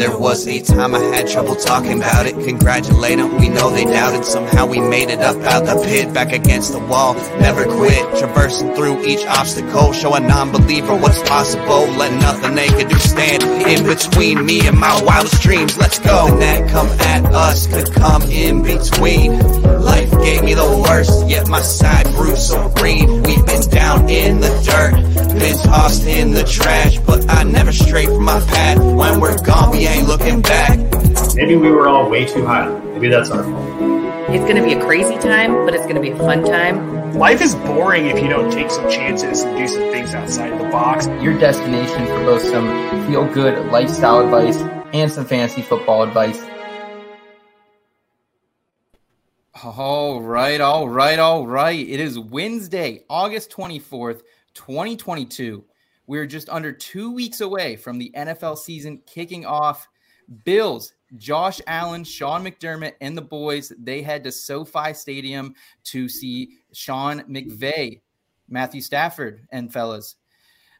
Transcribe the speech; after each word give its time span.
There 0.00 0.16
was 0.16 0.48
a 0.48 0.62
time 0.62 0.94
I 0.94 0.98
had 1.14 1.28
trouble 1.28 1.54
talking 1.54 1.98
about 1.98 2.24
it. 2.24 2.32
Congratulate 2.32 3.18
them, 3.18 3.36
we 3.36 3.50
know 3.50 3.68
they 3.68 3.84
doubted. 3.84 4.24
Somehow 4.24 4.64
we 4.64 4.80
made 4.80 5.10
it 5.10 5.18
up 5.18 5.36
out 5.42 5.66
the 5.66 5.74
pit, 5.84 6.14
back 6.14 6.32
against 6.32 6.72
the 6.72 6.78
wall. 6.78 7.12
Never 7.38 7.64
quit, 7.66 8.00
traversing 8.18 8.74
through 8.74 9.04
each 9.04 9.26
obstacle. 9.26 9.92
Show 9.92 10.14
a 10.14 10.20
non 10.20 10.52
believer 10.52 10.96
what's 10.96 11.20
possible. 11.28 11.84
Let 11.98 12.18
nothing 12.18 12.54
they 12.54 12.68
can 12.68 12.88
do 12.88 12.96
stand 12.96 13.42
in 13.42 13.84
between 13.84 14.46
me 14.46 14.66
and 14.66 14.80
my 14.80 15.02
wildest 15.02 15.42
dreams. 15.42 15.76
Let's 15.76 15.98
go. 15.98 16.28
And 16.28 16.40
that 16.40 16.70
come 16.70 16.88
at 17.00 17.26
us 17.34 17.66
could 17.66 17.92
come 17.92 18.22
in 18.22 18.62
between. 18.62 19.32
Life 20.00 20.22
gave 20.22 20.42
me 20.42 20.54
the 20.54 20.82
worst, 20.88 21.28
yet 21.28 21.46
my 21.48 21.60
side 21.60 22.06
grew 22.16 22.34
so 22.34 22.70
green. 22.70 23.22
We've 23.22 23.44
been 23.44 23.60
down 23.68 24.08
in 24.08 24.40
the 24.40 24.48
dirt, 24.64 24.94
been 25.38 25.58
tossed 25.58 26.06
in 26.06 26.30
the 26.32 26.42
trash, 26.42 26.98
but 27.00 27.28
I 27.28 27.42
never 27.42 27.70
stray 27.70 28.06
from 28.06 28.24
my 28.24 28.40
path. 28.40 28.78
When 28.78 29.20
we're 29.20 29.38
gone, 29.42 29.72
we 29.72 29.86
ain't 29.86 30.08
looking 30.08 30.40
back. 30.40 30.78
Maybe 31.34 31.54
we 31.54 31.70
were 31.70 31.86
all 31.86 32.08
way 32.08 32.24
too 32.24 32.46
high. 32.46 32.70
Maybe 32.94 33.08
that's 33.08 33.30
our 33.30 33.44
fault. 33.44 34.30
It's 34.30 34.44
going 34.44 34.56
to 34.56 34.62
be 34.62 34.72
a 34.72 34.80
crazy 34.82 35.18
time, 35.18 35.66
but 35.66 35.74
it's 35.74 35.84
going 35.84 35.96
to 35.96 36.00
be 36.00 36.12
a 36.12 36.16
fun 36.16 36.44
time. 36.44 37.12
Life 37.12 37.42
is 37.42 37.54
boring 37.54 38.06
if 38.06 38.22
you 38.22 38.28
don't 38.30 38.50
take 38.50 38.70
some 38.70 38.90
chances 38.90 39.42
and 39.42 39.54
do 39.58 39.68
some 39.68 39.82
things 39.92 40.14
outside 40.14 40.58
the 40.58 40.70
box. 40.70 41.08
Your 41.22 41.38
destination 41.38 42.06
for 42.06 42.24
both 42.24 42.42
some 42.42 43.06
feel 43.06 43.26
good 43.34 43.70
lifestyle 43.70 44.20
advice 44.20 44.56
and 44.94 45.12
some 45.12 45.26
fantasy 45.26 45.60
football 45.60 46.04
advice. 46.04 46.40
All 49.62 50.22
right, 50.22 50.58
all 50.58 50.88
right, 50.88 51.18
all 51.18 51.46
right. 51.46 51.78
It 51.78 52.00
is 52.00 52.18
Wednesday, 52.18 53.04
August 53.10 53.50
24th, 53.50 54.22
2022. 54.54 55.62
We're 56.06 56.24
just 56.24 56.48
under 56.48 56.72
two 56.72 57.12
weeks 57.12 57.42
away 57.42 57.76
from 57.76 57.98
the 57.98 58.10
NFL 58.16 58.56
season 58.56 59.02
kicking 59.04 59.44
off. 59.44 59.86
Bills, 60.44 60.94
Josh 61.18 61.60
Allen, 61.66 62.04
Sean 62.04 62.42
McDermott, 62.42 62.94
and 63.02 63.14
the 63.14 63.22
boys, 63.22 63.70
they 63.78 64.00
head 64.00 64.24
to 64.24 64.32
SoFi 64.32 64.94
Stadium 64.94 65.54
to 65.84 66.08
see 66.08 66.56
Sean 66.72 67.20
McVay, 67.24 68.00
Matthew 68.48 68.80
Stafford, 68.80 69.46
and 69.50 69.70
fellas. 69.70 70.16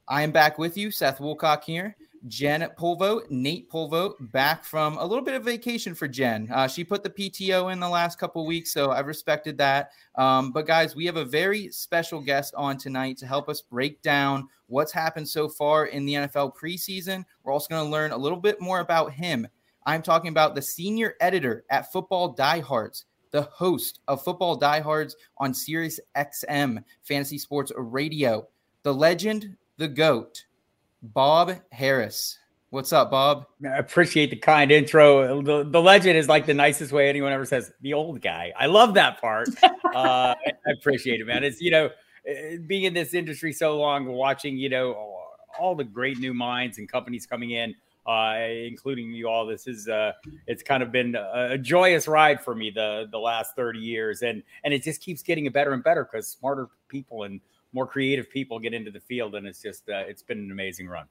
I 0.08 0.22
am 0.22 0.30
back 0.30 0.58
with 0.58 0.78
you, 0.78 0.90
Seth 0.90 1.18
Woolcock 1.18 1.64
here. 1.64 1.96
Jen 2.28 2.68
Polvo, 2.78 3.22
Nate 3.30 3.70
Polvo, 3.70 4.14
back 4.32 4.64
from 4.64 4.98
a 4.98 5.04
little 5.04 5.24
bit 5.24 5.34
of 5.34 5.44
vacation 5.44 5.94
for 5.94 6.06
Jen. 6.06 6.48
Uh, 6.52 6.68
she 6.68 6.84
put 6.84 7.02
the 7.02 7.10
PTO 7.10 7.72
in 7.72 7.80
the 7.80 7.88
last 7.88 8.18
couple 8.18 8.46
weeks, 8.46 8.72
so 8.72 8.90
I've 8.90 9.06
respected 9.06 9.56
that. 9.58 9.90
Um, 10.16 10.52
but 10.52 10.66
guys, 10.66 10.94
we 10.94 11.06
have 11.06 11.16
a 11.16 11.24
very 11.24 11.70
special 11.70 12.20
guest 12.20 12.54
on 12.56 12.76
tonight 12.76 13.16
to 13.18 13.26
help 13.26 13.48
us 13.48 13.60
break 13.62 14.02
down 14.02 14.48
what's 14.66 14.92
happened 14.92 15.28
so 15.28 15.48
far 15.48 15.86
in 15.86 16.04
the 16.04 16.14
NFL 16.14 16.54
preseason. 16.56 17.24
We're 17.42 17.52
also 17.52 17.68
going 17.68 17.84
to 17.84 17.90
learn 17.90 18.12
a 18.12 18.18
little 18.18 18.38
bit 18.38 18.60
more 18.60 18.80
about 18.80 19.12
him. 19.12 19.48
I'm 19.86 20.02
talking 20.02 20.28
about 20.28 20.54
the 20.54 20.62
senior 20.62 21.14
editor 21.20 21.64
at 21.70 21.90
Football 21.90 22.34
Diehards, 22.34 23.06
the 23.30 23.42
host 23.42 24.00
of 24.08 24.22
Football 24.22 24.56
Diehards 24.56 25.16
on 25.38 25.54
Sirius 25.54 25.98
XM 26.16 26.84
Fantasy 27.02 27.38
Sports 27.38 27.72
Radio, 27.76 28.46
the 28.82 28.94
legend, 28.94 29.56
the 29.78 29.88
GOAT, 29.88 30.44
Bob 31.02 31.54
Harris. 31.72 32.38
What's 32.70 32.92
up, 32.92 33.10
Bob? 33.10 33.46
I 33.64 33.78
appreciate 33.78 34.30
the 34.30 34.36
kind 34.36 34.70
intro. 34.70 35.42
The, 35.42 35.64
the 35.64 35.80
legend 35.80 36.16
is 36.16 36.28
like 36.28 36.46
the 36.46 36.54
nicest 36.54 36.92
way 36.92 37.08
anyone 37.08 37.32
ever 37.32 37.44
says 37.44 37.72
the 37.80 37.94
old 37.94 38.20
guy. 38.20 38.52
I 38.56 38.66
love 38.66 38.94
that 38.94 39.20
part. 39.20 39.48
uh, 39.62 39.68
I 39.94 40.70
appreciate 40.70 41.20
it, 41.20 41.26
man. 41.26 41.42
It's, 41.42 41.60
you 41.60 41.72
know, 41.72 41.90
eh, 42.26 42.58
being 42.64 42.84
in 42.84 42.94
this 42.94 43.12
industry 43.12 43.52
so 43.52 43.76
long, 43.76 44.06
watching, 44.06 44.56
you 44.56 44.68
know, 44.68 45.20
all 45.58 45.74
the 45.74 45.84
great 45.84 46.18
new 46.18 46.32
minds 46.32 46.78
and 46.78 46.88
companies 46.88 47.26
coming 47.26 47.50
in, 47.50 47.74
uh, 48.06 48.36
including 48.38 49.10
you 49.10 49.28
all. 49.28 49.46
This 49.46 49.66
is, 49.66 49.88
uh, 49.88 50.12
it's 50.46 50.62
kind 50.62 50.82
of 50.82 50.92
been 50.92 51.16
a, 51.16 51.48
a 51.52 51.58
joyous 51.58 52.06
ride 52.06 52.40
for 52.40 52.54
me 52.54 52.70
the, 52.70 53.08
the 53.10 53.18
last 53.18 53.56
30 53.56 53.80
years. 53.80 54.22
And, 54.22 54.44
and 54.62 54.72
it 54.72 54.84
just 54.84 55.00
keeps 55.00 55.22
getting 55.22 55.50
better 55.50 55.72
and 55.72 55.82
better 55.82 56.04
because 56.04 56.28
smarter 56.28 56.68
people 56.88 57.24
and 57.24 57.40
more 57.72 57.86
creative 57.86 58.30
people 58.30 58.58
get 58.58 58.74
into 58.74 58.90
the 58.90 59.00
field. 59.00 59.34
And 59.34 59.46
it's 59.46 59.62
just, 59.62 59.88
uh, 59.88 60.04
it's 60.06 60.22
been 60.22 60.38
an 60.38 60.50
amazing 60.50 60.88
run. 60.88 61.06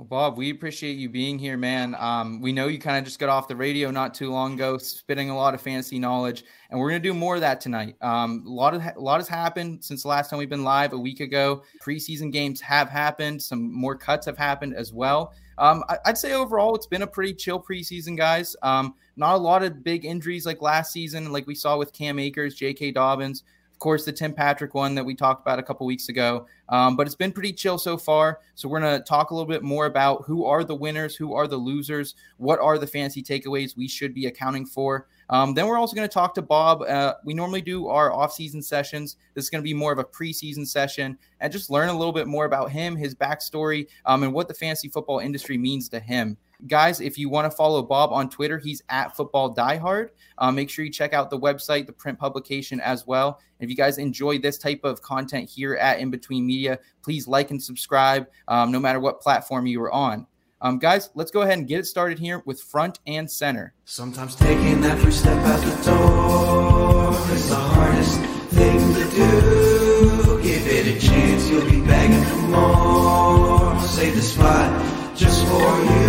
Well, 0.00 0.06
Bob, 0.06 0.38
we 0.38 0.48
appreciate 0.48 0.94
you 0.94 1.10
being 1.10 1.38
here, 1.38 1.58
man. 1.58 1.94
Um, 1.98 2.40
we 2.40 2.54
know 2.54 2.68
you 2.68 2.78
kind 2.78 2.96
of 2.96 3.04
just 3.04 3.18
got 3.18 3.28
off 3.28 3.48
the 3.48 3.54
radio 3.54 3.90
not 3.90 4.14
too 4.14 4.30
long 4.30 4.54
ago, 4.54 4.78
spitting 4.78 5.28
a 5.28 5.36
lot 5.36 5.52
of 5.52 5.60
fantasy 5.60 5.98
knowledge, 5.98 6.44
and 6.70 6.80
we're 6.80 6.88
to 6.92 6.98
do 6.98 7.12
more 7.12 7.34
of 7.34 7.42
that 7.42 7.60
tonight. 7.60 7.96
Um, 8.00 8.42
a 8.46 8.50
lot 8.50 8.72
of 8.72 8.80
a 8.80 8.98
lot 8.98 9.20
has 9.20 9.28
happened 9.28 9.84
since 9.84 10.04
the 10.04 10.08
last 10.08 10.30
time 10.30 10.38
we've 10.38 10.48
been 10.48 10.64
live 10.64 10.94
a 10.94 10.98
week 10.98 11.20
ago. 11.20 11.64
Preseason 11.84 12.32
games 12.32 12.62
have 12.62 12.88
happened. 12.88 13.42
Some 13.42 13.70
more 13.70 13.94
cuts 13.94 14.24
have 14.24 14.38
happened 14.38 14.74
as 14.74 14.90
well. 14.90 15.34
Um, 15.58 15.84
I, 15.90 15.98
would 16.06 16.16
say 16.16 16.32
overall 16.32 16.74
it's 16.74 16.86
been 16.86 17.02
a 17.02 17.06
pretty 17.06 17.34
chill 17.34 17.62
preseason, 17.62 18.16
guys. 18.16 18.56
Um, 18.62 18.94
not 19.16 19.34
a 19.34 19.38
lot 19.38 19.62
of 19.62 19.84
big 19.84 20.06
injuries 20.06 20.46
like 20.46 20.62
last 20.62 20.92
season, 20.92 21.30
like 21.30 21.46
we 21.46 21.54
saw 21.54 21.76
with 21.76 21.92
Cam 21.92 22.18
Akers, 22.18 22.54
J.K. 22.54 22.92
Dobbins 22.92 23.44
course, 23.80 24.04
the 24.04 24.12
Tim 24.12 24.32
Patrick 24.32 24.74
one 24.74 24.94
that 24.94 25.04
we 25.04 25.14
talked 25.14 25.42
about 25.42 25.58
a 25.58 25.62
couple 25.62 25.86
weeks 25.86 26.08
ago. 26.08 26.46
Um, 26.68 26.96
but 26.96 27.06
it's 27.06 27.16
been 27.16 27.32
pretty 27.32 27.52
chill 27.52 27.78
so 27.78 27.96
far. 27.96 28.38
So 28.54 28.68
we're 28.68 28.80
going 28.80 28.96
to 28.96 29.04
talk 29.04 29.30
a 29.30 29.34
little 29.34 29.48
bit 29.48 29.64
more 29.64 29.86
about 29.86 30.22
who 30.24 30.44
are 30.44 30.62
the 30.62 30.74
winners, 30.74 31.16
who 31.16 31.34
are 31.34 31.48
the 31.48 31.56
losers, 31.56 32.14
what 32.36 32.60
are 32.60 32.78
the 32.78 32.86
fancy 32.86 33.22
takeaways 33.22 33.76
we 33.76 33.88
should 33.88 34.14
be 34.14 34.26
accounting 34.26 34.66
for. 34.66 35.08
Um, 35.30 35.54
then 35.54 35.66
we're 35.66 35.78
also 35.78 35.96
going 35.96 36.08
to 36.08 36.12
talk 36.12 36.34
to 36.34 36.42
Bob. 36.42 36.82
Uh, 36.82 37.14
we 37.24 37.34
normally 37.34 37.60
do 37.60 37.88
our 37.88 38.12
off-season 38.12 38.62
sessions. 38.62 39.16
This 39.34 39.44
is 39.44 39.50
going 39.50 39.62
to 39.62 39.68
be 39.68 39.74
more 39.74 39.92
of 39.92 39.98
a 39.98 40.04
preseason 40.04 40.66
session 40.66 41.18
and 41.40 41.52
just 41.52 41.70
learn 41.70 41.88
a 41.88 41.96
little 41.96 42.12
bit 42.12 42.26
more 42.26 42.44
about 42.44 42.70
him, 42.70 42.96
his 42.96 43.14
backstory, 43.14 43.88
um, 44.06 44.22
and 44.22 44.32
what 44.32 44.48
the 44.48 44.54
fantasy 44.54 44.88
football 44.88 45.18
industry 45.18 45.56
means 45.56 45.88
to 45.88 46.00
him. 46.00 46.36
Guys, 46.66 47.00
if 47.00 47.18
you 47.18 47.28
want 47.28 47.50
to 47.50 47.56
follow 47.56 47.82
Bob 47.82 48.12
on 48.12 48.28
Twitter, 48.28 48.58
he's 48.58 48.82
at 48.88 49.16
Football 49.16 49.54
Diehard. 49.54 50.10
Uh, 50.38 50.50
make 50.50 50.68
sure 50.68 50.84
you 50.84 50.90
check 50.90 51.12
out 51.12 51.30
the 51.30 51.38
website, 51.38 51.86
the 51.86 51.92
print 51.92 52.18
publication 52.18 52.80
as 52.80 53.06
well. 53.06 53.40
And 53.58 53.64
if 53.64 53.70
you 53.70 53.76
guys 53.76 53.98
enjoy 53.98 54.38
this 54.38 54.58
type 54.58 54.80
of 54.84 55.00
content 55.00 55.48
here 55.48 55.74
at 55.74 56.00
In 56.00 56.10
Between 56.10 56.46
Media, 56.46 56.78
please 57.02 57.26
like 57.26 57.50
and 57.50 57.62
subscribe, 57.62 58.26
um, 58.48 58.70
no 58.72 58.80
matter 58.80 59.00
what 59.00 59.20
platform 59.20 59.66
you 59.66 59.80
are 59.82 59.92
on. 59.92 60.26
Um, 60.62 60.78
guys, 60.78 61.10
let's 61.14 61.30
go 61.30 61.42
ahead 61.42 61.58
and 61.58 61.66
get 61.66 61.80
it 61.80 61.86
started 61.86 62.18
here 62.18 62.42
with 62.44 62.60
front 62.60 62.98
and 63.06 63.30
center. 63.30 63.72
Sometimes 63.86 64.34
taking 64.34 64.82
that 64.82 64.98
first 64.98 65.20
step 65.20 65.38
out 65.38 65.60
the 65.60 65.90
door 65.90 67.34
is 67.34 67.48
the 67.48 67.56
hardest 67.56 68.20
thing 68.50 68.94
to 68.94 69.10
do. 69.10 70.42
Give 70.42 70.66
it 70.66 70.96
a 70.96 71.06
chance, 71.06 71.48
you'll 71.48 71.64
be 71.64 71.80
begging 71.80 72.24
for 72.24 72.36
more. 72.36 73.80
Save 73.80 74.16
the 74.16 74.22
spot 74.22 74.99
just 75.20 75.44
for 75.44 75.72
you 75.84 76.08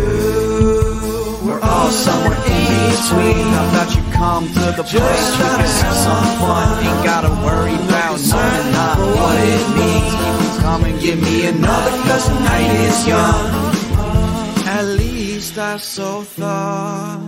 We're 1.44 1.60
all 1.60 1.92
somewhere 1.92 2.40
in 2.48 2.68
between. 2.96 3.44
I 3.60 3.64
thought 3.74 3.92
you'd 3.94 4.14
come 4.14 4.48
to 4.48 4.66
the 4.80 4.84
place 4.84 5.28
where 5.38 5.58
you 5.60 5.68
have 5.84 5.98
some 6.08 6.28
fun. 6.40 6.86
Ain't 6.86 7.04
gotta 7.04 7.34
worry 7.44 7.76
about 7.76 8.16
knowing 8.32 8.72
not 8.72 8.98
what 9.18 9.38
it 9.54 9.66
means. 9.76 10.14
You 10.44 10.62
come 10.62 10.84
and 10.86 10.98
give 11.02 11.20
me 11.22 11.46
another, 11.46 11.92
cause 12.08 12.26
the 12.30 12.40
night 12.40 12.72
is 12.88 13.06
young. 13.06 13.46
At 14.66 14.86
least 14.86 15.58
I 15.58 15.76
so 15.76 16.22
thought. 16.22 17.20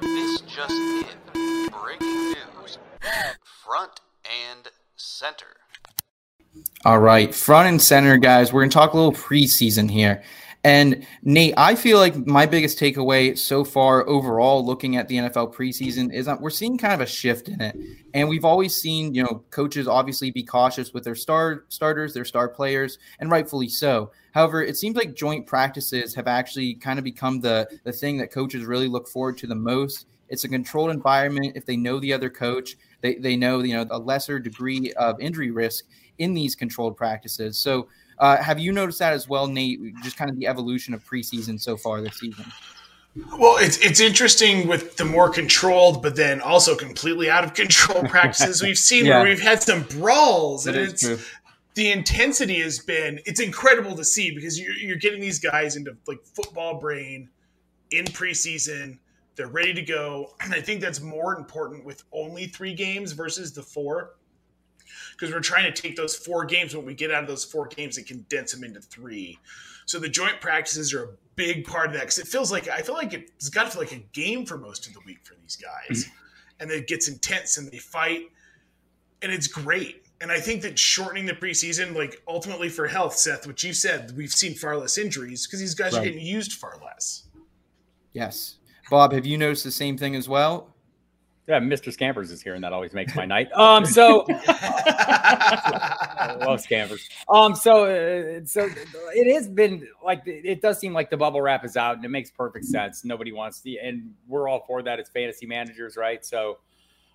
This 0.00 0.40
just 0.40 0.70
in. 0.72 1.70
Breaking 1.70 2.34
news. 2.34 2.78
Front 3.64 4.00
and 4.24 4.66
center. 4.96 5.61
All 6.84 6.98
right, 6.98 7.32
front 7.32 7.68
and 7.68 7.80
center, 7.80 8.16
guys. 8.16 8.52
We're 8.52 8.62
going 8.62 8.70
to 8.70 8.74
talk 8.74 8.92
a 8.92 8.96
little 8.96 9.12
preseason 9.12 9.88
here. 9.88 10.20
And 10.64 11.06
Nate, 11.22 11.54
I 11.56 11.76
feel 11.76 11.98
like 11.98 12.26
my 12.26 12.44
biggest 12.44 12.76
takeaway 12.76 13.38
so 13.38 13.62
far 13.62 14.08
overall 14.08 14.66
looking 14.66 14.96
at 14.96 15.06
the 15.06 15.18
NFL 15.18 15.54
preseason 15.54 16.12
is 16.12 16.26
that 16.26 16.40
we're 16.40 16.50
seeing 16.50 16.76
kind 16.76 16.92
of 16.92 17.00
a 17.00 17.06
shift 17.06 17.48
in 17.48 17.60
it. 17.60 17.76
And 18.14 18.28
we've 18.28 18.44
always 18.44 18.74
seen, 18.74 19.14
you 19.14 19.22
know, 19.22 19.44
coaches 19.50 19.86
obviously 19.86 20.32
be 20.32 20.42
cautious 20.42 20.92
with 20.92 21.04
their 21.04 21.14
star 21.14 21.66
starters, 21.68 22.14
their 22.14 22.24
star 22.24 22.48
players, 22.48 22.98
and 23.20 23.30
rightfully 23.30 23.68
so. 23.68 24.10
However, 24.32 24.64
it 24.64 24.76
seems 24.76 24.96
like 24.96 25.14
joint 25.14 25.46
practices 25.46 26.16
have 26.16 26.26
actually 26.26 26.74
kind 26.74 26.98
of 26.98 27.04
become 27.04 27.40
the 27.40 27.68
the 27.84 27.92
thing 27.92 28.16
that 28.18 28.32
coaches 28.32 28.64
really 28.64 28.88
look 28.88 29.06
forward 29.06 29.38
to 29.38 29.46
the 29.46 29.54
most. 29.54 30.06
It's 30.28 30.44
a 30.44 30.48
controlled 30.48 30.90
environment. 30.90 31.52
If 31.54 31.64
they 31.64 31.76
know 31.76 32.00
the 32.00 32.12
other 32.12 32.30
coach, 32.30 32.76
they, 33.02 33.16
they 33.16 33.36
know, 33.36 33.60
you 33.62 33.76
know, 33.76 33.86
a 33.90 33.98
lesser 33.98 34.38
degree 34.38 34.92
of 34.94 35.20
injury 35.20 35.50
risk 35.50 35.84
in 36.18 36.34
these 36.34 36.54
controlled 36.54 36.96
practices. 36.96 37.58
So 37.58 37.88
uh, 38.18 38.36
have 38.42 38.58
you 38.58 38.72
noticed 38.72 38.98
that 39.00 39.12
as 39.12 39.28
well, 39.28 39.46
Nate? 39.46 39.80
Just 40.02 40.16
kind 40.16 40.30
of 40.30 40.38
the 40.38 40.46
evolution 40.46 40.94
of 40.94 41.04
preseason 41.04 41.60
so 41.60 41.76
far 41.76 42.00
this 42.00 42.18
season. 42.18 42.46
Well, 43.38 43.56
it's 43.58 43.78
it's 43.78 44.00
interesting 44.00 44.68
with 44.68 44.96
the 44.96 45.04
more 45.04 45.28
controlled, 45.28 46.02
but 46.02 46.16
then 46.16 46.40
also 46.40 46.74
completely 46.74 47.28
out 47.28 47.44
of 47.44 47.52
control 47.52 48.02
practices 48.08 48.62
we've 48.62 48.78
seen 48.78 49.04
yeah. 49.04 49.18
where 49.18 49.28
we've 49.28 49.42
had 49.42 49.62
some 49.62 49.82
brawls, 49.82 50.64
that 50.64 50.76
and 50.76 50.90
it's 50.90 51.02
true. 51.02 51.18
the 51.74 51.90
intensity 51.90 52.60
has 52.60 52.78
been 52.78 53.20
it's 53.26 53.40
incredible 53.40 53.96
to 53.96 54.04
see 54.04 54.34
because 54.34 54.58
you're 54.58 54.74
you're 54.74 54.96
getting 54.96 55.20
these 55.20 55.38
guys 55.38 55.76
into 55.76 55.94
like 56.06 56.24
football 56.24 56.80
brain 56.80 57.28
in 57.90 58.06
preseason. 58.06 58.98
They're 59.36 59.48
ready 59.48 59.74
to 59.74 59.82
go. 59.82 60.34
And 60.40 60.54
I 60.54 60.60
think 60.60 60.80
that's 60.80 61.00
more 61.00 61.36
important 61.36 61.84
with 61.84 62.04
only 62.12 62.46
three 62.46 62.74
games 62.74 63.12
versus 63.12 63.52
the 63.52 63.62
four. 63.62 64.12
Because 65.22 65.32
we're 65.32 65.40
trying 65.40 65.72
to 65.72 65.82
take 65.82 65.94
those 65.94 66.16
four 66.16 66.44
games 66.44 66.74
when 66.74 66.84
we 66.84 66.94
get 66.94 67.12
out 67.12 67.22
of 67.22 67.28
those 67.28 67.44
four 67.44 67.68
games 67.68 67.96
and 67.96 68.04
condense 68.04 68.50
them 68.50 68.64
into 68.64 68.80
three. 68.80 69.38
So 69.86 70.00
the 70.00 70.08
joint 70.08 70.40
practices 70.40 70.92
are 70.92 71.04
a 71.04 71.08
big 71.36 71.64
part 71.64 71.86
of 71.86 71.92
that 71.92 72.00
because 72.00 72.18
it 72.18 72.26
feels 72.26 72.50
like 72.50 72.66
I 72.66 72.80
feel 72.80 72.96
like 72.96 73.14
it's 73.14 73.48
got 73.48 73.66
to 73.66 73.70
feel 73.70 73.82
like 73.82 73.92
a 73.92 74.02
game 74.12 74.44
for 74.44 74.58
most 74.58 74.88
of 74.88 74.94
the 74.94 74.98
week 75.06 75.18
for 75.22 75.36
these 75.40 75.54
guys, 75.54 76.06
mm-hmm. 76.06 76.14
and 76.58 76.72
it 76.72 76.88
gets 76.88 77.06
intense 77.06 77.56
and 77.56 77.70
they 77.70 77.78
fight, 77.78 78.32
and 79.22 79.30
it's 79.30 79.46
great. 79.46 80.06
And 80.20 80.32
I 80.32 80.40
think 80.40 80.60
that 80.62 80.76
shortening 80.76 81.26
the 81.26 81.34
preseason, 81.34 81.94
like 81.94 82.20
ultimately 82.26 82.68
for 82.68 82.88
health, 82.88 83.16
Seth, 83.16 83.46
which 83.46 83.62
you 83.62 83.72
said, 83.72 84.16
we've 84.16 84.32
seen 84.32 84.54
far 84.54 84.76
less 84.76 84.98
injuries 84.98 85.46
because 85.46 85.60
these 85.60 85.76
guys 85.76 85.92
right. 85.92 86.00
are 86.00 86.04
getting 86.04 86.26
used 86.26 86.54
far 86.54 86.80
less. 86.84 87.28
Yes, 88.12 88.56
Bob, 88.90 89.12
have 89.12 89.24
you 89.24 89.38
noticed 89.38 89.62
the 89.62 89.70
same 89.70 89.96
thing 89.96 90.16
as 90.16 90.28
well? 90.28 90.71
Yeah, 91.48 91.58
Mr. 91.58 91.92
Scampers 91.92 92.30
is 92.30 92.40
here, 92.40 92.54
and 92.54 92.62
that 92.62 92.72
always 92.72 92.92
makes 92.92 93.16
my 93.16 93.26
night. 93.26 93.50
Um, 93.52 93.84
so 93.84 94.24
I 94.28 96.36
love 96.38 96.60
Scampers. 96.60 97.08
Um, 97.28 97.56
so 97.56 97.84
uh, 97.84 98.42
so 98.44 98.68
it 99.12 99.34
has 99.34 99.48
been 99.48 99.88
like 100.04 100.22
it 100.24 100.62
does 100.62 100.78
seem 100.78 100.92
like 100.92 101.10
the 101.10 101.16
bubble 101.16 101.42
wrap 101.42 101.64
is 101.64 101.76
out, 101.76 101.96
and 101.96 102.04
it 102.04 102.10
makes 102.10 102.30
perfect 102.30 102.66
sense. 102.66 103.04
Nobody 103.04 103.32
wants 103.32 103.60
to, 103.62 103.76
and 103.78 104.14
we're 104.28 104.48
all 104.48 104.62
for 104.68 104.84
that 104.84 105.00
as 105.00 105.08
fantasy 105.08 105.46
managers, 105.46 105.96
right? 105.96 106.24
So, 106.24 106.58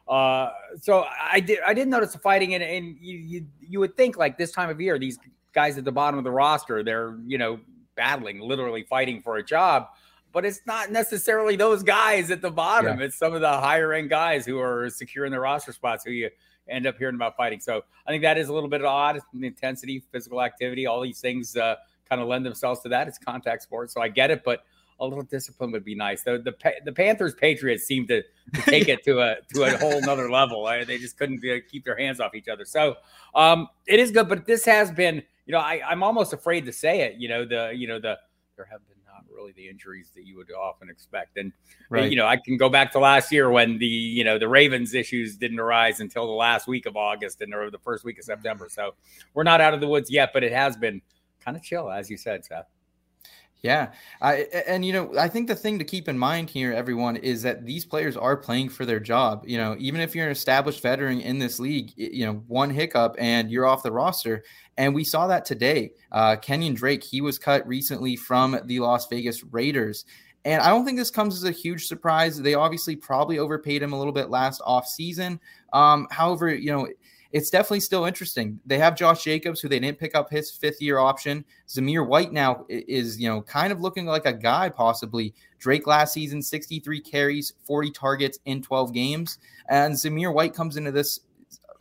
uh, 0.09 0.49
so 0.81 1.05
I 1.31 1.39
did 1.39 1.59
I 1.65 1.73
didn't 1.73 1.91
notice 1.91 2.11
the 2.11 2.19
fighting, 2.19 2.53
and 2.53 2.61
and 2.61 2.97
you 2.99 3.17
you 3.17 3.45
you 3.61 3.79
would 3.79 3.95
think 3.95 4.17
like 4.17 4.37
this 4.37 4.51
time 4.51 4.69
of 4.69 4.81
year, 4.81 4.99
these 4.99 5.17
guys 5.53 5.77
at 5.77 5.85
the 5.85 5.93
bottom 5.93 6.17
of 6.17 6.25
the 6.25 6.31
roster, 6.31 6.83
they're 6.83 7.17
you 7.25 7.37
know 7.37 7.61
battling, 7.95 8.41
literally 8.41 8.83
fighting 8.83 9.21
for 9.21 9.37
a 9.37 9.43
job 9.43 9.87
but 10.37 10.45
it's 10.45 10.61
not 10.67 10.91
necessarily 10.91 11.55
those 11.55 11.81
guys 11.81 12.29
at 12.29 12.43
the 12.43 12.51
bottom. 12.51 12.99
Yeah. 12.99 13.05
It's 13.05 13.17
some 13.17 13.33
of 13.33 13.41
the 13.41 13.49
higher 13.49 13.93
end 13.93 14.11
guys 14.11 14.45
who 14.45 14.59
are 14.59 14.87
securing 14.87 15.31
the 15.31 15.39
roster 15.39 15.73
spots 15.73 16.05
who 16.05 16.11
you 16.11 16.29
end 16.69 16.85
up 16.85 16.95
hearing 16.99 17.15
about 17.15 17.35
fighting. 17.35 17.59
So 17.59 17.81
I 18.05 18.11
think 18.11 18.21
that 18.21 18.37
is 18.37 18.49
a 18.49 18.53
little 18.53 18.69
bit 18.69 18.85
odd. 18.85 19.19
The 19.33 19.47
intensity, 19.47 20.03
physical 20.11 20.43
activity, 20.43 20.85
all 20.85 21.01
these 21.01 21.19
things 21.19 21.57
uh, 21.57 21.77
kind 22.07 22.21
of 22.21 22.27
lend 22.27 22.45
themselves 22.45 22.81
to 22.81 22.89
that. 22.89 23.07
It's 23.07 23.17
contact 23.17 23.63
sports, 23.63 23.95
so 23.95 23.99
I 23.99 24.09
get 24.09 24.29
it, 24.29 24.43
but 24.43 24.59
a 24.99 25.07
little 25.07 25.23
discipline 25.23 25.71
would 25.71 25.83
be 25.83 25.95
nice. 25.95 26.21
The 26.21 26.37
the, 26.37 26.53
the 26.85 26.91
Panthers 26.91 27.33
Patriots 27.33 27.85
seem 27.85 28.05
to, 28.05 28.21
to 28.21 28.61
take 28.61 28.89
it 28.89 29.03
to 29.05 29.19
a 29.21 29.37
to 29.55 29.63
a 29.63 29.75
whole 29.79 30.01
nother 30.01 30.29
level. 30.29 30.67
I, 30.67 30.83
they 30.83 30.99
just 30.99 31.17
couldn't 31.17 31.41
be, 31.41 31.59
keep 31.61 31.83
their 31.83 31.97
hands 31.97 32.19
off 32.19 32.35
each 32.35 32.47
other. 32.47 32.63
So 32.63 32.97
um, 33.33 33.69
it 33.87 33.99
is 33.99 34.11
good, 34.11 34.29
but 34.29 34.45
this 34.45 34.65
has 34.65 34.91
been, 34.91 35.23
you 35.47 35.53
know, 35.53 35.61
I, 35.61 35.81
I'm 35.83 36.03
almost 36.03 36.31
afraid 36.31 36.67
to 36.67 36.71
say 36.71 37.01
it. 37.01 37.15
You 37.15 37.27
know, 37.27 37.43
the 37.43 37.73
you 37.75 37.87
know 37.87 37.99
the 37.99 38.19
there 38.55 38.67
have 38.69 38.85
been 38.87 38.97
really 39.37 39.53
the 39.53 39.69
injuries 39.69 40.11
that 40.15 40.25
you 40.25 40.35
would 40.35 40.51
often 40.51 40.89
expect. 40.89 41.37
And 41.37 41.51
uh, 41.51 41.85
right. 41.89 42.09
you 42.09 42.17
know, 42.17 42.25
I 42.25 42.37
can 42.37 42.57
go 42.57 42.69
back 42.69 42.91
to 42.93 42.99
last 42.99 43.31
year 43.31 43.49
when 43.49 43.77
the 43.77 43.85
you 43.85 44.23
know 44.23 44.37
the 44.37 44.47
Ravens 44.47 44.93
issues 44.93 45.37
didn't 45.37 45.59
arise 45.59 45.99
until 45.99 46.25
the 46.25 46.33
last 46.33 46.67
week 46.67 46.85
of 46.85 46.97
August 46.97 47.41
and 47.41 47.53
or 47.53 47.71
the 47.71 47.79
first 47.79 48.03
week 48.03 48.17
of 48.17 48.25
September. 48.25 48.65
Mm. 48.65 48.71
So 48.71 48.95
we're 49.33 49.43
not 49.43 49.61
out 49.61 49.73
of 49.73 49.79
the 49.79 49.87
woods 49.87 50.09
yet, 50.09 50.31
but 50.33 50.43
it 50.43 50.51
has 50.51 50.75
been 50.75 51.01
kind 51.39 51.55
of 51.55 51.63
chill, 51.63 51.89
as 51.89 52.09
you 52.09 52.17
said, 52.17 52.43
Seth. 52.43 52.65
Yeah. 53.67 53.91
I, 54.21 54.47
and, 54.65 54.85
you 54.85 54.93
know, 54.93 55.13
I 55.17 55.27
think 55.27 55.49
the 55.49 55.55
thing 55.55 55.77
to 55.77 55.83
keep 55.83 56.07
in 56.07 56.17
mind 56.17 56.49
here, 56.49 56.71
everyone, 56.71 57.17
is 57.17 57.41
that 57.41 57.65
these 57.65 57.83
players 57.83 58.15
are 58.15 58.37
playing 58.37 58.69
for 58.69 58.85
their 58.85 59.01
job. 59.01 59.43
You 59.45 59.57
know, 59.57 59.75
even 59.77 59.99
if 59.99 60.15
you're 60.15 60.25
an 60.25 60.31
established 60.31 60.81
veteran 60.81 61.19
in 61.19 61.37
this 61.37 61.59
league, 61.59 61.91
you 61.97 62.25
know, 62.25 62.35
one 62.47 62.69
hiccup 62.69 63.17
and 63.19 63.51
you're 63.51 63.65
off 63.65 63.83
the 63.83 63.91
roster. 63.91 64.45
And 64.77 64.95
we 64.95 65.03
saw 65.03 65.27
that 65.27 65.43
today. 65.43 65.91
Uh, 66.13 66.37
Kenyan 66.37 66.75
Drake, 66.75 67.03
he 67.03 67.19
was 67.19 67.37
cut 67.37 67.67
recently 67.67 68.15
from 68.15 68.57
the 68.67 68.79
Las 68.79 69.05
Vegas 69.09 69.43
Raiders. 69.43 70.05
And 70.45 70.61
I 70.61 70.69
don't 70.69 70.85
think 70.85 70.97
this 70.97 71.11
comes 71.11 71.35
as 71.35 71.43
a 71.43 71.51
huge 71.51 71.87
surprise. 71.87 72.41
They 72.41 72.53
obviously 72.53 72.95
probably 72.95 73.37
overpaid 73.37 73.83
him 73.83 73.91
a 73.91 73.97
little 73.97 74.13
bit 74.13 74.29
last 74.29 74.61
offseason. 74.61 75.39
Um, 75.73 76.07
however, 76.09 76.55
you 76.55 76.71
know, 76.71 76.87
it's 77.31 77.49
definitely 77.49 77.81
still 77.81 78.05
interesting. 78.05 78.59
They 78.65 78.77
have 78.77 78.95
Josh 78.95 79.23
Jacobs, 79.23 79.59
who 79.59 79.67
they 79.67 79.79
didn't 79.79 79.99
pick 79.99 80.15
up 80.15 80.29
his 80.29 80.51
fifth 80.51 80.81
year 80.81 80.99
option. 80.99 81.43
Zamir 81.67 82.07
White 82.07 82.31
now 82.31 82.65
is, 82.69 83.19
you 83.19 83.27
know, 83.27 83.41
kind 83.41 83.71
of 83.71 83.81
looking 83.81 84.05
like 84.05 84.25
a 84.25 84.33
guy 84.33 84.69
possibly. 84.69 85.33
Drake 85.59 85.87
last 85.87 86.13
season, 86.13 86.41
63 86.41 87.01
carries, 87.01 87.53
40 87.63 87.91
targets 87.91 88.39
in 88.45 88.61
12 88.61 88.93
games. 88.93 89.39
And 89.69 89.93
Zamir 89.93 90.33
White 90.33 90.53
comes 90.53 90.77
into 90.77 90.91
this 90.91 91.21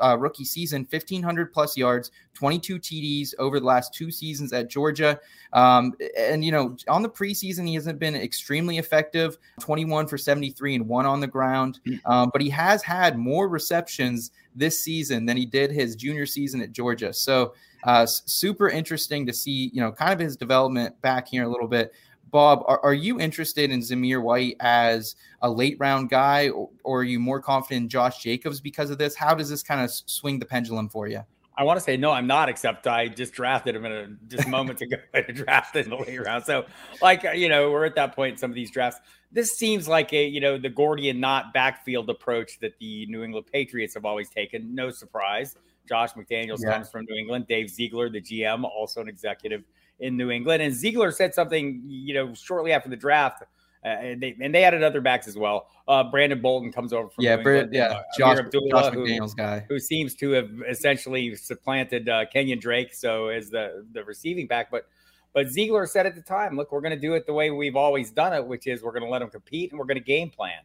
uh, 0.03 0.17
rookie 0.19 0.45
season, 0.45 0.87
1,500 0.91 1.53
plus 1.53 1.77
yards, 1.77 2.11
22 2.35 2.79
TDs 2.79 3.35
over 3.39 3.59
the 3.59 3.67
last 3.67 3.95
two 3.95 4.11
seasons 4.11 4.53
at 4.53 4.69
Georgia. 4.69 5.19
Um, 5.53 5.95
and, 6.19 6.45
you 6.45 6.53
know, 6.53 6.77
on 6.89 7.03
the 7.03 7.09
preseason, 7.09 7.67
he 7.67 7.75
hasn't 7.75 7.99
been 7.99 8.15
extremely 8.15 8.79
effective 8.79 9.39
21 9.61 10.07
for 10.07 10.19
73 10.19 10.77
and 10.77 10.89
one 10.89 11.07
on 11.07 11.21
the 11.21 11.27
ground. 11.27 11.81
Um, 12.05 12.31
but 12.33 12.43
he 12.43 12.51
has 12.51 12.83
had 12.83 13.19
more 13.19 13.49
receptions 13.49 14.31
this 14.55 14.83
season 14.83 15.27
than 15.27 15.37
he 15.37 15.47
did 15.47 15.71
his 15.71 15.97
junior 15.97 16.27
season 16.27 16.61
at 16.61 16.73
Georgia. 16.73 17.13
So, 17.13 17.55
uh, 17.85 18.05
super 18.05 18.69
interesting 18.69 19.25
to 19.27 19.33
see, 19.33 19.71
you 19.73 19.81
know, 19.81 19.93
kind 19.93 20.13
of 20.13 20.19
his 20.19 20.37
development 20.37 21.01
back 21.03 21.29
here 21.29 21.45
a 21.45 21.49
little 21.49 21.69
bit. 21.69 21.93
Bob, 22.31 22.65
are, 22.67 22.81
are 22.83 22.95
you 22.95 23.21
interested 23.21 23.71
in 23.71 23.81
Zamir 23.81 24.23
White 24.23 24.57
as 24.61 25.17
a 25.43 25.51
late 25.51 25.77
round 25.79 26.11
guy, 26.11 26.49
or, 26.49 26.71
or, 26.85 27.01
are 27.01 27.05
you 27.05 27.21
more 27.21 27.41
confident 27.41 27.85
in 27.85 27.89
Josh 27.89 28.23
Jacobs 28.23 28.61
because 28.61 28.91
of 28.91 28.99
this? 28.99 29.15
How 29.15 29.35
does 29.35 29.49
this 29.49 29.63
kind 29.63 29.81
of 29.81 29.91
swing 29.91 30.39
the 30.39 30.47
pendulum 30.47 30.89
for 30.89 31.07
you? 31.07 31.23
I 31.59 31.65
want 31.65 31.79
to 31.79 31.85
say 31.85 31.97
no, 31.97 32.11
I'm 32.11 32.27
not. 32.27 32.49
Except 32.49 32.87
I 32.87 33.09
just 33.09 33.33
drafted 33.33 33.75
him 33.75 33.87
in 33.87 33.93
a 33.93 34.07
just 34.29 34.47
moments 34.49 34.83
ago. 34.83 34.97
I 35.15 35.23
drafted 35.23 35.87
in 35.87 35.91
the 35.91 35.97
late 35.97 36.25
round, 36.25 36.45
so 36.45 36.67
like 37.01 37.25
uh, 37.25 37.31
you 37.31 37.49
know, 37.49 37.71
we're 37.71 37.87
at 37.87 37.95
that 37.95 38.15
point 38.15 38.33
in 38.33 38.39
some 38.39 38.51
of 38.51 38.55
these 38.55 38.71
drafts. 38.71 39.01
This 39.33 39.57
seems 39.57 39.89
like 39.89 40.13
a 40.13 40.27
you 40.27 40.41
know 40.41 40.59
the 40.59 40.69
Gordian 40.69 41.19
knot 41.19 41.55
backfield 41.55 42.11
approach 42.11 42.59
that 42.61 42.79
the 42.79 43.07
New 43.07 43.23
England 43.23 43.47
Patriots 43.51 43.95
have 43.95 44.05
always 44.05 44.29
taken. 44.29 44.75
No 44.75 44.91
surprise. 44.91 45.57
Josh 45.89 46.13
McDaniels 46.13 46.59
yeah. 46.63 46.73
comes 46.73 46.91
from 46.91 47.07
New 47.09 47.17
England. 47.17 47.47
Dave 47.49 47.71
Ziegler, 47.71 48.11
the 48.11 48.21
GM, 48.21 48.65
also 48.65 49.01
an 49.01 49.09
executive 49.09 49.63
in 50.01 50.17
New 50.17 50.31
England. 50.31 50.63
And 50.63 50.75
Ziegler 50.75 51.11
said 51.11 51.35
something, 51.35 51.83
you 51.87 52.15
know, 52.15 52.35
shortly 52.35 52.73
after 52.73 52.89
the 52.89 52.97
draft. 52.97 53.43
Uh, 53.85 53.89
and 53.89 54.21
they 54.21 54.37
and 54.41 54.53
they 54.53 54.65
added 54.65 54.83
other 54.83 55.01
backs 55.01 55.29
as 55.29 55.37
well. 55.37 55.69
Uh, 55.87 56.03
Brandon 56.03 56.41
Bolden 56.41 56.73
comes 56.73 56.93
over 56.93 57.09
from 57.09 57.23
yeah, 57.23 57.37
Brand, 57.37 57.73
yeah, 57.73 57.87
uh, 57.87 58.03
Josh, 58.19 58.39
Josh 58.39 58.93
McDaniels 58.93 59.31
who, 59.31 59.37
guy 59.37 59.65
who 59.69 59.79
seems 59.79 60.17
to 60.17 60.31
have 60.31 60.51
essentially 60.69 61.37
supplanted 61.37 62.09
uh, 62.09 62.25
Kenyan 62.35 62.61
Drake, 62.61 62.93
so 62.93 63.29
as 63.29 63.49
the 63.49 63.87
the 63.93 64.03
receiving 64.03 64.49
back. 64.49 64.73
But 64.73 64.87
but 65.37 65.51
Ziegler 65.51 65.85
said 65.85 66.07
at 66.07 66.15
the 66.15 66.23
time, 66.23 66.57
look, 66.57 66.73
we're 66.73 66.81
going 66.81 66.95
to 66.95 66.99
do 66.99 67.13
it 67.13 67.27
the 67.27 67.33
way 67.35 67.51
we've 67.51 67.77
always 67.77 68.11
done 68.11 68.33
it, 68.33 68.47
which 68.47 68.67
is 68.67 68.83
we're 68.83 68.93
going 68.93 69.03
to 69.03 69.09
let 69.11 69.19
them 69.19 69.29
compete 69.29 69.71
and 69.71 69.79
we're 69.79 69.85
going 69.85 69.99
to 69.99 70.03
game 70.03 70.31
plan. 70.31 70.61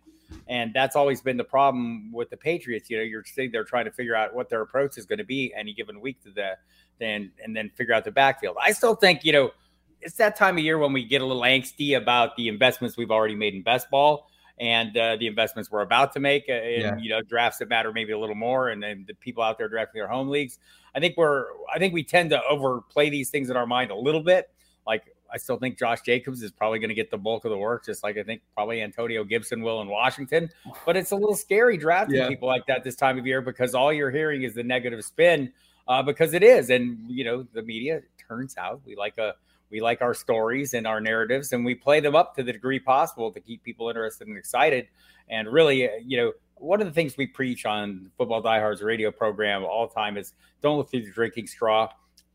And 0.48 0.74
that's 0.74 0.96
always 0.96 1.20
been 1.20 1.36
the 1.36 1.44
problem 1.44 2.10
with 2.14 2.30
the 2.30 2.38
Patriots. 2.38 2.90
You 2.90 2.96
know, 2.96 3.04
you're 3.04 3.26
sitting 3.26 3.52
there 3.52 3.66
trying 3.66 3.84
to 3.84 3.92
figure 3.92 4.16
out 4.16 4.34
what 4.34 4.50
their 4.50 4.62
approach 4.62 4.98
is 4.98 5.06
going 5.06 5.20
to 5.20 5.26
be 5.26 5.54
any 5.54 5.74
given 5.74 6.00
week 6.00 6.24
to 6.24 6.32
the 6.32 6.54
then 7.00 7.34
and 7.44 7.54
then 7.54 7.70
figure 7.76 7.94
out 7.94 8.06
the 8.06 8.12
backfield. 8.12 8.56
I 8.62 8.72
still 8.72 8.96
think 8.96 9.26
you 9.26 9.34
know 9.34 9.52
it's 10.00 10.16
that 10.16 10.38
time 10.38 10.58
of 10.58 10.64
year 10.64 10.78
when 10.78 10.94
we 10.94 11.04
get 11.04 11.22
a 11.22 11.26
little 11.26 11.44
angsty 11.44 11.98
about 11.98 12.38
the 12.38 12.48
investments 12.48 12.96
we've 12.96 13.12
already 13.12 13.36
made 13.36 13.54
in 13.54 13.64
best 13.64 13.90
ball 13.90 14.30
and 14.58 14.96
uh, 14.96 15.18
the 15.18 15.28
investments 15.28 15.70
we're 15.70 15.82
about 15.82 16.14
to 16.14 16.22
make 16.22 16.46
uh, 16.48 16.54
in 16.54 16.82
yeah. 16.82 16.98
you 16.98 17.10
know 17.10 17.22
drafts 17.22 17.60
that 17.60 17.68
matter 17.68 17.92
maybe 17.92 18.14
a 18.14 18.18
little 18.18 18.36
more 18.36 18.70
and 18.70 18.82
then 18.82 19.04
the 19.06 19.14
people 19.16 19.44
out 19.44 19.58
there 19.58 19.68
drafting 19.68 20.00
their 20.00 20.08
home 20.08 20.30
leagues 20.30 20.60
i 20.94 21.00
think 21.00 21.16
we're 21.18 21.46
i 21.74 21.80
think 21.80 21.94
we 21.94 22.04
tend 22.04 22.30
to 22.30 22.42
overplay 22.44 23.10
these 23.10 23.30
things 23.30 23.50
in 23.50 23.58
our 23.58 23.66
mind 23.66 23.92
a 23.92 23.96
little 23.96 24.22
bit 24.22 24.50
like 24.88 25.14
i 25.32 25.38
still 25.38 25.58
think 25.58 25.78
josh 25.78 26.02
jacobs 26.02 26.42
is 26.42 26.52
probably 26.52 26.80
going 26.80 26.90
to 26.90 26.96
get 26.96 27.12
the 27.12 27.18
bulk 27.18 27.46
of 27.46 27.52
the 27.52 27.58
work 27.58 27.86
just 27.86 28.04
like 28.04 28.18
i 28.18 28.24
think 28.24 28.42
probably 28.56 28.82
antonio 28.82 29.24
gibson 29.24 29.62
will 29.62 29.82
in 29.82 29.88
washington. 29.88 30.50
But 30.86 30.98
it's 30.98 31.12
a 31.12 31.16
little 31.16 31.36
scary 31.36 31.78
drafting 31.78 32.18
yeah. 32.18 32.28
people 32.28 32.48
like 32.48 32.66
that 32.68 32.84
this 32.84 32.96
time 32.96 33.20
of 33.20 33.28
year 33.28 33.42
because 33.42 33.76
all 33.76 33.94
you're 33.94 34.12
hearing 34.12 34.44
is 34.44 34.56
the 34.56 34.64
negative 34.64 35.04
spin 35.04 35.52
uh, 35.88 36.02
because 36.02 36.34
it 36.34 36.44
is. 36.44 36.70
And 36.70 37.00
you 37.08 37.24
know 37.24 37.46
the 37.54 37.62
media 37.62 38.02
turns 38.28 38.58
out 38.58 38.82
we 38.86 38.96
like 38.96 39.18
a 39.18 39.36
we 39.70 39.80
like 39.80 40.02
our 40.02 40.14
stories 40.14 40.74
and 40.74 40.88
our 40.88 41.00
narratives 41.00 41.54
and 41.54 41.64
we 41.64 41.76
play 41.76 42.00
them 42.00 42.16
up 42.16 42.36
to 42.36 42.44
the 42.44 42.52
degree 42.52 42.80
possible 42.80 43.32
to 43.32 43.40
keep 43.40 43.64
people 43.64 43.90
interested 43.90 44.28
and 44.28 44.38
excited. 44.38 44.88
And 45.30 45.48
really 45.48 45.88
uh, 45.88 45.94
you 46.04 46.18
know 46.18 46.32
one 46.56 46.80
of 46.80 46.88
the 46.88 46.94
things 46.94 47.18
we 47.18 47.28
preach 47.28 47.66
on 47.66 48.12
football 48.18 48.42
diehards 48.42 48.82
radio 48.82 49.12
program 49.12 49.64
all 49.64 49.88
the 49.88 49.94
time 49.94 50.18
is 50.18 50.34
don't 50.62 50.78
look 50.78 50.90
through 50.90 51.06
the 51.06 51.12
drinking 51.12 51.48
straw 51.48 51.90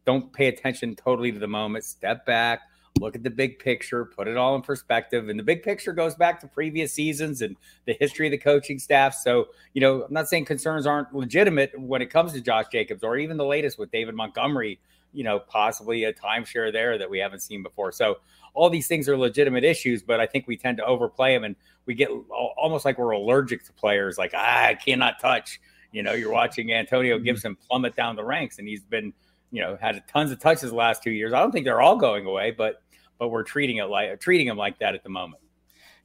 don't 0.06 0.32
pay 0.32 0.48
attention 0.48 0.94
totally 0.94 1.32
to 1.32 1.38
the 1.38 1.46
moment 1.46 1.84
step 1.84 2.24
back 2.24 2.60
look 2.98 3.14
at 3.14 3.22
the 3.22 3.30
big 3.30 3.58
picture 3.58 4.06
put 4.06 4.26
it 4.26 4.36
all 4.36 4.54
in 4.54 4.62
perspective 4.62 5.28
and 5.28 5.38
the 5.38 5.42
big 5.42 5.62
picture 5.62 5.92
goes 5.92 6.14
back 6.14 6.40
to 6.40 6.46
previous 6.46 6.92
seasons 6.92 7.42
and 7.42 7.56
the 7.84 7.94
history 8.00 8.26
of 8.26 8.30
the 8.30 8.38
coaching 8.38 8.78
staff 8.78 9.14
so 9.14 9.48
you 9.74 9.80
know 9.80 10.02
i'm 10.02 10.12
not 10.12 10.28
saying 10.28 10.44
concerns 10.44 10.86
aren't 10.86 11.14
legitimate 11.14 11.78
when 11.78 12.00
it 12.00 12.06
comes 12.06 12.32
to 12.32 12.40
josh 12.40 12.66
jacobs 12.72 13.04
or 13.04 13.18
even 13.18 13.36
the 13.36 13.44
latest 13.44 13.78
with 13.78 13.90
david 13.90 14.14
montgomery 14.14 14.78
you 15.16 15.24
know, 15.24 15.38
possibly 15.38 16.04
a 16.04 16.12
timeshare 16.12 16.70
there 16.70 16.98
that 16.98 17.08
we 17.08 17.18
haven't 17.18 17.40
seen 17.40 17.62
before. 17.62 17.90
So 17.90 18.18
all 18.52 18.68
these 18.68 18.86
things 18.86 19.08
are 19.08 19.16
legitimate 19.16 19.64
issues, 19.64 20.02
but 20.02 20.20
I 20.20 20.26
think 20.26 20.46
we 20.46 20.58
tend 20.58 20.76
to 20.76 20.84
overplay 20.84 21.34
them 21.34 21.44
and 21.44 21.56
we 21.86 21.94
get 21.94 22.10
almost 22.30 22.84
like 22.84 22.98
we're 22.98 23.12
allergic 23.12 23.64
to 23.64 23.72
players. 23.72 24.18
Like 24.18 24.32
ah, 24.34 24.66
I 24.66 24.74
cannot 24.74 25.18
touch. 25.18 25.58
You 25.90 26.02
know, 26.02 26.12
you're 26.12 26.32
watching 26.32 26.72
Antonio 26.72 27.16
mm-hmm. 27.16 27.24
Gibson 27.24 27.56
plummet 27.56 27.96
down 27.96 28.16
the 28.16 28.24
ranks, 28.24 28.58
and 28.58 28.68
he's 28.68 28.82
been, 28.82 29.14
you 29.50 29.62
know, 29.62 29.76
had 29.80 30.02
tons 30.08 30.30
of 30.30 30.40
touches 30.40 30.70
the 30.70 30.76
last 30.76 31.02
two 31.02 31.10
years. 31.10 31.32
I 31.32 31.40
don't 31.40 31.52
think 31.52 31.64
they're 31.64 31.80
all 31.80 31.96
going 31.96 32.26
away, 32.26 32.50
but 32.50 32.82
but 33.18 33.28
we're 33.28 33.42
treating 33.42 33.78
it 33.78 33.84
like 33.84 34.20
treating 34.20 34.46
them 34.46 34.56
like 34.56 34.78
that 34.78 34.94
at 34.94 35.02
the 35.02 35.08
moment. 35.08 35.42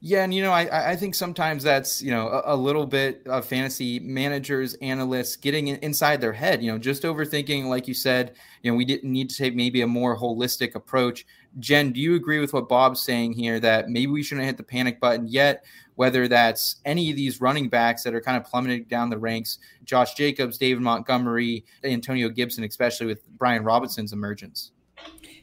Yeah, 0.04 0.24
and 0.24 0.34
you 0.34 0.42
know, 0.42 0.52
I 0.52 0.92
I 0.92 0.96
think 0.96 1.14
sometimes 1.14 1.62
that's 1.62 2.02
you 2.02 2.10
know 2.10 2.28
a, 2.28 2.56
a 2.56 2.56
little 2.56 2.88
bit 2.88 3.22
of 3.28 3.46
fantasy 3.46 4.00
managers, 4.00 4.74
analysts 4.76 5.36
getting 5.36 5.68
inside 5.68 6.20
their 6.22 6.34
head. 6.34 6.64
You 6.64 6.72
know, 6.72 6.80
just 6.80 7.04
overthinking, 7.04 7.66
like 7.66 7.88
you 7.88 7.94
said. 7.94 8.34
You 8.64 8.72
know, 8.72 8.78
we 8.78 8.86
didn't 8.86 9.12
need 9.12 9.30
to 9.30 9.36
take 9.36 9.56
maybe 9.56 9.82
a 9.82 9.88
more 9.88 10.18
holistic 10.18 10.74
approach. 10.74 11.26
Jen, 11.60 11.92
do 11.92 12.00
you 12.00 12.16
agree 12.16 12.40
with 12.40 12.54
what 12.54 12.70
Bob's 12.70 13.02
saying 13.02 13.34
here 13.34 13.60
that 13.60 13.90
maybe 13.90 14.12
we 14.12 14.24
shouldn't 14.24 14.46
hit 14.46 14.58
the 14.58 14.64
panic 14.64 15.00
button 15.00 15.28
yet? 15.28 15.66
Whether 15.96 16.28
that's 16.28 16.78
any 16.86 17.10
of 17.10 17.18
these 17.18 17.42
running 17.42 17.70
backs 17.70 18.04
that 18.04 18.14
are 18.14 18.22
kind 18.22 18.38
of 18.38 18.50
plummeting 18.50 18.86
down 18.86 19.10
the 19.10 19.18
ranks, 19.18 19.60
Josh 19.84 20.14
Jacobs, 20.14 20.58
David 20.58 20.82
Montgomery, 20.82 21.66
Antonio 21.84 22.30
Gibson, 22.30 22.64
especially 22.64 23.08
with 23.08 23.28
Brian 23.38 23.64
Robinson's 23.64 24.14
emergence. 24.14 24.72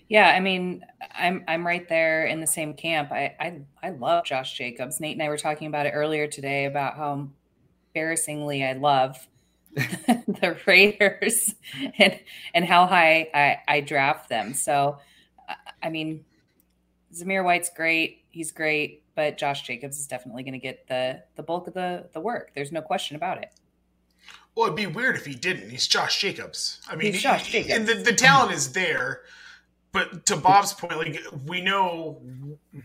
Yeah, 0.08 0.30
I 0.30 0.40
mean, 0.40 0.84
I'm 1.14 1.44
I'm 1.46 1.66
right 1.66 1.86
there 1.86 2.24
in 2.24 2.40
the 2.40 2.46
same 2.46 2.72
camp. 2.72 3.12
I 3.12 3.34
I, 3.38 3.60
I 3.82 3.90
love 3.90 4.24
Josh 4.24 4.56
Jacobs. 4.56 5.00
Nate 5.00 5.14
and 5.14 5.22
I 5.22 5.28
were 5.28 5.36
talking 5.36 5.66
about 5.66 5.84
it 5.84 5.90
earlier 5.90 6.26
today 6.26 6.64
about 6.64 6.96
how 6.96 7.28
embarrassingly 7.94 8.64
I 8.64 8.72
love 8.72 9.28
the 9.74 10.56
Raiders 10.66 11.54
and 11.98 12.18
and 12.54 12.64
how 12.64 12.86
high 12.86 13.28
I, 13.34 13.58
I 13.68 13.80
draft 13.80 14.30
them. 14.30 14.54
So, 14.54 14.98
I 15.82 15.90
mean, 15.90 16.24
Zamir 17.14 17.44
White's 17.44 17.70
great. 17.70 18.24
He's 18.30 18.52
great, 18.52 19.02
but 19.14 19.38
Josh 19.38 19.62
Jacobs 19.62 19.98
is 19.98 20.06
definitely 20.06 20.42
going 20.42 20.52
to 20.52 20.58
get 20.58 20.86
the 20.88 21.22
the 21.36 21.42
bulk 21.42 21.66
of 21.66 21.74
the 21.74 22.06
the 22.12 22.20
work. 22.20 22.50
There's 22.54 22.72
no 22.72 22.82
question 22.82 23.16
about 23.16 23.38
it. 23.38 23.50
Well, 24.54 24.66
it'd 24.66 24.76
be 24.76 24.86
weird 24.86 25.14
if 25.16 25.24
he 25.24 25.34
didn't. 25.34 25.70
He's 25.70 25.86
Josh 25.86 26.20
Jacobs. 26.20 26.80
I 26.88 26.96
mean, 26.96 27.12
Josh 27.12 27.50
Jacobs. 27.50 27.72
and 27.72 27.86
the, 27.86 27.94
the 27.94 28.12
talent 28.12 28.52
is 28.52 28.72
there. 28.72 29.22
But 29.92 30.26
to 30.26 30.36
Bob's 30.36 30.72
point, 30.72 30.96
like 30.96 31.20
we 31.46 31.60
know 31.60 32.20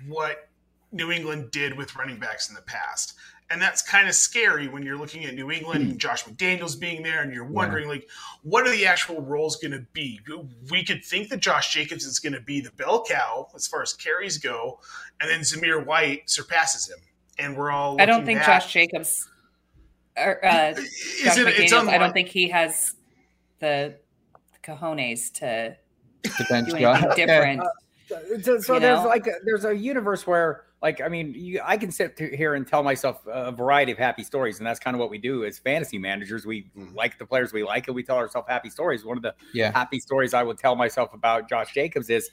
what 0.07 0.50
New 0.91 1.12
England 1.12 1.51
did 1.51 1.75
with 1.75 1.95
running 1.95 2.17
backs 2.17 2.47
in 2.47 2.55
the 2.55 2.62
past, 2.62 3.15
and 3.53 3.62
that's 3.62 3.83
kind 3.83 4.07
of 4.07 4.15
scary 4.15 4.67
when 4.67 4.81
you're 4.83 4.98
looking 4.98 5.25
at 5.25 5.36
New 5.36 5.51
England 5.51 5.83
and 5.91 6.00
Josh 6.00 6.24
McDaniels 6.25 6.77
being 6.77 7.03
there, 7.03 7.22
and 7.22 7.31
you're 7.31 7.45
wondering 7.45 7.88
like, 7.88 8.10
what 8.41 8.65
are 8.67 8.72
the 8.72 8.86
actual 8.88 9.22
roles 9.22 9.57
going 9.57 9.72
to 9.74 9.86
be? 9.93 10.19
We 10.72 10.83
could 10.83 11.05
think 11.05 11.29
that 11.29 11.39
Josh 11.39 11.72
Jacobs 11.72 12.03
is 12.05 12.19
going 12.19 12.33
to 12.33 12.41
be 12.41 12.60
the 12.62 12.72
bell 12.72 13.05
cow 13.07 13.48
as 13.55 13.67
far 13.67 13.83
as 13.83 13.93
carries 13.93 14.39
go, 14.39 14.79
and 15.22 15.29
then 15.29 15.41
Zamir 15.41 15.86
White 15.86 16.29
surpasses 16.29 16.89
him, 16.89 16.98
and 17.38 17.55
we're 17.55 17.69
all. 17.72 18.01
I 18.01 18.05
don't 18.05 18.25
think 18.25 18.39
back- 18.39 18.63
Josh 18.63 18.74
Jacobs 18.74 19.29
or 20.17 20.43
uh, 20.45 20.69
Is 20.72 21.22
Josh 21.24 21.38
it? 21.38 21.48
It's 21.48 21.72
McDaniels, 21.74 21.88
I 21.89 21.98
don't 22.00 22.13
think 22.13 22.27
he 22.29 22.50
has 22.50 22.95
the 23.60 23.95
cojones 24.63 25.31
to 25.36 25.77
The 26.24 26.45
bench 26.50 26.69
do 26.72 26.79
guy. 26.79 26.91
anything 26.91 27.12
Okay. 27.12 27.25
different. 27.25 27.62
So, 28.43 28.60
so 28.60 28.79
there's 28.79 29.00
know? 29.01 29.07
like 29.07 29.25
a, 29.25 29.36
there's 29.43 29.65
a 29.65 29.75
universe 29.75 30.27
where 30.27 30.65
like 30.84 31.02
I 31.02 31.08
mean 31.08 31.34
you, 31.34 31.62
I 31.63 31.78
can 31.78 31.92
sit 31.92 32.20
here 32.20 32.54
and 32.56 32.68
tell 32.68 32.84
myself 32.84 33.25
a 33.25 33.52
variety 33.54 33.94
of 33.94 33.98
happy 33.98 34.24
stories, 34.24 34.58
and 34.60 34.68
that's 34.68 34.82
kind 34.82 34.96
of 34.96 35.00
what 35.00 35.10
we 35.10 35.18
do 35.18 35.46
as 35.46 35.58
fantasy 35.58 35.98
managers. 35.98 36.46
We 36.46 36.63
mm-hmm. 36.78 36.94
like 36.94 37.18
the 37.18 37.25
players 37.25 37.54
we 37.54 37.63
like, 37.63 37.88
and 37.88 37.96
we 37.96 38.04
tell 38.04 38.18
ourselves 38.18 38.48
happy 38.50 38.70
stories. 38.70 39.06
One 39.06 39.16
of 39.16 39.24
the 39.24 39.34
Yeah. 39.54 39.72
happy 39.72 40.00
stories 40.00 40.34
I 40.34 40.44
would 40.44 40.58
tell 40.58 40.75
myself 40.75 41.13
about 41.13 41.50
Josh 41.50 41.74
Jacobs 41.74 42.10
is 42.10 42.30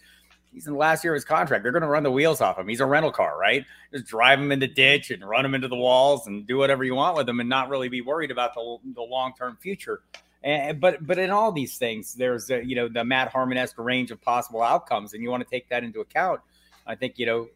he's 0.52 0.66
in 0.66 0.72
the 0.72 0.78
last 0.78 1.04
year 1.04 1.14
of 1.14 1.16
his 1.16 1.24
contract. 1.24 1.62
They're 1.62 1.70
going 1.70 1.82
to 1.82 1.88
run 1.88 2.02
the 2.02 2.10
wheels 2.10 2.40
off 2.40 2.58
him. 2.58 2.66
He's 2.66 2.80
a 2.80 2.86
rental 2.86 3.12
car, 3.12 3.38
right? 3.38 3.64
Just 3.92 4.06
drive 4.06 4.40
him 4.40 4.50
in 4.50 4.58
the 4.58 4.66
ditch 4.66 5.12
and 5.12 5.26
run 5.26 5.44
him 5.44 5.54
into 5.54 5.68
the 5.68 5.76
walls 5.76 6.26
and 6.26 6.44
do 6.44 6.58
whatever 6.58 6.82
you 6.82 6.96
want 6.96 7.16
with 7.16 7.28
him, 7.28 7.38
and 7.38 7.48
not 7.48 7.68
really 7.68 7.88
be 7.88 8.00
worried 8.00 8.32
about 8.32 8.54
the 8.54 8.78
the 8.94 9.02
long 9.02 9.32
term 9.38 9.56
future. 9.62 10.02
And, 10.42 10.80
but 10.80 11.06
but 11.06 11.18
in 11.18 11.30
all 11.30 11.52
these 11.52 11.78
things, 11.78 12.14
there's 12.14 12.50
a, 12.50 12.64
you 12.66 12.74
know 12.74 12.88
the 12.88 13.04
Matt 13.04 13.28
Harmon 13.28 13.64
range 13.78 14.10
of 14.10 14.20
possible 14.20 14.60
outcomes, 14.60 15.14
and 15.14 15.22
you 15.22 15.30
want 15.30 15.44
to 15.44 15.48
take 15.48 15.68
that 15.68 15.84
into 15.84 16.00
account. 16.00 16.40
I 16.84 16.96
think 16.96 17.16
you 17.16 17.26
know 17.26 17.48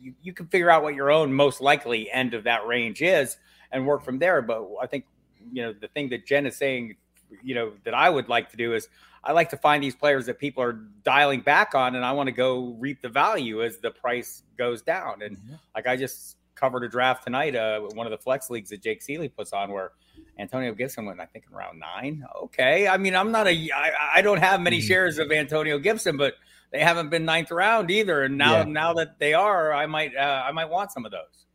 you, 0.00 0.14
you 0.22 0.32
can 0.32 0.46
figure 0.46 0.70
out 0.70 0.82
what 0.82 0.94
your 0.94 1.10
own 1.10 1.32
most 1.32 1.60
likely 1.60 2.10
end 2.10 2.34
of 2.34 2.44
that 2.44 2.66
range 2.66 3.02
is 3.02 3.36
and 3.70 3.86
work 3.86 4.04
from 4.04 4.18
there. 4.18 4.42
But 4.42 4.66
I 4.80 4.86
think 4.86 5.04
you 5.52 5.62
know 5.62 5.72
the 5.72 5.88
thing 5.88 6.08
that 6.10 6.26
Jen 6.26 6.46
is 6.46 6.56
saying, 6.56 6.96
you 7.42 7.54
know 7.54 7.72
that 7.84 7.94
I 7.94 8.10
would 8.10 8.28
like 8.28 8.50
to 8.50 8.56
do 8.56 8.74
is 8.74 8.88
I 9.22 9.32
like 9.32 9.50
to 9.50 9.56
find 9.56 9.82
these 9.82 9.94
players 9.94 10.26
that 10.26 10.38
people 10.38 10.62
are 10.62 10.80
dialing 11.04 11.40
back 11.40 11.74
on, 11.74 11.94
and 11.94 12.04
I 12.04 12.12
want 12.12 12.28
to 12.28 12.32
go 12.32 12.76
reap 12.78 13.02
the 13.02 13.08
value 13.08 13.62
as 13.62 13.78
the 13.78 13.90
price 13.90 14.42
goes 14.56 14.82
down. 14.82 15.22
And 15.22 15.36
like 15.74 15.86
I 15.86 15.96
just 15.96 16.36
covered 16.54 16.84
a 16.84 16.88
draft 16.88 17.24
tonight, 17.24 17.54
uh, 17.54 17.80
one 17.94 18.06
of 18.06 18.10
the 18.10 18.18
flex 18.18 18.50
leagues 18.50 18.70
that 18.70 18.82
Jake 18.82 19.02
Seeley 19.02 19.28
puts 19.28 19.52
on, 19.52 19.72
where 19.72 19.92
Antonio 20.38 20.72
Gibson 20.74 21.06
went, 21.06 21.20
I 21.20 21.26
think, 21.26 21.46
in 21.50 21.56
round 21.56 21.78
nine. 21.78 22.24
Okay, 22.44 22.88
I 22.88 22.96
mean, 22.96 23.14
I'm 23.14 23.30
not 23.30 23.46
a, 23.46 23.70
I, 23.74 23.92
I 24.16 24.22
don't 24.22 24.38
have 24.38 24.60
many 24.60 24.80
shares 24.80 25.18
of 25.18 25.30
Antonio 25.32 25.78
Gibson, 25.78 26.16
but 26.16 26.34
they 26.72 26.80
haven't 26.80 27.10
been 27.10 27.24
ninth 27.24 27.50
round 27.50 27.90
either. 27.90 28.22
And 28.22 28.38
now, 28.38 28.58
Yeah. 28.58 28.64
now 28.64 28.92
that 28.94 29.18
they 29.18 29.34
are, 29.34 29.72
I 29.72 29.86
might, 29.86 30.16
uh, 30.16 30.42
I 30.46 30.52
might 30.52 30.68
want 30.70 30.92
some 30.92 31.04
of 31.04 31.10
those. 31.12 31.46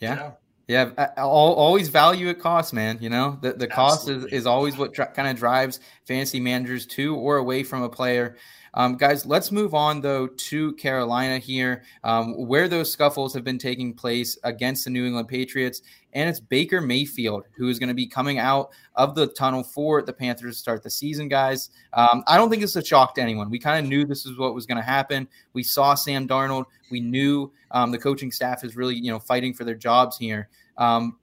Yeah. 0.00 0.32
Yeah, 0.66 0.90
I- 0.96 1.08
I'll 1.18 1.28
always 1.28 1.88
value 1.88 2.28
at 2.30 2.38
cost, 2.38 2.72
man. 2.72 2.96
You 3.02 3.10
know, 3.10 3.38
the, 3.42 3.52
the 3.52 3.66
cost 3.66 4.08
is, 4.08 4.24
is 4.26 4.46
always 4.46 4.78
what 4.78 4.94
dri- 4.94 5.04
kind 5.14 5.28
of 5.28 5.36
drives 5.36 5.78
fantasy 6.06 6.40
managers 6.40 6.86
to 6.86 7.14
or 7.16 7.36
away 7.36 7.64
from 7.64 7.82
a 7.82 7.88
player. 7.90 8.36
Um, 8.74 8.96
guys, 8.96 9.24
let's 9.24 9.52
move 9.52 9.74
on 9.74 10.00
though 10.00 10.26
to 10.26 10.72
Carolina 10.74 11.38
here, 11.38 11.84
um, 12.02 12.34
where 12.46 12.68
those 12.68 12.92
scuffles 12.92 13.32
have 13.34 13.44
been 13.44 13.58
taking 13.58 13.94
place 13.94 14.36
against 14.44 14.84
the 14.84 14.90
New 14.90 15.06
England 15.06 15.28
Patriots. 15.28 15.82
And 16.12 16.28
it's 16.28 16.40
Baker 16.40 16.80
Mayfield 16.80 17.44
who 17.56 17.68
is 17.68 17.78
going 17.78 17.88
to 17.88 17.94
be 17.94 18.06
coming 18.06 18.38
out 18.38 18.70
of 18.94 19.14
the 19.14 19.26
tunnel 19.28 19.62
for 19.62 20.02
the 20.02 20.12
Panthers 20.12 20.56
to 20.56 20.60
start 20.60 20.82
the 20.82 20.90
season, 20.90 21.28
guys. 21.28 21.70
Um, 21.92 22.22
I 22.26 22.36
don't 22.36 22.50
think 22.50 22.62
it's 22.62 22.76
a 22.76 22.84
shock 22.84 23.14
to 23.16 23.22
anyone. 23.22 23.50
We 23.50 23.58
kind 23.58 23.84
of 23.84 23.88
knew 23.88 24.04
this 24.04 24.26
is 24.26 24.38
what 24.38 24.54
was 24.54 24.66
going 24.66 24.78
to 24.78 24.82
happen. 24.82 25.28
We 25.52 25.62
saw 25.62 25.94
Sam 25.94 26.28
Darnold. 26.28 26.66
We 26.90 27.00
knew 27.00 27.52
um, 27.70 27.90
the 27.90 27.98
coaching 27.98 28.30
staff 28.30 28.64
is 28.64 28.76
really, 28.76 28.94
you 28.96 29.10
know, 29.10 29.18
fighting 29.18 29.54
for 29.54 29.64
their 29.64 29.74
jobs 29.74 30.16
here. 30.16 30.48
Um, 30.78 31.18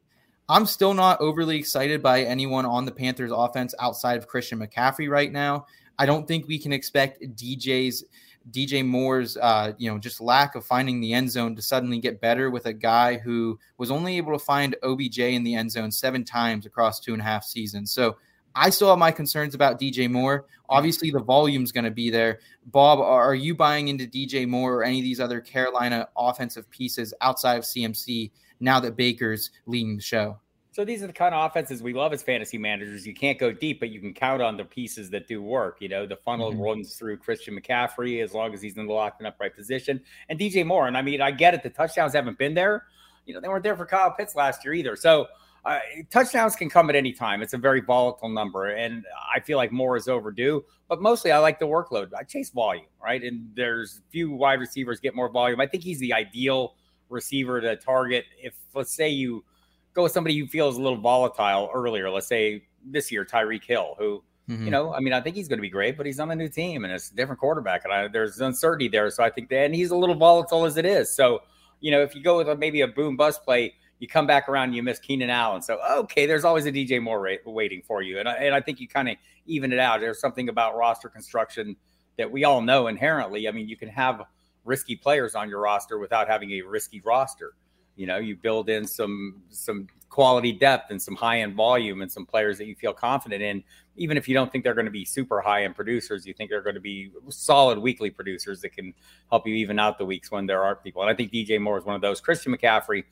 I'm 0.50 0.66
still 0.66 0.94
not 0.94 1.22
overly 1.22 1.58
excited 1.58 2.04
by 2.04 2.24
anyone 2.24 2.66
on 2.66 2.84
the 2.84 2.92
Panthers 2.92 3.32
offense 3.34 3.74
outside 3.80 4.18
of 4.18 4.28
Christian 4.28 4.60
McCaffrey 4.60 5.10
right 5.10 5.32
now. 5.32 5.66
I 6.02 6.08
don't 6.08 6.28
think 6.28 6.48
we 6.48 6.58
can 6.58 6.74
expect 6.74 7.22
DJ's 7.22 8.06
DJ 8.50 8.84
Moore's 8.84 9.38
uh, 9.38 9.74
you 9.78 9.88
know 9.88 10.00
just 10.00 10.20
lack 10.20 10.56
of 10.56 10.66
finding 10.66 11.00
the 11.00 11.14
end 11.14 11.30
zone 11.30 11.56
to 11.56 11.62
suddenly 11.62 12.00
get 12.00 12.20
better 12.20 12.50
with 12.50 12.66
a 12.66 12.74
guy 12.74 13.20
who 13.20 13.60
was 13.78 13.92
only 13.92 14.18
able 14.18 14.34
to 14.34 14.44
find 14.44 14.76
OBJ 14.82 15.20
in 15.20 15.44
the 15.44 15.54
end 15.54 15.72
zone 15.72 15.92
seven 15.92 16.24
times 16.24 16.66
across 16.66 17.00
two 17.00 17.14
and 17.14 17.22
a 17.22 17.24
half 17.24 17.44
seasons. 17.44 17.94
So 17.94 18.18
I 18.56 18.72
still 18.72 18.90
have 18.90 18.98
my 18.98 19.12
concerns 19.12 19.54
about 19.54 19.80
DJ 19.80 20.10
Moore. 20.10 20.48
Obviously, 20.70 21.12
the 21.12 21.20
volume's 21.20 21.72
going 21.72 21.84
to 21.84 21.92
be 21.92 22.10
there. 22.10 22.40
Bob, 22.66 22.98
are 22.98 23.36
you 23.36 23.54
buying 23.54 23.88
into 23.88 24.08
DJ 24.08 24.48
Moore 24.48 24.78
or 24.78 24.84
any 24.84 24.98
of 24.98 25.04
these 25.04 25.20
other 25.20 25.40
Carolina 25.40 26.08
offensive 26.18 26.68
pieces 26.72 27.14
outside 27.22 27.58
of 27.60 27.64
CMC 27.64 28.32
now 28.60 28.80
that 28.80 28.96
Baker's 28.96 29.52
leading 29.68 29.98
the 29.98 30.02
show? 30.02 30.40
So 30.74 30.86
these 30.86 31.04
are 31.04 31.08
the 31.08 31.14
kind 31.14 31.36
of 31.36 31.50
offenses 31.52 31.84
we 31.84 31.94
love 31.94 32.14
as 32.14 32.24
fantasy 32.24 32.58
managers. 32.58 33.06
You 33.06 33.14
can't 33.14 33.38
go 33.38 33.52
deep, 33.52 33.82
but 33.82 33.90
you 33.90 34.00
can 34.00 34.14
count 34.14 34.42
on 34.42 34.56
the 34.56 34.64
pieces 34.64 35.10
that 35.10 35.28
do 35.28 35.42
work. 35.42 35.78
You 35.82 35.90
know, 35.90 36.06
the 36.06 36.16
funnel 36.16 36.54
Mhm. 36.54 36.64
runs 36.64 36.96
through 36.96 37.18
Christian 37.18 37.60
McCaffrey 37.60 38.24
as 38.24 38.34
long 38.34 38.54
as 38.54 38.62
he's 38.62 38.78
in 38.78 38.88
the 38.88 38.94
locked 38.94 39.20
and 39.20 39.28
upright 39.28 39.54
position, 39.54 40.02
and 40.30 40.40
DJ 40.40 40.64
Moore. 40.64 40.88
And 40.88 40.98
I 40.98 41.02
mean, 41.02 41.20
I 41.22 41.32
get 41.32 41.54
it; 41.54 41.62
the 41.62 41.70
touchdowns 41.70 42.14
haven't 42.14 42.38
been 42.38 42.54
there. 42.54 42.86
You 43.26 43.34
know, 43.34 43.42
they 43.42 43.50
weren't 43.50 43.64
there 43.64 43.76
for 43.76 43.86
Kyle 43.86 44.12
Pitts 44.12 44.34
last 44.36 44.64
year 44.64 44.74
either. 44.74 44.96
So 44.96 45.28
uh, 45.66 45.80
touchdowns 46.10 46.56
can 46.56 46.70
come 46.70 46.90
at 46.90 46.96
any 46.96 47.12
time. 47.14 47.42
It's 47.44 47.54
a 47.54 47.58
very 47.58 47.82
volatile 47.82 48.30
number, 48.30 48.68
and 48.68 49.06
I 49.32 49.42
feel 49.42 49.58
like 49.58 49.72
Moore 49.72 49.96
is 49.98 50.08
overdue. 50.08 50.66
But 50.88 51.02
mostly, 51.02 51.32
I 51.32 51.38
like 51.38 51.60
the 51.60 51.68
workload. 51.68 52.14
I 52.18 52.24
chase 52.24 52.50
volume, 52.50 52.88
right? 53.04 53.22
And 53.22 53.48
there's 53.56 54.02
few 54.10 54.32
wide 54.32 54.60
receivers 54.60 55.00
get 55.02 55.14
more 55.16 55.30
volume. 55.30 55.60
I 55.62 55.68
think 55.68 55.84
he's 55.84 56.00
the 56.00 56.14
ideal 56.14 56.76
receiver 57.10 57.62
to 57.62 57.76
target. 57.76 58.26
If 58.42 58.56
let's 58.74 58.96
say 58.96 59.10
you 59.10 59.44
go 59.94 60.04
with 60.04 60.12
somebody 60.12 60.38
who 60.38 60.48
feels 60.48 60.78
a 60.78 60.82
little 60.82 60.98
volatile 60.98 61.70
earlier. 61.74 62.10
Let's 62.10 62.28
say 62.28 62.64
this 62.86 63.12
year, 63.12 63.26
Tyreek 63.26 63.64
Hill, 63.64 63.96
who, 64.00 64.24
Mhm. 64.50 64.66
you 64.66 64.72
know, 64.72 64.94
I 64.94 65.00
mean, 65.00 65.14
I 65.14 65.22
think 65.22 65.36
he's 65.36 65.48
going 65.48 65.58
to 65.60 65.62
be 65.62 65.70
great, 65.70 65.98
but 65.98 66.06
he's 66.06 66.20
on 66.20 66.32
a 66.32 66.36
new 66.36 66.50
team 66.50 66.84
and 66.84 66.94
it's 66.94 67.12
a 67.12 67.16
different 67.16 67.40
quarterback. 67.40 67.84
And 67.84 67.94
I, 67.94 68.08
there's 68.08 68.40
uncertainty 68.42 68.88
there. 68.88 69.10
So 69.12 69.24
I 69.24 69.30
think 69.30 69.50
that, 69.50 69.66
and 69.66 69.76
he's 69.76 69.92
a 69.92 69.96
little 69.96 70.16
volatile 70.16 70.66
as 70.66 70.78
it 70.78 70.86
is. 70.86 71.14
So, 71.14 71.42
you 71.80 71.92
know, 71.92 72.02
if 72.02 72.16
you 72.16 72.24
go 72.24 72.38
with 72.38 72.50
a, 72.50 72.56
maybe 72.56 72.82
a 72.82 72.88
boom 72.88 73.18
bust 73.18 73.44
play, 73.44 73.74
you 74.00 74.08
come 74.08 74.26
back 74.26 74.50
around 74.50 74.66
and 74.70 74.76
you 74.76 74.82
miss 74.82 74.98
Keenan 75.00 75.30
Allen. 75.30 75.62
So, 75.62 75.80
okay, 76.00 76.26
there's 76.26 76.44
always 76.44 76.66
a 76.66 76.72
DJ 76.72 77.00
Moore 77.02 77.22
ra- 77.22 77.36
waiting 77.46 77.84
for 77.86 78.02
you. 78.02 78.20
And 78.20 78.28
I, 78.28 78.34
and 78.34 78.56
I 78.56 78.60
think 78.62 78.80
you 78.80 78.88
kind 78.88 79.10
of 79.10 79.16
even 79.46 79.72
it 79.72 79.80
out. 79.80 80.00
There's 80.00 80.20
something 80.20 80.50
about 80.50 80.76
roster 80.76 81.08
construction 81.08 81.76
that 82.18 82.32
we 82.32 82.44
all 82.44 82.62
know 82.62 82.88
inherently. 82.88 83.48
I 83.48 83.52
mean, 83.52 83.68
you 83.68 83.78
can 83.78 83.90
have 83.90 84.24
risky 84.66 84.96
players 84.96 85.36
on 85.36 85.50
your 85.50 85.60
roster 85.60 86.00
without 86.00 86.28
having 86.28 86.52
a 86.52 86.62
risky 86.62 87.00
roster. 87.02 87.54
You 87.96 88.08
know, 88.08 88.18
you 88.18 88.36
build 88.36 88.70
in 88.70 88.86
some 88.86 89.42
some 89.50 89.88
quality 90.10 90.52
depth 90.52 90.92
and 90.92 91.02
some 91.02 91.16
high 91.16 91.40
end 91.40 91.56
volume 91.56 92.02
and 92.02 92.12
some 92.12 92.26
players 92.26 92.58
that 92.58 92.66
you 92.66 92.76
feel 92.76 92.94
confident 92.94 93.42
in, 93.42 93.64
even 93.96 94.18
if 94.18 94.28
you 94.28 94.36
don't 94.36 94.52
think 94.52 94.64
they're 94.64 94.74
going 94.76 94.86
to 94.86 94.92
be 94.92 95.06
super 95.06 95.42
high 95.42 95.64
end 95.64 95.76
producers. 95.76 96.28
You 96.28 96.34
think 96.34 96.50
they're 96.50 96.62
going 96.62 96.76
to 96.76 96.82
be 96.82 97.12
solid 97.30 97.80
weekly 97.80 98.10
producers 98.10 98.62
that 98.62 98.70
can 98.70 98.94
help 99.30 99.48
you 99.48 99.56
even 99.56 99.80
out 99.80 99.98
the 99.98 100.06
weeks 100.06 100.30
when 100.30 100.46
there 100.46 100.64
aren't 100.64 100.84
people. 100.84 101.02
And 101.02 101.10
I 101.10 101.16
think 101.16 101.32
DJ 101.32 101.60
Moore 101.60 101.78
is 101.78 101.86
one 101.86 101.96
of 101.96 102.02
those. 102.02 102.22
Christian 102.22 102.56
McCaffrey, 102.56 103.06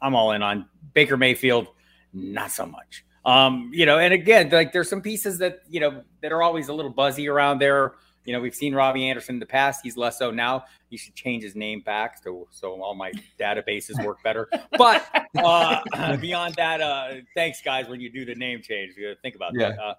I'm 0.00 0.14
all 0.14 0.32
in 0.32 0.42
on 0.42 0.66
Baker 0.94 1.16
Mayfield, 1.16 1.68
not 2.12 2.50
so 2.50 2.66
much. 2.66 3.04
Um, 3.24 3.72
you 3.74 3.86
know, 3.86 3.98
and 3.98 4.14
again, 4.14 4.50
like 4.50 4.72
there's 4.72 4.88
some 4.88 5.02
pieces 5.02 5.38
that 5.38 5.62
you 5.68 5.80
know 5.80 6.04
that 6.22 6.32
are 6.32 6.42
always 6.42 6.68
a 6.68 6.72
little 6.72 6.92
buzzy 6.92 7.28
around 7.28 7.58
there. 7.58 7.94
You 8.26 8.32
know, 8.32 8.40
we've 8.40 8.54
seen 8.54 8.74
Robbie 8.74 9.08
Anderson 9.08 9.36
in 9.36 9.40
the 9.40 9.46
past. 9.46 9.80
He's 9.82 9.96
less 9.96 10.18
so 10.18 10.30
now. 10.30 10.64
You 10.90 10.98
should 10.98 11.14
change 11.14 11.42
his 11.42 11.54
name 11.54 11.80
back 11.80 12.22
so 12.22 12.48
so 12.50 12.82
all 12.82 12.94
my 12.94 13.12
databases 13.38 14.04
work 14.04 14.22
better. 14.22 14.48
But 14.76 15.06
uh, 15.42 16.16
beyond 16.20 16.54
that, 16.56 16.80
uh, 16.80 17.14
thanks 17.34 17.62
guys 17.62 17.88
when 17.88 18.00
you 18.00 18.10
do 18.10 18.24
the 18.24 18.34
name 18.34 18.60
change. 18.62 18.94
You 18.96 19.08
gotta 19.08 19.20
think 19.20 19.36
about 19.36 19.52
Yeah. 19.54 19.70
that. 19.70 19.78
Uh, 19.78 19.94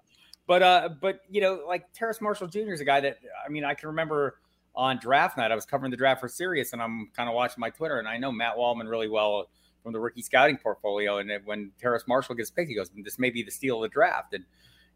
but 0.46 0.62
uh, 0.62 0.88
but 1.00 1.20
you 1.28 1.40
know, 1.40 1.64
like 1.66 1.92
Terrace 1.92 2.20
Marshall 2.20 2.48
Jr. 2.48 2.72
is 2.72 2.80
a 2.80 2.84
guy 2.84 3.00
that 3.00 3.18
I 3.44 3.48
mean, 3.48 3.64
I 3.64 3.74
can 3.74 3.88
remember 3.88 4.36
on 4.74 4.98
draft 4.98 5.36
night. 5.36 5.50
I 5.50 5.54
was 5.54 5.66
covering 5.66 5.90
the 5.90 5.96
draft 5.96 6.20
for 6.20 6.28
Sirius, 6.28 6.72
and 6.72 6.80
I'm 6.80 7.10
kind 7.16 7.28
of 7.28 7.34
watching 7.34 7.60
my 7.60 7.70
Twitter, 7.70 7.98
and 7.98 8.06
I 8.06 8.16
know 8.18 8.30
Matt 8.30 8.56
Waldman 8.56 8.86
really 8.88 9.08
well 9.08 9.48
from 9.82 9.92
the 9.92 10.00
rookie 10.00 10.22
scouting 10.22 10.56
portfolio. 10.56 11.18
And 11.18 11.30
when 11.44 11.72
Terrace 11.80 12.04
Marshall 12.06 12.34
gets 12.34 12.50
picked, 12.50 12.68
he 12.68 12.74
goes, 12.74 12.90
"This 13.04 13.18
may 13.18 13.30
be 13.30 13.42
the 13.42 13.50
steal 13.50 13.76
of 13.76 13.90
the 13.90 13.92
draft." 13.92 14.34
And 14.34 14.44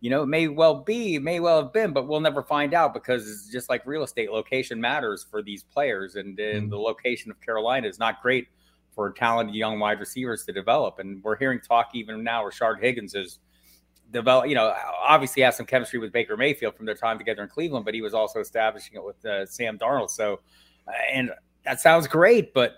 you 0.03 0.11
know, 0.11 0.25
it 0.25 0.27
may 0.27 0.49
well 0.49 0.75
be, 0.75 1.17
may 1.21 1.39
well 1.39 1.63
have 1.63 1.73
been, 1.73 1.93
but 1.93 2.09
we'll 2.09 2.19
never 2.19 2.43
find 2.43 2.75
out 2.75 2.93
because 2.93 3.31
it's 3.31 3.49
just 3.49 3.71
like 3.71 3.87
real 3.87 4.03
estate, 4.03 4.33
location 4.33 4.81
matters 4.81 5.25
for 5.31 5.43
these 5.43 5.63
players, 5.63 6.17
and, 6.17 6.37
and 6.41 6.73
the 6.73 6.77
location 6.77 7.31
of 7.31 7.41
Carolina 7.41 7.87
is 7.87 8.01
not 8.01 8.21
great 8.21 8.49
for 8.97 9.13
talented 9.13 9.55
young 9.55 9.79
wide 9.79 10.01
receivers 10.01 10.45
to 10.45 10.53
develop. 10.53 10.99
And 10.99 11.23
we're 11.23 11.37
hearing 11.37 11.61
talk 11.61 11.91
even 11.95 12.25
now, 12.25 12.43
where 12.43 12.51
Rashard 12.51 12.81
Higgins 12.81 13.15
is 13.15 13.39
develop. 14.11 14.49
You 14.49 14.57
know, 14.57 14.75
obviously 15.01 15.45
has 15.45 15.57
some 15.57 15.67
chemistry 15.67 16.01
with 16.01 16.11
Baker 16.11 16.37
Mayfield 16.37 16.75
from 16.75 16.85
their 16.85 16.97
time 16.97 17.17
together 17.17 17.45
in 17.45 17.49
Cleveland, 17.49 17.85
but 17.85 17.95
he 17.95 18.03
was 18.03 18.13
also 18.13 18.41
establishing 18.41 18.97
it 18.97 19.05
with 19.05 19.25
uh, 19.25 19.47
Sam 19.47 19.79
Darnold. 19.79 20.11
So, 20.11 20.41
uh, 20.89 20.91
and 21.13 21.31
that 21.65 21.81
sounds 21.81 22.09
great, 22.09 22.53
but 22.53 22.73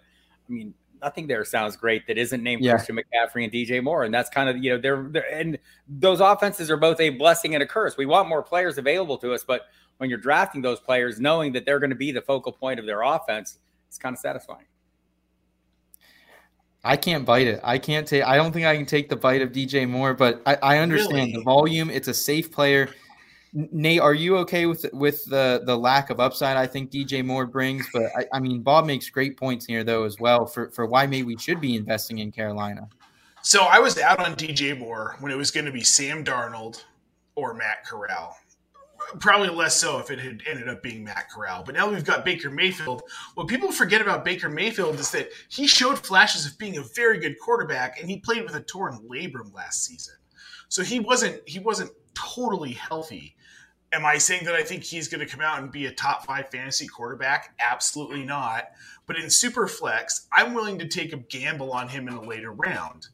I 0.47 0.53
mean, 0.53 0.75
nothing 1.05 1.27
there 1.27 1.45
sounds 1.45 1.77
great 1.77 2.07
that 2.07 2.17
isn't 2.17 2.43
named 2.43 2.63
Yeah. 2.65 2.73
Christian 2.73 2.97
McCaffrey 2.97 3.45
and 3.45 3.53
DJ 3.53 3.83
Moore, 3.83 4.05
and 4.05 4.13
that's 4.15 4.31
kind 4.31 4.49
of 4.49 4.57
you 4.57 4.71
know 4.71 4.79
they're, 4.79 5.07
they're 5.11 5.31
and 5.33 5.59
those 5.87 6.21
offenses 6.21 6.71
are 6.71 6.77
both 6.79 6.99
a 6.99 7.11
blessing 7.11 7.55
and 7.55 7.63
a 7.63 7.67
curse. 7.67 7.97
We 7.97 8.07
want 8.07 8.29
more 8.29 8.43
players 8.43 8.79
available 8.79 9.19
to 9.19 9.33
us, 9.35 9.45
but 9.45 9.63
when 9.99 10.09
you're 10.11 10.19
drafting 10.19 10.63
those 10.63 10.81
players, 10.81 11.21
knowing 11.21 11.53
that 11.53 11.65
they're 11.67 11.79
going 11.79 11.91
to 11.91 11.97
be 11.97 12.11
the 12.11 12.23
focal 12.23 12.53
point 12.53 12.81
of 12.81 12.87
their 12.87 13.03
offense, 13.03 13.59
it's 13.89 13.99
kind 13.99 14.15
of 14.15 14.19
satisfying. 14.19 14.65
I 16.83 16.97
can't 16.97 17.25
bite 17.25 17.47
it. 17.47 17.61
I 17.63 17.79
can't 17.79 18.07
take. 18.07 18.25
I 18.25 18.37
don't 18.37 18.53
think 18.53 18.67
I 18.67 18.77
can 18.77 18.87
take 18.87 19.09
the 19.09 19.17
bite 19.17 19.41
of 19.41 19.53
DJ 19.53 19.89
Moore, 19.89 20.13
but 20.15 20.43
I, 20.47 20.57
I 20.63 20.79
understand 20.79 21.15
Really? 21.17 21.33
the 21.33 21.43
volume. 21.43 21.91
It's 21.91 22.09
a 22.09 22.15
safe 22.15 22.51
player. 22.53 22.91
Nate, 23.55 24.01
are 24.01 24.15
you 24.15 24.37
okay 24.39 24.67
with 24.67 24.85
with 24.93 25.25
the 25.27 25.63
the 25.65 25.79
lack 25.79 26.11
of 26.11 26.19
upside? 26.19 26.57
I 26.57 26.67
think 26.67 26.91
DJ 26.91 27.25
Moore 27.25 27.47
brings, 27.47 27.87
but 27.93 28.07
I, 28.17 28.27
I 28.33 28.41
mean 28.41 28.63
Bob 28.63 28.85
makes 28.85 29.09
great 29.09 29.37
points 29.37 29.65
here 29.65 29.85
though 29.85 30.03
as 30.03 30.19
well 30.19 30.45
for 30.45 30.71
for 30.71 30.87
why 30.87 31.07
maybe 31.07 31.23
we 31.23 31.39
should 31.39 31.61
be 31.61 31.77
investing 31.77 32.19
in 32.19 32.33
Carolina. 32.33 32.89
So 33.43 33.61
I 33.63 33.79
was 33.79 33.97
out 33.99 34.19
on 34.19 34.35
DJ 34.35 34.77
Moore 34.77 35.17
when 35.21 35.31
it 35.31 35.37
was 35.37 35.53
going 35.53 35.67
to 35.67 35.73
be 35.73 35.85
Sam 35.85 36.25
Darnold 36.25 36.83
or 37.37 37.55
Matt 37.55 37.85
Corral. 37.85 38.37
Probably 39.21 39.51
less 39.51 39.77
so 39.77 39.99
if 39.99 40.11
it 40.11 40.19
had 40.19 40.43
ended 40.49 40.69
up 40.69 40.83
being 40.83 41.05
Matt 41.05 41.31
Corral. 41.31 41.63
But 41.63 41.75
now 41.75 41.89
we've 41.89 42.05
got 42.05 42.25
Baker 42.25 42.51
Mayfield. 42.51 43.03
What 43.35 43.47
people 43.47 43.71
forget 43.71 44.01
about 44.01 44.25
Baker 44.25 44.49
Mayfield 44.49 44.99
is 44.99 45.11
that 45.11 45.29
he 45.51 45.67
showed 45.67 45.99
flashes 45.99 46.47
of 46.47 46.59
being 46.59 46.79
a 46.79 46.83
very 46.97 47.21
good 47.21 47.39
quarterback, 47.39 48.01
and 48.01 48.09
he 48.09 48.19
played 48.19 48.45
with 48.45 48.55
a 48.57 48.63
torn 48.63 48.99
labrum 49.09 49.55
last 49.55 49.85
season. 49.85 50.15
So 50.69 50.83
he 50.83 50.99
wasn't 50.99 51.47
he 51.47 51.61
wasn't 51.61 51.91
totally 52.15 52.73
healthy. 52.73 53.34
Am 53.95 54.05
I 54.05 54.19
saying 54.19 54.45
that 54.47 54.57
I 54.57 54.65
think 54.65 54.83
he's 54.83 55.07
going 55.07 55.25
to 55.25 55.33
come 55.33 55.41
out 55.41 55.61
and 55.61 55.71
be 55.71 55.87
a 55.87 55.93
top 55.93 56.27
five 56.27 56.49
fantasy 56.51 56.89
quarterback? 56.89 57.55
Absolutely 57.61 58.25
not. 58.25 58.73
But 59.07 59.17
in 59.17 59.27
Superflex, 59.27 60.27
I'm 60.33 60.53
willing 60.53 60.81
to 60.81 60.89
take 60.89 61.13
a 61.13 61.19
gamble 61.19 61.71
on 61.71 61.87
him 61.87 62.09
in 62.09 62.15
a 62.15 62.21
later 62.21 62.51
round. 62.51 63.07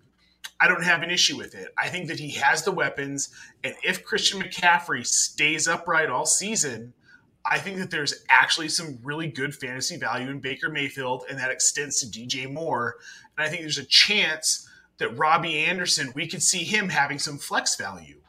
I 0.59 0.69
don't 0.69 0.83
have 0.83 1.03
an 1.03 1.11
issue 1.11 1.37
with 1.37 1.55
it. 1.55 1.75
I 1.77 1.89
think 1.89 2.09
that 2.09 2.19
he 2.19 2.31
has 2.31 2.63
the 2.63 2.73
weapons, 2.73 3.29
and 3.63 3.75
if 3.83 4.05
Christian 4.05 4.41
McCaffrey 4.41 5.07
stays 5.07 5.69
upright 5.69 6.09
all 6.09 6.25
season, 6.25 6.95
I 7.45 7.59
think 7.59 7.79
that 7.79 7.91
there's 7.91 8.25
actually 8.31 8.69
some 8.69 8.99
really 9.03 9.27
good 9.27 9.55
fantasy 9.55 9.99
value 9.99 10.31
in 10.31 10.41
Baker 10.41 10.71
Mayfield, 10.71 11.25
and 11.29 11.39
that 11.39 11.51
extends 11.51 12.01
to 12.01 12.07
DJ 12.07 12.51
Moore. 12.51 12.97
And 13.37 13.47
I 13.47 13.51
think 13.51 13.63
there's 13.63 13.79
a 13.79 13.85
chance 13.85 14.67
that 14.99 15.17
Robbie 15.19 15.59
Anderson, 15.59 16.13
we 16.15 16.27
could 16.27 16.43
see 16.43 16.65
him 16.65 16.89
having 16.89 17.19
some 17.19 17.39
flex 17.39 17.77
value. 17.77 18.21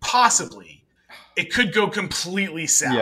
Possibly. 0.00 0.79
It 1.40 1.52
could 1.52 1.72
go 1.72 1.88
completely 1.88 2.66
south. 2.66 2.94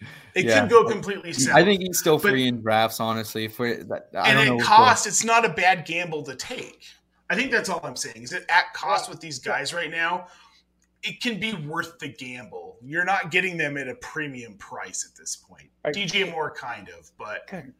Yeah. 0.00 0.08
It 0.34 0.46
Yeah. 0.46 0.60
could 0.60 0.70
go 0.70 0.84
completely 0.88 1.32
south. 1.32 1.54
I 1.54 1.62
think 1.64 1.80
he's 1.82 1.98
still 1.98 2.18
But- 2.18 2.30
free 2.30 2.48
in 2.48 2.60
drafts. 2.60 2.98
Honestly, 3.00 3.46
for 3.48 3.72
that, 3.72 4.08
I 4.14 4.30
and 4.30 4.38
don't 4.38 4.46
at 4.48 4.54
what's 4.54 4.66
cost, 4.66 5.06
it's 5.06 5.22
not 5.24 5.44
a 5.44 5.48
bad 5.48 5.84
gamble 5.86 6.22
to 6.24 6.34
take. 6.34 6.84
I 7.30 7.36
think 7.36 7.50
that's 7.52 7.68
all 7.68 7.80
I'm 7.84 7.96
saying. 7.96 8.22
Is 8.24 8.30
that 8.30 8.44
at 8.50 8.74
cost 8.74 9.08
with 9.08 9.20
these 9.20 9.38
guys 9.38 9.72
right 9.72 9.90
now, 9.90 10.26
it 11.02 11.22
can 11.22 11.38
be 11.38 11.52
worth 11.54 11.98
the 11.98 12.08
gamble. 12.08 12.78
You're 12.82 13.04
not 13.04 13.30
getting 13.30 13.56
them 13.56 13.76
at 13.76 13.88
a 13.88 13.94
premium 13.96 14.56
price 14.58 15.06
at 15.08 15.16
this 15.16 15.36
point. 15.36 15.70
Right. 15.84 15.94
DJ 15.94 16.24
Moore, 16.30 16.50
kind 16.50 16.88
of, 16.88 17.10
but 17.18 17.46
Ki- 17.48 17.70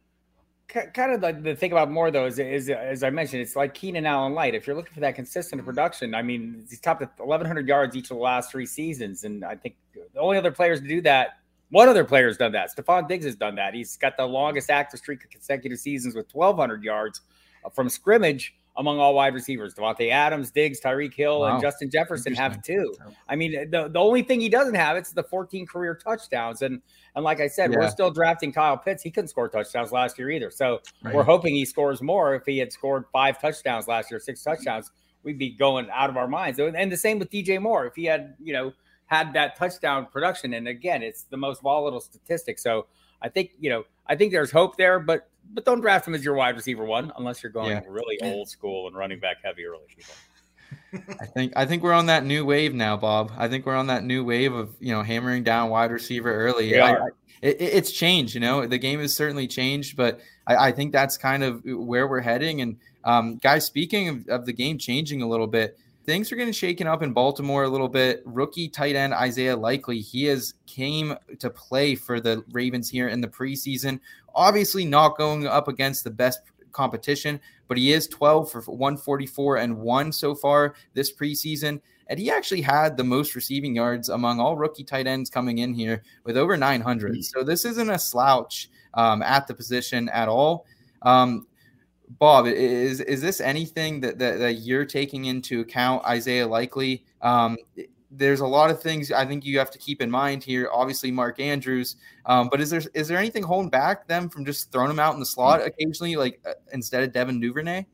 kind 0.67 1.11
of 1.11 1.21
the, 1.21 1.31
the 1.41 1.55
thing 1.55 1.71
about 1.71 1.91
more 1.91 2.11
though 2.11 2.25
is, 2.25 2.39
is 2.39 2.69
as 2.69 3.03
I 3.03 3.09
mentioned, 3.09 3.41
it's 3.41 3.55
like 3.55 3.73
Keenan 3.73 4.05
Allen 4.05 4.33
light. 4.33 4.55
If 4.55 4.67
you're 4.67 4.75
looking 4.75 4.93
for 4.93 4.99
that 5.01 5.15
consistent 5.15 5.63
production, 5.63 6.15
I 6.15 6.21
mean, 6.21 6.65
he's 6.69 6.79
topped 6.79 7.01
at 7.01 7.11
1,100 7.17 7.67
yards 7.67 7.95
each 7.95 8.11
of 8.11 8.17
the 8.17 8.23
last 8.23 8.51
three 8.51 8.65
seasons, 8.65 9.23
and 9.23 9.43
I 9.45 9.55
think 9.55 9.75
the 10.13 10.19
only 10.19 10.37
other 10.37 10.51
players 10.51 10.81
to 10.81 10.87
do 10.87 11.01
that. 11.01 11.39
One 11.69 11.89
other 11.89 12.03
player's 12.03 12.37
done 12.37 12.51
that. 12.51 12.69
Stefon 12.75 13.07
Diggs 13.07 13.25
has 13.25 13.35
done 13.35 13.55
that. 13.55 13.73
He's 13.73 13.97
got 13.97 14.17
the 14.17 14.25
longest 14.25 14.69
active 14.69 14.99
streak 14.99 15.23
of 15.23 15.31
consecutive 15.31 15.79
seasons 15.79 16.15
with 16.15 16.27
1,200 16.33 16.83
yards 16.83 17.21
uh, 17.63 17.69
from 17.69 17.89
scrimmage 17.89 18.55
among 18.77 18.99
all 18.99 19.13
wide 19.15 19.33
receivers. 19.33 19.73
Davante 19.73 20.09
Adams, 20.11 20.51
Diggs, 20.51 20.81
Tyreek 20.81 21.13
Hill, 21.13 21.39
Wow. 21.41 21.53
and 21.53 21.61
Justin 21.61 21.89
Jefferson 21.89 22.33
have 22.35 22.61
two. 22.61 22.93
I 23.29 23.35
mean, 23.35 23.69
the, 23.71 23.87
the 23.87 23.99
only 23.99 24.21
thing 24.21 24.41
he 24.41 24.49
doesn't 24.49 24.73
have 24.75 24.97
it's 24.97 25.11
the 25.13 25.23
14 25.23 25.65
career 25.65 25.95
touchdowns. 25.95 26.61
And 26.61 26.81
and 27.15 27.23
like 27.23 27.39
I 27.39 27.47
said, 27.47 27.71
we're 27.71 27.89
still 27.89 28.11
drafting 28.11 28.51
Kyle 28.51 28.77
Pitts. 28.77 29.01
He 29.01 29.09
couldn't 29.11 29.29
score 29.29 29.47
touchdowns 29.47 29.91
last 29.93 30.19
year 30.19 30.29
either. 30.29 30.51
So 30.51 30.81
Right. 31.01 31.15
we're 31.15 31.23
hoping 31.23 31.55
he 31.55 31.63
scores 31.65 32.01
more. 32.01 32.35
If 32.35 32.43
he 32.45 32.57
had 32.57 32.73
scored 32.73 33.05
five 33.13 33.39
touchdowns 33.39 33.87
last 33.87 34.11
year, 34.11 34.19
six 34.19 34.43
touchdowns, 34.43 34.91
we'd 35.23 35.37
be 35.39 35.51
going 35.51 35.87
out 35.91 36.09
of 36.09 36.17
our 36.17 36.27
minds. 36.27 36.59
And 36.59 36.91
the 36.91 36.97
same 36.97 37.17
with 37.17 37.29
DJ 37.29 37.61
Moore. 37.61 37.85
If 37.87 37.95
he 37.95 38.03
had, 38.05 38.35
you 38.43 38.51
know, 38.53 38.73
had 39.05 39.31
that 39.33 39.55
touchdown 39.55 40.07
production, 40.11 40.53
and 40.53 40.67
again, 40.67 41.01
it's 41.01 41.23
the 41.23 41.37
most 41.37 41.61
volatile 41.61 42.01
statistic. 42.01 42.59
So 42.59 42.87
I 43.21 43.29
think, 43.29 43.51
you 43.59 43.69
know, 43.69 43.85
I 44.07 44.15
think 44.15 44.31
there's 44.33 44.51
hope 44.51 44.75
there, 44.77 44.99
but 44.99 45.29
but 45.53 45.65
don't 45.65 45.81
draft 45.81 46.07
him 46.07 46.13
as 46.15 46.23
your 46.23 46.33
wide 46.35 46.55
receiver 46.55 46.83
one 46.85 47.11
unless 47.17 47.41
you're 47.43 47.51
going 47.51 47.71
Yeah. 47.71 47.81
really 47.87 48.17
old 48.23 48.49
school 48.49 48.87
and 48.87 48.95
running 48.95 49.19
back 49.19 49.37
heavy 49.43 49.65
early. 49.65 49.83
People. 49.89 50.13
I 51.21 51.25
think 51.25 51.53
I 51.55 51.65
think 51.65 51.83
we're 51.83 51.93
on 51.93 52.07
that 52.07 52.25
new 52.25 52.45
wave 52.45 52.73
now, 52.73 52.97
Bob. 52.97 53.31
I 53.37 53.47
think 53.47 53.65
we're 53.65 53.75
on 53.75 53.87
that 53.87 54.03
new 54.03 54.23
wave 54.23 54.53
of 54.53 54.75
you 54.79 54.91
know 54.93 55.03
hammering 55.03 55.43
down 55.43 55.69
wide 55.69 55.91
receiver 55.91 56.33
early. 56.33 56.79
I- 56.79 56.93
I- 56.93 57.07
it, 57.41 57.57
it- 57.61 57.73
it's 57.75 57.91
changed, 57.91 58.33
you 58.33 58.39
know. 58.39 58.65
The 58.65 58.77
game 58.77 58.99
has 59.01 59.13
certainly 59.13 59.47
changed, 59.47 59.97
but 59.97 60.19
I, 60.47 60.67
I 60.67 60.71
think 60.71 60.91
that's 60.93 61.17
kind 61.17 61.43
of 61.43 61.61
where 61.65 62.07
we're 62.07 62.21
heading. 62.21 62.61
And 62.61 62.77
um, 63.03 63.37
guys, 63.37 63.65
speaking 63.65 64.07
of, 64.09 64.27
of 64.29 64.45
the 64.45 64.53
game 64.53 64.77
changing 64.77 65.21
a 65.21 65.27
little 65.27 65.45
bit, 65.47 65.77
things 66.05 66.31
are 66.31 66.35
getting 66.35 66.53
shaken 66.53 66.87
up 66.87 67.01
in 67.01 67.13
Baltimore 67.13 67.63
a 67.63 67.69
little 67.69 67.89
bit. 67.89 68.21
Rookie 68.25 68.69
tight 68.69 68.95
end 68.95 69.13
Isaiah 69.13 69.55
Likely, 69.55 69.99
he 69.99 70.25
has 70.25 70.53
came 70.67 71.15
to 71.39 71.49
play 71.49 71.95
for 71.95 72.19
the 72.19 72.43
Ravens 72.51 72.89
here 72.89 73.07
in 73.07 73.21
the 73.21 73.27
preseason. 73.27 73.99
Obviously, 74.33 74.85
not 74.85 75.17
going 75.17 75.47
up 75.47 75.67
against 75.67 76.03
the 76.03 76.11
best 76.11 76.41
competition, 76.71 77.39
but 77.67 77.77
he 77.77 77.93
is 77.93 78.07
12 78.07 78.51
for 78.51 78.61
144 78.61 79.57
and 79.57 79.77
one 79.77 80.11
so 80.11 80.35
far 80.35 80.75
this 80.93 81.11
preseason. 81.11 81.81
And 82.07 82.19
he 82.19 82.29
actually 82.29 82.61
had 82.61 82.97
the 82.97 83.03
most 83.03 83.33
receiving 83.33 83.75
yards 83.75 84.09
among 84.09 84.39
all 84.39 84.57
rookie 84.57 84.83
tight 84.83 85.07
ends 85.07 85.29
coming 85.29 85.57
in 85.57 85.73
here 85.73 86.03
with 86.23 86.37
over 86.37 86.55
900. 86.55 87.23
So 87.25 87.43
this 87.43 87.65
isn't 87.65 87.89
a 87.89 87.97
slouch 87.97 88.69
um, 88.93 89.23
at 89.23 89.47
the 89.47 89.55
position 89.55 90.09
at 90.09 90.27
all. 90.27 90.67
Um, 91.01 91.47
Bob, 92.07 92.47
is 92.47 93.01
is 93.01 93.21
this 93.21 93.41
anything 93.41 93.99
that, 94.01 94.19
that 94.19 94.39
that 94.39 94.53
you're 94.53 94.85
taking 94.85 95.25
into 95.25 95.61
account, 95.61 96.05
Isaiah 96.05 96.47
Likely? 96.47 97.03
Um, 97.21 97.57
there's 98.11 98.39
a 98.39 98.47
lot 98.47 98.69
of 98.69 98.81
things 98.81 99.11
I 99.11 99.25
think 99.25 99.45
you 99.45 99.57
have 99.59 99.71
to 99.71 99.77
keep 99.77 100.01
in 100.01 100.09
mind 100.09 100.43
here. 100.43 100.69
Obviously, 100.71 101.11
Mark 101.11 101.39
Andrews, 101.39 101.97
um, 102.25 102.49
but 102.49 102.61
is 102.61 102.69
there 102.69 102.81
is 102.93 103.07
there 103.07 103.17
anything 103.17 103.43
holding 103.43 103.69
back 103.69 104.07
them 104.07 104.29
from 104.29 104.45
just 104.45 104.71
throwing 104.71 104.91
him 104.91 104.99
out 104.99 105.13
in 105.13 105.19
the 105.19 105.25
slot 105.25 105.61
occasionally, 105.65 106.15
like 106.15 106.39
uh, 106.45 106.53
instead 106.71 107.03
of 107.03 107.11
Devin 107.11 107.39
Duvernay? 107.39 107.85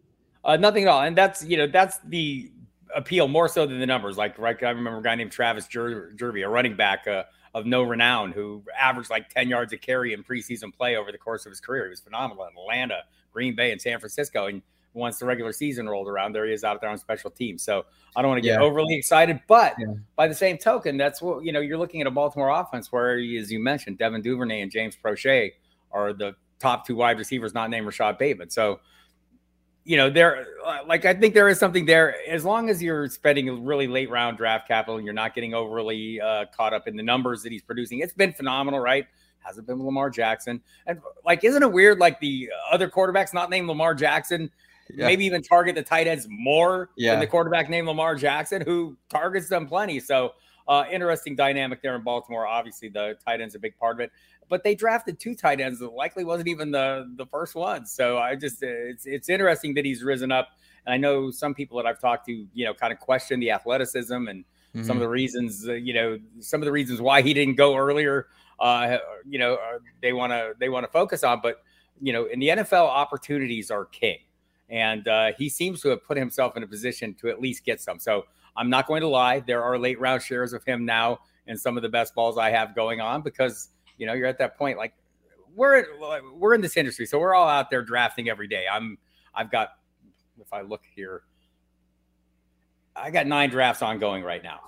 Uh, 0.43 0.57
nothing 0.57 0.83
at 0.83 0.89
all, 0.89 1.01
and 1.01 1.17
that's 1.17 1.43
you 1.43 1.57
know 1.57 1.67
that's 1.67 1.99
the 2.05 2.51
appeal 2.95 3.27
more 3.27 3.47
so 3.47 3.65
than 3.65 3.79
the 3.79 3.85
numbers. 3.85 4.17
Like 4.17 4.37
right, 4.37 4.61
I 4.63 4.69
remember 4.69 4.99
a 4.99 5.03
guy 5.03 5.15
named 5.15 5.31
Travis 5.31 5.67
Jer- 5.67 6.11
Jervey, 6.15 6.45
a 6.45 6.49
running 6.49 6.75
back 6.75 7.07
uh, 7.07 7.23
of 7.53 7.65
no 7.65 7.83
renown, 7.83 8.31
who 8.31 8.63
averaged 8.77 9.09
like 9.09 9.29
ten 9.29 9.49
yards 9.49 9.73
a 9.73 9.77
carry 9.77 10.13
in 10.13 10.23
preseason 10.23 10.73
play 10.73 10.97
over 10.97 11.11
the 11.11 11.17
course 11.17 11.45
of 11.45 11.51
his 11.51 11.59
career. 11.59 11.85
He 11.85 11.89
was 11.89 11.99
phenomenal 11.99 12.43
in 12.45 12.57
Atlanta, 12.57 13.03
Green 13.31 13.55
Bay, 13.55 13.71
and 13.71 13.81
San 13.81 13.99
Francisco. 13.99 14.47
And 14.47 14.61
once 14.93 15.19
the 15.19 15.25
regular 15.25 15.53
season 15.53 15.87
rolled 15.87 16.07
around, 16.07 16.33
there 16.33 16.45
he 16.45 16.53
is 16.53 16.63
out 16.63 16.81
there 16.81 16.89
on 16.89 16.97
special 16.97 17.31
teams. 17.31 17.63
So 17.63 17.85
I 18.15 18.21
don't 18.21 18.29
want 18.29 18.43
to 18.43 18.47
get 18.47 18.59
Yeah. 18.59 18.65
overly 18.65 18.95
excited, 18.95 19.39
but 19.47 19.75
Yeah. 19.79 19.93
by 20.15 20.27
the 20.27 20.35
same 20.35 20.57
token, 20.57 20.97
that's 20.97 21.21
what 21.21 21.43
you 21.45 21.51
know. 21.51 21.61
You're 21.61 21.77
looking 21.77 22.01
at 22.01 22.07
a 22.07 22.11
Baltimore 22.11 22.49
offense 22.49 22.91
where, 22.91 23.17
as 23.17 23.51
you 23.51 23.59
mentioned, 23.59 23.97
Devin 23.97 24.21
Duvernay 24.21 24.61
and 24.61 24.71
James 24.71 24.97
Proche 24.97 25.53
are 25.91 26.13
the 26.13 26.35
top 26.59 26.85
two 26.85 26.95
wide 26.95 27.17
receivers, 27.17 27.53
not 27.53 27.69
named 27.69 27.85
Rashod 27.85 28.17
Bateman. 28.17 28.49
So 28.49 28.79
you 29.83 29.97
know, 29.97 30.09
there, 30.11 30.45
uh, 30.63 30.79
like, 30.85 31.05
I 31.05 31.13
think 31.15 31.33
there 31.33 31.49
is 31.49 31.57
something 31.57 31.85
there. 31.85 32.15
As 32.29 32.45
long 32.45 32.69
as 32.69 32.83
you're 32.83 33.09
spending 33.09 33.49
a 33.49 33.53
really 33.53 33.87
late 33.87 34.11
round 34.11 34.37
draft 34.37 34.67
capital 34.67 34.97
and 34.97 35.05
you're 35.05 35.13
not 35.13 35.33
getting 35.33 35.55
overly 35.55 36.21
uh, 36.21 36.45
caught 36.55 36.71
up 36.71 36.87
in 36.87 36.95
the 36.95 37.01
numbers 37.01 37.41
that 37.41 37.51
he's 37.51 37.63
producing, 37.63 37.99
it's 37.99 38.13
been 38.13 38.31
phenomenal, 38.31 38.79
right? 38.79 39.07
Hasn't 39.41 39.67
been 39.67 39.83
Lamar 39.83 40.09
Jackson. 40.09 40.61
And 40.87 40.99
like, 41.25 41.43
isn't 41.43 41.61
it 41.63 41.71
weird? 41.71 41.99
Like 41.99 42.19
the 42.19 42.49
other 42.71 42.89
quarterbacks 42.89 43.33
not 43.33 43.49
named 43.49 43.67
Lamar 43.67 43.93
Jackson, 43.95 44.49
Yeah. 44.93 45.05
maybe 45.07 45.25
even 45.25 45.41
target 45.41 45.75
the 45.75 45.83
tight 45.83 46.07
ends 46.07 46.27
more 46.29 46.89
Yeah. 46.97 47.11
than 47.11 47.19
the 47.21 47.27
quarterback 47.27 47.69
named 47.69 47.87
Lamar 47.87 48.15
Jackson, 48.15 48.61
who 48.61 48.97
targets 49.09 49.49
them 49.49 49.67
plenty. 49.67 49.99
So, 49.99 50.33
uh, 50.67 50.85
interesting 50.91 51.35
dynamic 51.35 51.81
there 51.81 51.95
in 51.95 52.03
Baltimore. 52.03 52.45
Obviously, 52.47 52.89
the 52.89 53.17
tight 53.25 53.41
end's 53.41 53.55
a 53.55 53.59
big 53.59 53.75
part 53.77 53.95
of 53.95 53.99
it, 54.01 54.11
but 54.47 54.63
they 54.63 54.75
drafted 54.75 55.19
two 55.19 55.33
tight 55.35 55.59
ends 55.59 55.79
that 55.79 55.89
likely 55.93 56.23
wasn't 56.23 56.47
even 56.47 56.71
the 56.71 57.11
the 57.17 57.25
first 57.25 57.55
one. 57.55 57.85
So 57.85 58.17
I 58.19 58.35
just 58.35 58.61
it's 58.61 59.05
it's 59.05 59.27
interesting 59.29 59.73
that 59.75 59.85
he's 59.85 60.03
risen 60.03 60.31
up. 60.31 60.49
And 60.85 60.93
I 60.93 60.97
know 60.97 61.29
some 61.31 61.53
people 61.53 61.77
that 61.77 61.85
I've 61.85 61.99
talked 61.99 62.25
to, 62.27 62.47
you 62.53 62.65
know, 62.65 62.73
kind 62.73 62.91
of 62.93 62.99
question 62.99 63.39
the 63.39 63.51
athleticism 63.51 64.27
and 64.27 64.45
Mm-hmm. 64.73 64.85
some 64.87 64.95
of 64.95 65.01
the 65.01 65.09
reasons, 65.09 65.67
uh, 65.67 65.73
you 65.73 65.93
know, 65.93 66.17
some 66.39 66.61
of 66.61 66.65
the 66.65 66.71
reasons 66.71 67.01
why 67.01 67.21
he 67.21 67.33
didn't 67.33 67.55
go 67.55 67.75
earlier. 67.75 68.27
Uh, 68.61 68.99
you 69.27 69.39
know, 69.39 69.55
uh, 69.55 69.79
they 70.03 70.13
want 70.13 70.31
to 70.31 70.53
they 70.59 70.69
want 70.69 70.85
to 70.85 70.91
focus 70.91 71.23
on, 71.23 71.39
but 71.41 71.63
you 71.99 72.13
know, 72.13 72.25
in 72.25 72.39
the 72.39 72.49
NFL, 72.49 72.87
opportunities 72.87 73.71
are 73.71 73.85
king, 73.85 74.19
and 74.69 75.07
uh, 75.07 75.31
he 75.35 75.49
seems 75.49 75.81
to 75.81 75.89
have 75.89 76.05
put 76.05 76.15
himself 76.15 76.55
in 76.55 76.61
a 76.61 76.67
position 76.67 77.15
to 77.15 77.29
at 77.29 77.41
least 77.41 77.65
get 77.65 77.81
some. 77.81 77.99
So 77.99 78.25
I'm 78.55 78.69
not 78.69 78.85
going 78.85 79.01
to 79.01 79.07
lie, 79.07 79.39
there 79.39 79.63
are 79.63 79.79
late 79.79 79.99
round 79.99 80.21
shares 80.21 80.53
of 80.53 80.63
him 80.63 80.85
now 80.85 81.21
in 81.47 81.57
some 81.57 81.75
of 81.75 81.81
the 81.81 81.89
best 81.89 82.13
balls 82.13 82.37
I 82.37 82.51
have 82.51 82.75
going 82.75 83.01
on 83.01 83.23
because 83.23 83.69
you 83.97 84.05
know 84.05 84.13
you're 84.13 84.27
at 84.27 84.37
that 84.37 84.57
point 84.57 84.77
like 84.77 84.93
we're 85.55 85.85
we're 86.35 86.53
in 86.53 86.61
this 86.61 86.77
industry, 86.77 87.07
so 87.07 87.17
we're 87.17 87.33
all 87.33 87.47
out 87.47 87.71
there 87.71 87.81
drafting 87.81 88.29
every 88.29 88.47
day. 88.47 88.65
I'm 88.71 88.97
I've 89.33 89.51
got 89.51 89.69
if 90.39 90.53
I 90.53 90.61
look 90.61 90.83
here, 90.95 91.23
I 92.95 93.09
got 93.09 93.25
nine 93.25 93.49
drafts 93.49 93.81
ongoing 93.81 94.23
right 94.23 94.43
now, 94.43 94.59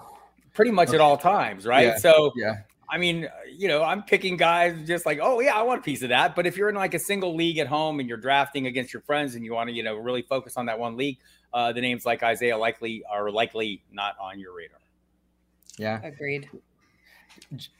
pretty 0.55 0.71
much 0.71 0.93
at 0.93 0.99
all 0.99 1.17
times, 1.17 1.67
right? 1.67 1.87
Yeah. 1.87 1.97
So 1.97 2.31
Yeah. 2.35 2.55
I 2.93 2.99
mean, 2.99 3.27
you 3.57 3.67
know, 3.67 3.81
I'm 3.81 4.03
picking 4.03 4.37
guys 4.37 4.77
just 4.85 5.03
like, 5.03 5.17
oh 5.19 5.39
yeah, 5.39 5.55
I 5.55 5.63
want 5.63 5.79
a 5.79 5.83
piece 5.83 6.03
of 6.03 6.09
that. 6.09 6.35
But 6.35 6.45
if 6.45 6.55
you're 6.55 6.69
in 6.69 6.75
like 6.75 6.93
a 6.93 6.99
single 6.99 7.35
league 7.35 7.57
at 7.57 7.65
home 7.65 7.99
and 7.99 8.07
you're 8.07 8.19
drafting 8.19 8.67
against 8.67 8.93
your 8.93 9.01
friends 9.01 9.33
and 9.33 9.43
you 9.43 9.51
want 9.51 9.67
to, 9.69 9.75
you 9.75 9.81
know, 9.81 9.95
really 9.95 10.21
focus 10.21 10.57
on 10.57 10.67
that 10.67 10.77
one 10.77 10.95
league, 10.95 11.17
uh, 11.55 11.73
the 11.73 11.81
names 11.81 12.05
like 12.05 12.21
Isaiah 12.21 12.55
likely 12.55 13.03
are 13.09 13.31
likely 13.31 13.81
not 13.91 14.13
on 14.21 14.39
your 14.39 14.55
radar. 14.55 14.77
Yeah. 15.79 16.01
Agreed. 16.03 16.47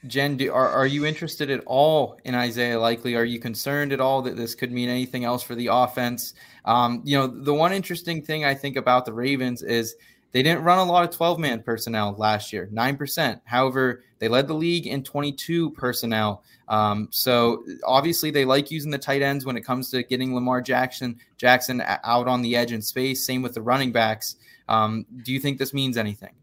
Jen, 0.07 0.35
do, 0.35 0.51
are, 0.51 0.67
are 0.67 0.87
you 0.87 1.05
interested 1.05 1.51
at 1.51 1.61
all 1.67 2.17
in 2.23 2.33
Isaiah 2.33 2.79
Likely? 2.79 3.15
Are 3.15 3.23
you 3.23 3.39
concerned 3.39 3.93
at 3.93 4.01
all 4.01 4.23
that 4.23 4.35
this 4.35 4.55
could 4.55 4.71
mean 4.71 4.89
anything 4.89 5.25
else 5.25 5.43
for 5.43 5.53
the 5.53 5.67
offense? 5.67 6.33
Um, 6.65 7.03
you 7.05 7.15
know, 7.15 7.27
the 7.27 7.53
one 7.53 7.71
interesting 7.71 8.23
thing 8.23 8.45
I 8.45 8.55
think 8.55 8.77
about 8.77 9.05
the 9.05 9.13
Ravens 9.13 9.61
is 9.61 9.95
they 10.33 10.41
didn't 10.41 10.63
run 10.63 10.79
a 10.79 10.83
lot 10.83 11.07
of 11.07 11.15
12 11.15 11.39
man 11.39 11.61
personnel 11.61 12.15
last 12.17 12.51
year, 12.51 12.67
9%. 12.73 13.39
However, 13.45 14.03
they 14.19 14.27
led 14.27 14.47
the 14.47 14.55
league 14.55 14.87
in 14.87 15.03
22 15.03 15.69
personnel. 15.71 16.43
Um, 16.67 17.07
so 17.11 17.63
obviously 17.85 18.31
they 18.31 18.43
like 18.43 18.71
using 18.71 18.89
the 18.89 18.97
tight 18.97 19.21
ends 19.21 19.45
when 19.45 19.55
it 19.55 19.61
comes 19.61 19.91
to 19.91 20.01
getting 20.01 20.33
Lamar 20.33 20.59
Jackson 20.59 21.19
Jackson 21.37 21.83
out 22.03 22.27
on 22.27 22.41
the 22.41 22.55
edge 22.55 22.71
in 22.71 22.81
space. 22.81 23.25
Same 23.25 23.43
with 23.43 23.53
the 23.53 23.61
running 23.61 23.91
backs. 23.91 24.37
Um, 24.67 25.05
do 25.23 25.31
you 25.31 25.39
think 25.39 25.59
this 25.59 25.73
means 25.73 25.97
anything? 25.97 26.33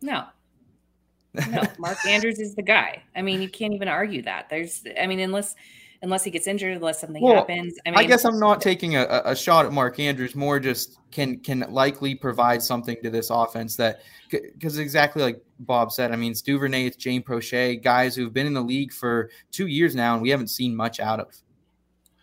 No. 0.00 0.24
No, 1.48 1.62
Mark 1.78 2.04
Andrews 2.06 2.40
is 2.40 2.56
the 2.56 2.62
guy. 2.62 3.04
I 3.14 3.22
mean, 3.22 3.40
you 3.40 3.48
can't 3.48 3.72
even 3.72 3.86
argue 3.86 4.20
that. 4.22 4.50
There's, 4.50 4.82
I 5.00 5.06
mean, 5.06 5.20
unless 5.20 5.54
unless 6.02 6.24
he 6.24 6.30
gets 6.30 6.46
injured, 6.46 6.76
unless 6.76 7.00
something 7.00 7.22
Well, 7.22 7.36
happens. 7.36 7.74
I 7.84 7.90
mean, 7.90 7.98
I 7.98 8.04
guess 8.04 8.24
I'm 8.24 8.38
not 8.38 8.60
taking 8.60 8.96
a, 8.96 9.22
a- 9.24 9.36
shot 9.36 9.66
at 9.66 9.72
Mark 9.72 9.98
Andrews. 9.98 10.34
More 10.34 10.58
just 10.58 10.98
can 11.10 11.38
can 11.38 11.64
likely 11.68 12.14
provide 12.14 12.62
something 12.62 12.96
to 13.02 13.10
this 13.10 13.30
offense 13.30 13.76
that 13.76 14.00
because 14.30 14.78
exactly 14.78 15.22
like 15.22 15.42
Bob 15.60 15.92
said. 15.92 16.12
I 16.12 16.16
mean, 16.16 16.32
it's 16.32 16.42
Duvernay, 16.42 16.86
it's 16.86 16.96
Jane 16.96 17.22
Proche, 17.22 17.82
guys 17.82 18.16
who've 18.16 18.32
been 18.32 18.46
in 18.46 18.54
the 18.54 18.62
league 18.62 18.92
for 18.92 19.30
two 19.50 19.66
years 19.66 19.94
now, 19.94 20.14
and 20.14 20.22
we 20.22 20.30
haven't 20.30 20.48
seen 20.48 20.74
much 20.74 21.00
out 21.00 21.20
of. 21.20 21.34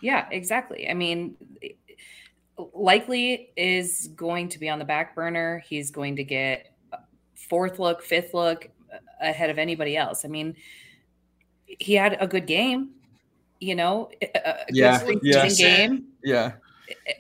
Yeah, 0.02 0.28
exactly. 0.32 0.90
I 0.90 0.94
mean, 0.94 1.36
likely 2.74 3.52
is 3.56 4.10
going 4.16 4.50
to 4.50 4.60
be 4.60 4.70
on 4.70 4.80
the 4.80 4.86
back 4.86 5.16
burner. 5.16 5.64
He's 5.68 5.92
going 5.92 6.16
to 6.16 6.24
get 6.24 6.74
fourth 7.36 7.80
look, 7.80 8.02
fifth 8.02 8.34
look 8.34 8.70
uh, 8.92 8.98
ahead 9.22 9.50
of 9.50 9.58
anybody 9.58 9.98
else. 9.98 10.26
I 10.26 10.28
mean, 10.28 10.56
he 11.66 11.94
had 11.94 12.18
a 12.20 12.28
good 12.28 12.48
game, 12.48 12.92
you 13.60 13.76
know, 13.76 14.10
a 14.22 14.28
a 14.36 14.56
Yeah, 14.70 15.04
good 15.06 15.20
yeah. 15.24 15.48
game. 15.50 16.06
Yeah, 16.24 16.54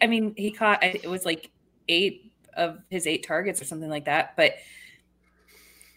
I 0.02 0.08
mean, 0.08 0.34
he 0.38 0.52
caught 0.52 0.84
it 0.84 1.06
was 1.10 1.26
like 1.26 1.50
eight 1.88 2.32
of 2.56 2.80
his 2.89 3.06
eight 3.08 3.26
targets 3.26 3.62
or 3.62 3.65
something 3.65 3.89
like 3.89 4.06
that, 4.06 4.36
but 4.36 4.54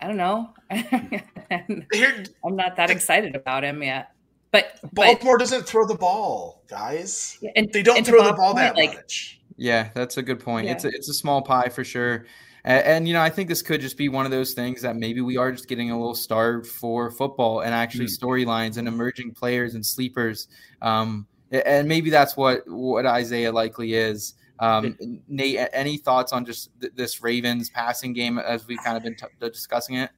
I 0.00 0.06
don't 0.06 0.16
know. 0.16 0.50
I'm 0.70 2.56
not 2.56 2.76
that 2.76 2.90
excited 2.90 3.34
about 3.36 3.64
him 3.64 3.82
yet. 3.82 4.12
But 4.52 4.78
but 4.82 4.94
Baltimore 4.94 5.38
doesn't 5.38 5.64
throw 5.66 5.86
the 5.86 5.94
ball, 5.94 6.62
guys. 6.68 7.38
and 7.54 7.72
They 7.72 7.82
don't 7.82 7.98
and 7.98 8.06
throw 8.06 8.24
the 8.24 8.32
ball 8.32 8.54
point, 8.54 8.56
that 8.56 8.76
like 8.76 8.94
much. 8.94 9.40
yeah, 9.56 9.90
that's 9.94 10.16
a 10.16 10.22
good 10.22 10.40
point. 10.40 10.68
It's 10.68 10.84
a, 10.84 10.88
it's 10.88 11.08
a 11.08 11.14
small 11.14 11.42
pie 11.42 11.68
for 11.68 11.84
sure. 11.84 12.26
And, 12.64 12.84
and 12.84 13.08
you 13.08 13.14
know, 13.14 13.20
I 13.20 13.30
think 13.30 13.48
this 13.48 13.62
could 13.62 13.80
just 13.80 13.96
be 13.96 14.08
one 14.08 14.24
of 14.24 14.30
those 14.30 14.52
things 14.52 14.82
that 14.82 14.96
maybe 14.96 15.20
we 15.20 15.36
are 15.36 15.52
just 15.52 15.68
getting 15.68 15.90
a 15.90 15.98
little 15.98 16.14
starved 16.14 16.66
for 16.66 17.10
football 17.10 17.60
and 17.60 17.74
actually 17.74 18.06
storylines 18.06 18.76
and 18.76 18.88
emerging 18.88 19.32
players 19.32 19.74
and 19.74 19.84
sleepers. 19.84 20.48
Um, 20.82 21.26
and 21.50 21.88
maybe 21.88 22.10
that's 22.10 22.36
what 22.36 22.62
what 22.66 23.06
Isaiah 23.06 23.52
likely 23.52 23.94
is. 23.94 24.34
Um, 24.60 24.96
Nate, 25.26 25.68
any 25.72 25.96
thoughts 25.96 26.32
on 26.32 26.44
just 26.44 26.70
th- 26.80 26.92
this 26.94 27.22
Ravens 27.22 27.70
passing 27.70 28.12
game 28.12 28.38
as 28.38 28.66
we've 28.66 28.82
kind 28.84 28.96
of 28.96 29.02
been 29.02 29.16
t- 29.16 29.26
discussing 29.40 29.96
it? 29.96 30.10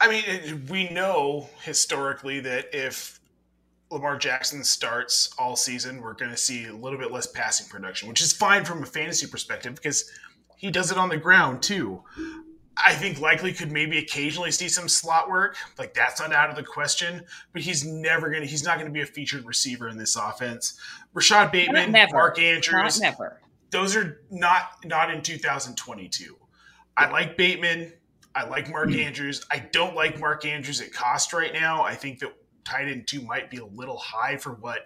I 0.00 0.08
mean, 0.08 0.66
we 0.70 0.88
know 0.90 1.50
historically 1.64 2.38
that 2.40 2.66
if 2.72 3.18
Lamar 3.90 4.16
Jackson 4.16 4.62
starts 4.62 5.34
all 5.38 5.56
season, 5.56 6.00
we're 6.00 6.14
going 6.14 6.30
to 6.30 6.36
see 6.36 6.66
a 6.66 6.72
little 6.72 6.98
bit 6.98 7.10
less 7.10 7.26
passing 7.26 7.66
production, 7.68 8.08
which 8.08 8.20
is 8.20 8.32
fine 8.32 8.64
from 8.64 8.82
a 8.82 8.86
fantasy 8.86 9.26
perspective 9.26 9.74
because 9.74 10.08
he 10.58 10.70
does 10.70 10.92
it 10.92 10.98
on 10.98 11.08
the 11.08 11.16
ground 11.16 11.62
too. 11.62 12.02
I 12.76 12.92
think 12.94 13.18
likely 13.20 13.52
could 13.52 13.72
maybe 13.72 13.98
occasionally 13.98 14.52
see 14.52 14.68
some 14.68 14.88
slot 14.88 15.28
work, 15.28 15.56
like 15.78 15.94
that's 15.94 16.20
not 16.20 16.32
out 16.32 16.48
of 16.50 16.54
the 16.56 16.62
question. 16.62 17.24
But 17.52 17.62
he's 17.62 17.84
never 17.84 18.30
gonna. 18.30 18.44
He's 18.46 18.62
not 18.62 18.76
going 18.78 18.86
to 18.86 18.92
be 18.92 19.00
a 19.00 19.06
featured 19.06 19.44
receiver 19.46 19.88
in 19.88 19.96
this 19.98 20.14
offense. 20.14 20.78
Rashod 21.14 21.50
Bateman, 21.50 21.90
never. 21.90 22.12
Mark 22.12 22.38
Andrews, 22.38 23.00
never. 23.00 23.40
those 23.70 23.96
are 23.96 24.20
not 24.30 24.62
not 24.84 25.10
in 25.10 25.22
2022. 25.22 26.36
I 26.96 27.10
like 27.10 27.36
Bateman. 27.36 27.92
I 28.34 28.44
like 28.44 28.68
Mark 28.70 28.90
Hmm. 28.90 29.00
Andrews. 29.00 29.44
I 29.50 29.58
don't 29.72 29.96
like 29.96 30.20
Mark 30.20 30.44
Andrews 30.44 30.80
at 30.80 30.92
cost 30.92 31.32
right 31.32 31.52
now. 31.52 31.82
I 31.82 31.94
think 31.96 32.20
that 32.20 32.32
tight 32.64 32.86
end 32.88 33.08
two 33.08 33.22
might 33.22 33.50
be 33.50 33.56
a 33.56 33.64
little 33.66 33.98
high 33.98 34.36
for 34.36 34.52
what 34.52 34.82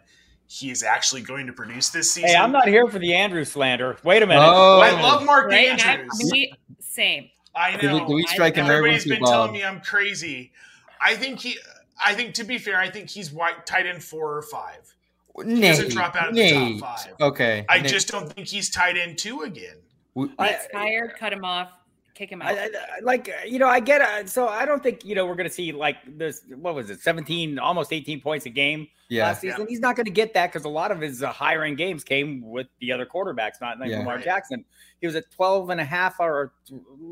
he 0.53 0.71
is 0.71 0.83
actually 0.83 1.23
going 1.23 1.47
to 1.47 1.53
produce 1.53 1.89
this 1.89 2.13
season. 2.13 2.29
Hey, 2.29 2.37
I'm 2.37 2.53
not 2.53 2.69
here 2.69 2.87
for 2.87 2.99
the 2.99 3.15
Andrew 3.15 3.43
slander. 3.45 3.97
Wait 4.05 4.23
a 4.23 4.27
minute. 4.27 4.43
Oh. 4.45 4.81
I 4.81 4.91
love 5.01 5.25
Mark 5.25 5.47
Right? 5.51 5.69
I, 5.83 5.93
Andrews. 5.93 6.29
we, 6.31 6.53
same. 6.79 7.31
I 7.55 7.77
Do 7.79 7.91
we, 7.91 7.99
know. 8.01 8.07
do 8.07 8.13
we 8.15 8.23
strike 8.27 8.59
an 8.59 8.67
Everybody's 8.67 9.07
emergency 9.07 9.09
been 9.11 9.21
Bob? 9.21 9.31
telling 9.31 9.53
me 9.53 9.65
I'm 9.65 9.81
crazy. 9.81 10.53
I 11.01 11.15
think 11.17 11.41
he. 11.41 11.57
I 12.05 12.15
think 12.15 12.35
to 12.35 12.45
be 12.45 12.59
fair, 12.59 12.79
I 12.79 12.91
think 12.91 13.09
he's 13.09 13.33
white 13.33 13.65
tight 13.65 13.87
end 13.87 14.03
four 14.05 14.37
or 14.37 14.43
five. 14.43 14.95
Nate, 15.39 15.63
doesn't 15.63 15.91
drop 15.93 16.15
out 16.17 16.29
of 16.29 16.35
the 16.35 16.53
top 16.79 16.99
five. 16.99 17.15
Okay, 17.21 17.65
I 17.71 17.79
Nate, 17.79 17.91
just 17.91 18.09
don't 18.09 18.31
think 18.31 18.47
he's 18.49 18.69
tight 18.69 18.99
end 18.99 19.17
two 19.17 19.41
again. 19.43 19.77
we- 20.15 20.31
I- 20.39 20.49
He's 20.49 20.57
tired. 20.73 21.15
Cut 21.19 21.33
him 21.33 21.45
off. 21.47 21.71
Kick 22.15 22.31
him 22.31 22.43
out. 22.43 22.53
I, 22.53 22.65
I, 22.65 22.67
I- 22.67 23.01
like 23.03 23.29
uh, 23.29 23.45
you 23.47 23.59
know, 23.59 23.69
I 23.69 23.81
get 23.81 24.03
it. 24.21 24.29
So 24.29 24.49
I 24.49 24.65
don't 24.65 24.83
think 24.83 25.05
you 25.05 25.15
know 25.15 25.27
we're 25.27 25.35
going 25.35 25.49
to 25.49 25.55
see 25.55 25.73
like 25.73 25.97
this. 26.19 26.43
What 26.55 26.75
was 26.75 26.91
it? 26.91 27.01
Seventeen, 27.01 27.59
almost 27.59 27.93
eighteen 27.93 28.21
points 28.21 28.45
a 28.47 28.51
game 28.51 28.87
yeah, 29.09 29.27
last 29.29 29.41
season. 29.41 29.67
He's 29.69 29.81
not 29.81 29.97
going 29.97 30.05
to 30.07 30.11
get 30.13 30.35
that 30.35 30.53
because 30.53 30.65
a 30.65 30.69
lot 30.69 30.91
of 30.91 31.01
his 31.01 31.23
uh, 31.23 31.33
higher 31.33 31.65
end 31.65 31.77
games 31.79 32.05
came 32.05 32.43
with 32.43 32.67
the 32.81 32.93
other 32.93 33.07
quarterbacks, 33.07 33.61
not 33.61 33.79
like 33.81 33.91
Yeah. 33.91 33.99
Lamar 33.99 34.19
Jackson. 34.19 34.65
He 35.01 35.07
was 35.07 35.17
at 35.17 35.31
12 35.31 35.71
and 35.71 35.81
a 35.81 35.85
half 35.85 36.21
or 36.21 36.53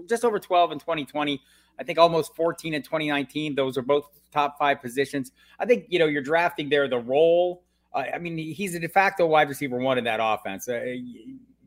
just 0.08 0.24
over 0.24 0.38
12 0.38 0.72
in 0.72 0.78
2020. 0.78 1.40
I 1.78 1.82
think 1.84 1.98
almost 1.98 2.34
14 2.36 2.74
in 2.74 2.82
2019. 2.82 3.54
Those 3.54 3.76
are 3.78 3.82
both 3.82 4.04
top 4.32 4.58
five 4.58 4.80
positions. 4.80 5.32
I 5.58 5.66
think, 5.66 5.86
you 5.88 5.98
know, 5.98 6.06
you're 6.06 6.22
drafting 6.22 6.68
there 6.68 6.88
the 6.88 6.98
role. 6.98 7.64
Uh, 7.92 8.04
I 8.14 8.18
mean, 8.18 8.36
he's 8.38 8.74
a 8.74 8.78
de 8.80 8.88
facto 8.88 9.26
wide 9.26 9.48
receiver 9.48 9.76
one 9.78 9.98
in 9.98 10.04
that 10.04 10.20
offense, 10.22 10.68
uh, 10.68 10.94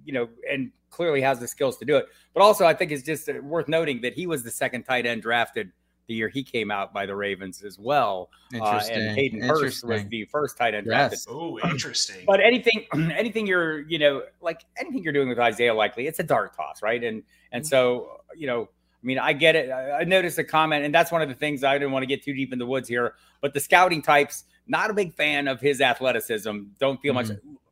you, 0.04 0.14
you 0.14 0.14
know, 0.14 0.30
and 0.50 0.72
clearly 0.90 1.22
has 1.22 1.40
the 1.40 1.48
skills 1.48 1.78
to 1.78 1.86
do 1.86 1.98
it. 1.98 2.08
But 2.34 2.42
also, 2.42 2.66
I 2.66 2.74
think 2.74 2.92
it's 2.92 3.04
just 3.04 3.30
uh, 3.30 3.34
worth 3.42 3.68
noting 3.68 4.02
that 4.02 4.14
he 4.14 4.28
was 4.28 4.44
the 4.44 4.52
second 4.52 4.84
tight 4.84 5.06
end 5.06 5.22
drafted 5.22 5.72
the 6.08 6.14
year 6.14 6.28
he 6.28 6.44
came 6.44 6.70
out 6.70 6.94
by 6.94 7.06
the 7.06 7.16
Ravens 7.16 7.64
as 7.64 7.80
well. 7.80 8.30
Uh, 8.54 8.58
interesting. 8.58 8.98
and 8.98 9.16
Hayden 9.16 9.42
Hurst 9.42 9.86
was 9.86 10.06
the 10.08 10.26
first 10.26 10.58
tight 10.58 10.74
end 10.74 10.86
drafted. 10.86 11.20
Oh, 11.30 11.60
interesting. 11.64 12.26
But 12.28 12.42
anything, 12.42 12.86
anything 12.94 13.48
you're, 13.48 13.82
you 13.82 14.00
know, 14.00 14.24
like 14.42 14.66
anything 14.78 15.04
you're 15.04 15.14
doing 15.14 15.30
with 15.30 15.40
Isaiah, 15.40 15.74
likely 15.74 16.08
it's 16.08 16.20
a 16.20 16.24
dart 16.24 16.56
toss, 16.56 16.82
right? 16.82 17.04
And 17.04 17.24
and 17.52 17.66
so, 17.66 18.22
you 18.36 18.48
know, 18.48 18.64
I 18.64 19.06
mean, 19.06 19.20
I 19.20 19.34
get 19.34 19.56
it. 19.56 19.70
I, 19.70 20.00
I 20.00 20.04
noticed 20.04 20.38
a 20.40 20.44
comment, 20.44 20.86
and 20.86 20.94
that's 20.94 21.12
one 21.12 21.22
of 21.22 21.30
the 21.30 21.36
things 21.36 21.64
I 21.64 21.78
didn't 21.78 21.92
want 21.92 22.04
to 22.04 22.08
get 22.08 22.24
too 22.24 22.34
deep 22.34 22.54
in 22.54 22.60
the 22.60 22.66
woods 22.66 22.88
here. 22.88 23.16
But 23.42 23.54
the 23.54 23.60
scouting 23.60 24.02
types, 24.02 24.46
not 24.68 24.90
a 24.90 24.94
big 24.94 25.14
fan 25.14 25.48
of 25.48 25.60
his 25.62 25.82
athleticism. 25.82 26.60
Don't 26.80 27.02
feel 27.02 27.14
much 27.14 27.30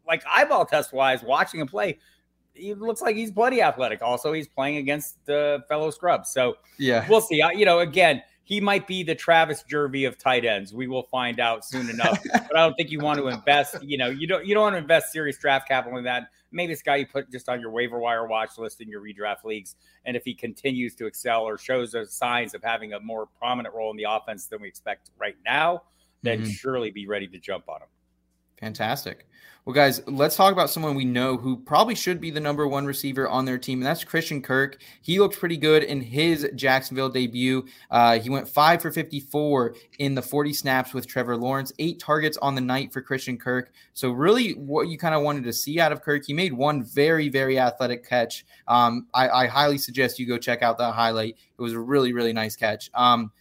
like 0.07 0.23
eyeball 0.29 0.65
test 0.65 0.93
wise, 0.93 1.23
watching 1.23 1.59
him 1.59 1.67
play. 1.67 1.99
He 2.53 2.73
looks 2.73 3.01
like 3.01 3.15
he's 3.15 3.31
bloody 3.31 3.61
athletic. 3.61 4.01
Also, 4.01 4.33
he's 4.33 4.47
playing 4.47 4.77
against 4.77 5.23
the 5.25 5.63
fellow 5.69 5.89
scrubs. 5.89 6.29
So 6.31 6.57
Yeah. 6.77 7.07
we'll 7.09 7.21
see. 7.21 7.41
I, 7.41 7.51
you 7.51 7.65
know, 7.65 7.79
again, 7.79 8.21
he 8.43 8.59
might 8.59 8.85
be 8.87 9.03
the 9.03 9.15
Travis 9.15 9.63
Jervey 9.63 10.05
of 10.07 10.17
tight 10.17 10.43
ends. 10.43 10.73
We 10.73 10.87
will 10.87 11.03
find 11.03 11.39
out 11.39 11.63
soon 11.63 11.89
enough. 11.89 12.19
but 12.33 12.55
I 12.55 12.59
don't 12.59 12.73
think 12.75 12.91
you 12.91 12.99
want 12.99 13.19
to 13.19 13.27
invest. 13.29 13.81
You 13.81 13.97
know, 13.97 14.09
you 14.09 14.27
don't 14.27 14.45
you 14.45 14.53
don't 14.53 14.63
want 14.63 14.73
to 14.73 14.79
invest 14.79 15.11
serious 15.13 15.37
draft 15.37 15.67
capital 15.67 15.97
in 15.97 16.03
that. 16.03 16.23
Maybe 16.51 16.73
it's 16.73 16.81
a 16.81 16.83
guy 16.83 16.95
you 16.97 17.07
put 17.07 17.31
just 17.31 17.47
on 17.47 17.61
your 17.61 17.71
waiver 17.71 17.97
wire 17.97 18.27
watch 18.27 18.57
list 18.57 18.81
in 18.81 18.89
your 18.89 18.99
redraft 19.01 19.45
leagues. 19.45 19.75
And 20.03 20.17
if 20.17 20.25
he 20.25 20.33
continues 20.33 20.95
to 20.95 21.05
excel 21.05 21.43
or 21.43 21.57
shows 21.57 21.93
those 21.93 22.11
signs 22.13 22.53
of 22.53 22.61
having 22.61 22.91
a 22.91 22.99
more 22.99 23.27
prominent 23.39 23.73
role 23.73 23.89
in 23.91 23.95
the 23.95 24.05
offense 24.09 24.47
than 24.47 24.61
we 24.61 24.67
expect 24.67 25.11
right 25.17 25.37
now, 25.45 25.83
then 26.23 26.41
Mhm. 26.41 26.51
surely 26.51 26.91
be 26.91 27.07
ready 27.07 27.27
to 27.29 27.37
jump 27.39 27.69
on 27.69 27.81
him. 27.81 27.87
Fantastic. 28.61 29.27
Well, 29.65 29.75
guys, 29.75 30.01
let's 30.07 30.35
talk 30.35 30.53
about 30.53 30.71
someone 30.71 30.95
we 30.95 31.05
know 31.05 31.37
who 31.37 31.55
probably 31.55 31.93
should 31.93 32.19
be 32.19 32.31
the 32.31 32.39
number 32.39 32.67
one 32.67 32.83
receiver 32.83 33.29
on 33.29 33.45
their 33.45 33.59
team, 33.59 33.77
and 33.77 33.85
that's 33.85 34.03
Christian 34.03 34.41
Kirk. 34.41 34.81
He 35.03 35.19
looked 35.19 35.39
pretty 35.39 35.57
good 35.57 35.83
in 35.83 36.01
his 36.01 36.49
Jacksonville 36.55 37.09
debut. 37.09 37.65
Uh, 37.91 38.19
he 38.19 38.31
went 38.31 38.47
five 38.47 38.81
for 38.81 38.89
54 38.89 39.75
in 39.99 40.15
the 40.15 40.21
40 40.21 40.53
snaps 40.53 40.95
with 40.95 41.05
Trevor 41.05 41.37
Lawrence, 41.37 41.71
eight 41.77 41.99
targets 41.99 42.37
on 42.37 42.55
the 42.55 42.61
night 42.61 42.91
for 42.91 43.03
Christian 43.03 43.37
Kirk. 43.37 43.71
So, 43.93 44.09
really, 44.09 44.53
what 44.53 44.87
you 44.87 44.97
kind 44.97 45.13
of 45.13 45.21
wanted 45.21 45.43
to 45.43 45.53
see 45.53 45.79
out 45.79 45.91
of 45.91 46.01
Kirk, 46.01 46.25
he 46.25 46.33
made 46.33 46.53
one 46.53 46.83
very, 46.83 47.29
very 47.29 47.59
athletic 47.59 48.07
catch. 48.07 48.45
Um, 48.67 49.05
I, 49.13 49.29
I 49.29 49.47
highly 49.47 49.77
suggest 49.77 50.17
you 50.17 50.25
go 50.25 50.39
check 50.39 50.63
out 50.63 50.79
that 50.79 50.93
highlight. 50.93 51.37
It 51.57 51.61
was 51.61 51.73
a 51.73 51.79
really, 51.79 52.13
really 52.13 52.33
nice 52.33 52.55
catch. 52.55 52.89
Um, 52.95 53.31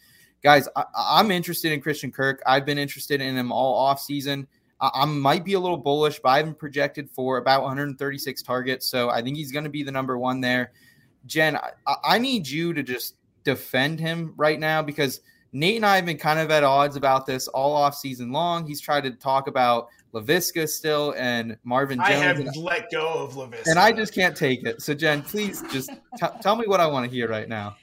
guys, 0.43 0.69
I, 0.77 0.85
I'm 0.95 1.31
interested 1.31 1.73
in 1.73 1.81
Christian 1.81 2.13
Kirk. 2.13 2.43
I've 2.47 2.67
been 2.67 2.79
interested 2.79 3.23
in 3.23 3.39
him 3.39 3.53
all 3.53 3.75
off 3.75 4.01
season. 4.03 4.47
I, 4.81 4.91
I 4.95 5.05
might 5.05 5.45
be 5.45 5.55
a 5.55 5.61
little 5.61 5.77
bullish, 5.77 6.21
but 6.21 6.31
I 6.31 6.37
haven't 6.39 6.59
projected 6.59 7.11
for 7.11 7.39
about 7.39 7.63
136 7.63 8.43
targets. 8.43 8.87
So 8.87 9.11
I 9.11 9.23
think 9.23 9.37
he's 9.37 9.53
going 9.53 9.65
to 9.65 9.71
be 9.71 9.83
the 9.83 9.93
number 9.93 10.19
one 10.19 10.41
there. 10.41 10.73
Jen, 11.27 11.57
I, 11.57 11.95
I 12.05 12.19
need 12.19 12.49
you 12.49 12.73
to 12.73 12.83
just 12.83 13.17
defend 13.45 14.01
him 14.01 14.35
right 14.37 14.59
now 14.59 14.83
because 14.83 15.21
Nate 15.53 15.77
and 15.77 15.87
I 15.87 15.97
have 15.97 16.07
been 16.07 16.19
kind 16.19 16.39
of 16.39 16.51
at 16.51 16.63
odds 16.63 16.97
about 16.97 17.27
this 17.27 17.49
all 17.49 17.73
off 17.73 17.95
season 17.95 18.33
long. 18.33 18.67
He's 18.67 18.81
tried 18.81 19.03
to 19.05 19.11
talk 19.11 19.49
about 19.49 19.89
Laviska 20.15 20.69
still 20.69 21.15
and 21.17 21.57
Marvin 21.65 21.99
Jones. 21.99 22.09
I 22.09 22.13
have 22.13 22.39
and, 22.39 22.57
let 22.57 22.91
go 22.91 23.25
of 23.25 23.37
Levis. 23.37 23.67
and 23.67 23.79
I 23.79 23.93
just 23.93 24.15
can't 24.15 24.37
take 24.37 24.65
it. 24.65 24.81
So, 24.81 24.95
Jen, 24.95 25.23
please 25.23 25.63
just 25.73 25.91
t- 25.91 26.27
tell 26.41 26.57
me 26.57 26.67
what 26.67 26.81
I 26.81 26.87
want 26.87 27.09
to 27.09 27.11
hear 27.15 27.29
right 27.29 27.49
now. 27.49 27.77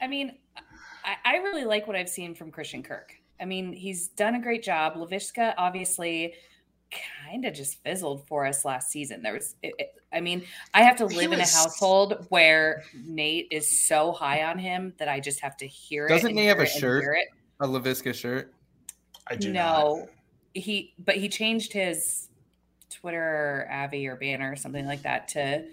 I 0.00 0.06
mean, 0.06 0.36
I, 1.04 1.16
I 1.24 1.36
really 1.38 1.64
like 1.64 1.86
what 1.86 1.96
I've 1.96 2.08
seen 2.08 2.34
from 2.34 2.50
Christian 2.50 2.82
Kirk. 2.82 3.14
I 3.42 3.44
mean, 3.44 3.72
he's 3.72 4.06
done 4.08 4.36
a 4.36 4.40
great 4.40 4.62
job. 4.62 4.94
Laviska 4.94 5.52
obviously 5.58 6.34
kind 7.26 7.44
of 7.44 7.52
just 7.54 7.82
fizzled 7.82 8.26
for 8.28 8.46
us 8.46 8.64
last 8.64 8.90
season. 8.90 9.20
There 9.22 9.32
was, 9.32 9.56
it, 9.62 9.74
it- 9.78 9.94
I 10.14 10.20
mean, 10.20 10.42
I 10.74 10.82
have 10.82 10.96
to 10.96 11.08
He 11.08 11.16
live 11.16 11.32
in 11.32 11.40
a 11.40 11.46
household 11.46 12.26
where 12.28 12.84
Nate 12.94 13.48
is 13.50 13.80
so 13.80 14.12
high 14.12 14.44
on 14.44 14.58
him 14.58 14.92
that 14.98 15.08
I 15.08 15.20
just 15.20 15.40
have 15.40 15.56
to 15.56 15.66
hear 15.66 16.04
it. 16.04 16.10
Doesn't 16.10 16.26
and 16.28 16.36
Nate 16.36 16.48
have 16.48 16.60
a 16.60 16.66
shirt? 16.66 17.02
it. 17.16 17.28
A 17.60 17.66
Laviska 17.66 18.14
shirt. 18.14 18.52
I 19.26 19.36
do 19.36 19.50
no, 19.50 20.00
not. 20.00 20.08
he, 20.52 20.92
but 20.98 21.16
he 21.16 21.30
changed 21.30 21.72
his 21.72 22.28
Twitter 22.90 23.18
or 23.18 23.68
Avi 23.72 24.06
or 24.06 24.16
banner 24.16 24.52
or 24.52 24.56
something 24.56 24.84
like 24.84 25.00
that 25.02 25.28
to 25.28 25.64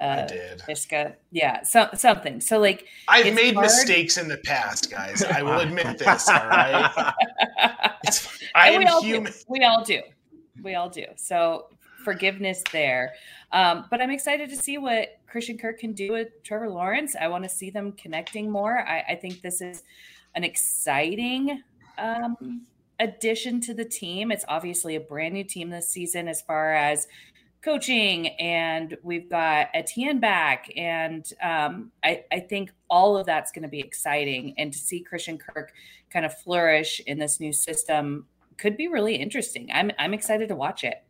I 0.00 0.04
uh, 0.04 0.26
did. 0.26 0.58
Iska. 0.68 1.14
Yeah, 1.30 1.62
so, 1.62 1.88
something. 1.94 2.40
So 2.40 2.58
like, 2.58 2.86
I've 3.08 3.34
made 3.34 3.54
hard. 3.54 3.64
mistakes 3.64 4.18
in 4.18 4.28
the 4.28 4.38
past, 4.38 4.90
guys. 4.90 5.22
I 5.22 5.42
will 5.42 5.60
admit 5.60 5.98
this. 5.98 6.28
All 6.28 6.34
right. 6.34 7.14
It's, 8.04 8.38
I 8.54 8.70
And 8.70 8.78
we 8.78 8.84
am 8.84 8.94
all 8.94 9.02
human. 9.02 9.32
Do. 9.32 9.38
We 9.48 9.64
all 9.64 9.84
do. 9.84 10.00
We 10.62 10.74
all 10.76 10.88
do. 10.88 11.06
So 11.16 11.66
forgiveness 12.04 12.62
there. 12.70 13.14
Um, 13.50 13.86
but 13.90 14.00
I'm 14.00 14.10
excited 14.10 14.48
to 14.50 14.56
see 14.56 14.78
what 14.78 15.18
Christian 15.26 15.58
Kirk 15.58 15.80
can 15.80 15.92
do 15.92 16.12
with 16.12 16.28
Trevor 16.44 16.68
Lawrence. 16.68 17.16
I 17.20 17.26
want 17.26 17.42
to 17.42 17.50
see 17.50 17.68
them 17.68 17.92
connecting 17.92 18.48
more. 18.48 18.78
I, 18.78 19.04
I 19.08 19.14
think 19.16 19.42
this 19.42 19.60
is 19.60 19.82
an 20.36 20.44
exciting 20.44 21.62
um, 21.98 22.62
addition 23.00 23.60
to 23.62 23.74
the 23.74 23.84
team. 23.84 24.30
It's 24.30 24.44
obviously 24.48 24.94
a 24.94 25.00
brand 25.00 25.34
new 25.34 25.44
team 25.44 25.70
this 25.70 25.88
season 25.88 26.28
as 26.28 26.42
far 26.42 26.74
as 26.74 27.08
coaching, 27.66 28.28
and 28.38 28.96
we've 29.02 29.28
got 29.28 29.68
Etienne 29.74 30.20
back, 30.20 30.70
and 30.76 31.28
um, 31.42 31.90
I, 32.04 32.24
I 32.30 32.38
think 32.38 32.72
all 32.88 33.16
of 33.18 33.26
that's 33.26 33.50
going 33.50 33.64
to 33.64 33.68
be 33.68 33.80
exciting. 33.80 34.54
And 34.56 34.72
to 34.72 34.78
see 34.78 35.00
Christian 35.00 35.36
Kirk 35.36 35.72
kind 36.10 36.24
of 36.24 36.32
flourish 36.38 37.00
in 37.06 37.18
this 37.18 37.40
new 37.40 37.52
system 37.52 38.26
could 38.56 38.76
be 38.76 38.86
really 38.86 39.16
interesting. 39.16 39.68
I'm 39.74 39.90
I'm 39.98 40.14
excited 40.14 40.48
to 40.48 40.54
watch 40.54 40.84
it. 40.84 41.02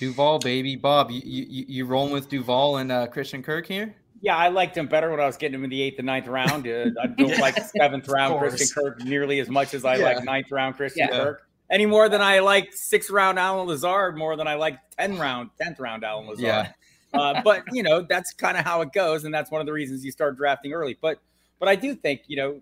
Duval, 0.00 0.38
baby. 0.40 0.74
Bob, 0.74 1.10
you, 1.10 1.20
you, 1.24 1.64
you 1.68 1.84
rolling 1.84 2.12
with 2.12 2.28
Duval 2.28 2.78
and 2.78 2.90
uh, 2.90 3.06
Christian 3.06 3.42
Kirk 3.42 3.66
here? 3.66 3.94
Yeah, 4.22 4.36
I 4.36 4.48
liked 4.48 4.76
him 4.76 4.86
better 4.86 5.10
when 5.10 5.20
I 5.20 5.26
was 5.26 5.36
getting 5.36 5.54
him 5.54 5.64
in 5.64 5.70
the 5.70 5.82
eighth 5.82 5.98
and 5.98 6.06
ninth 6.06 6.26
round. 6.26 6.66
Uh, 6.66 6.86
I 7.00 7.06
don't 7.08 7.38
like 7.40 7.56
seventh 7.78 8.08
round. 8.08 8.38
Christian 8.38 8.68
Kirk 8.74 9.04
nearly 9.04 9.38
as 9.38 9.50
much 9.50 9.74
as 9.74 9.84
I 9.84 9.96
Yeah. 9.96 10.04
like 10.04 10.24
ninth 10.24 10.50
round 10.50 10.76
Christian 10.76 11.08
Yeah. 11.10 11.16
Kirk. 11.18 11.48
Any 11.74 11.86
more 11.86 12.08
than 12.08 12.22
I 12.22 12.38
like 12.38 12.72
sixth 12.72 13.10
round 13.10 13.36
Allen 13.36 13.66
Lazard, 13.66 14.16
more 14.16 14.36
than 14.36 14.46
I 14.46 14.54
like 14.54 14.78
10 14.96 15.18
round, 15.18 15.50
10th 15.60 15.80
round 15.80 16.04
Allen 16.04 16.28
Lazard. 16.28 16.44
Yeah. 16.44 16.72
uh, 17.12 17.42
but 17.42 17.64
you 17.72 17.82
know, 17.82 18.00
that's 18.00 18.32
kind 18.32 18.56
of 18.56 18.64
how 18.64 18.80
it 18.80 18.92
goes, 18.92 19.24
and 19.24 19.34
that's 19.34 19.50
one 19.50 19.60
of 19.60 19.66
the 19.66 19.72
reasons 19.72 20.04
you 20.04 20.12
start 20.12 20.36
drafting 20.36 20.72
early. 20.72 20.96
But 21.00 21.18
but 21.58 21.68
I 21.68 21.74
do 21.74 21.96
think, 21.96 22.22
you 22.28 22.36
know, 22.36 22.60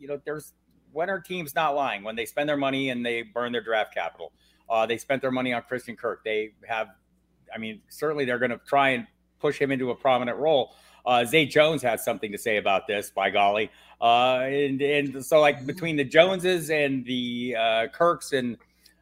you 0.00 0.08
know, 0.08 0.20
there's 0.24 0.52
when 0.92 1.08
are 1.08 1.20
teams 1.20 1.54
not 1.54 1.76
lying? 1.76 2.02
When 2.02 2.16
they 2.16 2.26
spend 2.26 2.48
their 2.48 2.56
money 2.56 2.90
and 2.90 3.06
they 3.06 3.22
burn 3.22 3.52
their 3.52 3.62
draft 3.62 3.94
capital. 3.94 4.32
Uh, 4.68 4.84
they 4.84 4.98
spent 4.98 5.22
their 5.22 5.30
money 5.30 5.52
on 5.52 5.62
Christian 5.62 5.94
Kirk. 5.94 6.24
They 6.24 6.50
have 6.66 6.88
I 7.54 7.58
mean, 7.58 7.82
certainly 7.88 8.24
they're 8.24 8.40
going 8.40 8.50
to 8.50 8.60
try 8.66 8.90
and 8.90 9.06
push 9.40 9.58
him 9.58 9.70
into 9.70 9.90
a 9.90 9.94
prominent 9.94 10.38
role. 10.38 10.74
Uh, 11.04 11.24
Zay 11.24 11.46
Jones 11.46 11.82
had 11.82 12.00
something 12.00 12.32
to 12.32 12.38
say 12.38 12.56
about 12.56 12.86
this, 12.86 13.10
by 13.10 13.30
golly. 13.30 13.70
Uh, 14.00 14.40
and, 14.40 14.80
and 14.80 15.24
so, 15.24 15.40
like, 15.40 15.66
between 15.66 15.96
the 15.96 16.04
Joneses 16.04 16.70
and 16.70 17.04
the 17.04 17.56
uh, 17.58 17.86
Kirks 17.88 18.32
and 18.32 18.56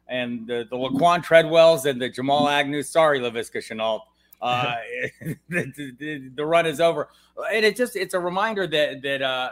and 0.09 0.47
the, 0.47 0.67
the 0.69 0.75
Laquan 0.75 1.23
Treadwells 1.23 1.85
and 1.85 2.01
the 2.01 2.09
Jamal 2.09 2.49
Agnew, 2.49 2.81
sorry, 2.81 3.19
Laviska 3.19 3.57
Shenault, 3.57 4.01
uh, 4.41 4.75
the, 5.49 5.95
the, 5.99 6.31
the 6.35 6.45
run 6.45 6.65
is 6.65 6.81
over. 6.81 7.09
And 7.53 7.63
it 7.63 7.75
just, 7.75 7.95
it's 7.95 8.13
a 8.13 8.19
reminder 8.19 8.65
that, 8.67 9.01
that, 9.03 9.21
uh, 9.21 9.51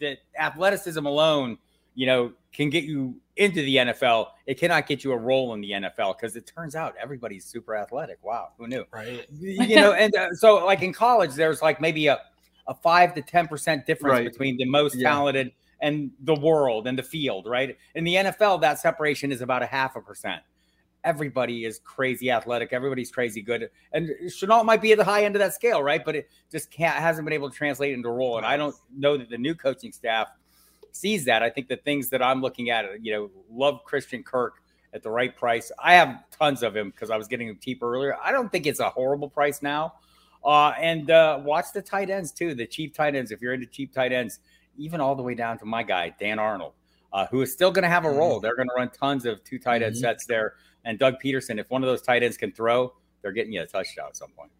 that 0.00 0.18
athleticism 0.38 1.04
alone, 1.04 1.58
you 1.94 2.06
know, 2.06 2.32
can 2.54 2.70
get 2.70 2.84
you 2.84 3.16
into 3.36 3.62
the 3.62 3.76
NFL. 3.76 4.28
It 4.46 4.54
cannot 4.58 4.86
get 4.86 5.02
you 5.04 5.12
a 5.12 5.16
role 5.16 5.52
in 5.54 5.60
the 5.60 5.72
NFL 5.72 6.16
because 6.16 6.36
it 6.36 6.46
turns 6.46 6.76
out 6.76 6.94
everybody's 7.00 7.44
super 7.44 7.76
athletic. 7.76 8.18
Wow, 8.22 8.52
who 8.56 8.68
knew? 8.68 8.84
Right. 8.92 9.26
You 9.38 9.76
know, 9.76 9.92
and 9.92 10.14
uh, 10.16 10.32
so 10.34 10.64
like 10.64 10.80
in 10.82 10.92
college, 10.92 11.32
there's 11.34 11.60
like 11.60 11.80
maybe 11.80 12.06
a 12.06 12.20
a 12.66 12.74
five 12.74 13.14
to 13.14 13.20
ten 13.22 13.46
percent 13.48 13.84
difference 13.84 14.12
Right. 14.12 14.24
between 14.32 14.56
the 14.56 14.64
most 14.64 14.94
Yeah. 14.96 15.10
talented 15.10 15.52
and 15.80 16.10
the 16.20 16.34
world 16.34 16.86
and 16.86 16.96
the 16.98 17.02
field. 17.02 17.46
Right 17.46 17.76
in 17.96 18.04
the 18.04 18.14
NFL, 18.14 18.60
that 18.62 18.78
separation 18.78 19.32
is 19.32 19.40
about 19.42 19.62
a 19.62 19.66
half 19.66 19.96
a 19.96 20.00
percent. 20.00 20.40
Everybody 21.02 21.66
is 21.66 21.80
crazy 21.80 22.30
athletic. 22.30 22.72
Everybody's 22.72 23.10
crazy 23.10 23.42
good, 23.42 23.68
and 23.92 24.08
Shenault 24.26 24.64
might 24.64 24.80
be 24.80 24.92
at 24.92 24.98
the 24.98 25.04
high 25.04 25.24
end 25.24 25.34
of 25.34 25.40
that 25.40 25.52
scale, 25.52 25.82
right? 25.82 26.02
But 26.02 26.14
it 26.16 26.30
just 26.50 26.70
can't 26.70 26.94
hasn't 26.96 27.26
been 27.26 27.34
able 27.34 27.50
to 27.50 27.56
translate 27.56 27.92
into 27.92 28.08
a 28.08 28.12
role. 28.12 28.38
And 28.38 28.46
I 28.46 28.56
don't 28.56 28.74
know 28.96 29.18
that 29.18 29.28
the 29.28 29.36
new 29.36 29.54
coaching 29.54 29.92
staff 29.92 30.28
sees 30.94 31.24
that. 31.24 31.42
I 31.42 31.50
think 31.50 31.68
the 31.68 31.76
things 31.76 32.08
that 32.10 32.22
I'm 32.22 32.40
looking 32.40 32.70
at, 32.70 32.86
you 33.02 33.12
know, 33.12 33.30
love 33.50 33.84
Christian 33.84 34.22
Kirk 34.22 34.62
at 34.92 35.02
the 35.02 35.10
right 35.10 35.36
price. 35.36 35.72
I 35.82 35.94
have 35.94 36.22
tons 36.30 36.62
of 36.62 36.74
him 36.76 36.90
because 36.90 37.10
I 37.10 37.16
was 37.16 37.26
getting 37.26 37.48
him 37.48 37.58
cheap 37.60 37.82
earlier. 37.82 38.16
I 38.22 38.30
don't 38.30 38.50
think 38.50 38.66
it's 38.66 38.80
a 38.80 38.88
horrible 38.88 39.28
price 39.28 39.60
now. 39.60 39.94
Uh, 40.44 40.68
and 40.78 41.10
uh, 41.10 41.40
watch 41.42 41.66
the 41.74 41.82
tight 41.82 42.10
ends 42.10 42.30
too, 42.30 42.54
the 42.54 42.66
cheap 42.66 42.94
tight 42.94 43.16
ends. 43.16 43.32
If 43.32 43.40
you're 43.40 43.54
into 43.54 43.66
cheap 43.66 43.92
tight 43.92 44.12
ends, 44.12 44.38
even 44.76 45.00
all 45.00 45.16
the 45.16 45.22
way 45.22 45.34
down 45.34 45.58
to 45.58 45.64
my 45.64 45.82
guy 45.82 46.14
Dan 46.20 46.38
Arnold, 46.38 46.74
uh, 47.12 47.26
who 47.26 47.42
is 47.42 47.52
still 47.52 47.72
going 47.72 47.82
to 47.82 47.88
have 47.88 48.04
a 48.04 48.10
role. 48.10 48.38
They're 48.40 48.56
going 48.56 48.68
to 48.68 48.74
run 48.76 48.90
tons 48.90 49.24
of 49.24 49.42
two 49.42 49.58
tight 49.58 49.82
end 49.82 49.94
Mhm. 49.96 50.00
sets 50.00 50.26
there. 50.26 50.54
And 50.84 50.98
Doug 50.98 51.14
Pederson, 51.22 51.58
if 51.58 51.70
one 51.70 51.82
of 51.82 51.88
those 51.88 52.02
tight 52.02 52.22
ends 52.22 52.36
can 52.36 52.52
throw, 52.52 52.92
they're 53.22 53.32
getting 53.32 53.52
you 53.52 53.62
a 53.62 53.66
touchdown 53.66 54.08
at 54.08 54.16
some 54.16 54.30
point. 54.32 54.52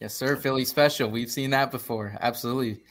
Yes, 0.00 0.14
sir. 0.14 0.36
Philly 0.36 0.66
special. 0.66 1.08
We've 1.10 1.30
seen 1.30 1.50
that 1.50 1.70
before. 1.70 2.14
Absolutely. 2.20 2.82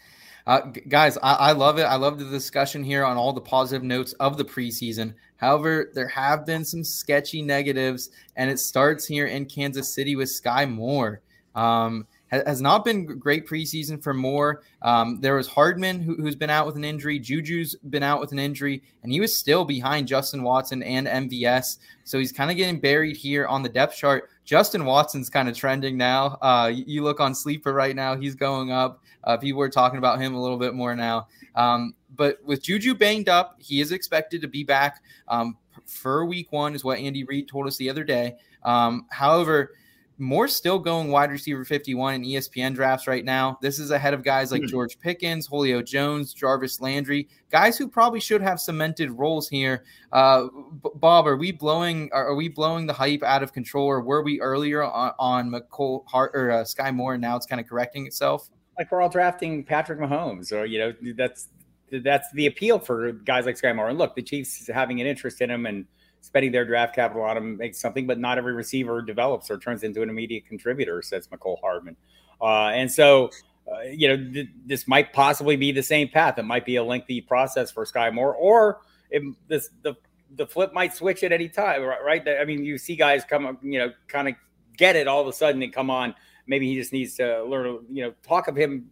Uh, 0.48 0.60
guys, 0.90 1.18
I, 1.24 1.34
I 1.34 1.52
love 1.54 1.80
it. 1.80 1.84
I 1.84 1.96
love 1.96 2.20
the 2.20 2.26
discussion 2.26 2.84
here 2.84 3.04
on 3.04 3.18
all 3.18 3.34
the 3.34 3.42
positive 3.42 3.84
notes 3.84 4.14
of 4.14 4.38
the 4.38 4.46
preseason. 4.46 5.14
However, 5.38 5.92
there 5.94 6.08
have 6.08 6.46
been 6.46 6.64
some 6.64 6.84
sketchy 6.84 7.42
negatives, 7.42 8.12
and 8.36 8.50
it 8.50 8.60
starts 8.60 9.06
here 9.06 9.26
in 9.26 9.46
Kansas 9.46 9.92
City 9.92 10.16
with 10.16 10.30
Skyy 10.30 10.72
Moore. 10.72 11.22
Um, 11.56 12.06
has 12.32 12.62
not 12.62 12.84
been 12.84 13.06
great 13.06 13.48
preseason 13.48 14.02
for 14.02 14.14
Moore. 14.14 14.64
Um, 14.82 15.20
there 15.22 15.36
was 15.36 15.48
Hardman 15.48 16.02
who, 16.02 16.16
who's 16.16 16.36
been 16.36 16.50
out 16.50 16.66
with 16.66 16.76
an 16.76 16.84
injury. 16.84 17.20
Juju's 17.20 17.76
been 17.90 18.04
out 18.04 18.20
with 18.20 18.32
an 18.32 18.40
injury, 18.40 18.84
and 19.04 19.12
he 19.12 19.20
was 19.20 19.36
still 19.36 19.64
behind 19.64 20.08
Justin 20.08 20.44
Watson 20.44 20.84
and 20.84 21.08
MVS. 21.08 21.78
So 22.04 22.20
he's 22.20 22.32
kind 22.32 22.52
of 22.52 22.58
getting 22.58 22.80
buried 22.80 23.16
here 23.16 23.46
on 23.48 23.64
the 23.64 23.70
depth 23.70 23.96
chart. 23.96 24.30
Justin 24.44 24.86
Watson's 24.86 25.30
kind 25.30 25.48
of 25.48 25.56
trending 25.56 25.98
now. 25.98 26.38
Uh, 26.42 26.72
you 26.74 27.04
look 27.04 27.20
on 27.20 27.34
Sleeper 27.34 27.74
right 27.74 27.96
now; 27.96 28.16
he's 28.16 28.36
going 28.36 28.72
up. 28.72 29.04
Uh, 29.26 29.38
people 29.38 29.62
are 29.62 29.70
talking 29.70 29.98
about 29.98 30.20
him 30.20 30.34
a 30.36 30.42
little 30.42 30.58
bit 30.58 30.74
more 30.74 30.96
now. 30.96 31.28
Um, 31.56 31.96
but 32.16 32.38
with 32.44 32.64
Juju 32.64 32.96
banged 32.96 33.30
up, 33.30 33.58
he 33.60 33.82
is 33.82 33.92
expected 33.92 34.42
to 34.42 34.48
be 34.48 34.64
back 34.64 35.04
um, 35.28 35.58
for 35.86 36.26
week 36.26 36.52
one, 36.52 36.76
is 36.76 36.84
what 36.84 37.00
Andy 37.00 37.24
Reid 37.24 37.48
told 37.48 37.68
us 37.68 37.78
the 37.78 37.90
other 37.90 38.04
day. 38.04 38.36
Um, 38.64 39.06
however, 39.10 39.72
more 40.18 40.48
still 40.48 40.80
going 40.80 41.10
wide 41.12 41.30
receiver 41.30 41.66
51 41.66 42.16
in 42.16 42.24
ESPN 42.24 42.74
drafts 42.74 43.08
right 43.08 43.26
now. 43.26 43.58
This 43.62 43.80
is 43.80 43.92
ahead 43.92 44.14
of 44.14 44.24
guys 44.24 44.52
like 44.52 44.64
George 44.64 44.98
Pickens, 45.00 45.48
Julio 45.48 45.82
Jones, 45.82 46.34
Jarvis 46.34 46.80
Landry, 46.80 47.28
guys 47.52 47.78
who 47.78 47.88
probably 47.88 48.20
should 48.20 48.42
have 48.42 48.60
cemented 48.60 49.12
roles 49.12 49.50
here. 49.50 49.84
Uh, 50.14 50.48
Bob, 50.96 51.28
are 51.28 51.36
we 51.36 51.52
blowing 51.52 52.10
are, 52.14 52.28
are 52.28 52.36
we 52.36 52.48
blowing 52.48 52.86
the 52.86 52.94
hype 52.94 53.24
out 53.24 53.44
of 53.44 53.52
control, 53.52 53.88
or 53.88 54.02
were 54.02 54.24
we 54.24 54.40
earlier 54.40 54.84
on, 54.84 55.12
on 55.20 55.50
Mecole 55.50 56.06
Hart 56.08 56.32
or 56.34 56.52
uh, 56.52 56.64
Skyy 56.64 56.94
Moore, 56.96 57.16
and 57.16 57.22
now 57.22 57.36
it's 57.36 57.46
kind 57.46 57.60
of 57.60 57.68
correcting 57.68 58.08
itself? 58.08 58.50
Like 58.78 58.92
we're 58.92 59.02
all 59.02 59.10
drafting 59.10 59.64
Patrick 59.64 60.00
Mahomes, 60.00 60.52
or 60.52 60.66
you 60.66 60.80
know, 60.80 60.94
that's 61.16 61.50
that's 61.92 62.32
the 62.34 62.48
appeal 62.48 62.80
for 62.80 63.12
guys 63.12 63.46
like 63.46 63.56
Skyy 63.56 63.76
Moore. 63.76 63.90
And 63.90 63.98
look, 63.98 64.16
the 64.16 64.22
Chiefs 64.22 64.68
having 64.68 65.00
an 65.02 65.08
interest 65.08 65.42
in 65.42 65.50
him 65.50 65.66
and 65.66 65.86
spending 66.22 66.52
their 66.52 66.66
draft 66.66 66.96
capital 66.96 67.24
on 67.24 67.38
him 67.38 67.58
makes 67.58 67.80
something, 67.80 68.08
but 68.08 68.20
not 68.20 68.38
every 68.38 68.54
receiver 68.54 69.02
develops 69.02 69.52
or 69.52 69.58
turns 69.58 69.84
into 69.84 70.02
an 70.02 70.10
immediate 70.10 70.46
contributor, 70.46 71.02
says 71.02 71.28
Mecole 71.28 71.60
Hardman. 71.62 71.96
Uh, 72.42 72.70
and 72.70 72.92
so, 72.92 73.30
uh, 73.72 73.82
you 73.84 74.08
know, 74.08 74.18
th- 74.18 74.50
this 74.66 74.88
might 74.88 75.14
possibly 75.14 75.56
be 75.56 75.72
the 75.72 75.84
same 75.84 76.10
path. 76.10 76.38
It 76.38 76.44
might 76.44 76.66
be 76.66 76.78
a 76.78 76.84
lengthy 76.84 77.22
process 77.22 77.72
for 77.72 77.86
Skyy 77.86 78.14
Moore, 78.14 78.36
or 78.36 78.82
it, 79.10 79.22
this 79.48 79.70
the 79.84 79.96
the 80.36 80.46
flip 80.46 80.74
might 80.74 80.94
switch 80.94 81.24
at 81.24 81.32
any 81.32 81.48
time, 81.48 81.82
right? 81.82 82.28
I 82.28 82.44
mean, 82.44 82.66
you 82.66 82.78
see 82.78 82.96
guys 82.96 83.24
come, 83.24 83.58
you 83.62 83.80
know, 83.80 83.94
kind 84.08 84.28
of 84.28 84.36
get 84.76 84.96
it 84.96 85.08
all 85.08 85.22
of 85.22 85.28
a 85.28 85.34
sudden 85.34 85.62
and 85.62 85.72
come 85.72 85.90
on. 85.90 86.14
Maybe 86.48 86.68
he 86.68 86.76
just 86.76 86.94
needs 86.94 87.16
to 87.16 87.44
learn, 87.44 87.86
you 87.90 88.04
know, 88.04 88.14
talk 88.22 88.48
of 88.48 88.56
him 88.56 88.90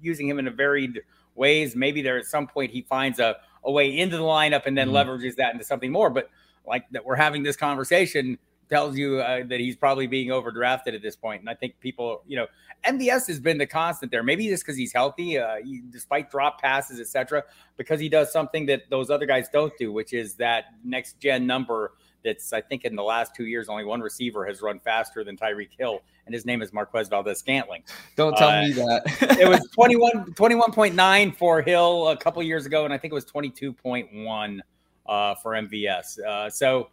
using 0.00 0.28
him 0.28 0.38
in 0.38 0.48
a 0.48 0.50
varied 0.50 1.00
ways. 1.34 1.76
Maybe 1.76 2.02
there 2.02 2.18
at 2.18 2.26
some 2.26 2.46
point 2.46 2.70
he 2.70 2.82
finds 2.82 3.18
a, 3.18 3.36
a 3.64 3.70
way 3.70 3.96
into 3.96 4.16
the 4.16 4.22
lineup 4.22 4.66
and 4.66 4.76
then 4.76 4.88
mm-hmm. 4.88 5.10
leverages 5.10 5.36
that 5.36 5.52
into 5.52 5.64
something 5.64 5.92
more. 5.92 6.10
But 6.10 6.30
like 6.66 6.88
that 6.90 7.04
we're 7.04 7.16
having 7.16 7.42
this 7.42 7.56
conversation 7.56 8.38
tells 8.70 8.96
you 8.96 9.18
uh, 9.18 9.42
that 9.48 9.60
he's 9.60 9.76
probably 9.76 10.06
being 10.06 10.28
overdrafted 10.28 10.94
at 10.94 11.02
this 11.02 11.16
point. 11.16 11.40
And 11.40 11.50
I 11.50 11.54
think 11.54 11.78
people, 11.80 12.22
you 12.26 12.36
know, 12.36 12.46
MVS 12.86 13.26
has 13.26 13.40
been 13.40 13.58
the 13.58 13.66
constant 13.66 14.12
there. 14.12 14.22
Maybe 14.22 14.48
just 14.48 14.64
because 14.64 14.76
he's 14.76 14.92
healthy, 14.92 15.38
uh, 15.38 15.56
he, 15.62 15.82
despite 15.90 16.30
drop 16.30 16.62
passes, 16.62 17.00
etc., 17.00 17.42
because 17.76 18.00
he 18.00 18.08
does 18.08 18.32
something 18.32 18.66
that 18.66 18.88
those 18.88 19.10
other 19.10 19.26
guys 19.26 19.48
don't 19.52 19.72
do, 19.76 19.92
which 19.92 20.12
is 20.12 20.36
that 20.36 20.66
next 20.84 21.18
gen 21.18 21.46
number. 21.46 21.92
That's 22.24 22.52
I 22.52 22.60
think 22.60 22.84
in 22.84 22.94
the 22.94 23.02
last 23.02 23.34
two 23.34 23.46
years, 23.46 23.68
only 23.68 23.84
one 23.84 24.00
receiver 24.00 24.44
has 24.46 24.62
run 24.62 24.78
faster 24.80 25.24
than 25.24 25.36
Tyreek 25.36 25.70
Hill, 25.78 26.00
and 26.26 26.34
his 26.34 26.44
name 26.44 26.62
is 26.62 26.72
Marquez 26.72 27.08
Valdes-Scantling. 27.08 27.82
Don't 28.16 28.36
tell 28.36 28.50
uh, 28.50 28.62
me 28.62 28.72
that. 28.72 29.38
it 29.40 29.48
was 29.48 29.66
21, 29.74 30.34
21.9 30.34 31.36
for 31.36 31.62
Hill 31.62 32.08
a 32.08 32.16
couple 32.16 32.42
years 32.42 32.66
ago, 32.66 32.84
and 32.84 32.92
I 32.92 32.98
think 32.98 33.12
it 33.12 33.14
was 33.14 33.24
22.1 33.24 34.60
uh, 35.06 35.34
for 35.36 35.52
MVS. 35.52 36.20
Uh, 36.20 36.50
so, 36.50 36.90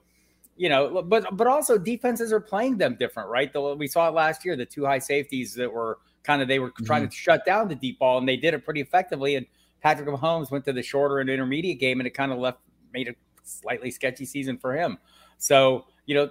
you 0.56 0.70
know, 0.70 1.04
but 1.04 1.36
but 1.36 1.48
also 1.48 1.78
defenses 1.78 2.34
are 2.34 2.40
playing 2.40 2.78
them 2.78 2.96
different, 3.00 3.30
right? 3.30 3.52
The, 3.52 3.76
we 3.76 3.88
saw 3.88 4.08
it 4.08 4.14
last 4.14 4.44
year. 4.44 4.56
The 4.56 4.66
two 4.66 4.86
high 4.86 5.00
safeties 5.00 5.54
that 5.56 5.72
were 5.72 6.00
kind 6.24 6.42
of 6.42 6.48
they 6.48 6.60
were 6.60 6.72
trying 6.84 7.04
mm-hmm. 7.04 7.10
to 7.10 7.16
shut 7.16 7.46
down 7.46 7.68
the 7.68 7.76
deep 7.76 8.00
ball, 8.00 8.18
and 8.18 8.28
they 8.28 8.38
did 8.38 8.54
it 8.54 8.66
pretty 8.66 8.82
effectively. 8.82 9.36
And 9.36 9.46
Patrick 9.82 10.08
Mahomes 10.08 10.52
went 10.52 10.66
to 10.66 10.74
the 10.74 10.84
shorter 10.84 11.20
and 11.20 11.30
intermediate 11.30 11.80
game, 11.80 12.00
and 12.00 12.08
it 12.08 12.12
kind 12.12 12.32
of 12.32 12.40
left 12.40 12.60
made 12.94 13.08
a 13.08 13.16
slightly 13.44 13.92
sketchy 13.92 14.26
season 14.26 14.58
for 14.58 14.76
him. 14.76 14.98
So, 15.38 15.86
you 16.06 16.16
know, 16.16 16.30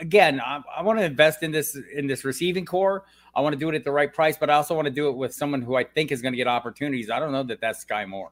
again, 0.00 0.40
I, 0.40 0.62
I 0.76 0.82
want 0.82 0.98
to 0.98 1.04
invest 1.04 1.42
in 1.42 1.50
this 1.50 1.76
in 1.94 2.06
this 2.06 2.24
receiving 2.24 2.64
core. 2.64 3.04
I 3.34 3.40
want 3.40 3.54
to 3.54 3.58
do 3.58 3.68
it 3.68 3.74
at 3.74 3.84
the 3.84 3.92
right 3.92 4.12
price, 4.12 4.36
but 4.36 4.50
I 4.50 4.54
also 4.54 4.74
want 4.74 4.86
to 4.86 4.92
do 4.92 5.08
it 5.08 5.16
with 5.16 5.34
someone 5.34 5.62
who 5.62 5.74
I 5.74 5.84
think 5.84 6.12
is 6.12 6.20
going 6.20 6.32
to 6.32 6.36
get 6.36 6.46
opportunities. 6.46 7.10
I 7.10 7.18
don't 7.18 7.32
know 7.32 7.44
that 7.44 7.60
that's 7.60 7.84
Skyy 7.84 8.06
Moore. 8.06 8.30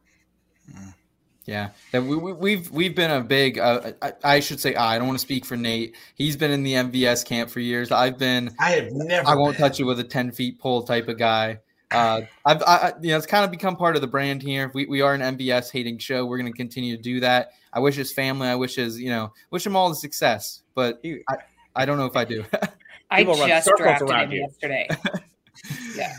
Yeah, 1.46 1.70
that 1.92 2.04
we, 2.04 2.16
we, 2.16 2.32
we've 2.32 2.70
we've 2.70 2.94
been 2.94 3.10
a 3.10 3.22
big. 3.22 3.58
Uh, 3.58 3.92
I, 4.02 4.12
I, 4.22 4.40
should 4.40 4.60
say 4.60 4.74
I. 4.74 4.94
I 4.94 4.98
don't 4.98 5.08
want 5.08 5.18
to 5.18 5.24
speak 5.24 5.44
for 5.44 5.56
Nate. 5.56 5.96
He's 6.14 6.36
been 6.36 6.50
in 6.50 6.62
the 6.62 6.74
MVS 6.74 7.24
camp 7.24 7.50
for 7.50 7.60
years. 7.60 7.90
I've 7.90 8.18
been. 8.18 8.54
I 8.58 8.72
have 8.72 8.92
never. 8.92 9.26
I 9.26 9.34
won't 9.34 9.56
been. 9.56 9.62
touch 9.62 9.80
it 9.80 9.84
with 9.84 9.98
a 9.98 10.04
ten 10.04 10.32
feet 10.32 10.60
pole 10.60 10.82
type 10.82 11.08
of 11.08 11.18
guy. 11.18 11.60
Uh, 11.90 12.22
I've, 12.44 12.62
I, 12.62 12.92
you 13.00 13.10
know, 13.10 13.16
it's 13.16 13.26
kind 13.26 13.44
of 13.44 13.50
become 13.50 13.76
part 13.76 13.96
of 13.96 14.02
the 14.02 14.08
brand 14.08 14.42
here. 14.42 14.70
We, 14.74 14.86
we 14.86 15.00
are 15.00 15.14
an 15.14 15.20
MVS 15.36 15.72
hating 15.72 15.98
show. 15.98 16.24
We're 16.24 16.38
going 16.38 16.52
to 16.52 16.56
continue 16.56 16.96
to 16.96 17.02
do 17.02 17.20
that. 17.20 17.52
I 17.72 17.80
wish 17.80 17.96
his 17.96 18.12
family, 18.12 18.48
I 18.48 18.54
wish 18.54 18.76
his, 18.76 19.00
you 19.00 19.10
know, 19.10 19.32
wish 19.50 19.66
him 19.66 19.76
all 19.76 19.88
the 19.88 19.94
success, 19.94 20.62
but 20.74 21.00
I, 21.04 21.36
I 21.74 21.84
don't 21.84 21.98
know 21.98 22.06
if 22.06 22.16
I 22.16 22.24
do. 22.24 22.44
I 23.10 23.24
just 23.24 23.70
drafted 23.76 24.08
him 24.08 24.32
yesterday. 24.32 24.88
yeah. 25.96 26.16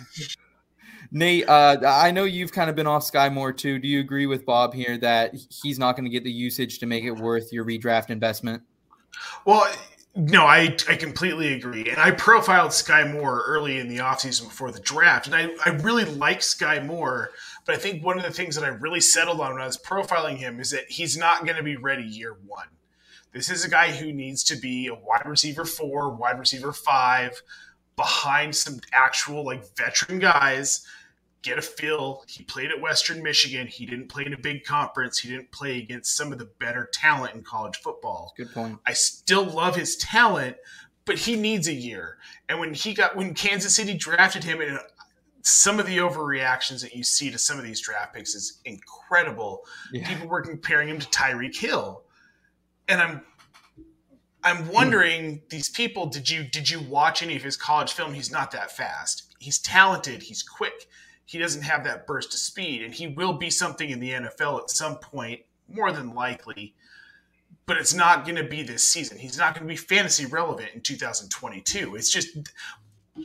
Nate, 1.12 1.48
uh, 1.48 1.78
I 1.86 2.12
know 2.12 2.24
you've 2.24 2.54
kind 2.54 2.70
of 2.70 2.76
been 2.76 2.88
off 2.88 3.04
Skyy 3.10 3.32
Moore 3.34 3.52
too. 3.52 3.80
Do 3.80 3.88
you 3.88 4.00
agree 4.00 4.28
with 4.28 4.46
Bob 4.46 4.74
here 4.74 4.98
that 5.00 5.36
he's 5.62 5.78
not 5.78 5.96
going 5.96 6.06
to 6.06 6.10
get 6.10 6.24
the 6.24 6.32
usage 6.32 6.80
to 6.80 6.86
make 6.86 7.04
it 7.04 7.12
worth 7.12 7.52
your 7.52 7.66
redraft 7.66 8.10
investment? 8.10 8.64
Well, 9.46 9.70
no, 10.14 10.46
I, 10.46 10.76
I 10.90 10.96
completely 10.96 11.54
agree. 11.54 11.90
And 11.90 11.98
I 11.98 12.12
profiled 12.12 12.72
Skyy 12.72 13.12
Moore 13.12 13.44
early 13.48 13.80
in 13.80 13.88
the 13.88 14.00
offseason 14.00 14.44
before 14.44 14.72
the 14.72 14.80
draft. 14.82 15.28
And 15.28 15.36
I, 15.36 15.50
I 15.66 15.70
really 15.70 16.04
like 16.04 16.40
Skyy 16.40 16.86
Moore. 16.86 17.32
But 17.66 17.76
I 17.76 17.78
think 17.78 18.04
one 18.04 18.18
of 18.18 18.26
the 18.26 18.32
things 18.32 18.56
that 18.56 18.66
I 18.66 18.70
really 18.70 19.00
settled 19.00 19.40
on 19.40 19.54
when 19.54 19.62
I 19.62 19.66
was 19.66 19.78
profiling 19.78 20.38
him 20.38 20.60
is 20.60 20.72
that 20.72 20.90
he's 20.90 21.18
not 21.18 21.46
going 21.46 21.56
to 21.58 21.64
be 21.64 21.78
ready 21.78 22.04
year 22.04 22.36
one. 22.46 22.68
This 23.32 23.50
is 23.50 23.64
a 23.64 23.70
guy 23.70 23.92
who 23.92 24.12
needs 24.12 24.44
to 24.46 24.58
be 24.58 24.88
a 24.88 24.96
wide 24.96 25.26
receiver 25.26 25.64
four, 25.64 26.10
wide 26.10 26.38
receiver 26.38 26.74
five, 26.74 27.42
behind 27.96 28.56
some 28.56 28.80
actual 28.92 29.46
like 29.46 29.64
veteran 29.78 30.20
guys 30.20 30.86
get 31.42 31.58
a 31.58 31.62
feel. 31.62 32.24
He 32.28 32.44
played 32.44 32.72
at 32.72 32.80
Western 32.80 33.24
Michigan. 33.24 33.68
He 33.68 33.86
didn't 33.86 34.10
play 34.10 34.26
in 34.26 34.34
a 34.34 34.38
big 34.38 34.64
conference. 34.64 35.20
He 35.20 35.30
didn't 35.30 35.52
play 35.52 35.80
against 35.80 36.16
some 36.16 36.32
of 36.32 36.40
the 36.40 36.50
better 36.60 36.90
talent 36.94 37.36
in 37.36 37.44
college 37.44 37.78
football. 37.78 38.34
Good 38.38 38.54
point. 38.54 38.80
I 38.86 38.94
still 38.94 39.44
love 39.44 39.76
his 39.76 39.96
talent, 39.98 40.58
but 41.06 41.18
he 41.18 41.36
needs 41.36 41.68
a 41.68 41.74
year. 41.74 42.18
And 42.48 42.60
when 42.60 42.74
he 42.74 42.94
got 42.94 43.16
when 43.16 43.34
Kansas 43.34 43.76
City 43.76 43.96
drafted 43.96 44.44
him 44.44 44.62
and 44.62 44.80
some 45.44 45.80
of 45.80 45.88
the 45.88 45.98
overreactions 45.98 46.82
that 46.84 46.94
you 46.94 47.04
see 47.04 47.32
to 47.32 47.38
some 47.38 47.58
of 47.58 47.64
these 47.64 47.82
draft 47.82 48.14
picks 48.14 48.36
is 48.36 48.60
incredible. 48.64 49.64
Yeah. 49.92 50.08
People 50.08 50.28
were 50.28 50.42
comparing 50.42 50.88
him 50.88 51.00
to 51.00 51.08
Tyreek 51.08 51.56
Hill. 51.56 52.04
And 52.88 53.02
I'm 53.02 53.22
I'm 54.44 54.68
wondering 54.70 55.40
mm. 55.40 55.50
these 55.50 55.70
people 55.70 56.06
did 56.08 56.30
you 56.30 56.44
did 56.44 56.70
you 56.70 56.82
watch 56.82 57.24
any 57.24 57.36
of 57.36 57.44
his 57.44 57.58
college 57.58 57.94
film? 57.94 58.14
He's 58.14 58.32
not 58.32 58.52
that 58.52 58.72
fast. 58.72 59.34
He's 59.40 59.58
talented, 59.58 60.22
he's 60.22 60.44
quick 60.44 60.88
he 61.32 61.38
doesn't 61.38 61.62
have 61.62 61.86
that 61.86 62.06
burst 62.06 62.34
of 62.34 62.40
speed, 62.42 62.82
and 62.84 62.94
he 62.94 63.08
will 63.08 63.32
be 63.32 63.50
something 63.50 63.90
in 63.90 64.02
the 64.02 64.10
NFL 64.10 64.64
at 64.64 64.70
some 64.70 64.98
point, 64.98 65.40
more 65.74 65.94
than 65.94 66.14
likely. 66.14 66.76
But 67.66 67.78
it's 67.78 67.94
not 67.94 68.26
going 68.26 68.36
to 68.36 68.44
be 68.44 68.64
this 68.64 68.84
season. 68.84 69.18
He's 69.18 69.38
not 69.38 69.56
going 69.56 69.66
to 69.66 69.72
be 69.72 69.78
fantasy 69.78 70.26
relevant 70.26 70.72
in 70.74 70.82
2022. 70.82 71.96
It's 71.96 72.12
just 72.12 72.38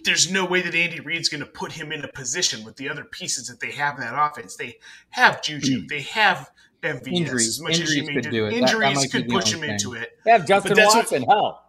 there's 0.05 0.31
no 0.31 0.45
way 0.45 0.63
that 0.63 0.73
Andy 0.73 1.01
Reid's 1.01 1.29
going 1.29 1.41
to 1.41 1.51
put 1.51 1.73
him 1.73 1.91
in 1.91 2.05
a 2.05 2.09
position 2.09 2.65
with 2.65 2.77
the 2.77 2.89
other 2.89 3.03
pieces 3.03 3.49
that 3.49 3.59
they 3.59 3.73
have 3.73 3.97
in 3.97 4.03
that 4.03 4.15
offense. 4.17 4.55
They 4.55 4.79
have 5.11 5.43
Juju, 5.43 5.83
mm. 5.83 5.89
they 5.89 6.03
have 6.03 6.49
MVS. 6.85 7.09
Injuries, 7.09 7.49
as 7.49 7.61
much 7.61 7.73
injuries 7.73 7.91
as 7.91 7.97
you 7.97 8.07
may 8.07 8.15
could 8.15 8.23
do, 8.23 8.31
do 8.31 8.47
it. 8.47 8.53
injuries 8.53 8.95
that, 8.95 9.11
that 9.11 9.11
could 9.11 9.29
push 9.29 9.53
him 9.53 9.63
thing. 9.63 9.71
into 9.71 9.95
it. 9.95 10.17
They 10.25 10.31
have 10.31 10.47
Justin 10.47 10.77
Watson. 10.77 11.23
What, 11.25 11.35
hell. 11.37 11.66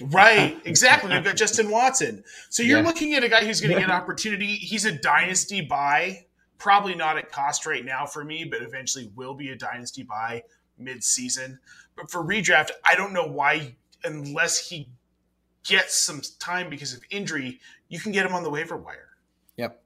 Right, 0.00 0.60
exactly. 0.64 1.10
They've 1.10 1.24
got 1.24 1.36
Justin 1.36 1.70
Watson. 1.70 2.22
So 2.50 2.62
you're 2.62 2.80
yeah. 2.80 2.86
looking 2.86 3.14
at 3.14 3.24
a 3.24 3.28
guy 3.28 3.44
who's 3.44 3.60
going 3.60 3.74
to 3.74 3.80
get 3.80 3.90
opportunity. 3.90 4.46
He's 4.46 4.84
a 4.84 4.92
dynasty 4.92 5.60
buy, 5.60 6.26
probably 6.58 6.94
not 6.94 7.16
at 7.16 7.30
cost 7.32 7.66
right 7.66 7.84
now 7.84 8.06
for 8.06 8.24
me, 8.24 8.44
but 8.44 8.62
eventually 8.62 9.10
will 9.14 9.34
be 9.34 9.50
a 9.50 9.56
dynasty 9.56 10.02
buy 10.02 10.42
mid-season. 10.78 11.58
But 11.96 12.10
for 12.10 12.22
redraft, 12.22 12.70
I 12.84 12.94
don't 12.94 13.12
know 13.12 13.26
why, 13.26 13.76
unless 14.04 14.68
he 14.68 14.88
gets 15.64 15.96
some 15.96 16.20
time 16.38 16.68
because 16.68 16.92
of 16.92 17.00
injury, 17.10 17.60
you 17.88 17.98
can 17.98 18.12
get 18.12 18.26
him 18.26 18.34
on 18.34 18.42
the 18.42 18.50
waiver 18.50 18.76
wire. 18.76 19.08
Yep. 19.56 19.82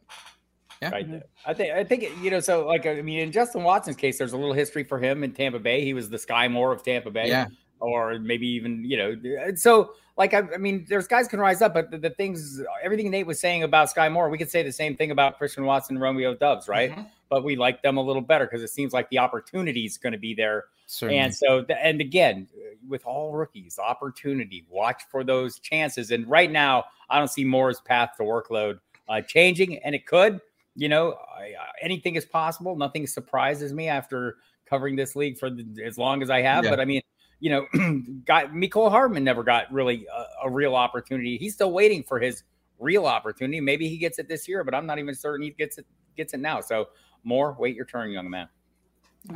Yeah. 0.82 0.90
Right. 0.90 1.06
Mm-hmm. 1.06 1.18
I 1.44 1.54
think 1.54 1.74
I 1.74 1.84
think 1.84 2.10
you 2.22 2.30
know. 2.30 2.40
So 2.40 2.66
like 2.66 2.86
I 2.86 3.02
mean, 3.02 3.18
in 3.18 3.32
Justin 3.32 3.62
Watson's 3.64 3.96
case, 3.96 4.16
there's 4.16 4.32
a 4.32 4.38
little 4.38 4.54
history 4.54 4.82
for 4.82 4.98
him 4.98 5.22
in 5.22 5.32
Tampa 5.32 5.58
Bay. 5.58 5.84
He 5.84 5.92
was 5.92 6.08
the 6.08 6.16
Skyy 6.16 6.50
Moore 6.50 6.72
of 6.72 6.82
Tampa 6.82 7.10
Bay. 7.10 7.28
Yeah 7.28 7.48
or 7.80 8.18
maybe 8.18 8.46
even 8.46 8.84
you 8.84 8.96
know 8.96 9.54
so 9.54 9.92
like 10.16 10.34
I, 10.34 10.42
I, 10.54 10.58
mean 10.58 10.86
there's 10.88 11.06
guys 11.06 11.26
can 11.26 11.40
rise 11.40 11.62
up 11.62 11.74
but 11.74 11.90
the, 11.90 11.98
the, 11.98 12.10
things 12.10 12.60
everything 12.82 13.10
nate 13.10 13.26
was 13.26 13.40
saying 13.40 13.62
about 13.62 13.92
Skyy 13.92 14.12
Moore 14.12 14.28
we 14.28 14.38
could 14.38 14.50
say 14.50 14.62
the 14.62 14.72
same 14.72 14.96
thing 14.96 15.10
about 15.10 15.38
christian 15.38 15.64
watson 15.64 15.98
romeo 15.98 16.34
doubs 16.34 16.68
right 16.68 16.90
mm-hmm. 16.90 17.02
but 17.28 17.42
we 17.42 17.56
like 17.56 17.82
them 17.82 17.96
a 17.96 18.02
little 18.02 18.22
better 18.22 18.44
because 18.44 18.62
it 18.62 18.68
seems 18.68 18.92
like 18.92 19.08
the 19.10 19.18
opportunity 19.18 19.84
is 19.84 19.96
going 19.96 20.12
to 20.12 20.18
be 20.18 20.34
there 20.34 20.66
Certainly. 20.86 21.20
and 21.20 21.34
so 21.34 21.64
and 21.68 22.00
again 22.00 22.48
with 22.88 23.04
all 23.06 23.32
rookies 23.32 23.78
opportunity 23.78 24.64
watch 24.68 25.02
for 25.10 25.24
those 25.24 25.58
chances 25.58 26.10
and 26.10 26.28
right 26.28 26.50
now 26.50 26.84
i 27.08 27.18
don't 27.18 27.28
see 27.28 27.44
moore's 27.44 27.80
path 27.80 28.10
to 28.16 28.24
workload 28.24 28.78
uh, 29.08 29.20
changing 29.22 29.78
and 29.78 29.94
it 29.94 30.06
could 30.06 30.40
you 30.76 30.88
know 30.88 31.16
I, 31.36 31.54
anything 31.80 32.14
is 32.14 32.24
possible 32.24 32.76
nothing 32.76 33.06
surprises 33.06 33.72
me 33.72 33.88
after 33.88 34.36
covering 34.66 34.96
this 34.96 35.16
league 35.16 35.38
for 35.38 35.50
the, 35.50 35.64
as 35.84 35.98
long 35.98 36.22
as 36.22 36.30
i 36.30 36.42
have 36.42 36.64
yeah. 36.64 36.70
but 36.70 36.80
i 36.80 36.84
mean 36.84 37.02
you 37.40 37.50
know, 37.50 37.66
got 38.24 38.52
Mecole 38.52 38.90
Hardman 38.90 39.24
never 39.24 39.42
got 39.42 39.72
really 39.72 40.06
a, 40.14 40.46
a, 40.46 40.50
real 40.50 40.74
opportunity. 40.76 41.38
He's 41.38 41.54
still 41.54 41.72
waiting 41.72 42.02
for 42.02 42.20
his 42.20 42.44
real 42.78 43.06
opportunity. 43.06 43.60
Maybe 43.60 43.88
he 43.88 43.96
gets 43.96 44.18
it 44.18 44.28
this 44.28 44.46
year, 44.46 44.62
but 44.62 44.74
I'm 44.74 44.86
not 44.86 44.98
even 44.98 45.14
certain 45.14 45.44
he 45.44 45.50
gets 45.50 45.78
it 45.78 45.86
gets 46.16 46.34
it 46.34 46.40
now. 46.40 46.60
So 46.60 46.88
more, 47.24 47.56
wait 47.58 47.74
your 47.74 47.86
turn, 47.86 48.10
young 48.10 48.28
man. 48.30 48.48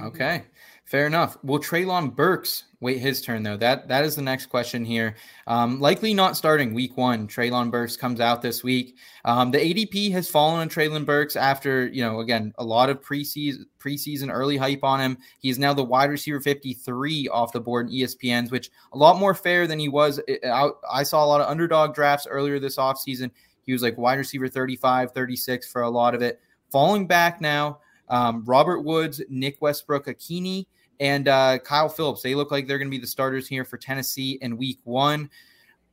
Okay, 0.01 0.45
fair 0.87 1.07
enough. 1.07 1.37
Will 1.45 1.59
Treylon 1.59 2.17
Burks 2.17 2.65
wait 2.81 2.99
his 2.99 3.21
turn 3.21 3.43
though? 3.43 3.59
That 3.59 3.87
that 3.89 4.03
is 4.05 4.17
the 4.17 4.23
next 4.23 4.47
question 4.47 4.83
here. 4.83 5.17
Um, 5.47 5.79
likely 5.79 6.15
not 6.15 6.39
starting 6.39 6.73
week 6.73 6.97
one. 6.97 7.29
Treylon 7.29 7.71
Burks 7.71 7.95
comes 7.95 8.19
out 8.19 8.41
this 8.41 8.65
week. 8.65 8.97
Um, 9.27 9.51
the 9.51 9.59
ADP 9.59 10.11
has 10.13 10.31
fallen 10.31 10.61
on 10.61 10.71
Treylon 10.71 11.05
Burks 11.05 11.37
after 11.37 11.87
you 11.89 12.03
know 12.03 12.21
again 12.21 12.55
a 12.57 12.65
lot 12.65 12.89
of 12.89 13.03
preseason 13.03 13.67
preseason 13.79 14.33
early 14.33 14.57
hype 14.57 14.83
on 14.83 15.01
him. 15.01 15.19
He's 15.39 15.59
now 15.59 15.75
the 15.75 15.85
wide 15.85 16.11
receiver 16.11 16.41
53 16.41 17.29
off 17.29 17.53
the 17.53 17.61
board 17.61 17.91
in 17.91 17.95
ESPN's, 17.95 18.51
which 18.51 18.71
a 18.95 18.99
lot 18.99 19.19
more 19.19 19.35
fair 19.35 19.67
than 19.67 19.79
he 19.79 19.89
was. 19.89 20.19
I, 20.47 20.71
I 20.91 21.03
saw 21.03 21.23
a 21.23 21.29
lot 21.29 21.43
of 21.43 21.49
underdog 21.49 21.95
drafts 21.95 22.27
earlier 22.27 22.59
this 22.59 22.79
offseason. 22.79 23.31
He 23.67 23.73
was 23.73 23.83
like 23.83 23.99
wide 23.99 24.19
receiver 24.19 24.49
35, 24.49 25.13
36 25.13 25.71
for 25.71 25.83
a 25.83 25.91
lot 25.91 26.15
of 26.15 26.23
it. 26.23 26.41
Falling 26.71 27.07
back 27.07 27.43
now 27.43 27.81
um, 28.09 28.45
Robert 28.45 28.81
Woods, 28.81 29.23
Nick 29.29 29.61
Westbrook, 29.61 30.07
Ikhine, 30.07 30.67
and 31.01 31.29
uh, 31.29 31.59
Kyle 31.59 31.89
Phillips. 31.89 32.23
They 32.23 32.35
look 32.35 32.51
like 32.51 32.67
they're 32.67 32.79
going 32.79 32.89
to 32.89 32.97
be 32.97 33.01
the 33.01 33.07
starters 33.07 33.49
here 33.49 33.65
for 33.65 33.77
Tennessee 33.77 34.39
in 34.41 34.57
week 34.57 34.79
one. 34.85 35.31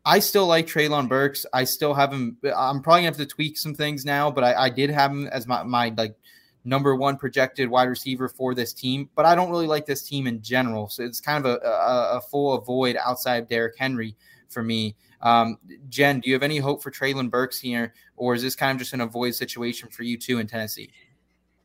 I 0.06 0.20
still 0.20 0.48
like 0.48 0.68
Treylon 0.68 1.08
Burks. 1.08 1.46
I 1.54 1.64
still 1.64 1.94
have 1.94 2.12
him. 2.12 2.38
I'm 2.44 2.82
probably 2.82 3.02
gonna 3.02 3.10
have 3.10 3.18
to 3.18 3.26
tweak 3.26 3.58
some 3.58 3.76
things 3.76 4.04
now, 4.04 4.32
but 4.32 4.44
I, 4.44 4.64
I 4.66 4.70
did 4.70 4.90
have 4.90 5.12
him 5.12 5.28
as 5.28 5.46
my, 5.46 5.62
my 5.64 5.94
like 5.96 6.16
number 6.64 6.96
one 6.96 7.18
projected 7.18 7.70
wide 7.70 7.88
receiver 7.88 8.28
for 8.28 8.56
this 8.56 8.74
team. 8.74 9.10
But 9.16 9.26
I 9.26 9.36
don't 9.36 9.52
really 9.52 9.68
like 9.68 9.86
this 9.86 10.02
team 10.02 10.26
in 10.26 10.42
general. 10.42 10.90
So 10.90 11.04
it's 11.04 11.22
kind 11.22 11.46
of 11.46 11.52
a, 11.52 11.66
a, 11.66 12.18
a 12.18 12.22
full 12.22 12.54
avoid 12.54 12.98
outside 12.98 13.44
of 13.44 13.50
Derrick 13.50 13.76
Henry 13.78 14.16
for 14.50 14.64
me. 14.64 14.96
Um, 15.22 15.58
Jen, 15.90 16.20
do 16.20 16.30
you 16.30 16.36
have 16.36 16.44
any 16.44 16.58
hope 16.58 16.82
for 16.82 16.90
Treylon 16.90 17.30
Burks 17.30 17.60
here, 17.60 17.94
or 18.18 18.34
is 18.34 18.42
this 18.42 18.56
kind 18.56 18.76
of 18.76 18.80
just 18.80 18.94
an 18.94 19.02
avoid 19.02 19.36
situation 19.36 19.90
for 19.90 20.02
you 20.02 20.18
too 20.18 20.40
in 20.40 20.48
Tennessee? 20.48 20.92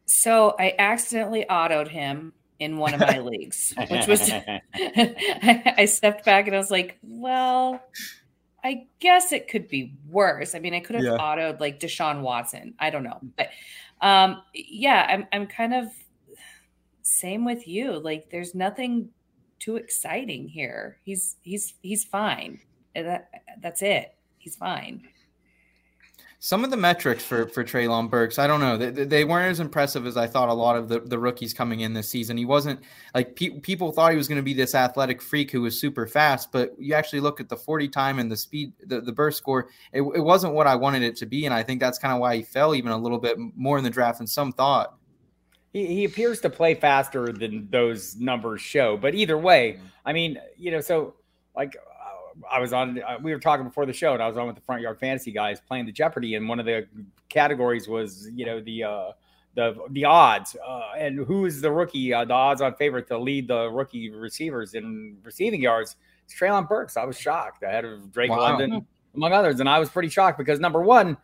So 0.07 0.55
I 0.59 0.75
accidentally 0.79 1.45
autoed 1.51 1.89
him 1.89 2.33
in 2.59 2.79
one 2.79 2.95
of 2.95 3.01
my 3.01 3.19
leagues, 3.19 3.75
which 3.91 4.07
was 4.07 4.31
I 4.75 5.87
stepped 5.87 6.25
back 6.25 6.47
and 6.47 6.55
I 6.55 6.59
was 6.59 6.71
like, 6.71 6.99
well, 7.03 7.83
I 8.65 8.87
guess 9.01 9.33
it 9.33 9.49
could 9.49 9.69
be 9.69 9.95
worse. 10.09 10.55
I 10.55 10.61
mean, 10.61 10.75
I 10.75 10.81
could 10.81 10.97
have 10.97 11.05
yeah. 11.05 11.19
autoed 11.19 11.61
like 11.61 11.81
Deshaun 11.81 12.23
Watson. 12.23 12.75
I 12.79 12.91
don't 12.91 13.03
know. 13.05 13.19
But 13.37 13.51
um 14.01 14.43
yeah, 14.55 15.07
I'm 15.09 15.27
I'm 15.33 15.47
kind 15.47 15.75
of 15.75 15.89
same 17.03 17.45
with 17.45 17.67
you. 17.69 17.99
Like 17.99 18.31
there's 18.31 18.55
nothing 18.55 19.11
too 19.59 19.77
exciting 19.77 20.49
here. 20.49 20.99
He's 21.05 21.37
he's 21.43 21.75
he's 21.83 22.05
fine. 22.05 22.61
That 22.95 23.29
that's 23.61 23.83
it. 23.83 24.15
He's 24.39 24.57
fine 24.57 25.03
some 26.39 26.65
of 26.65 26.71
the 26.71 26.77
metrics 26.77 27.25
for 27.25 27.49
for 27.49 27.65
Treylon 27.65 28.11
Burks, 28.11 28.39
I 28.39 28.47
don't 28.47 28.61
know, 28.61 28.77
they, 28.77 29.05
they 29.05 29.25
weren't 29.25 29.51
as 29.51 29.61
impressive 29.61 30.07
as 30.07 30.17
I 30.17 30.27
thought. 30.27 30.49
A 30.49 30.53
lot 30.53 30.77
of 30.77 30.89
the, 30.89 31.01
the 31.01 31.19
rookies 31.19 31.55
coming 31.55 31.81
in 31.81 31.93
this 31.93 32.09
season, 32.09 32.37
he 32.37 32.45
wasn't 32.45 32.81
like 33.15 33.37
pe- 33.37 33.61
people 33.61 33.91
thought 33.91 34.11
he 34.11 34.17
was 34.17 34.29
going 34.29 34.37
to 34.37 34.43
be 34.43 34.55
this 34.55 34.75
athletic 34.75 35.23
freak 35.23 35.51
who 35.51 35.63
was 35.63 35.81
super 35.81 36.07
fast. 36.07 36.53
But 36.53 36.75
you 36.79 36.95
actually 36.95 37.21
look 37.21 37.41
at 37.41 37.49
the 37.49 37.57
forty 37.57 37.89
time 37.89 38.19
and 38.19 38.31
the 38.31 38.37
speed, 38.37 38.73
the, 38.85 39.01
the 39.01 39.13
burst 39.13 39.39
score, 39.39 39.69
it, 39.93 40.03
it 40.03 40.21
wasn't 40.21 40.55
what 40.55 40.67
I 40.67 40.75
wanted 40.75 41.03
it 41.03 41.17
to 41.17 41.27
be, 41.27 41.47
and 41.47 41.55
I 41.55 41.63
think 41.63 41.81
that's 41.81 41.99
kind 41.99 42.13
of 42.13 42.21
why 42.21 42.37
he 42.37 42.43
fell 42.43 42.75
even 42.75 42.93
a 42.93 42.99
little 42.99 43.19
bit 43.19 43.39
more 43.39 43.79
in 43.79 43.85
the 43.85 43.91
draft 43.91 44.19
than 44.19 44.27
some 44.27 44.53
thought. 44.53 44.95
He, 45.73 45.87
he 45.87 46.05
appears 46.05 46.41
to 46.41 46.51
play 46.51 46.75
faster 46.75 47.33
than 47.33 47.69
those 47.71 48.17
numbers 48.17 48.61
show, 48.61 48.97
but 48.97 49.15
either 49.15 49.37
way, 49.37 49.75
mm-hmm. 49.75 49.87
I 50.05 50.13
mean, 50.13 50.39
you 50.57 50.71
know, 50.71 50.81
so 50.81 51.15
like 51.57 51.77
I 52.51 52.61
was 52.61 52.73
on. 52.73 53.01
Uh, 53.03 53.19
we 53.23 53.33
were 53.33 53.39
talking 53.39 53.65
before 53.65 53.87
the 53.87 53.93
show, 53.93 54.13
and 54.13 54.23
I 54.23 54.29
was 54.29 54.37
on 54.37 54.47
with 54.47 54.57
the 54.57 54.63
front 54.63 54.83
yard 54.83 54.99
fantasy 54.99 55.33
guys 55.33 55.61
playing 55.61 55.87
the 55.87 55.93
Jeopardy, 55.93 56.35
and 56.35 56.49
one 56.49 56.61
of 56.61 56.67
the 56.67 56.87
categories 57.29 57.89
was 57.89 58.29
you 58.35 58.47
know 58.47 58.61
the 58.61 58.85
uh, 58.85 59.13
the 59.55 59.77
the 59.91 60.05
odds 60.05 60.57
uh, 60.67 60.93
and 60.97 61.19
who 61.27 61.47
is 61.47 61.61
the 61.61 61.71
rookie 61.71 62.13
uh, 62.13 62.25
the 62.25 62.35
odds 62.35 62.61
on 62.61 62.75
favorite 62.75 63.09
to 63.09 63.19
lead 63.19 63.49
the 63.49 63.71
rookie 63.71 64.11
receivers 64.11 64.75
in 64.75 65.17
receiving 65.23 65.61
yards. 65.61 65.97
It's 66.25 66.39
Treylon 66.39 66.69
Burks. 66.69 66.97
I 66.97 67.05
was 67.05 67.19
shocked 67.19 67.63
ahead 67.63 67.85
of 67.85 68.13
Drake 68.13 68.31
wow. 68.31 68.39
London 68.39 68.87
among 69.15 69.33
others, 69.33 69.61
and 69.61 69.69
I 69.69 69.79
was 69.79 69.89
pretty 69.89 70.09
shocked 70.09 70.39
because 70.39 70.61
number 70.61 70.83
one, 70.83 71.17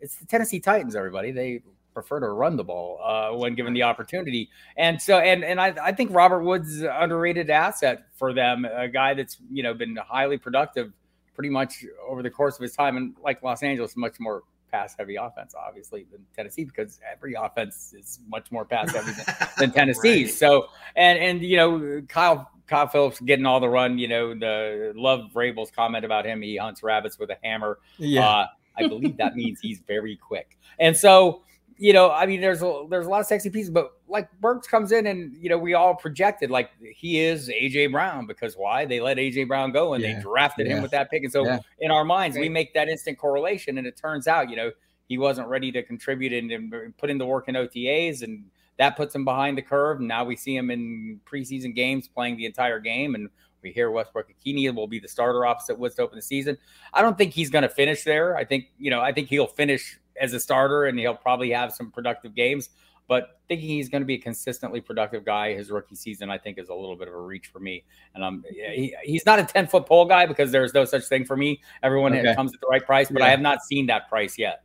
it's 0.00 0.16
the 0.16 0.26
Tennessee 0.26 0.60
Titans. 0.60 0.94
Everybody 0.94 1.30
they 1.32 1.62
prefer 1.98 2.20
to 2.20 2.28
run 2.28 2.56
the 2.56 2.62
ball 2.62 3.00
uh, 3.02 3.36
when 3.36 3.56
given 3.56 3.72
the 3.72 3.82
opportunity. 3.82 4.48
And 4.76 5.02
so, 5.02 5.18
and 5.18 5.44
and 5.44 5.60
I, 5.60 5.74
I 5.82 5.92
think 5.92 6.14
Robert 6.14 6.42
Woods 6.42 6.82
underrated 6.82 7.50
asset 7.50 8.06
for 8.14 8.32
them, 8.32 8.64
a 8.64 8.88
guy 8.88 9.14
that's 9.14 9.38
you 9.50 9.64
know 9.64 9.74
been 9.74 9.96
highly 9.96 10.38
productive 10.38 10.92
pretty 11.34 11.50
much 11.50 11.84
over 12.08 12.22
the 12.22 12.30
course 12.30 12.56
of 12.56 12.62
his 12.62 12.74
time. 12.74 12.96
And 12.96 13.14
like 13.22 13.42
Los 13.42 13.62
Angeles, 13.62 13.96
much 13.96 14.20
more 14.20 14.42
pass 14.70 14.94
heavy 14.96 15.16
offense, 15.16 15.54
obviously, 15.54 16.06
than 16.12 16.24
Tennessee 16.36 16.64
because 16.64 17.00
every 17.10 17.34
offense 17.34 17.94
is 17.98 18.20
much 18.28 18.52
more 18.52 18.64
pass 18.64 18.92
heavy 18.92 19.12
than, 19.12 19.48
than 19.58 19.70
Tennessee. 19.72 20.24
right. 20.24 20.32
So, 20.32 20.68
and 20.94 21.18
and 21.18 21.42
you 21.42 21.56
know, 21.56 22.02
Kyle 22.08 22.48
Kyle 22.68 22.86
Phillips 22.86 23.20
getting 23.20 23.44
all 23.44 23.58
the 23.58 23.68
run. 23.68 23.98
You 23.98 24.06
know, 24.06 24.34
the 24.34 24.92
love 24.94 25.30
Vrabel's 25.34 25.72
comment 25.72 26.04
about 26.04 26.24
him. 26.24 26.42
He 26.42 26.56
hunts 26.56 26.84
rabbits 26.84 27.18
with 27.18 27.30
a 27.30 27.38
hammer. 27.42 27.80
Yeah. 27.98 28.28
Uh, 28.28 28.46
I 28.78 28.86
believe 28.86 29.16
that 29.16 29.34
means 29.34 29.60
he's 29.60 29.80
very 29.80 30.16
quick. 30.16 30.56
And 30.78 30.96
so 30.96 31.42
you 31.78 31.92
know, 31.92 32.10
I 32.10 32.26
mean, 32.26 32.40
there's 32.40 32.62
a 32.62 32.84
there's 32.90 33.06
a 33.06 33.08
lot 33.08 33.20
of 33.20 33.26
sexy 33.26 33.50
pieces, 33.50 33.70
but 33.70 33.92
like 34.08 34.28
Burks 34.40 34.66
comes 34.66 34.90
in 34.90 35.06
and 35.06 35.36
you 35.40 35.48
know 35.48 35.56
we 35.56 35.74
all 35.74 35.94
projected 35.94 36.50
like 36.50 36.70
he 36.80 37.20
is 37.20 37.48
AJ 37.48 37.92
Brown 37.92 38.26
because 38.26 38.54
why 38.54 38.84
they 38.84 39.00
let 39.00 39.16
AJ 39.16 39.46
Brown 39.46 39.70
go 39.70 39.94
and 39.94 40.02
yeah. 40.02 40.16
they 40.16 40.20
drafted 40.20 40.66
yeah. 40.66 40.76
him 40.76 40.82
with 40.82 40.90
that 40.90 41.10
pick, 41.10 41.22
and 41.22 41.32
so 41.32 41.44
yeah. 41.44 41.60
in 41.78 41.90
our 41.90 42.04
minds 42.04 42.36
we 42.36 42.48
make 42.48 42.74
that 42.74 42.88
instant 42.88 43.16
correlation, 43.16 43.78
and 43.78 43.86
it 43.86 43.96
turns 43.96 44.26
out 44.26 44.50
you 44.50 44.56
know 44.56 44.72
he 45.08 45.18
wasn't 45.18 45.48
ready 45.48 45.72
to 45.72 45.82
contribute 45.82 46.32
and, 46.32 46.50
and 46.50 46.96
put 46.98 47.10
in 47.10 47.16
the 47.16 47.26
work 47.26 47.48
in 47.48 47.54
OTAs, 47.54 48.22
and 48.22 48.44
that 48.76 48.96
puts 48.96 49.14
him 49.14 49.24
behind 49.24 49.56
the 49.56 49.62
curve. 49.62 49.98
And 49.98 50.08
now 50.08 50.24
we 50.24 50.36
see 50.36 50.56
him 50.56 50.70
in 50.70 51.20
preseason 51.24 51.74
games 51.74 52.08
playing 52.08 52.36
the 52.36 52.44
entire 52.44 52.80
game, 52.80 53.14
and 53.14 53.30
we 53.62 53.70
hear 53.70 53.90
Westbrook 53.90 54.26
Ikhine 54.28 54.74
will 54.74 54.86
be 54.86 54.98
the 54.98 55.08
starter 55.08 55.46
opposite 55.46 55.78
Woods 55.78 55.94
to 55.96 56.02
open 56.02 56.16
the 56.16 56.22
season. 56.22 56.58
I 56.92 57.02
don't 57.02 57.16
think 57.16 57.32
he's 57.32 57.50
going 57.50 57.62
to 57.62 57.68
finish 57.68 58.04
there. 58.04 58.36
I 58.36 58.44
think 58.44 58.66
you 58.78 58.90
know 58.90 59.00
I 59.00 59.12
think 59.12 59.28
he'll 59.28 59.46
finish 59.46 59.98
as 60.20 60.32
a 60.32 60.40
starter, 60.40 60.86
and 60.86 60.98
he'll 60.98 61.14
probably 61.14 61.50
have 61.50 61.72
some 61.72 61.90
productive 61.90 62.34
games. 62.34 62.70
But 63.06 63.40
thinking 63.48 63.68
he's 63.68 63.88
going 63.88 64.02
to 64.02 64.06
be 64.06 64.16
a 64.16 64.18
consistently 64.18 64.82
productive 64.82 65.24
guy 65.24 65.54
his 65.54 65.70
rookie 65.70 65.94
season, 65.94 66.28
I 66.28 66.36
think, 66.36 66.58
is 66.58 66.68
a 66.68 66.74
little 66.74 66.94
bit 66.94 67.08
of 67.08 67.14
a 67.14 67.20
reach 67.20 67.46
for 67.46 67.58
me. 67.58 67.84
And 68.14 68.22
I'm 68.22 68.44
he, 68.50 68.94
he's 69.02 69.24
not 69.24 69.38
a 69.38 69.44
ten 69.44 69.66
foot 69.66 69.86
pole 69.86 70.04
guy 70.04 70.26
because 70.26 70.52
there's 70.52 70.74
no 70.74 70.84
such 70.84 71.04
thing 71.04 71.24
for 71.24 71.34
me. 71.34 71.62
Everyone 71.82 72.14
okay. 72.14 72.34
comes 72.34 72.52
at 72.52 72.60
the 72.60 72.66
right 72.66 72.84
price, 72.84 73.08
but 73.08 73.20
yeah. 73.20 73.28
I 73.28 73.30
have 73.30 73.40
not 73.40 73.62
seen 73.62 73.86
that 73.86 74.10
price 74.10 74.36
yet. 74.36 74.62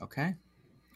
Okay, 0.00 0.34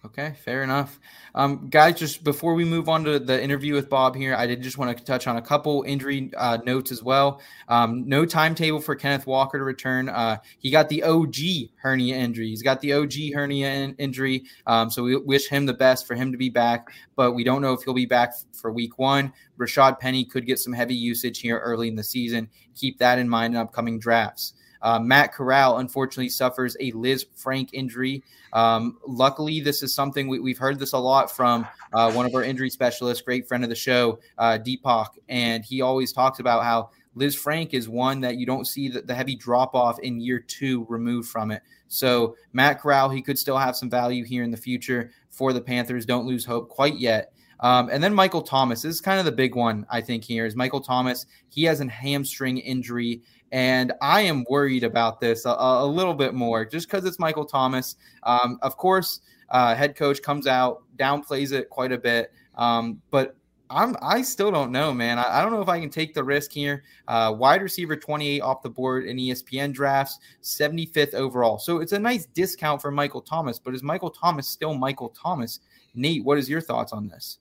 Okay, 0.02 0.32
fair 0.42 0.62
enough. 0.62 0.98
Um, 1.34 1.68
guys, 1.68 1.98
just 1.98 2.24
before 2.24 2.54
we 2.54 2.64
move 2.64 2.88
on 2.88 3.04
to 3.04 3.18
the 3.18 3.42
interview 3.42 3.74
with 3.74 3.90
Bob 3.90 4.16
here, 4.16 4.34
I 4.34 4.46
did 4.46 4.62
just 4.62 4.78
want 4.78 4.96
to 4.96 5.04
touch 5.04 5.26
on 5.26 5.36
a 5.36 5.42
couple 5.42 5.84
injury 5.86 6.32
uh, 6.38 6.56
notes 6.64 6.90
as 6.90 7.02
well. 7.02 7.42
Um, 7.68 8.08
no 8.08 8.24
timetable 8.24 8.80
for 8.80 8.94
Kenneth 8.94 9.26
Walker 9.26 9.58
to 9.58 9.64
return. 9.64 10.08
Uh, 10.08 10.38
he 10.58 10.70
got 10.70 10.88
the 10.88 11.02
OG 11.02 11.34
hernia 11.76 12.16
injury. 12.16 12.48
He's 12.48 12.62
got 12.62 12.80
the 12.80 12.94
OG 12.94 13.12
hernia 13.34 13.70
in- 13.70 13.94
injury. 13.96 14.44
Um, 14.66 14.90
so 14.90 15.02
we 15.02 15.16
wish 15.16 15.48
him 15.48 15.66
the 15.66 15.74
best 15.74 16.06
for 16.06 16.14
him 16.14 16.32
to 16.32 16.38
be 16.38 16.48
back, 16.48 16.88
but 17.14 17.32
we 17.32 17.44
don't 17.44 17.60
know 17.60 17.74
if 17.74 17.82
he'll 17.82 17.92
be 17.92 18.06
back 18.06 18.32
for 18.54 18.72
week 18.72 18.98
one. 18.98 19.34
Rashaad 19.58 19.98
Penny 19.98 20.24
could 20.24 20.46
get 20.46 20.58
some 20.58 20.72
heavy 20.72 20.94
usage 20.94 21.40
here 21.40 21.58
early 21.58 21.88
in 21.88 21.94
the 21.94 22.02
season. 22.02 22.48
Keep 22.74 22.98
that 23.00 23.18
in 23.18 23.28
mind 23.28 23.52
in 23.52 23.60
upcoming 23.60 23.98
drafts. 23.98 24.54
Uh, 24.82 24.98
Matt 24.98 25.32
Corral 25.32 25.78
unfortunately 25.78 26.28
suffers 26.28 26.76
a 26.80 26.92
Lisfranc 26.92 27.70
injury. 27.72 28.22
Um, 28.52 28.98
luckily, 29.06 29.60
this 29.60 29.82
is 29.82 29.94
something 29.94 30.28
we, 30.28 30.50
have 30.50 30.58
heard 30.58 30.78
this 30.78 30.92
a 30.92 30.98
lot 30.98 31.30
from 31.30 31.66
uh, 31.92 32.12
one 32.12 32.26
of 32.26 32.34
our 32.34 32.42
injury 32.42 32.70
specialists, 32.70 33.22
great 33.22 33.46
friend 33.46 33.64
of 33.64 33.70
the 33.70 33.76
show, 33.76 34.18
uh, 34.38 34.58
Deepak, 34.58 35.08
and 35.28 35.64
he 35.64 35.80
always 35.80 36.12
talks 36.12 36.40
about 36.40 36.64
how 36.64 36.90
Lisfranc 37.16 37.74
is 37.74 37.88
one 37.88 38.20
that 38.20 38.36
you 38.36 38.46
don't 38.46 38.66
see 38.66 38.88
the, 38.88 39.02
the 39.02 39.14
heavy 39.14 39.36
drop 39.36 39.74
off 39.74 39.98
in 40.00 40.20
year 40.20 40.38
two 40.38 40.86
removed 40.88 41.28
from 41.28 41.50
it. 41.50 41.62
So 41.88 42.36
Matt 42.52 42.80
Corral, 42.80 43.10
he 43.10 43.20
could 43.20 43.38
still 43.38 43.58
have 43.58 43.76
some 43.76 43.90
value 43.90 44.24
here 44.24 44.44
in 44.44 44.50
the 44.50 44.56
future 44.56 45.10
for 45.28 45.52
the 45.52 45.60
Panthers. 45.60 46.06
Don't 46.06 46.26
lose 46.26 46.44
hope 46.44 46.68
quite 46.68 46.98
yet. 46.98 47.32
Um, 47.60 47.90
and 47.90 48.02
then 48.02 48.14
Michael 48.14 48.42
Thomas 48.42 48.82
this 48.82 48.94
is 48.94 49.00
kind 49.00 49.18
of 49.18 49.26
the 49.26 49.32
big 49.32 49.54
one, 49.54 49.86
I 49.90 50.00
think, 50.00 50.24
here 50.24 50.46
is 50.46 50.56
Michael 50.56 50.80
Thomas. 50.80 51.26
He 51.50 51.64
has 51.64 51.80
a 51.80 51.88
hamstring 51.88 52.58
injury. 52.58 53.22
And 53.52 53.92
I 54.00 54.22
am 54.22 54.44
worried 54.48 54.84
about 54.84 55.20
this 55.20 55.44
a, 55.44 55.50
a 55.58 55.86
little 55.86 56.14
bit 56.14 56.34
more 56.34 56.64
just 56.64 56.88
because 56.88 57.04
it's 57.04 57.18
Michael 57.18 57.44
Thomas. 57.44 57.96
Um, 58.22 58.58
of 58.62 58.76
course, 58.76 59.20
uh, 59.48 59.74
head 59.74 59.96
coach 59.96 60.22
comes 60.22 60.46
out, 60.46 60.84
downplays 60.96 61.52
it 61.52 61.68
quite 61.68 61.92
a 61.92 61.98
bit. 61.98 62.32
Um, 62.56 63.00
but 63.10 63.36
I'm 63.70 63.96
I 64.02 64.22
still 64.22 64.50
don't 64.50 64.72
know, 64.72 64.92
man. 64.92 65.18
I, 65.18 65.38
I, 65.38 65.42
don't 65.42 65.52
know 65.52 65.62
if 65.62 65.68
I 65.68 65.78
can 65.80 65.90
take 65.90 66.12
the 66.12 66.24
risk 66.24 66.52
here. 66.52 66.82
Uh, 67.06 67.34
wide 67.36 67.62
receiver 67.62 67.96
28 67.96 68.40
off 68.40 68.62
the 68.62 68.70
board 68.70 69.04
in 69.06 69.16
ESPN 69.16 69.72
drafts, 69.72 70.18
75th 70.42 71.14
overall. 71.14 71.58
So 71.58 71.78
it's 71.78 71.92
a 71.92 71.98
nice 71.98 72.26
discount 72.26 72.82
for 72.82 72.90
Michael 72.90 73.20
Thomas, 73.20 73.58
but 73.58 73.74
is 73.74 73.82
Michael 73.82 74.10
Thomas 74.10 74.48
still 74.48 74.74
Michael 74.74 75.10
Thomas? 75.10 75.60
Nate, 75.94 76.24
what 76.24 76.38
is 76.38 76.48
your 76.48 76.60
thoughts 76.60 76.92
on 76.92 77.08
this? 77.08 77.38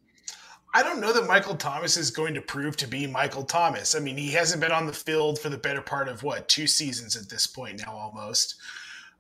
I 0.74 0.84
don't 0.84 1.02
know 1.02 1.14
that 1.14 1.28
Michael 1.28 1.56
Thomas 1.56 1.98
is 1.98 2.12
going 2.12 2.36
to 2.36 2.42
prove 2.42 2.78
to 2.78 2.88
be 2.88 3.08
Michael 3.08 3.44
Thomas. 3.44 3.96
I 3.96 4.00
mean, 4.00 4.18
he 4.18 4.32
hasn't 4.32 4.62
been 4.62 4.72
on 4.72 4.86
the 4.86 4.94
field 4.94 5.40
for 5.40 5.50
the 5.50 5.58
better 5.58 5.82
part 5.82 6.08
of 6.08 6.22
what 6.22 6.48
two 6.48 6.68
seasons 6.68 7.16
at 7.16 7.28
this 7.28 7.48
point 7.48 7.82
now, 7.84 7.94
almost. 7.94 8.56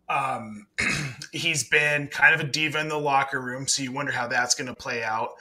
Um, 0.07 0.67
he's 1.31 1.67
been 1.67 2.07
kind 2.07 2.35
of 2.35 2.39
a 2.39 2.43
diva 2.43 2.79
in 2.79 2.87
the 2.87 2.99
locker 2.99 3.41
room, 3.41 3.67
so 3.67 3.81
you 3.81 3.91
wonder 3.91 4.11
how 4.11 4.27
that's 4.27 4.53
going 4.53 4.67
to 4.67 4.75
play 4.75 5.03
out. 5.03 5.31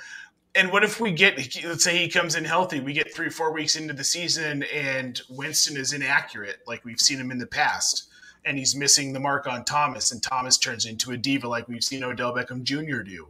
And 0.55 0.73
what 0.73 0.83
if 0.83 0.99
we 0.99 1.13
get, 1.13 1.37
let's 1.65 1.85
say 1.85 1.99
he 1.99 2.09
comes 2.09 2.35
in 2.35 2.45
healthy, 2.45 2.81
we 2.81 2.95
get 2.95 3.15
three, 3.15 3.29
four 3.29 3.53
weeks 3.53 3.77
into 3.77 3.93
the 3.93 4.03
season 4.03 4.63
and 4.75 5.21
Winston 5.29 5.77
is 5.77 5.93
inaccurate, 5.93 6.61
like 6.67 6.85
we've 6.87 7.01
seen 7.01 7.21
him 7.21 7.31
in 7.31 7.39
the 7.39 7.47
past, 7.47 8.09
and 8.47 8.59
he's 8.59 8.75
missing 8.75 9.13
the 9.13 9.21
mark 9.21 9.47
on 9.47 9.65
Thomas, 9.65 10.11
and 10.11 10.23
Thomas 10.23 10.57
turns 10.57 10.87
into 10.87 11.11
a 11.11 11.19
diva 11.19 11.47
like 11.47 11.69
we've 11.69 11.85
seen 11.85 12.03
Odell 12.03 12.35
Beckham 12.35 12.63
Jr. 12.63 13.03
do. 13.03 13.29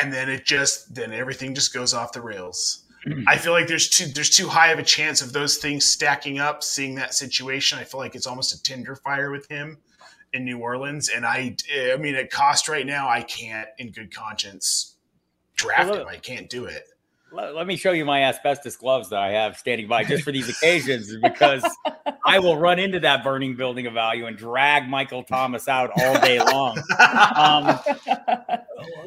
And 0.00 0.12
then 0.12 0.28
it 0.28 0.44
just, 0.44 0.94
then 0.94 1.12
everything 1.12 1.54
just 1.54 1.72
goes 1.72 1.94
off 1.94 2.12
the 2.12 2.20
rails. 2.20 2.84
I 3.26 3.36
feel 3.36 3.52
like 3.52 3.68
there's 3.68 3.88
too 3.90 4.06
there's 4.06 4.30
too 4.30 4.48
high 4.48 4.68
of 4.68 4.78
a 4.78 4.82
chance 4.82 5.20
of 5.20 5.34
those 5.34 5.58
things 5.58 5.84
stacking 5.84 6.38
up. 6.38 6.62
Seeing 6.62 6.94
that 6.94 7.12
situation, 7.12 7.78
I 7.78 7.84
feel 7.84 8.00
like 8.00 8.14
it's 8.14 8.26
almost 8.26 8.54
a 8.54 8.62
tinder 8.62 8.96
fire 8.96 9.30
with 9.30 9.46
him 9.48 9.76
in 10.32 10.44
New 10.44 10.58
Orleans. 10.58 11.08
And 11.08 11.26
I, 11.26 11.56
I 11.92 11.96
mean, 11.96 12.14
at 12.14 12.30
cost 12.30 12.68
right 12.68 12.86
now, 12.86 13.08
I 13.08 13.22
can't, 13.22 13.68
in 13.78 13.92
good 13.92 14.14
conscience, 14.14 14.96
draft 15.56 15.90
Well, 15.90 16.00
him. 16.00 16.08
I 16.08 16.16
can't 16.16 16.48
do 16.48 16.64
it. 16.64 16.84
Let, 17.32 17.54
let 17.54 17.66
me 17.66 17.76
show 17.76 17.90
you 17.92 18.04
my 18.04 18.22
asbestos 18.22 18.76
gloves 18.76 19.10
that 19.10 19.18
I 19.18 19.32
have 19.32 19.56
standing 19.56 19.88
by 19.88 20.04
just 20.04 20.22
for 20.22 20.30
these 20.30 20.48
occasions 20.48 21.16
because 21.20 21.64
I 22.26 22.38
will 22.38 22.56
run 22.56 22.78
into 22.78 23.00
that 23.00 23.24
burning 23.24 23.56
building 23.56 23.86
of 23.86 23.94
value 23.94 24.26
and 24.26 24.36
drag 24.36 24.88
Michael 24.88 25.24
Thomas 25.24 25.66
out 25.66 25.90
all 26.00 26.20
day 26.20 26.38
long. 26.38 26.78
Um, 27.36 27.78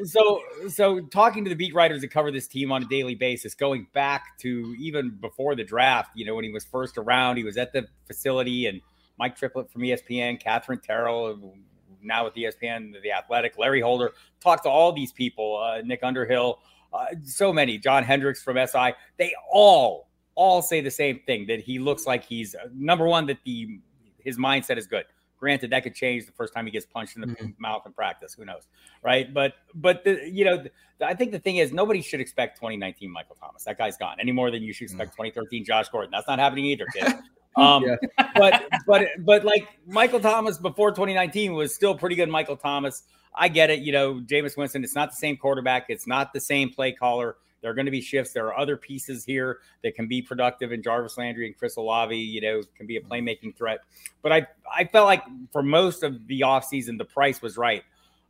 so, 0.04 0.40
so 0.68 1.00
talking 1.00 1.44
to 1.44 1.50
the 1.50 1.56
beat 1.56 1.74
writers 1.74 2.00
that 2.00 2.08
cover 2.08 2.30
this 2.30 2.46
team 2.46 2.72
on 2.72 2.82
a 2.82 2.86
daily 2.86 3.14
basis, 3.14 3.54
going 3.54 3.86
back 3.92 4.38
to 4.38 4.74
even 4.78 5.10
before 5.20 5.54
the 5.54 5.64
draft, 5.64 6.10
you 6.14 6.24
know, 6.24 6.34
when 6.34 6.44
he 6.44 6.50
was 6.50 6.64
first 6.64 6.98
around, 6.98 7.36
he 7.36 7.44
was 7.44 7.56
at 7.56 7.72
the 7.72 7.86
facility 8.06 8.66
and 8.66 8.80
Mike 9.18 9.36
Triplett 9.36 9.70
from 9.70 9.82
ESPN, 9.82 10.40
Katherine 10.40 10.80
Terrell, 10.80 11.54
now 12.02 12.24
with 12.24 12.34
ESPN, 12.34 12.94
the 13.02 13.12
Athletic, 13.12 13.58
Larry 13.58 13.80
Holder, 13.80 14.12
talked 14.40 14.64
to 14.64 14.70
all 14.70 14.92
these 14.92 15.12
people, 15.12 15.58
uh, 15.58 15.82
Nick 15.82 16.00
Underhill, 16.02 16.60
uh, 16.92 17.06
so 17.24 17.52
many, 17.52 17.78
John 17.78 18.04
Hendrix 18.04 18.42
from 18.42 18.56
SI. 18.66 18.94
They 19.16 19.32
all, 19.50 20.08
all 20.34 20.62
say 20.62 20.80
the 20.80 20.90
same 20.90 21.20
thing 21.26 21.46
that 21.48 21.60
he 21.60 21.78
looks 21.78 22.06
like 22.06 22.24
he's 22.24 22.54
uh, 22.54 22.68
number 22.72 23.06
one, 23.06 23.26
that 23.26 23.38
the 23.44 23.80
his 24.18 24.38
mindset 24.38 24.78
is 24.78 24.86
good. 24.86 25.04
Granted, 25.38 25.70
that 25.70 25.82
could 25.84 25.94
change 25.94 26.26
the 26.26 26.32
first 26.32 26.52
time 26.52 26.66
he 26.66 26.72
gets 26.72 26.84
punched 26.86 27.14
in 27.16 27.20
the 27.22 27.28
Mhm. 27.28 27.54
mouth 27.58 27.82
in 27.86 27.92
practice. 27.92 28.34
Who 28.34 28.44
knows, 28.44 28.66
right? 29.02 29.32
But 29.32 29.54
but 29.74 30.02
the, 30.04 30.28
you 30.28 30.44
know, 30.44 30.58
th- 30.58 30.72
I 31.00 31.14
think 31.14 31.30
the 31.32 31.38
thing 31.38 31.56
is 31.56 31.72
nobody 31.72 32.02
should 32.02 32.20
expect 32.20 32.56
2019 32.56 33.10
Michael 33.10 33.36
Thomas. 33.36 33.62
That 33.64 33.78
guy's 33.78 33.96
gone 33.96 34.16
any 34.20 34.32
more 34.32 34.50
than 34.50 34.62
you 34.62 34.72
should 34.72 34.84
expect 34.84 35.12
2013 35.12 35.64
Josh 35.64 35.88
Gordon. 35.90 36.10
That's 36.10 36.26
not 36.26 36.38
happening 36.38 36.64
either, 36.66 36.86
kid. 36.94 37.06
Um, 37.56 37.82
Yeah. 37.84 37.96
but 38.36 38.68
but 38.86 39.08
but 39.20 39.44
like 39.44 39.66
Michael 39.86 40.20
Thomas 40.20 40.58
before 40.58 40.90
2019 40.92 41.54
was 41.54 41.74
still 41.74 41.96
pretty 41.96 42.14
good. 42.14 42.28
Michael 42.28 42.56
Thomas, 42.56 43.02
I 43.34 43.48
get 43.48 43.68
it. 43.68 43.80
You 43.80 43.90
know, 43.90 44.14
Jameis 44.20 44.56
Winston. 44.56 44.84
It's 44.84 44.94
not 44.94 45.10
the 45.10 45.16
same 45.16 45.36
quarterback. 45.36 45.86
It's 45.88 46.06
not 46.06 46.32
the 46.32 46.40
same 46.40 46.70
play 46.70 46.92
caller. 46.92 47.36
There 47.60 47.70
are 47.70 47.74
going 47.74 47.86
to 47.86 47.92
be 47.92 48.00
shifts. 48.00 48.32
There 48.32 48.46
are 48.46 48.58
other 48.58 48.76
pieces 48.76 49.24
here 49.24 49.58
that 49.82 49.94
can 49.94 50.06
be 50.06 50.22
productive, 50.22 50.72
and 50.72 50.82
Jarvis 50.82 51.18
Landry 51.18 51.46
and 51.46 51.56
Chris 51.56 51.76
Olave, 51.76 52.16
you 52.16 52.40
know, 52.40 52.62
can 52.76 52.86
be 52.86 52.96
a 52.96 53.00
playmaking 53.00 53.56
threat. 53.56 53.80
But 54.22 54.32
I 54.32 54.46
I 54.72 54.84
felt 54.84 55.06
like 55.06 55.24
for 55.52 55.62
most 55.62 56.02
of 56.02 56.26
the 56.26 56.40
offseason, 56.40 56.98
the 56.98 57.04
price 57.04 57.42
was 57.42 57.56
right. 57.56 57.82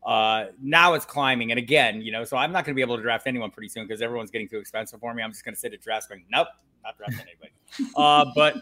Uh, 0.04 0.46
now 0.62 0.94
it's 0.94 1.04
climbing, 1.04 1.50
and 1.50 1.58
again, 1.58 2.00
you 2.00 2.12
know, 2.12 2.24
so 2.24 2.36
I'm 2.36 2.52
not 2.52 2.64
going 2.64 2.72
to 2.72 2.76
be 2.76 2.82
able 2.82 2.96
to 2.96 3.02
draft 3.02 3.26
anyone 3.26 3.50
pretty 3.50 3.68
soon 3.68 3.86
because 3.86 4.00
everyone's 4.00 4.30
getting 4.30 4.48
too 4.48 4.58
expensive 4.58 5.00
for 5.00 5.12
me. 5.12 5.22
I'm 5.22 5.32
just 5.32 5.44
going 5.44 5.54
to 5.54 5.60
sit 5.60 5.74
at 5.74 5.82
draft 5.82 6.08
going, 6.08 6.24
nope, 6.30 6.48
not 6.84 6.96
drafting 6.96 7.26
anybody. 7.28 7.92
uh, 7.96 8.24
but 8.34 8.54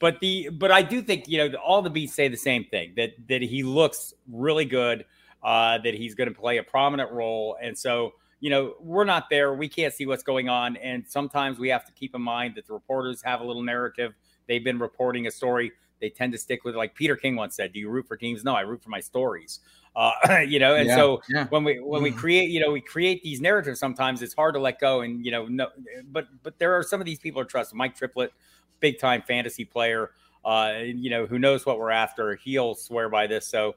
but 0.00 0.18
the 0.20 0.48
but 0.48 0.70
I 0.70 0.82
do 0.82 1.02
think 1.02 1.28
you 1.28 1.38
know 1.38 1.56
all 1.58 1.82
the 1.82 1.90
beats 1.90 2.14
say 2.14 2.28
the 2.28 2.36
same 2.36 2.64
thing 2.64 2.94
that 2.96 3.12
that 3.28 3.42
he 3.42 3.62
looks 3.62 4.14
really 4.30 4.64
good, 4.64 5.04
uh, 5.42 5.78
that 5.78 5.94
he's 5.94 6.14
going 6.14 6.32
to 6.32 6.38
play 6.38 6.58
a 6.58 6.62
prominent 6.62 7.12
role, 7.12 7.56
and 7.62 7.76
so 7.78 8.14
you 8.40 8.50
know 8.50 8.74
we're 8.80 9.04
not 9.04 9.28
there, 9.30 9.54
we 9.54 9.68
can't 9.68 9.92
see 9.92 10.06
what's 10.06 10.22
going 10.22 10.48
on, 10.48 10.76
and 10.76 11.06
sometimes 11.06 11.58
we 11.58 11.68
have 11.68 11.84
to 11.86 11.92
keep 11.92 12.14
in 12.14 12.22
mind 12.22 12.54
that 12.56 12.66
the 12.66 12.72
reporters 12.72 13.22
have 13.22 13.40
a 13.40 13.44
little 13.44 13.62
narrative. 13.62 14.14
They've 14.46 14.64
been 14.64 14.78
reporting 14.78 15.26
a 15.26 15.30
story. 15.30 15.72
They 16.00 16.10
tend 16.10 16.32
to 16.32 16.38
stick 16.38 16.64
with 16.64 16.76
like 16.76 16.94
Peter 16.94 17.16
King 17.16 17.36
once 17.36 17.56
said, 17.56 17.72
"Do 17.72 17.80
you 17.80 17.88
root 17.88 18.06
for 18.06 18.16
teams?" 18.16 18.44
No, 18.44 18.54
I 18.54 18.60
root 18.60 18.82
for 18.82 18.90
my 18.90 19.00
stories. 19.00 19.60
Uh, 19.96 20.12
you 20.46 20.60
know, 20.60 20.76
and 20.76 20.86
Yeah, 20.86 20.96
so 20.96 21.22
yeah. 21.28 21.46
when 21.48 21.64
we 21.64 21.80
when 21.80 22.02
we 22.02 22.12
create 22.12 22.50
you 22.50 22.60
know 22.60 22.70
we 22.70 22.80
create 22.80 23.22
these 23.22 23.40
narratives 23.40 23.80
sometimes 23.80 24.22
it's 24.22 24.34
hard 24.34 24.54
to 24.54 24.60
let 24.60 24.78
go 24.78 25.00
and 25.00 25.24
you 25.24 25.32
know 25.32 25.46
no 25.46 25.68
but 26.12 26.28
but 26.44 26.58
there 26.58 26.76
are 26.76 26.84
some 26.84 27.00
of 27.00 27.06
these 27.06 27.18
people 27.18 27.40
are 27.40 27.44
trusted 27.44 27.76
mike 27.76 27.96
triplett 27.96 28.32
big 28.78 29.00
time 29.00 29.22
fantasy 29.22 29.64
player 29.64 30.12
uh 30.44 30.74
you 30.84 31.10
know 31.10 31.26
who 31.26 31.38
knows 31.38 31.66
what 31.66 31.78
we're 31.78 31.90
after 31.90 32.36
he'll 32.36 32.76
swear 32.76 33.08
by 33.08 33.26
this 33.26 33.48
so 33.48 33.74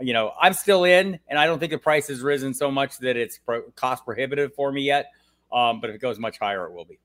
you 0.00 0.12
know 0.12 0.32
i'm 0.40 0.52
still 0.52 0.84
in 0.84 1.18
and 1.28 1.38
i 1.38 1.46
don't 1.46 1.58
think 1.58 1.72
the 1.72 1.78
price 1.78 2.08
has 2.08 2.20
risen 2.20 2.52
so 2.52 2.70
much 2.70 2.98
that 2.98 3.16
it's 3.16 3.38
pro- 3.38 3.62
cost 3.76 4.04
prohibitive 4.04 4.54
for 4.54 4.72
me 4.72 4.82
yet 4.82 5.06
um 5.52 5.80
but 5.80 5.90
if 5.90 5.96
it 5.96 6.00
goes 6.00 6.18
much 6.18 6.38
higher 6.38 6.66
it 6.66 6.72
will 6.72 6.84
be 6.84 6.98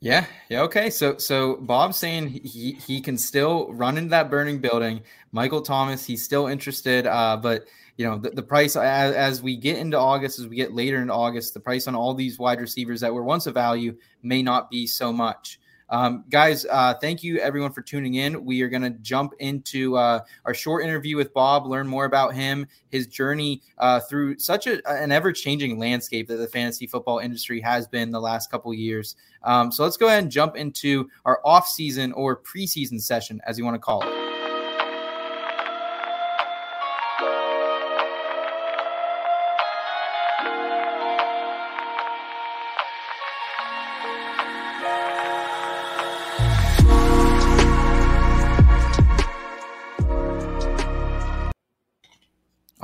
Yeah, 0.00 0.26
yeah, 0.50 0.62
okay. 0.62 0.90
So 0.90 1.16
so 1.16 1.56
Bob's 1.56 1.96
saying 1.96 2.28
he 2.28 2.72
he 2.72 3.00
can 3.00 3.16
still 3.16 3.72
run 3.72 3.96
into 3.96 4.10
that 4.10 4.30
burning 4.30 4.58
building. 4.58 5.02
Michael 5.32 5.62
Thomas, 5.62 6.04
he's 6.04 6.22
still 6.22 6.48
interested, 6.48 7.06
uh, 7.06 7.38
but 7.38 7.64
you 7.96 8.06
know 8.06 8.18
the, 8.18 8.30
the 8.30 8.42
price 8.42 8.76
as, 8.76 9.14
as 9.14 9.42
we 9.42 9.56
get 9.56 9.78
into 9.78 9.98
August, 9.98 10.38
as 10.38 10.48
we 10.48 10.56
get 10.56 10.74
later 10.74 11.00
into 11.00 11.14
August, 11.14 11.54
the 11.54 11.60
price 11.60 11.88
on 11.88 11.94
all 11.94 12.12
these 12.12 12.38
wide 12.38 12.60
receivers 12.60 13.00
that 13.00 13.12
were 13.12 13.24
once 13.24 13.46
a 13.46 13.52
value 13.52 13.96
may 14.22 14.42
not 14.42 14.70
be 14.70 14.86
so 14.86 15.12
much. 15.12 15.58
Um, 15.88 16.24
guys, 16.30 16.66
uh, 16.66 16.94
thank 16.94 17.22
you 17.22 17.38
everyone 17.38 17.72
for 17.72 17.82
tuning 17.82 18.14
in. 18.14 18.44
We 18.44 18.62
are 18.62 18.68
going 18.68 18.82
to 18.82 18.90
jump 18.90 19.34
into 19.38 19.96
uh, 19.96 20.20
our 20.44 20.54
short 20.54 20.84
interview 20.84 21.16
with 21.16 21.32
Bob, 21.32 21.66
learn 21.66 21.86
more 21.86 22.04
about 22.04 22.34
him, 22.34 22.66
his 22.90 23.06
journey 23.06 23.62
uh, 23.78 24.00
through 24.00 24.38
such 24.38 24.66
a, 24.66 24.86
an 24.90 25.12
ever 25.12 25.32
changing 25.32 25.78
landscape 25.78 26.28
that 26.28 26.36
the 26.36 26.48
fantasy 26.48 26.86
football 26.86 27.18
industry 27.18 27.60
has 27.60 27.86
been 27.86 28.10
the 28.10 28.20
last 28.20 28.50
couple 28.50 28.72
years. 28.74 29.16
Um, 29.42 29.70
so 29.70 29.84
let's 29.84 29.96
go 29.96 30.08
ahead 30.08 30.22
and 30.22 30.32
jump 30.32 30.56
into 30.56 31.08
our 31.24 31.40
off 31.44 31.68
season 31.68 32.12
or 32.12 32.36
preseason 32.36 33.00
session, 33.00 33.40
as 33.46 33.58
you 33.58 33.64
want 33.64 33.76
to 33.76 33.80
call 33.80 34.02
it. 34.02 34.25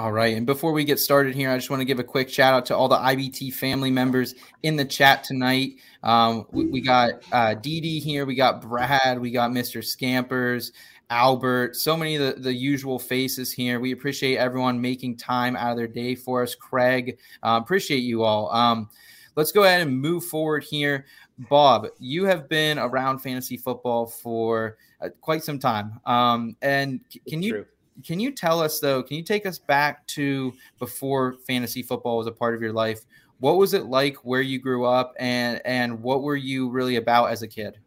All 0.02 0.10
right. 0.10 0.36
And 0.36 0.44
before 0.44 0.72
we 0.72 0.82
get 0.82 0.98
started 0.98 1.32
here, 1.32 1.48
I 1.48 1.56
just 1.56 1.70
want 1.70 1.80
to 1.80 1.84
give 1.84 2.00
a 2.00 2.04
quick 2.04 2.28
shout 2.28 2.52
out 2.52 2.66
to 2.66 2.76
all 2.76 2.88
the 2.88 2.96
IBT 2.96 3.54
family 3.54 3.88
members 3.88 4.34
in 4.64 4.74
the 4.74 4.84
chat 4.84 5.22
tonight. 5.22 5.74
Um, 6.02 6.44
we, 6.50 6.66
we 6.66 6.80
got 6.80 7.22
uh, 7.30 7.54
Dee 7.54 7.80
Dee 7.80 8.00
here. 8.00 8.26
We 8.26 8.34
got 8.34 8.60
Brad. 8.60 9.20
We 9.20 9.30
got 9.30 9.52
Mr. 9.52 9.80
Scampers, 9.80 10.72
Albert. 11.08 11.76
So 11.76 11.96
many 11.96 12.16
of 12.16 12.34
the, 12.34 12.40
the 12.40 12.52
usual 12.52 12.98
faces 12.98 13.52
here. 13.52 13.78
We 13.78 13.92
appreciate 13.92 14.38
everyone 14.38 14.80
making 14.80 15.18
time 15.18 15.54
out 15.54 15.70
of 15.70 15.76
their 15.76 15.86
day 15.86 16.16
for 16.16 16.42
us. 16.42 16.56
Craig, 16.56 17.20
uh, 17.44 17.60
appreciate 17.62 18.00
you 18.00 18.24
all. 18.24 18.52
Um, 18.52 18.90
let's 19.36 19.52
go 19.52 19.62
ahead 19.62 19.82
and 19.86 20.00
move 20.00 20.24
forward 20.24 20.64
here. 20.64 21.06
Bob, 21.48 21.86
you 22.00 22.24
have 22.24 22.48
been 22.48 22.80
around 22.80 23.20
fantasy 23.20 23.56
football 23.56 24.06
for 24.06 24.78
uh, 25.00 25.10
quite 25.20 25.44
some 25.44 25.60
time. 25.60 26.00
Um, 26.06 26.56
and 26.60 26.98
c- 27.08 27.22
can 27.28 27.40
you 27.40 27.50
true. 27.52 27.66
Can 28.04 28.18
you 28.20 28.30
tell 28.32 28.60
us 28.60 28.80
though 28.80 29.02
can 29.02 29.16
you 29.16 29.22
take 29.22 29.44
us 29.46 29.58
back 29.58 30.06
to 30.06 30.52
before 30.78 31.34
fantasy 31.46 31.82
football 31.82 32.16
was 32.18 32.26
a 32.26 32.32
part 32.32 32.54
of 32.54 32.62
your 32.62 32.72
life 32.72 33.00
what 33.40 33.56
was 33.56 33.74
it 33.74 33.86
like 33.86 34.16
where 34.24 34.40
you 34.40 34.58
grew 34.58 34.84
up 34.84 35.14
and 35.18 35.60
and 35.64 36.02
what 36.02 36.22
were 36.22 36.36
you 36.36 36.68
really 36.70 36.96
about 36.96 37.26
as 37.30 37.42
a 37.42 37.48
kid 37.48 37.78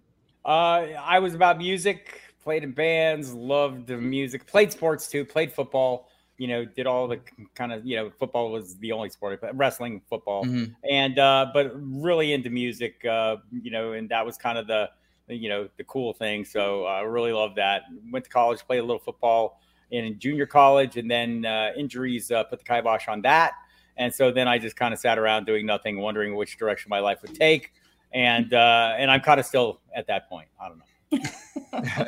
Uh, 0.46 0.94
I 1.02 1.18
was 1.18 1.34
about 1.34 1.58
music, 1.58 2.22
played 2.44 2.64
in 2.64 2.72
bands, 2.72 3.34
loved 3.34 3.88
the 3.88 3.98
music, 3.98 4.46
played 4.46 4.72
sports 4.72 5.10
too, 5.10 5.26
played 5.26 5.52
football. 5.52 6.08
You 6.38 6.48
know, 6.50 6.66
did 6.66 6.86
all 6.86 7.08
the 7.08 7.20
kind 7.56 7.72
of 7.74 7.84
you 7.84 7.96
know, 7.96 8.12
football 8.20 8.52
was 8.52 8.76
the 8.78 8.92
only 8.92 9.10
sport, 9.10 9.42
but 9.42 9.58
wrestling, 9.58 10.02
football, 10.08 10.46
Mhm. 10.46 10.76
and 10.88 11.18
uh, 11.18 11.50
but 11.52 11.72
really 11.76 12.34
into 12.34 12.52
music. 12.52 13.04
Uh, 13.04 13.38
you 13.50 13.72
know, 13.72 13.94
and 13.94 14.08
that 14.10 14.24
was 14.24 14.38
kind 14.38 14.58
of 14.60 14.68
the 14.68 14.90
you 15.28 15.50
know 15.50 15.68
the 15.78 15.84
cool 15.86 16.14
thing. 16.14 16.46
So 16.46 16.86
uh, 16.86 16.90
I 16.90 17.02
really 17.02 17.32
loved 17.32 17.56
that. 17.56 17.84
Went 18.12 18.26
to 18.26 18.32
college, 18.32 18.60
played 18.68 18.80
a 18.80 18.84
little 18.84 19.00
football 19.00 19.60
in 19.92 20.18
junior 20.20 20.46
college, 20.46 20.98
and 20.98 21.10
then 21.10 21.46
uh, 21.46 21.72
injuries 21.78 22.32
uh, 22.32 22.44
put 22.44 22.60
the 22.60 22.66
kibosh 22.66 23.08
on 23.08 23.22
that. 23.22 23.54
And 23.98 24.14
so 24.14 24.32
then 24.32 24.48
I 24.48 24.58
just 24.58 24.76
kind 24.76 24.94
of 24.94 25.00
sat 25.00 25.18
around 25.18 25.46
doing 25.46 25.66
nothing, 25.66 26.00
wondering 26.00 26.36
which 26.36 26.58
direction 26.58 26.90
my 26.90 27.00
life 27.00 27.22
would 27.22 27.34
take 27.34 27.72
and 28.16 28.54
uh, 28.54 28.96
and 28.98 29.12
I'm 29.12 29.20
kind 29.20 29.40
of 29.40 29.46
still 29.46 29.82
at 29.94 30.08
that 30.08 30.28
point. 30.30 30.48
I 30.60 30.70
don't 30.70 30.80
know. 30.80 32.06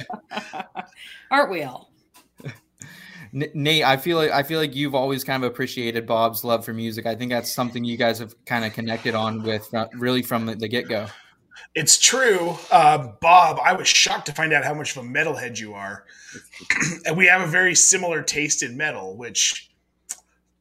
Aren't 1.32 1.52
we 1.52 1.64
all? 1.64 1.92
Nate, 3.34 3.84
I 3.84 3.98
feel 3.98 4.18
like 4.18 4.32
I 4.32 4.42
feel 4.42 4.58
like 4.58 4.74
you've 4.74 4.96
always 4.96 5.24
kind 5.24 5.44
of 5.44 5.52
appreciated 5.52 6.08
Bob's 6.08 6.46
love 6.46 6.64
for 6.64 6.74
music. 6.74 7.06
I 7.06 7.14
think 7.14 7.30
that's 7.30 7.54
something 7.54 7.84
you 7.84 7.98
guys 7.98 8.20
have 8.20 8.34
kind 8.46 8.64
of 8.64 8.74
connected 8.74 9.16
on 9.16 9.44
with 9.44 9.72
uh, 9.74 9.88
really 9.94 10.24
from 10.24 10.46
the, 10.46 10.56
the 10.56 10.70
get 10.70 10.88
go. 10.88 11.08
It's 11.76 11.98
true, 12.00 12.56
uh, 12.72 13.10
Bob. 13.22 13.60
I 13.64 13.74
was 13.74 13.88
shocked 13.88 14.26
to 14.28 14.34
find 14.34 14.52
out 14.54 14.64
how 14.64 14.74
much 14.74 14.96
of 14.96 15.04
a 15.06 15.08
metalhead 15.08 15.60
you 15.60 15.74
are, 15.74 16.06
and 17.06 17.16
we 17.18 17.28
have 17.28 17.42
a 17.42 17.48
very 17.48 17.76
similar 17.76 18.22
taste 18.24 18.64
in 18.64 18.76
metal. 18.78 19.16
Which 19.16 19.70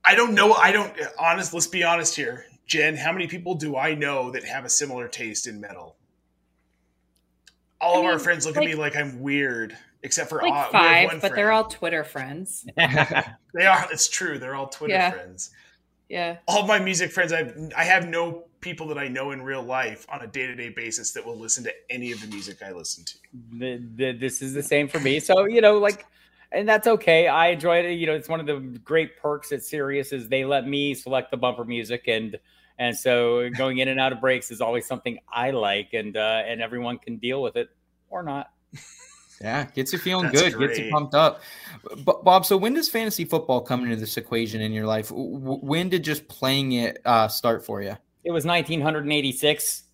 I 0.05 0.15
don't 0.15 0.35
know. 0.35 0.53
I 0.53 0.73
don't 0.73 0.93
honest. 1.19 1.55
Let's 1.55 1.67
be 1.67 1.85
honest 1.85 2.15
here. 2.17 2.47
Jen, 2.67 2.97
how 2.97 3.13
many 3.13 3.27
people 3.29 3.55
do 3.55 3.77
I 3.77 3.95
know 3.95 4.31
that 4.33 4.45
have 4.45 4.65
a 4.65 4.69
similar 4.69 5.09
taste 5.09 5.47
in 5.47 5.61
metal? 5.61 5.97
All 7.81 7.97
I 7.97 7.99
of 8.01 8.05
our 8.07 8.19
friends 8.19 8.47
look 8.47 8.57
at 8.57 8.65
me 8.65 8.75
like 8.75 8.97
I'm 8.97 9.21
weird, 9.21 9.77
except 10.03 10.29
for 10.31 10.43
like 10.43 10.51
Au- 10.51 10.55
we 10.55 10.59
have 10.59 10.71
five, 10.73 11.07
one 11.09 11.21
but 11.21 11.35
they're 11.35 11.53
all 11.53 11.65
Twitter 11.65 12.05
friends. 12.05 12.67
They 12.77 13.65
are. 13.65 13.87
It's 13.91 14.09
true. 14.09 14.39
They're 14.39 14.55
all 14.55 14.69
Twitter 14.69 14.93
Yeah. 14.95 15.11
friends. 15.13 15.51
Yeah. 16.11 16.37
All 16.47 16.61
of 16.61 16.69
my 16.69 16.79
music 16.79 17.11
friends, 17.11 17.33
I 17.33 17.53
I 17.77 17.85
have 17.85 18.07
no 18.09 18.45
people 18.67 18.89
that 18.89 18.99
I 18.99 19.07
know 19.07 19.31
in 19.31 19.43
real 19.43 19.63
life 19.63 20.07
on 20.09 20.23
a 20.23 20.27
day 20.27 20.49
to 20.49 20.55
day 20.57 20.71
basis 20.71 21.13
that 21.13 21.25
will 21.25 21.39
listen 21.39 21.63
to 21.63 21.73
any 21.89 22.11
of 22.11 22.21
the 22.21 22.27
music 22.27 22.65
I 22.65 22.73
listen 22.73 23.05
to. 23.05 23.19
the, 23.53 23.81
the, 23.95 24.11
this 24.11 24.43
is 24.43 24.55
the 24.55 24.63
same 24.63 24.89
for 24.89 24.99
me. 24.99 25.21
So 25.21 25.45
you 25.45 25.61
know, 25.61 25.79
like, 25.79 26.05
and 26.51 26.69
that's 26.69 26.89
okay. 26.89 27.29
I 27.29 27.49
enjoy 27.49 27.79
it. 27.79 27.93
You 27.93 28.09
know, 28.09 28.15
it's 28.15 28.29
one 28.29 28.41
of 28.41 28.47
the 28.47 28.59
great 28.81 29.19
perks 29.19 29.53
at 29.53 29.63
Sirius 29.63 30.13
is 30.13 30.29
they 30.29 30.45
let 30.45 30.67
me 30.67 30.95
select 30.95 31.31
the 31.31 31.37
bumper 31.37 31.65
music, 31.65 32.09
and 32.09 32.41
and 32.77 32.97
so 32.97 33.49
going 33.51 33.79
in 33.79 33.87
and 33.87 34.01
out 34.01 34.13
of 34.13 34.21
breaks 34.21 34.51
is 34.51 34.61
always 34.61 34.85
something 34.85 35.21
I 35.33 35.53
like, 35.53 35.91
and 35.93 36.17
uh, 36.17 36.43
and 36.45 36.61
everyone 36.61 36.99
can 36.99 37.19
deal 37.19 37.41
with 37.41 37.55
it 37.55 37.69
or 38.11 38.25
not. 38.25 38.51
Yeah, 39.41 39.67
gets 39.67 39.93
you 39.93 40.01
feeling 40.01 40.25
That's 40.27 40.57
good, 40.57 40.59
gets 40.59 40.79
you 40.79 40.91
pumped 40.91 41.15
up. 41.15 41.43
B- 41.95 42.13
Bob, 42.25 42.47
so 42.47 42.57
when 42.57 42.75
does 42.75 42.89
fantasy 42.89 43.27
football 43.27 43.61
come 43.61 43.85
into 43.85 43.95
this 43.95 44.17
equation 44.17 44.61
in 44.61 44.73
your 44.73 44.87
life? 44.87 45.13
When 45.13 45.89
did 45.89 46.03
just 46.03 46.27
playing 46.27 46.73
it 46.73 47.01
uh, 47.05 47.29
start 47.29 47.65
for 47.65 47.83
you? 47.83 47.97
It 48.27 48.33
was 48.33 48.45
1986. 48.45 49.85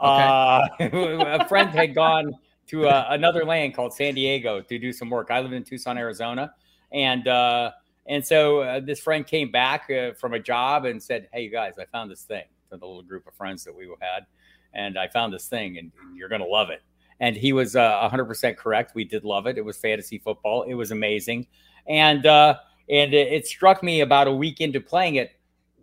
Okay. 0.00 0.06
Uh, 0.06 0.68
a 1.40 1.48
friend 1.48 1.70
had 1.70 1.92
gone 1.92 2.32
to 2.68 2.86
uh, 2.86 3.06
another 3.10 3.44
land 3.44 3.74
called 3.74 3.92
San 3.92 4.14
Diego 4.14 4.62
to 4.62 4.78
do 4.78 4.92
some 4.92 5.10
work. 5.10 5.32
I 5.32 5.40
lived 5.40 5.54
in 5.54 5.64
Tucson, 5.64 5.98
Arizona, 5.98 6.54
and 6.92 7.26
uh, 7.26 7.72
and 8.06 8.24
so 8.24 8.60
uh, 8.60 8.78
this 8.80 9.00
friend 9.00 9.26
came 9.26 9.50
back 9.50 9.90
uh, 9.90 10.12
from 10.12 10.34
a 10.34 10.38
job 10.38 10.84
and 10.84 11.02
said, 11.02 11.28
"Hey, 11.32 11.42
you 11.42 11.50
guys, 11.50 11.74
I 11.80 11.84
found 11.86 12.12
this 12.12 12.22
thing." 12.22 12.44
To 12.70 12.76
the 12.76 12.86
little 12.86 13.02
group 13.02 13.26
of 13.26 13.34
friends 13.34 13.64
that 13.64 13.74
we 13.74 13.92
had, 14.00 14.24
and 14.72 14.96
I 14.96 15.08
found 15.08 15.34
this 15.34 15.48
thing, 15.48 15.78
and 15.78 15.90
you're 16.14 16.28
gonna 16.28 16.46
love 16.46 16.70
it. 16.70 16.82
And 17.18 17.36
he 17.36 17.52
was 17.52 17.74
uh, 17.74 18.08
100% 18.08 18.56
correct. 18.56 18.94
We 18.94 19.02
did 19.04 19.24
love 19.24 19.48
it. 19.48 19.58
It 19.58 19.64
was 19.64 19.76
fantasy 19.76 20.18
football. 20.18 20.62
It 20.62 20.74
was 20.74 20.92
amazing, 20.92 21.48
and 21.88 22.24
uh, 22.24 22.54
and 22.88 23.12
it, 23.12 23.32
it 23.32 23.46
struck 23.48 23.82
me 23.82 24.02
about 24.02 24.28
a 24.28 24.32
week 24.32 24.60
into 24.60 24.80
playing 24.80 25.16
it. 25.16 25.32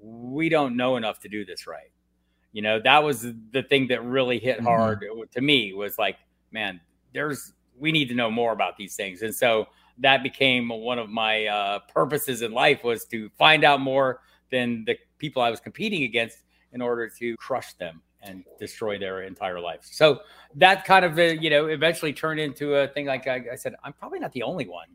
We 0.01 0.47
don't 0.47 0.77
know 0.77 0.95
enough 0.95 1.19
to 1.19 1.27
do 1.27 1.43
this 1.43 1.67
right. 1.67 1.91
You 2.53 2.61
know, 2.61 2.79
that 2.79 3.03
was 3.03 3.21
the 3.51 3.63
thing 3.63 3.87
that 3.87 4.03
really 4.03 4.39
hit 4.39 4.59
Mhm. 4.59 4.63
hard 4.63 5.05
to 5.31 5.41
me 5.41 5.73
was 5.73 5.97
like, 5.97 6.17
man, 6.51 6.79
there's 7.13 7.53
we 7.79 7.91
need 7.91 8.07
to 8.09 8.15
know 8.15 8.31
more 8.31 8.53
about 8.53 8.75
these 8.75 8.95
things. 8.95 9.21
And 9.21 9.33
so 9.35 9.67
that 9.99 10.23
became 10.23 10.69
one 10.69 10.97
of 10.97 11.09
my 11.09 11.45
uh, 11.45 11.79
purposes 11.93 12.41
in 12.41 12.51
life 12.51 12.83
was 12.83 13.05
to 13.05 13.29
find 13.37 13.63
out 13.63 13.79
more 13.81 14.21
than 14.49 14.83
the 14.85 14.97
people 15.19 15.43
I 15.43 15.51
was 15.51 15.59
competing 15.59 16.03
against 16.03 16.39
in 16.73 16.81
order 16.81 17.07
to 17.07 17.35
crush 17.37 17.73
them 17.73 18.01
and 18.23 18.43
destroy 18.59 18.97
their 18.97 19.21
entire 19.21 19.59
life. 19.59 19.81
So 19.83 20.21
that 20.55 20.85
kind 20.85 21.05
of, 21.05 21.19
uh, 21.19 21.21
you 21.21 21.51
know, 21.51 21.67
eventually 21.67 22.13
turned 22.13 22.39
into 22.39 22.73
a 22.75 22.87
thing. 22.87 23.05
Like 23.05 23.27
I, 23.27 23.43
I 23.51 23.55
said, 23.55 23.75
I'm 23.83 23.93
probably 23.93 24.19
not 24.19 24.31
the 24.31 24.41
only 24.43 24.67
one 24.67 24.87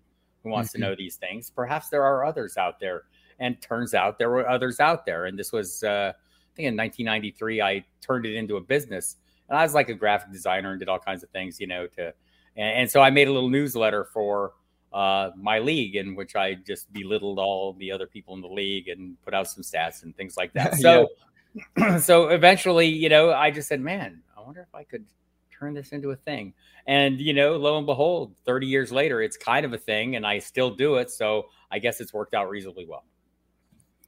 who 0.43 0.51
wants 0.51 0.71
Mhm. 0.71 0.73
to 0.73 0.79
know 0.81 0.95
these 0.97 1.17
things. 1.17 1.51
Perhaps 1.51 1.89
there 1.89 2.03
are 2.03 2.25
others 2.25 2.57
out 2.57 2.81
there. 2.81 3.03
And 3.39 3.61
turns 3.63 3.95
out 3.95 4.19
there 4.19 4.31
were 4.31 4.49
others 4.49 4.81
out 4.81 5.07
there. 5.07 5.27
And 5.27 5.39
this 5.39 5.53
was, 5.53 5.85
uh, 5.85 6.13
think 6.55 6.69
in 6.69 6.77
1993, 6.77 7.63
I 7.63 7.85
turned 8.01 8.27
it 8.27 8.35
into 8.35 8.57
a 8.57 8.61
business. 8.61 9.17
And 9.49 9.59
I 9.59 9.63
was 9.63 9.75
like 9.75 9.89
a 9.89 9.95
graphic 9.95 10.33
designer 10.33 10.71
and 10.71 10.79
did 10.79 10.89
all 10.89 10.99
kinds 10.99 11.23
of 11.23 11.31
things, 11.31 11.61
you 11.61 11.67
know, 11.67 11.87
to, 11.89 12.15
and, 12.57 12.81
and 12.81 12.91
so 12.91 13.01
I 13.01 13.11
made 13.11 13.29
a 13.29 13.33
little 13.33 13.51
newsletter 13.51 14.05
for 14.05 14.53
uh, 14.93 15.31
my 15.37 15.59
league 15.59 15.97
in 15.97 16.15
which 16.15 16.37
I 16.37 16.55
just 16.55 16.93
belittled 16.93 17.39
all 17.39 17.73
the 17.75 17.91
other 17.93 18.07
people 18.07 18.35
in 18.35 18.41
the 18.41 18.49
league 18.49 18.89
and 18.89 19.21
put 19.23 19.35
out 19.35 19.49
some 19.49 19.63
stats 19.63 20.03
and 20.03 20.17
things 20.17 20.37
like 20.37 20.53
that. 20.55 20.75
So, 20.79 21.09
so 22.01 22.29
eventually, 22.29 22.87
you 22.87 23.09
know, 23.09 23.33
I 23.33 23.51
just 23.51 23.69
said, 23.69 23.81
man, 23.81 24.23
I 24.37 24.41
wonder 24.41 24.63
if 24.63 24.75
I 24.75 24.85
could 24.85 25.05
turn 25.51 25.75
this 25.75 25.91
into 25.91 26.11
a 26.11 26.17
thing. 26.17 26.55
And, 26.87 27.21
you 27.21 27.35
know, 27.35 27.57
lo 27.57 27.77
and 27.77 27.87
behold, 27.87 28.35
30 28.45 28.67
years 28.67 28.91
later, 28.91 29.23
it's 29.23 29.37
kind 29.37 29.65
of 29.65 29.73
a 29.73 29.79
thing 29.79 30.17
and 30.17 30.27
I 30.27 30.39
still 30.39 30.71
do 30.75 30.97
it. 30.97 31.11
So 31.11 31.47
I 31.71 31.79
guess 31.79 32.01
it's 32.01 32.13
worked 32.13 32.35
out 32.35 32.49
reasonably 32.49 32.87
well. 32.87 33.05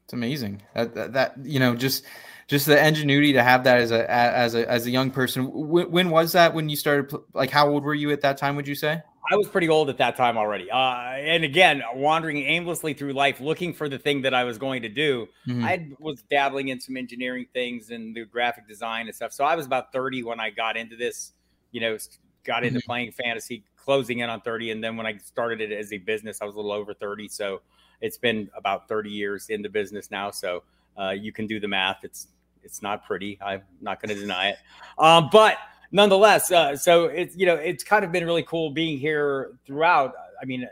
It's 0.05 0.13
amazing 0.13 0.63
that, 0.75 0.95
that, 0.95 1.13
that 1.15 1.35
you 1.43 1.59
know 1.59 1.75
just 1.75 2.05
just 2.47 2.67
the 2.67 2.87
ingenuity 2.87 3.33
to 3.33 3.43
have 3.43 3.65
that 3.65 3.79
as 3.79 3.91
a 3.91 4.11
as 4.11 4.55
a 4.55 4.71
as 4.71 4.87
a 4.87 4.91
young 4.91 5.11
person. 5.11 5.51
When, 5.51 5.91
when 5.91 6.11
was 6.11 6.33
that? 6.33 6.53
When 6.53 6.69
you 6.69 6.77
started? 6.77 7.17
Like, 7.33 7.51
how 7.51 7.69
old 7.69 7.85
were 7.85 7.95
you 7.95 8.11
at 8.11 8.21
that 8.21 8.37
time? 8.37 8.55
Would 8.57 8.69
you 8.69 8.75
say? 8.75 9.03
I 9.33 9.37
was 9.37 9.49
pretty 9.49 9.71
old 9.71 9.89
at 9.89 9.97
that 9.97 10.17
time 10.17 10.37
already. 10.37 10.71
Uh, 10.71 10.77
and 10.77 11.45
again, 11.45 11.83
wandering 11.95 12.37
aimlessly 12.43 12.93
through 12.93 13.15
life 13.15 13.41
looking 13.41 13.73
for 13.73 13.89
the 13.89 13.99
thing 13.99 14.21
that 14.21 14.35
I 14.35 14.45
was 14.45 14.59
going 14.59 14.83
to 14.83 14.91
do. 14.91 15.27
Mhm. 15.49 15.65
I 15.65 15.89
was 15.99 16.23
dabbling 16.31 16.69
in 16.69 16.79
some 16.79 16.99
engineering 16.99 17.47
things 17.55 17.89
and 17.89 18.15
the 18.15 18.27
graphic 18.27 18.69
design 18.69 19.07
and 19.07 19.17
stuff. 19.17 19.33
So 19.33 19.45
I 19.45 19.57
was 19.57 19.65
about 19.65 19.95
30 19.95 20.23
when 20.25 20.41
I 20.41 20.51
got 20.51 20.77
into 20.77 20.95
this, 20.97 21.33
you 21.73 21.81
know, 21.81 21.97
got 22.45 22.65
into 22.65 22.81
Mhm. 22.81 22.85
playing 22.85 23.13
fantasy, 23.13 23.65
closing 23.77 24.19
in 24.19 24.29
on 24.29 24.43
30. 24.43 24.71
And 24.73 24.85
then 24.85 24.99
when 24.99 25.07
I 25.07 25.17
started 25.17 25.63
it 25.63 25.73
as 25.73 25.91
a 25.95 25.99
business, 25.99 26.43
I 26.43 26.45
was 26.45 26.55
a 26.55 26.59
little 26.59 26.73
over 26.73 26.93
30. 26.93 27.27
So 27.29 27.63
it's 28.05 28.19
been 28.19 28.51
about 28.55 28.87
30 28.87 29.11
years 29.11 29.49
in 29.49 29.63
the 29.63 29.69
business 29.69 30.11
now. 30.11 30.31
So 30.31 30.63
uh, 31.01 31.11
you 31.11 31.33
can 31.33 31.47
do 31.47 31.59
the 31.59 31.67
math. 31.67 32.05
It's 32.05 32.29
it's 32.63 32.83
not 32.83 33.05
pretty. 33.05 33.39
I'm 33.43 33.63
not 33.81 34.01
going 34.01 34.15
to 34.15 34.21
deny 34.21 34.51
it. 34.51 34.59
Um, 34.99 35.29
but 35.33 35.57
nonetheless, 35.91 36.53
uh, 36.53 36.77
so 36.77 37.07
it's 37.07 37.35
you 37.35 37.47
know 37.47 37.55
it's 37.55 37.83
kind 37.83 38.05
of 38.05 38.13
been 38.13 38.25
really 38.27 38.43
cool 38.43 38.71
being 38.71 38.99
here 38.99 39.53
throughout. 39.67 40.15
I 40.41 40.45
mean, 40.45 40.69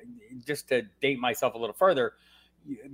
just 0.47 0.69
to 0.69 0.83
date 1.01 1.19
myself 1.19 1.55
a 1.55 1.59
little 1.59 1.75
further, 1.75 2.13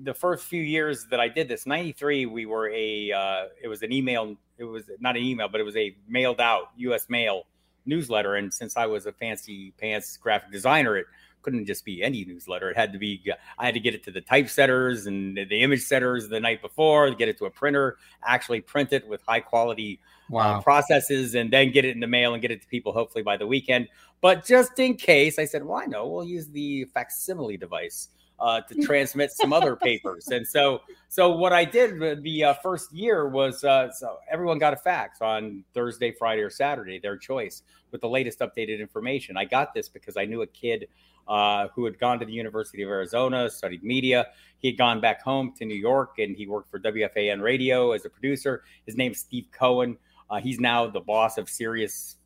the 0.04 0.14
first 0.14 0.44
few 0.44 0.62
years 0.62 1.06
that 1.10 1.18
I 1.18 1.28
did 1.28 1.48
this, 1.48 1.66
'93, 1.66 2.26
we 2.26 2.46
were 2.46 2.70
a 2.70 3.12
uh, 3.12 3.44
it 3.60 3.66
was 3.66 3.82
an 3.82 3.92
email. 3.92 4.36
It 4.56 4.64
was 4.64 4.84
not 5.00 5.16
an 5.16 5.22
email, 5.22 5.48
but 5.48 5.60
it 5.60 5.64
was 5.64 5.76
a 5.76 5.96
mailed 6.08 6.40
out 6.40 6.70
U.S. 6.76 7.08
mail 7.08 7.46
newsletter. 7.86 8.36
And 8.36 8.54
since 8.54 8.76
I 8.76 8.86
was 8.86 9.06
a 9.06 9.12
fancy 9.12 9.72
pants 9.80 10.16
graphic 10.16 10.52
designer, 10.52 10.96
it 10.96 11.06
couldn't 11.42 11.66
just 11.66 11.84
be 11.84 12.02
any 12.02 12.24
newsletter. 12.24 12.70
It 12.70 12.76
had 12.76 12.92
to 12.92 12.98
be. 12.98 13.22
I 13.58 13.64
had 13.66 13.74
to 13.74 13.80
get 13.80 13.94
it 13.94 14.02
to 14.04 14.10
the 14.10 14.20
typesetters 14.20 15.06
and 15.06 15.36
the 15.36 15.62
image 15.62 15.82
setters 15.82 16.28
the 16.28 16.40
night 16.40 16.60
before, 16.62 17.10
get 17.10 17.28
it 17.28 17.38
to 17.38 17.46
a 17.46 17.50
printer, 17.50 17.96
actually 18.24 18.60
print 18.60 18.92
it 18.92 19.06
with 19.08 19.22
high 19.26 19.40
quality 19.40 20.00
uh, 20.34 20.60
processes 20.62 21.34
and 21.34 21.50
then 21.50 21.70
get 21.70 21.84
it 21.84 21.90
in 21.94 22.00
the 22.00 22.06
mail 22.06 22.34
and 22.34 22.42
get 22.42 22.50
it 22.50 22.60
to 22.62 22.68
people 22.68 22.92
hopefully 22.92 23.22
by 23.22 23.36
the 23.36 23.46
weekend. 23.46 23.88
But 24.20 24.44
just 24.44 24.78
in 24.78 24.94
case, 24.96 25.38
I 25.38 25.44
said, 25.44 25.64
well, 25.64 25.78
I 25.78 25.86
know 25.86 26.06
we'll 26.06 26.24
use 26.24 26.48
the 26.48 26.84
facsimile 26.86 27.56
device 27.56 28.08
uh, 28.40 28.60
to 28.62 28.74
transmit 28.82 29.30
some 29.32 29.52
other 29.52 29.76
papers. 29.76 30.28
And 30.28 30.46
so, 30.46 30.82
so 31.08 31.30
what 31.30 31.52
I 31.52 31.64
did 31.64 31.98
the- 31.98 32.20
the 32.20 32.44
uh, 32.44 32.54
first 32.54 32.92
year 32.92 33.28
was 33.28 33.64
uh, 33.64 33.90
so 33.92 34.18
everyone 34.30 34.58
got 34.58 34.72
a 34.72 34.76
fax 34.76 35.22
on 35.22 35.64
Thursday, 35.72 36.10
Friday, 36.12 36.42
or 36.42 36.50
Saturday, 36.50 36.98
their 36.98 37.16
choice, 37.16 37.62
with 37.90 38.00
the 38.00 38.08
latest 38.08 38.40
updated 38.40 38.80
information. 38.80 39.36
I 39.36 39.44
got 39.44 39.72
this 39.72 39.88
because 39.88 40.16
I 40.16 40.24
knew 40.24 40.42
a 40.42 40.46
kid 40.46 40.88
uh, 41.28 41.68
who 41.74 41.84
had 41.84 41.98
gone 41.98 42.18
to 42.18 42.26
the 42.26 42.32
University 42.32 42.82
of 42.82 42.88
Arizona, 42.88 43.50
studied 43.50 43.84
media. 43.84 44.28
He 44.58 44.68
had 44.68 44.78
gone 44.78 45.00
back 45.00 45.22
home 45.22 45.52
to 45.58 45.64
New 45.64 45.74
York 45.74 46.14
and 46.18 46.36
he 46.36 46.46
worked 46.46 46.70
for 46.70 46.80
WFAN 46.80 47.42
radio 47.42 47.92
as 47.92 48.04
a 48.04 48.10
producer. 48.10 48.64
His 48.86 48.96
name's 48.96 49.18
Steve 49.18 49.46
Cohen. 49.52 49.96
Uh, 50.30 50.40
he's 50.40 50.58
now 50.58 50.86
the 50.86 51.00
boss 51.00 51.38
of 51.38 51.48
Sirius 51.48 52.16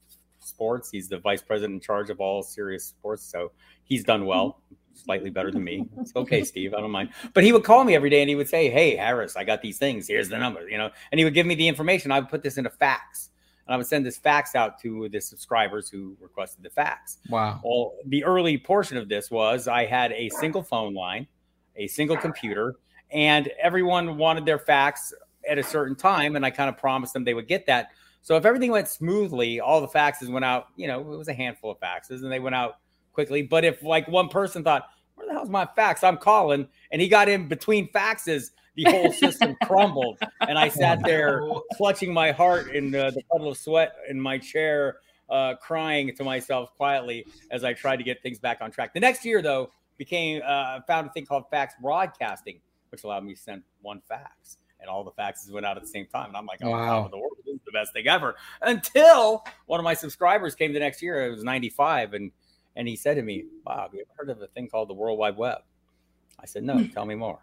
Sports. 0.41 0.91
He's 0.91 1.09
the 1.09 1.19
vice 1.19 1.43
president 1.43 1.75
in 1.75 1.81
charge 1.81 2.11
of 2.11 2.21
all 2.21 2.43
Sirius 2.43 2.85
Sports. 2.85 3.23
So 3.25 3.53
he's 3.85 4.05
done 4.05 4.27
well, 4.27 4.61
slightly 4.95 5.31
better 5.31 5.51
than 5.51 5.65
me. 5.65 5.87
It's 5.99 6.15
okay, 6.17 6.43
Steve. 6.45 6.75
I 6.75 6.81
don't 6.81 6.91
mind. 6.91 7.11
But 7.35 7.45
he 7.45 7.53
would 7.53 7.65
call 7.65 7.85
me 7.85 7.95
every 7.95 8.11
day 8.11 8.23
and 8.23 8.29
he 8.29 8.35
would 8.35 8.49
say, 8.49 8.71
Hey, 8.71 8.97
Harris, 8.97 9.37
I 9.37 9.45
got 9.45 9.63
these 9.63 9.79
things. 9.79 10.09
Here's 10.09 10.29
the 10.29 10.39
number, 10.39 10.69
you 10.69 10.79
know, 10.79 10.91
and 11.11 11.19
he 11.19 11.25
would 11.25 11.35
give 11.35 11.47
me 11.47 11.55
the 11.55 11.69
information. 11.69 12.13
I 12.13 12.21
would 12.21 12.29
put 12.29 12.43
this 12.43 12.57
into 12.57 12.71
fax 12.71 13.31
and 13.67 13.75
I 13.75 13.77
would 13.77 13.87
send 13.87 14.05
this 14.05 14.19
fax 14.19 14.55
out 14.55 14.81
to 14.81 15.09
the 15.09 15.21
subscribers 15.21 15.89
who 15.89 16.17
requested 16.21 16.63
the 16.63 16.71
fax. 16.71 17.19
Wow. 17.29 17.61
Well, 17.65 17.95
the 18.07 18.25
early 18.25 18.59
portion 18.59 18.97
of 18.97 19.09
this 19.09 19.31
was 19.31 19.69
I 19.69 19.87
had 19.87 20.13
a 20.13 20.29
single 20.31 20.63
phone 20.63 20.95
line, 20.95 21.27
a 21.77 21.87
single 21.87 22.17
computer, 22.17 22.77
and 23.11 23.49
everyone 23.61 24.19
wanted 24.19 24.45
their 24.45 24.59
fax 24.59 25.13
at 25.49 25.59
a 25.59 25.63
certain 25.63 25.95
time. 25.95 26.37
And 26.37 26.45
I 26.45 26.51
kind 26.51 26.69
of 26.69 26.77
promised 26.77 27.13
them 27.13 27.25
they 27.25 27.35
would 27.35 27.49
get 27.49 27.67
that. 27.67 27.89
So 28.23 28.37
if 28.37 28.45
everything 28.45 28.71
went 28.71 28.89
smoothly, 28.89 29.61
all 29.61 29.81
the 29.81 29.89
faxes 29.89 30.31
went 30.31 30.45
out, 30.45 30.69
you 30.77 30.87
know, 30.87 31.01
it 31.01 31.19
was 31.19 31.29
a 31.29 31.35
handful 31.35 31.71
of 31.71 31.81
faxes 31.81 32.23
and 32.23 32.31
they 32.31 32.39
went 32.39 32.55
out 32.55 32.79
quickly. 33.13 33.43
But 33.43 33.65
if 33.65 33.83
like 33.83 34.09
one 34.09 34.29
person 34.29 34.63
thought, 34.63 34.89
where 35.15 35.27
the 35.27 35.33
hell's 35.33 35.51
my 35.51 35.69
fax? 35.77 36.03
I'm 36.03 36.17
calling, 36.17 36.67
and 36.91 37.03
he 37.03 37.09
got 37.09 37.29
in 37.29 37.49
between 37.49 37.91
faxes, 37.93 38.51
the 38.75 38.85
whole 38.85 39.13
system 39.13 39.57
crumbled. 39.65 40.19
And 40.41 40.59
I 40.59 40.69
sat 40.69 41.03
there 41.05 41.43
clutching 41.77 42.13
my 42.13 42.31
heart 42.33 42.75
in 42.75 42.95
uh, 42.95 43.11
the 43.11 43.23
puddle 43.31 43.51
of 43.51 43.59
sweat 43.59 43.95
in 44.09 44.21
my 44.21 44.39
chair, 44.39 44.99
uh, 45.29 45.55
crying 45.57 46.15
to 46.17 46.25
myself 46.25 46.75
quietly 46.77 47.27
as 47.51 47.65
I 47.65 47.73
tried 47.73 47.97
to 47.97 48.05
get 48.05 48.23
things 48.23 48.39
back 48.39 48.59
on 48.61 48.71
track. 48.71 48.95
The 48.95 49.01
next 49.01 49.25
year, 49.25 49.43
though, 49.43 49.71
became 49.99 50.43
uh, 50.45 50.81
found 50.87 51.07
a 51.09 51.13
thing 51.13 51.27
called 51.27 51.45
fax 51.51 51.75
broadcasting, 51.81 52.61
which 52.91 53.05
allowed 53.05 53.25
me 53.25 53.35
to 53.35 53.41
send 53.41 53.63
one 53.83 54.01
fax, 54.09 54.59
and 54.81 54.89
all 54.89 55.05
the 55.05 55.13
faxes 55.13 55.51
went 55.53 55.65
out 55.67 55.77
at 55.77 55.83
the 55.83 55.89
same 55.89 56.07
time. 56.07 56.29
And 56.29 56.37
I'm 56.37 56.47
like, 56.47 56.61
oh, 56.63 56.71
Wow. 56.71 57.03
wow. 57.03 57.09
the 57.09 57.19
world 57.19 57.33
this 57.45 57.55
is 57.55 57.61
the 57.65 57.73
best 57.73 57.93
thing 57.93 58.09
ever. 58.09 58.35
Until 58.63 59.45
one 59.67 59.79
of 59.81 59.85
my 59.85 59.95
subscribers 59.95 60.55
came 60.55 60.73
the 60.73 60.81
next 60.81 61.03
year. 61.03 61.27
It 61.27 61.31
was 61.31 61.45
95, 61.45 62.15
and 62.15 62.33
and 62.75 62.89
he 62.89 62.97
said 62.97 63.15
to 63.15 63.23
me, 63.23 63.45
Bob, 63.65 63.93
you 63.95 64.01
ever 64.01 64.11
heard 64.17 64.31
of 64.31 64.41
a 64.43 64.47
thing 64.49 64.67
called 64.69 64.89
the 64.89 64.95
World 64.95 65.19
Wide 65.19 65.37
Web? 65.37 65.59
I 66.41 66.47
said, 66.47 66.63
No, 66.65 66.85
tell 66.95 67.05
me 67.07 67.15
more. 67.15 67.39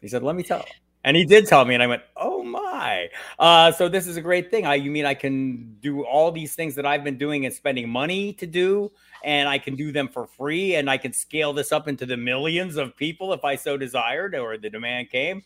He 0.00 0.08
said, 0.08 0.22
Let 0.22 0.36
me 0.36 0.42
tell. 0.42 0.64
And 1.02 1.16
he 1.16 1.24
did 1.24 1.46
tell 1.46 1.64
me, 1.64 1.74
and 1.74 1.82
I 1.82 1.86
went, 1.86 2.02
"Oh 2.16 2.42
my!" 2.42 3.08
Uh, 3.38 3.72
so 3.72 3.88
this 3.88 4.06
is 4.06 4.18
a 4.18 4.20
great 4.20 4.50
thing. 4.50 4.66
I, 4.66 4.74
you 4.74 4.90
mean 4.90 5.06
I 5.06 5.14
can 5.14 5.76
do 5.80 6.04
all 6.04 6.30
these 6.30 6.54
things 6.54 6.74
that 6.74 6.84
I've 6.84 7.02
been 7.02 7.16
doing 7.16 7.46
and 7.46 7.54
spending 7.54 7.88
money 7.88 8.34
to 8.34 8.46
do, 8.46 8.92
and 9.24 9.48
I 9.48 9.56
can 9.56 9.76
do 9.76 9.92
them 9.92 10.08
for 10.08 10.26
free, 10.26 10.74
and 10.74 10.90
I 10.90 10.98
can 10.98 11.14
scale 11.14 11.54
this 11.54 11.72
up 11.72 11.88
into 11.88 12.04
the 12.04 12.18
millions 12.18 12.76
of 12.76 12.94
people 12.96 13.32
if 13.32 13.44
I 13.44 13.56
so 13.56 13.78
desired, 13.78 14.34
or 14.34 14.58
the 14.58 14.68
demand 14.68 15.08
came. 15.08 15.42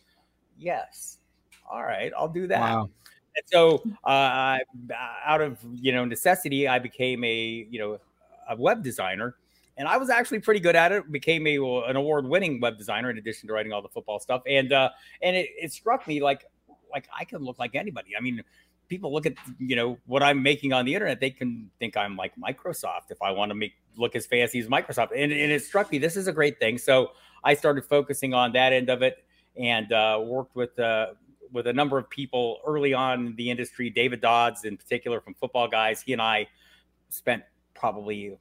Yes, 0.57 1.19
all 1.69 1.83
right, 1.83 2.11
I'll 2.17 2.27
do 2.27 2.47
that. 2.47 2.59
Wow. 2.59 2.89
And 3.37 3.43
so, 3.45 3.81
uh, 4.03 4.57
out 5.25 5.39
of 5.39 5.57
you 5.73 5.93
know 5.93 6.03
necessity, 6.03 6.67
I 6.67 6.79
became 6.79 7.23
a 7.23 7.65
you 7.69 7.79
know 7.79 7.99
a 8.49 8.57
web 8.57 8.83
designer, 8.83 9.35
and 9.77 9.87
I 9.87 9.97
was 9.97 10.09
actually 10.09 10.39
pretty 10.39 10.59
good 10.59 10.75
at 10.75 10.91
it. 10.91 11.11
Became 11.11 11.45
a 11.47 11.57
an 11.83 11.95
award 11.95 12.25
winning 12.25 12.59
web 12.61 12.77
designer 12.77 13.09
in 13.09 13.17
addition 13.17 13.47
to 13.47 13.53
writing 13.53 13.73
all 13.73 13.81
the 13.81 13.89
football 13.89 14.19
stuff. 14.19 14.41
And 14.47 14.71
uh, 14.71 14.89
and 15.21 15.35
it, 15.35 15.49
it 15.61 15.71
struck 15.71 16.07
me 16.07 16.21
like 16.21 16.45
like 16.91 17.07
I 17.17 17.25
can 17.25 17.43
look 17.43 17.59
like 17.59 17.75
anybody. 17.75 18.15
I 18.17 18.21
mean, 18.21 18.41
people 18.87 19.13
look 19.13 19.25
at 19.25 19.33
you 19.59 19.75
know 19.75 19.97
what 20.05 20.23
I'm 20.23 20.41
making 20.41 20.73
on 20.73 20.85
the 20.85 20.93
internet, 20.93 21.19
they 21.19 21.29
can 21.29 21.69
think 21.79 21.97
I'm 21.97 22.15
like 22.15 22.33
Microsoft 22.37 23.11
if 23.11 23.21
I 23.21 23.31
want 23.31 23.49
to 23.49 23.55
make 23.55 23.73
look 23.97 24.15
as 24.15 24.25
fancy 24.25 24.59
as 24.59 24.67
Microsoft. 24.67 25.11
And, 25.11 25.31
and 25.31 25.51
it 25.51 25.63
struck 25.63 25.91
me 25.91 25.97
this 25.97 26.15
is 26.15 26.27
a 26.27 26.33
great 26.33 26.59
thing. 26.59 26.77
So 26.77 27.11
I 27.43 27.53
started 27.53 27.85
focusing 27.85 28.33
on 28.33 28.53
that 28.53 28.73
end 28.73 28.89
of 28.89 29.01
it 29.01 29.25
and 29.57 29.91
uh, 29.91 30.21
worked 30.23 30.55
with 30.55 30.77
uh, 30.79 31.07
with 31.51 31.67
a 31.67 31.73
number 31.73 31.97
of 31.97 32.09
people 32.09 32.59
early 32.65 32.93
on 32.93 33.27
in 33.27 33.35
the 33.35 33.49
industry. 33.49 33.89
David 33.89 34.21
Dodds, 34.21 34.65
in 34.65 34.77
particular, 34.77 35.21
from 35.21 35.33
Football 35.35 35.67
Guys. 35.67 36.01
He 36.01 36.13
and 36.13 36.21
I 36.21 36.47
spent 37.09 37.43
probably 37.73 38.37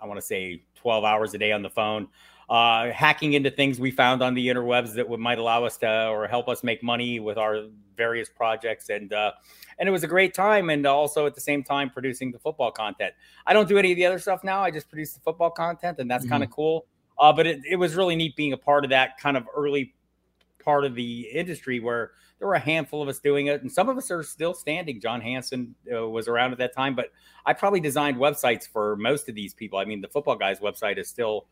I 0.00 0.06
want 0.06 0.18
to 0.20 0.26
say 0.26 0.62
12 0.76 1.04
hours 1.04 1.34
a 1.34 1.38
day 1.38 1.52
on 1.52 1.62
the 1.62 1.70
phone. 1.70 2.08
Uh, 2.48 2.90
hacking 2.92 3.34
into 3.34 3.50
things 3.50 3.78
we 3.78 3.90
found 3.90 4.22
on 4.22 4.32
the 4.32 4.48
interwebs 4.48 4.94
that 4.94 5.06
would, 5.06 5.20
might 5.20 5.38
allow 5.38 5.64
us 5.64 5.76
to 5.76 6.08
or 6.08 6.26
help 6.26 6.48
us 6.48 6.64
make 6.64 6.82
money 6.82 7.20
with 7.20 7.36
our 7.36 7.64
various 7.94 8.30
projects 8.30 8.88
and 8.88 9.12
uh, 9.12 9.32
and 9.78 9.86
it 9.86 9.92
was 9.92 10.02
a 10.02 10.06
great 10.06 10.32
time 10.32 10.70
and 10.70 10.86
also 10.86 11.26
at 11.26 11.34
the 11.34 11.42
same 11.42 11.62
time 11.62 11.90
producing 11.90 12.32
the 12.32 12.38
football 12.38 12.70
content 12.70 13.12
i 13.46 13.52
don't 13.52 13.68
do 13.68 13.76
any 13.76 13.90
of 13.92 13.96
the 13.96 14.06
other 14.06 14.18
stuff 14.18 14.42
now 14.44 14.62
i 14.62 14.70
just 14.70 14.88
produce 14.88 15.12
the 15.12 15.20
football 15.20 15.50
content 15.50 15.98
and 15.98 16.10
that's 16.10 16.24
Mhm. 16.24 16.30
kind 16.30 16.42
of 16.42 16.50
cool 16.50 16.86
uh, 17.18 17.30
but 17.30 17.46
it, 17.46 17.60
it 17.68 17.76
was 17.76 17.96
really 17.96 18.16
neat 18.16 18.34
being 18.34 18.54
a 18.54 18.56
part 18.56 18.82
of 18.82 18.88
that 18.90 19.18
kind 19.18 19.36
of 19.36 19.44
early 19.54 19.92
part 20.64 20.86
of 20.86 20.94
the 20.94 21.28
industry 21.32 21.80
where 21.80 22.12
there 22.38 22.48
were 22.48 22.54
a 22.54 22.60
handful 22.60 23.02
of 23.02 23.08
us 23.08 23.18
doing 23.18 23.48
it 23.48 23.62
and 23.62 23.70
some 23.70 23.88
of 23.88 23.96
us 23.96 24.10
are 24.10 24.22
still 24.22 24.54
standing. 24.54 25.00
John 25.00 25.20
hansen 25.20 25.74
uh, 25.92 26.08
was 26.08 26.28
around 26.28 26.52
at 26.52 26.58
that 26.58 26.74
time 26.74 26.94
but 26.94 27.10
i 27.46 27.52
probably 27.52 27.80
designed 27.80 28.16
websites 28.16 28.68
for 28.68 28.96
most 28.96 29.28
of 29.28 29.34
these 29.34 29.54
people. 29.54 29.78
I 29.78 29.84
mean 29.84 30.00
the 30.00 30.08
football 30.08 30.36
guys 30.36 30.60
website 30.60 30.98
is 30.98 31.08
still 31.08 31.46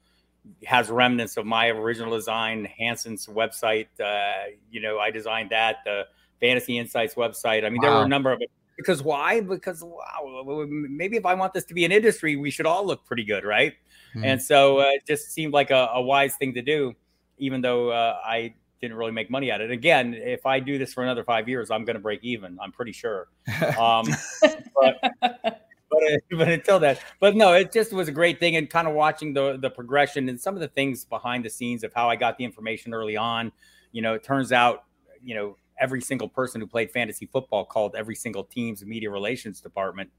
has 0.64 0.90
remnants 0.90 1.36
of 1.36 1.44
my 1.44 1.68
original 1.68 2.14
design 2.14 2.66
hansen's 2.78 3.26
website 3.26 3.88
uh, 3.98 4.44
you 4.70 4.80
know 4.80 4.98
i 5.00 5.10
designed 5.10 5.50
that 5.50 5.78
the 5.84 6.04
fantasy 6.40 6.78
insights 6.78 7.14
website. 7.14 7.64
I 7.64 7.70
mean 7.70 7.80
there 7.80 7.90
were 7.90 8.04
a 8.04 8.08
number 8.08 8.30
of 8.30 8.40
it. 8.42 8.50
Because 8.76 9.02
why? 9.02 9.40
Because 9.40 9.82
wow 9.82 10.66
maybe 10.68 11.16
if 11.16 11.26
i 11.26 11.34
want 11.34 11.52
this 11.54 11.64
to 11.64 11.74
be 11.74 11.84
an 11.84 11.92
industry 11.92 12.36
we 12.36 12.50
should 12.50 12.66
all 12.66 12.86
look 12.86 13.04
pretty 13.06 13.24
good 13.24 13.44
right? 13.44 13.72
Mhm. 14.14 14.24
and 14.24 14.42
so 14.42 14.78
uh, 14.80 14.84
it 14.90 15.04
just 15.06 15.32
seemed 15.32 15.52
like 15.52 15.70
a, 15.70 15.88
a 15.94 16.00
wise 16.02 16.36
thing 16.36 16.54
to 16.54 16.62
do 16.62 16.94
even 17.38 17.60
though 17.60 17.90
uh, 17.90 18.18
i 18.24 18.54
didn't 18.80 18.96
really 18.96 19.12
make 19.12 19.30
money 19.30 19.50
at 19.50 19.60
it 19.60 19.70
again 19.70 20.14
if 20.14 20.44
i 20.46 20.60
do 20.60 20.78
this 20.78 20.92
for 20.92 21.02
another 21.02 21.24
five 21.24 21.48
years 21.48 21.70
i'm 21.70 21.84
going 21.84 21.96
to 21.96 22.02
break 22.02 22.22
even 22.22 22.58
i'm 22.62 22.72
pretty 22.72 22.92
sure 22.92 23.28
um, 23.78 24.06
but, 24.42 25.02
but, 25.20 25.66
but 26.30 26.48
until 26.48 26.78
then, 26.78 26.96
but 27.20 27.36
no, 27.36 27.52
it 27.52 27.72
just 27.72 27.92
was 27.92 28.08
a 28.08 28.12
great 28.12 28.40
thing, 28.40 28.56
and 28.56 28.68
kind 28.68 28.88
of 28.88 28.94
watching 28.94 29.32
the 29.32 29.56
the 29.56 29.70
progression 29.70 30.28
and 30.28 30.40
some 30.40 30.54
of 30.54 30.60
the 30.60 30.68
things 30.68 31.04
behind 31.04 31.44
the 31.44 31.50
scenes 31.50 31.84
of 31.84 31.92
how 31.94 32.08
I 32.08 32.16
got 32.16 32.38
the 32.38 32.44
information 32.44 32.94
early 32.94 33.16
on. 33.16 33.52
You 33.92 34.02
know, 34.02 34.14
it 34.14 34.22
turns 34.22 34.52
out, 34.52 34.84
you 35.22 35.34
know, 35.34 35.56
every 35.78 36.00
single 36.00 36.28
person 36.28 36.60
who 36.60 36.66
played 36.66 36.90
fantasy 36.90 37.26
football 37.26 37.64
called 37.64 37.94
every 37.96 38.14
single 38.14 38.44
team's 38.44 38.84
media 38.84 39.10
relations 39.10 39.60
department, 39.60 40.10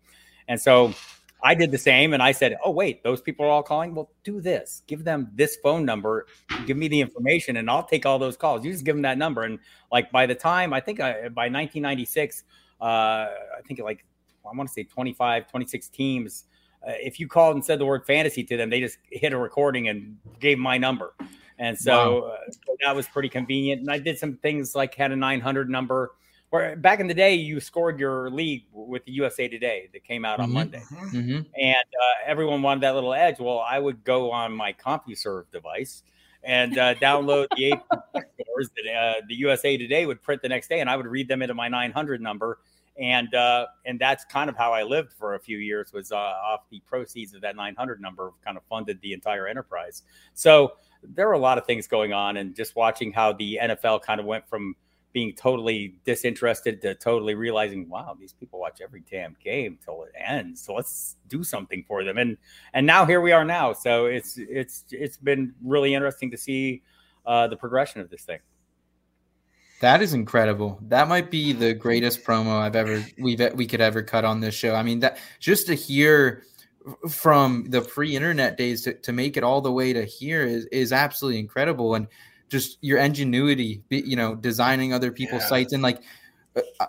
and 0.47 0.59
so 0.59 0.93
I 1.43 1.53
did 1.55 1.71
the 1.71 1.77
same. 1.77 2.13
And 2.13 2.23
I 2.23 2.31
said, 2.31 2.57
"Oh, 2.63 2.71
wait, 2.71 3.03
those 3.03 3.21
people 3.21 3.45
are 3.45 3.49
all 3.49 3.63
calling. 3.63 3.93
Well, 3.93 4.09
do 4.23 4.41
this. 4.41 4.83
Give 4.87 5.03
them 5.03 5.29
this 5.35 5.57
phone 5.57 5.85
number. 5.85 6.25
Give 6.65 6.77
me 6.77 6.87
the 6.87 7.01
information, 7.01 7.57
and 7.57 7.69
I'll 7.69 7.83
take 7.83 8.05
all 8.05 8.19
those 8.19 8.37
calls. 8.37 8.65
You 8.65 8.71
just 8.71 8.85
give 8.85 8.95
them 8.95 9.03
that 9.03 9.17
number." 9.17 9.43
And 9.43 9.59
like 9.91 10.11
by 10.11 10.25
the 10.25 10.35
time 10.35 10.73
I 10.73 10.79
think 10.79 10.99
I, 10.99 11.29
by 11.29 11.49
1996, 11.49 12.43
uh, 12.81 12.83
I 12.83 13.27
think 13.67 13.79
like 13.79 14.05
I 14.45 14.55
want 14.55 14.69
to 14.69 14.73
say 14.73 14.83
25, 14.83 15.49
26 15.49 15.89
teams. 15.89 16.45
Uh, 16.87 16.91
if 16.99 17.19
you 17.19 17.27
called 17.27 17.55
and 17.55 17.65
said 17.65 17.79
the 17.79 17.85
word 17.85 18.05
fantasy 18.05 18.43
to 18.43 18.57
them, 18.57 18.69
they 18.69 18.79
just 18.79 18.97
hit 19.11 19.33
a 19.33 19.37
recording 19.37 19.89
and 19.89 20.17
gave 20.39 20.57
my 20.57 20.77
number. 20.77 21.13
And 21.59 21.77
so, 21.77 22.25
uh, 22.25 22.37
so 22.51 22.75
that 22.85 22.95
was 22.95 23.07
pretty 23.07 23.29
convenient. 23.29 23.81
And 23.81 23.89
I 23.89 23.97
did 23.97 24.19
some 24.19 24.37
things 24.37 24.75
like 24.75 24.93
had 24.93 25.11
a 25.11 25.15
900 25.15 25.69
number 25.69 26.11
where 26.49 26.75
back 26.75 26.99
in 26.99 27.07
the 27.07 27.13
day, 27.13 27.35
you 27.35 27.59
scored 27.59 27.99
your 27.99 28.29
league 28.29 28.65
with 28.71 29.03
the 29.05 29.11
USA 29.13 29.47
Today 29.47 29.89
that 29.93 30.03
came 30.03 30.23
out 30.25 30.39
on 30.39 30.49
Mhm. 30.49 30.53
Monday. 30.53 30.81
Mhm. 30.91 31.45
And 31.59 31.75
uh, 31.75 32.15
everyone 32.25 32.61
wanted 32.61 32.81
that 32.81 32.95
little 32.95 33.13
edge. 33.13 33.39
Well, 33.39 33.59
I 33.59 33.79
would 33.79 34.03
go 34.03 34.31
on 34.31 34.53
my 34.53 34.73
CompuServe 34.73 35.51
device 35.51 36.03
and 36.43 36.77
uh, 36.77 36.95
download 36.95 37.47
the 37.57 37.65
eight 37.65 37.79
scores 38.41 38.69
that 38.75 38.93
uh, 38.93 39.21
the 39.27 39.35
USA 39.35 39.77
Today 39.77 40.05
would 40.05 40.21
print 40.21 40.41
the 40.41 40.49
next 40.49 40.67
day, 40.69 40.79
and 40.79 40.89
I 40.89 40.95
would 40.95 41.07
read 41.07 41.27
them 41.27 41.41
into 41.41 41.53
my 41.53 41.67
900 41.67 42.21
number. 42.21 42.59
And 42.99 43.31
uh, 43.35 43.67
and 43.85 43.99
that's 43.99 44.25
kind 44.25 44.49
of 44.49 44.57
how 44.57 44.73
I 44.73 44.81
lived 44.81 45.13
for 45.13 45.35
a 45.35 45.39
few 45.39 45.59
years. 45.59 45.93
Was 45.93 46.11
uh, 46.11 46.15
off 46.15 46.61
the 46.71 46.79
proceeds 46.79 47.35
of 47.35 47.41
that 47.41 47.55
900 47.55 48.01
number, 48.01 48.31
kind 48.43 48.57
of 48.57 48.63
funded 48.63 48.99
the 49.01 49.13
entire 49.13 49.47
enterprise. 49.47 50.01
So 50.33 50.73
there 51.03 51.27
were 51.27 51.33
a 51.33 51.39
lot 51.39 51.59
of 51.59 51.67
things 51.67 51.87
going 51.87 52.11
on, 52.13 52.37
and 52.37 52.55
just 52.55 52.75
watching 52.75 53.11
how 53.11 53.33
the 53.33 53.59
NFL 53.61 54.01
kind 54.01 54.19
of 54.19 54.25
went 54.25 54.47
from 54.49 54.75
being 55.17 55.33
totally 55.33 55.95
disinterested 56.05 56.79
to 56.79 56.93
totally 56.93 57.33
realizing, 57.33 57.89
wow, 57.89 58.15
these 58.19 58.33
people 58.33 58.59
watch 58.59 58.81
every 58.83 59.01
damn 59.09 59.35
game 59.43 59.79
till 59.83 60.03
it 60.03 60.11
ends. 60.15 60.61
So 60.61 60.75
let's 60.75 61.15
do 61.27 61.43
something 61.43 61.83
for 61.87 62.03
them. 62.03 62.19
And 62.19 62.37
and 62.73 62.85
now 62.85 63.03
here 63.03 63.19
we 63.19 63.31
are 63.31 63.43
now. 63.43 63.73
So 63.73 64.05
it's 64.05 64.37
it's 64.37 64.85
it's 64.91 65.17
been 65.17 65.55
really 65.63 65.95
interesting 65.95 66.29
to 66.29 66.37
see 66.37 66.83
uh, 67.25 67.47
the 67.47 67.57
progression 67.57 67.99
of 67.99 68.11
this 68.11 68.25
thing. 68.25 68.37
That 69.81 70.03
is 70.03 70.13
incredible. 70.13 70.77
That 70.83 71.07
might 71.07 71.31
be 71.31 71.51
the 71.51 71.73
greatest 71.73 72.23
promo 72.23 72.59
I've 72.59 72.75
ever 72.75 73.03
we've 73.17 73.41
we 73.55 73.65
could 73.65 73.81
ever 73.81 74.03
cut 74.03 74.23
on 74.23 74.39
this 74.39 74.53
show. 74.53 74.75
I 74.75 74.83
mean, 74.83 74.99
that 74.99 75.17
just 75.39 75.65
to 75.65 75.73
hear 75.73 76.43
from 77.09 77.65
the 77.69 77.81
pre-internet 77.81 78.55
days 78.55 78.83
to, 78.83 78.93
to 78.93 79.11
make 79.11 79.35
it 79.35 79.43
all 79.43 79.61
the 79.61 79.71
way 79.71 79.93
to 79.93 80.05
here 80.05 80.43
is 80.45 80.67
is 80.67 80.93
absolutely 80.93 81.39
incredible. 81.39 81.95
And 81.95 82.07
just 82.49 82.77
your 82.81 82.97
ingenuity, 82.99 83.81
you 83.89 84.15
know, 84.15 84.35
designing 84.35 84.93
other 84.93 85.11
people's 85.11 85.41
Yeah. 85.43 85.47
sites 85.49 85.73
and 85.73 85.83
like 85.83 85.99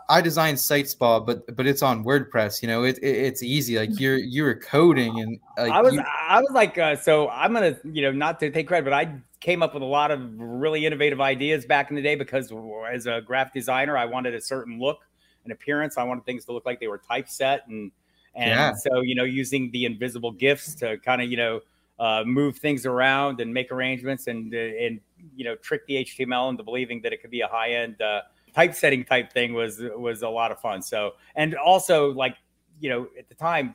I 0.09 0.23
designed 0.23 0.59
Site 0.59 0.89
Spa, 0.89 1.21
but 1.21 1.55
but 1.55 1.67
it's 1.67 1.83
on 1.83 2.03
WordPress. 2.03 2.63
You 2.63 2.69
know, 2.69 2.85
it, 2.85 2.99
it 3.03 3.17
it's 3.17 3.43
easy. 3.43 3.79
Like 3.79 4.01
you're 4.01 4.17
you're 4.17 4.55
coding 4.55 5.21
and 5.21 5.39
like 5.59 5.73
I 5.73 5.83
was 5.83 5.93
you- 5.95 6.05
I 6.29 6.41
was 6.41 6.53
like, 6.53 6.79
uh, 6.79 6.97
so 6.97 7.29
I'm 7.29 7.53
gonna, 7.53 7.77
you 7.85 8.03
know, 8.03 8.13
not 8.13 8.41
to 8.41 8.51
take 8.51 8.67
credit, 8.67 8.85
but 8.85 8.95
I 8.95 9.15
came 9.41 9.63
up 9.63 9.75
with 9.75 9.83
a 9.83 9.87
lot 9.87 10.11
of 10.11 10.21
really 10.39 10.87
innovative 10.87 11.21
ideas 11.21 11.67
back 11.67 11.91
in 11.91 11.97
the 11.97 12.03
day 12.03 12.15
because 12.15 12.51
as 12.91 13.07
a 13.07 13.21
graphic 13.21 13.53
designer, 13.55 13.97
I 13.97 14.07
wanted 14.07 14.35
a 14.35 14.41
certain 14.41 14.79
look 14.81 15.01
and 15.45 15.53
appearance. 15.53 15.99
I 15.99 16.03
wanted 16.05 16.25
things 16.25 16.45
to 16.47 16.53
look 16.53 16.65
like 16.65 16.81
they 16.81 16.89
were 16.89 16.99
typeset 16.99 17.67
and 17.69 17.93
and 18.35 18.51
Yeah. 18.51 18.73
so 18.73 19.03
you 19.03 19.15
know, 19.15 19.25
using 19.25 19.71
the 19.73 19.85
invisible 19.85 20.33
gifts 20.33 20.75
to 20.77 20.97
kind 20.99 21.21
of 21.21 21.31
you 21.31 21.37
know 21.37 21.61
uh, 21.99 22.23
move 22.25 22.59
things 22.59 22.87
around 22.87 23.41
and 23.41 23.53
make 23.53 23.73
arrangements 23.73 24.27
and 24.27 24.55
uh, 24.55 24.59
and 24.59 25.01
you 25.35 25.45
know 25.45 25.57
trick 25.57 25.87
the 25.87 26.05
HTML 26.05 26.51
into 26.51 26.63
believing 26.63 27.01
that 27.03 27.13
it 27.13 27.21
could 27.21 27.31
be 27.31 27.41
a 27.41 27.49
high 27.49 27.71
end 27.71 28.01
uh, 28.01 28.23
typesetting 28.55 29.05
type 29.05 29.33
thing 29.33 29.55
was 29.55 29.81
was 29.97 30.23
a 30.23 30.29
lot 30.29 30.53
of 30.53 30.61
fun. 30.61 30.83
So 30.83 31.13
and 31.35 31.55
also 31.55 32.13
like 32.13 32.37
you 32.81 32.91
know 32.91 33.09
at 33.19 33.29
the 33.29 33.35
time 33.35 33.75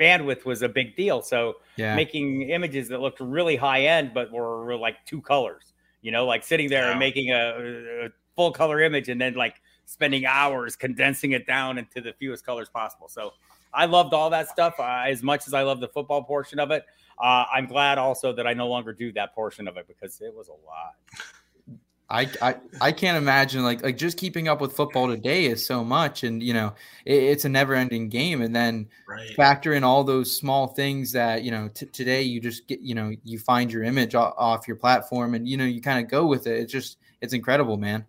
bandwidth 0.00 0.44
was 0.44 0.62
a 0.62 0.68
big 0.68 0.96
deal. 0.96 1.20
So 1.22 1.56
yeah. 1.76 1.94
making 1.94 2.48
images 2.48 2.88
that 2.88 3.00
looked 3.00 3.20
really 3.20 3.56
high 3.56 3.82
end, 3.82 4.12
but 4.14 4.32
were, 4.32 4.64
were 4.64 4.76
like 4.76 4.96
two 5.04 5.20
colors, 5.20 5.74
you 6.00 6.10
know, 6.10 6.24
like 6.26 6.42
sitting 6.42 6.70
there 6.70 6.84
Yeah. 6.84 6.90
and 6.92 6.98
making 6.98 7.32
a, 7.32 8.06
a 8.06 8.08
full 8.34 8.50
color 8.50 8.80
image 8.80 9.10
and 9.10 9.20
then 9.20 9.34
like 9.34 9.60
spending 9.84 10.24
hours 10.24 10.74
condensing 10.74 11.32
it 11.32 11.46
down 11.46 11.76
into 11.76 12.00
the 12.00 12.14
fewest 12.14 12.46
colors 12.46 12.70
possible. 12.70 13.08
So 13.08 13.34
I 13.72 13.86
loved 13.86 14.14
all 14.14 14.30
that 14.30 14.48
stuff 14.48 14.74
uh, 14.78 15.04
as 15.06 15.22
much 15.22 15.46
as 15.46 15.54
I 15.54 15.62
love 15.62 15.80
the 15.80 15.88
football 15.88 16.22
portion 16.22 16.58
of 16.58 16.70
it. 16.70 16.84
Uh, 17.18 17.44
I'm 17.52 17.66
glad 17.66 17.98
also 17.98 18.32
that 18.32 18.46
I 18.46 18.54
no 18.54 18.68
longer 18.68 18.92
do 18.92 19.12
that 19.12 19.34
portion 19.34 19.68
of 19.68 19.76
it 19.76 19.86
because 19.86 20.20
it 20.20 20.34
was 20.34 20.48
a 20.48 20.52
lot. 20.52 20.94
I, 22.10 22.28
I 22.42 22.56
I 22.80 22.92
can't 22.92 23.16
imagine 23.16 23.62
like 23.62 23.82
like 23.82 23.96
just 23.96 24.18
keeping 24.18 24.48
up 24.48 24.60
with 24.60 24.72
football 24.72 25.06
today 25.06 25.46
is 25.46 25.64
so 25.64 25.84
much, 25.84 26.24
and 26.24 26.42
you 26.42 26.52
know 26.52 26.74
it, 27.04 27.22
it's 27.22 27.44
a 27.44 27.48
never 27.48 27.74
ending 27.74 28.08
game, 28.08 28.42
and 28.42 28.54
then 28.54 28.88
Right. 29.06 29.34
factor 29.36 29.74
in 29.74 29.84
all 29.84 30.02
those 30.02 30.36
small 30.36 30.68
things 30.68 31.12
that 31.12 31.42
you 31.42 31.50
know 31.50 31.68
t- 31.68 31.86
today 31.86 32.22
you 32.22 32.40
just 32.40 32.66
get 32.66 32.80
you 32.80 32.94
know 32.94 33.12
you 33.24 33.38
find 33.38 33.72
your 33.72 33.84
image 33.84 34.14
off 34.14 34.66
your 34.66 34.76
platform, 34.76 35.34
and 35.34 35.48
you 35.48 35.56
know 35.56 35.64
you 35.64 35.80
kind 35.80 36.04
of 36.04 36.10
go 36.10 36.26
with 36.26 36.46
it. 36.46 36.58
It's 36.58 36.72
just 36.72 36.98
it's 37.20 37.32
incredible, 37.32 37.76
man. 37.76 38.06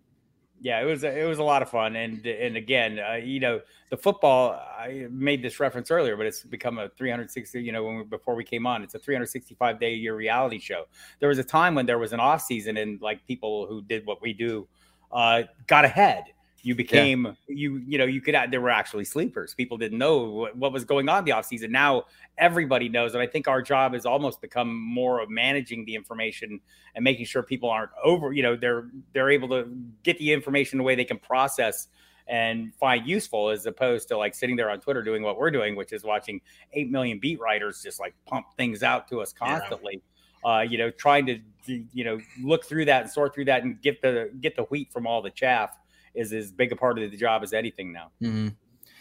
Yeah, 0.62 0.80
it 0.80 0.84
was 0.84 1.02
it 1.02 1.26
was 1.26 1.38
a 1.38 1.42
lot 1.42 1.60
of 1.60 1.68
fun, 1.68 1.96
and 1.96 2.24
and 2.24 2.56
again, 2.56 3.00
uh, 3.00 3.14
you 3.14 3.40
know, 3.40 3.60
the 3.90 3.96
football. 3.96 4.52
I 4.52 5.08
made 5.10 5.42
this 5.42 5.58
reference 5.58 5.90
earlier, 5.90 6.16
but 6.16 6.24
it's 6.24 6.44
become 6.44 6.78
a 6.78 6.88
360. 6.90 7.60
You 7.60 7.72
know, 7.72 7.82
when 7.82 7.96
we, 7.98 8.04
before 8.04 8.36
we 8.36 8.44
came 8.44 8.64
on, 8.64 8.84
it's 8.84 8.94
a 8.94 8.98
365 8.98 9.80
day 9.80 9.92
a 9.92 9.96
year 9.96 10.14
reality 10.14 10.60
show. 10.60 10.84
There 11.18 11.28
was 11.28 11.38
a 11.38 11.44
time 11.44 11.74
when 11.74 11.86
there 11.86 11.98
was 11.98 12.12
an 12.12 12.20
off 12.20 12.42
season, 12.42 12.76
and 12.76 13.00
like 13.02 13.26
people 13.26 13.66
who 13.66 13.82
did 13.82 14.06
what 14.06 14.22
we 14.22 14.32
do 14.32 14.68
uh, 15.10 15.42
got 15.66 15.84
ahead. 15.84 16.24
You 16.64 16.76
became 16.76 17.36
you 17.48 17.78
you 17.78 17.98
know 17.98 18.04
you 18.04 18.20
could 18.20 18.36
there 18.50 18.60
were 18.60 18.70
actually 18.70 19.04
sleepers. 19.04 19.52
People 19.52 19.78
didn't 19.78 19.98
know 19.98 20.18
what, 20.18 20.56
what 20.56 20.72
was 20.72 20.84
going 20.84 21.08
on 21.08 21.24
the 21.24 21.32
offseason. 21.32 21.70
Now 21.70 22.04
everybody 22.38 22.88
knows, 22.88 23.14
and 23.14 23.22
I 23.22 23.26
think 23.26 23.48
our 23.48 23.60
job 23.60 23.94
has 23.94 24.06
almost 24.06 24.40
become 24.40 24.72
more 24.72 25.20
of 25.20 25.28
managing 25.28 25.84
the 25.84 25.96
information 25.96 26.60
and 26.94 27.02
making 27.02 27.26
sure 27.26 27.42
people 27.42 27.68
aren't 27.68 27.90
over. 28.04 28.32
You 28.32 28.44
know 28.44 28.54
they're 28.54 28.86
they're 29.12 29.30
able 29.30 29.48
to 29.48 29.76
get 30.04 30.18
the 30.18 30.32
information 30.32 30.78
the 30.78 30.84
way 30.84 30.94
they 30.94 31.04
can 31.04 31.18
process 31.18 31.88
and 32.28 32.72
find 32.76 33.08
useful 33.08 33.48
as 33.48 33.66
opposed 33.66 34.06
to 34.08 34.16
like 34.16 34.32
sitting 34.32 34.54
there 34.54 34.70
on 34.70 34.80
Twitter 34.80 35.02
doing 35.02 35.24
what 35.24 35.36
we're 35.38 35.50
doing, 35.50 35.74
which 35.74 35.92
is 35.92 36.04
watching 36.04 36.40
8 36.72 36.90
million 36.90 37.18
beat 37.18 37.40
writers 37.40 37.82
just 37.82 37.98
like 37.98 38.14
pump 38.26 38.46
things 38.56 38.84
out 38.84 39.08
to 39.08 39.20
us 39.20 39.32
constantly. 39.32 40.00
Yeah. 40.44 40.58
Uh, 40.58 40.60
you 40.60 40.78
know, 40.78 40.90
trying 40.90 41.26
to, 41.26 41.38
you 41.66 42.04
know, 42.04 42.20
look 42.40 42.64
through 42.64 42.84
that 42.84 43.02
and 43.02 43.10
sort 43.10 43.34
through 43.34 43.44
that 43.46 43.64
and 43.64 43.80
get 43.82 44.00
the, 44.02 44.30
get 44.40 44.56
the 44.56 44.62
wheat 44.64 44.92
from 44.92 45.06
all 45.06 45.20
the 45.22 45.30
chaff 45.30 45.76
is 46.14 46.32
as 46.32 46.50
big 46.50 46.72
a 46.72 46.76
part 46.76 46.98
of 46.98 47.10
the 47.10 47.16
job 47.16 47.42
as 47.42 47.52
anything 47.52 47.92
now. 47.92 48.10
Mm-hmm. 48.22 48.48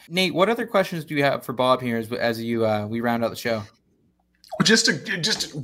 Nate, 0.09 0.33
what 0.33 0.49
other 0.49 0.65
questions 0.65 1.05
do 1.05 1.15
you 1.15 1.23
have 1.23 1.45
for 1.45 1.53
Bob 1.53 1.81
here 1.81 1.97
as, 1.97 2.11
as 2.11 2.41
you, 2.41 2.65
uh, 2.65 2.85
we 2.87 3.01
round 3.01 3.23
out 3.23 3.29
the 3.29 3.35
show? 3.35 3.63
Just 4.63 4.85
to, 4.87 5.17
just, 5.17 5.55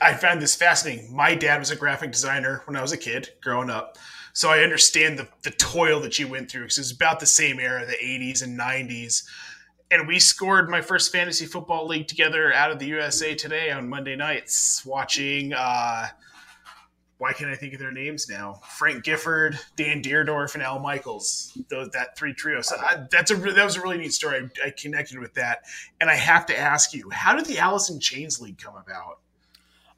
I 0.00 0.14
found 0.14 0.42
this 0.42 0.54
fascinating. 0.54 1.14
My 1.14 1.34
dad 1.34 1.58
was 1.58 1.70
a 1.70 1.76
graphic 1.76 2.12
designer 2.12 2.62
when 2.66 2.76
I 2.76 2.82
was 2.82 2.92
a 2.92 2.96
kid 2.96 3.30
growing 3.42 3.70
up. 3.70 3.96
So 4.34 4.50
I 4.50 4.58
understand 4.58 5.18
the, 5.18 5.28
the 5.42 5.50
toil 5.52 6.00
that 6.00 6.18
you 6.18 6.28
went 6.28 6.50
through 6.50 6.64
because 6.64 6.78
it's 6.78 6.92
about 6.92 7.20
the 7.20 7.26
same 7.26 7.58
era, 7.58 7.86
the 7.86 7.94
80s 7.94 8.42
and 8.42 8.58
90s. 8.58 9.24
And 9.90 10.06
we 10.06 10.18
scored 10.18 10.68
my 10.68 10.82
first 10.82 11.10
fantasy 11.10 11.46
football 11.46 11.86
league 11.86 12.08
together 12.08 12.52
out 12.52 12.70
of 12.70 12.78
the 12.78 12.86
USA 12.86 13.34
today 13.34 13.70
on 13.70 13.88
Monday 13.88 14.16
nights, 14.16 14.84
watching. 14.84 15.54
Uh, 15.54 16.08
why 17.18 17.32
can't 17.32 17.50
I 17.50 17.54
think 17.54 17.72
of 17.72 17.80
their 17.80 17.92
names 17.92 18.28
now? 18.28 18.60
Frank 18.76 19.04
Gifford, 19.04 19.58
Dan 19.76 20.02
Dierdorf, 20.02 20.54
and 20.54 20.62
Al 20.62 20.78
Michaels. 20.78 21.56
Those, 21.68 21.88
that 21.90 22.16
three 22.16 22.34
trio. 22.34 22.60
So 22.60 22.76
I, 22.76 23.06
that's 23.10 23.30
a 23.30 23.36
that 23.36 23.64
was 23.64 23.76
a 23.76 23.80
really 23.80 23.98
neat 23.98 24.12
story. 24.12 24.48
I, 24.62 24.66
I, 24.66 24.70
connected 24.70 25.18
with 25.18 25.32
that, 25.34 25.62
and 26.00 26.10
I 26.10 26.14
have 26.14 26.44
to 26.46 26.58
ask 26.58 26.92
you, 26.92 27.08
how 27.10 27.34
did 27.34 27.46
the 27.46 27.58
Alice 27.58 27.88
in 27.88 28.00
Chains 28.00 28.40
League 28.40 28.58
come 28.58 28.74
about? 28.76 29.18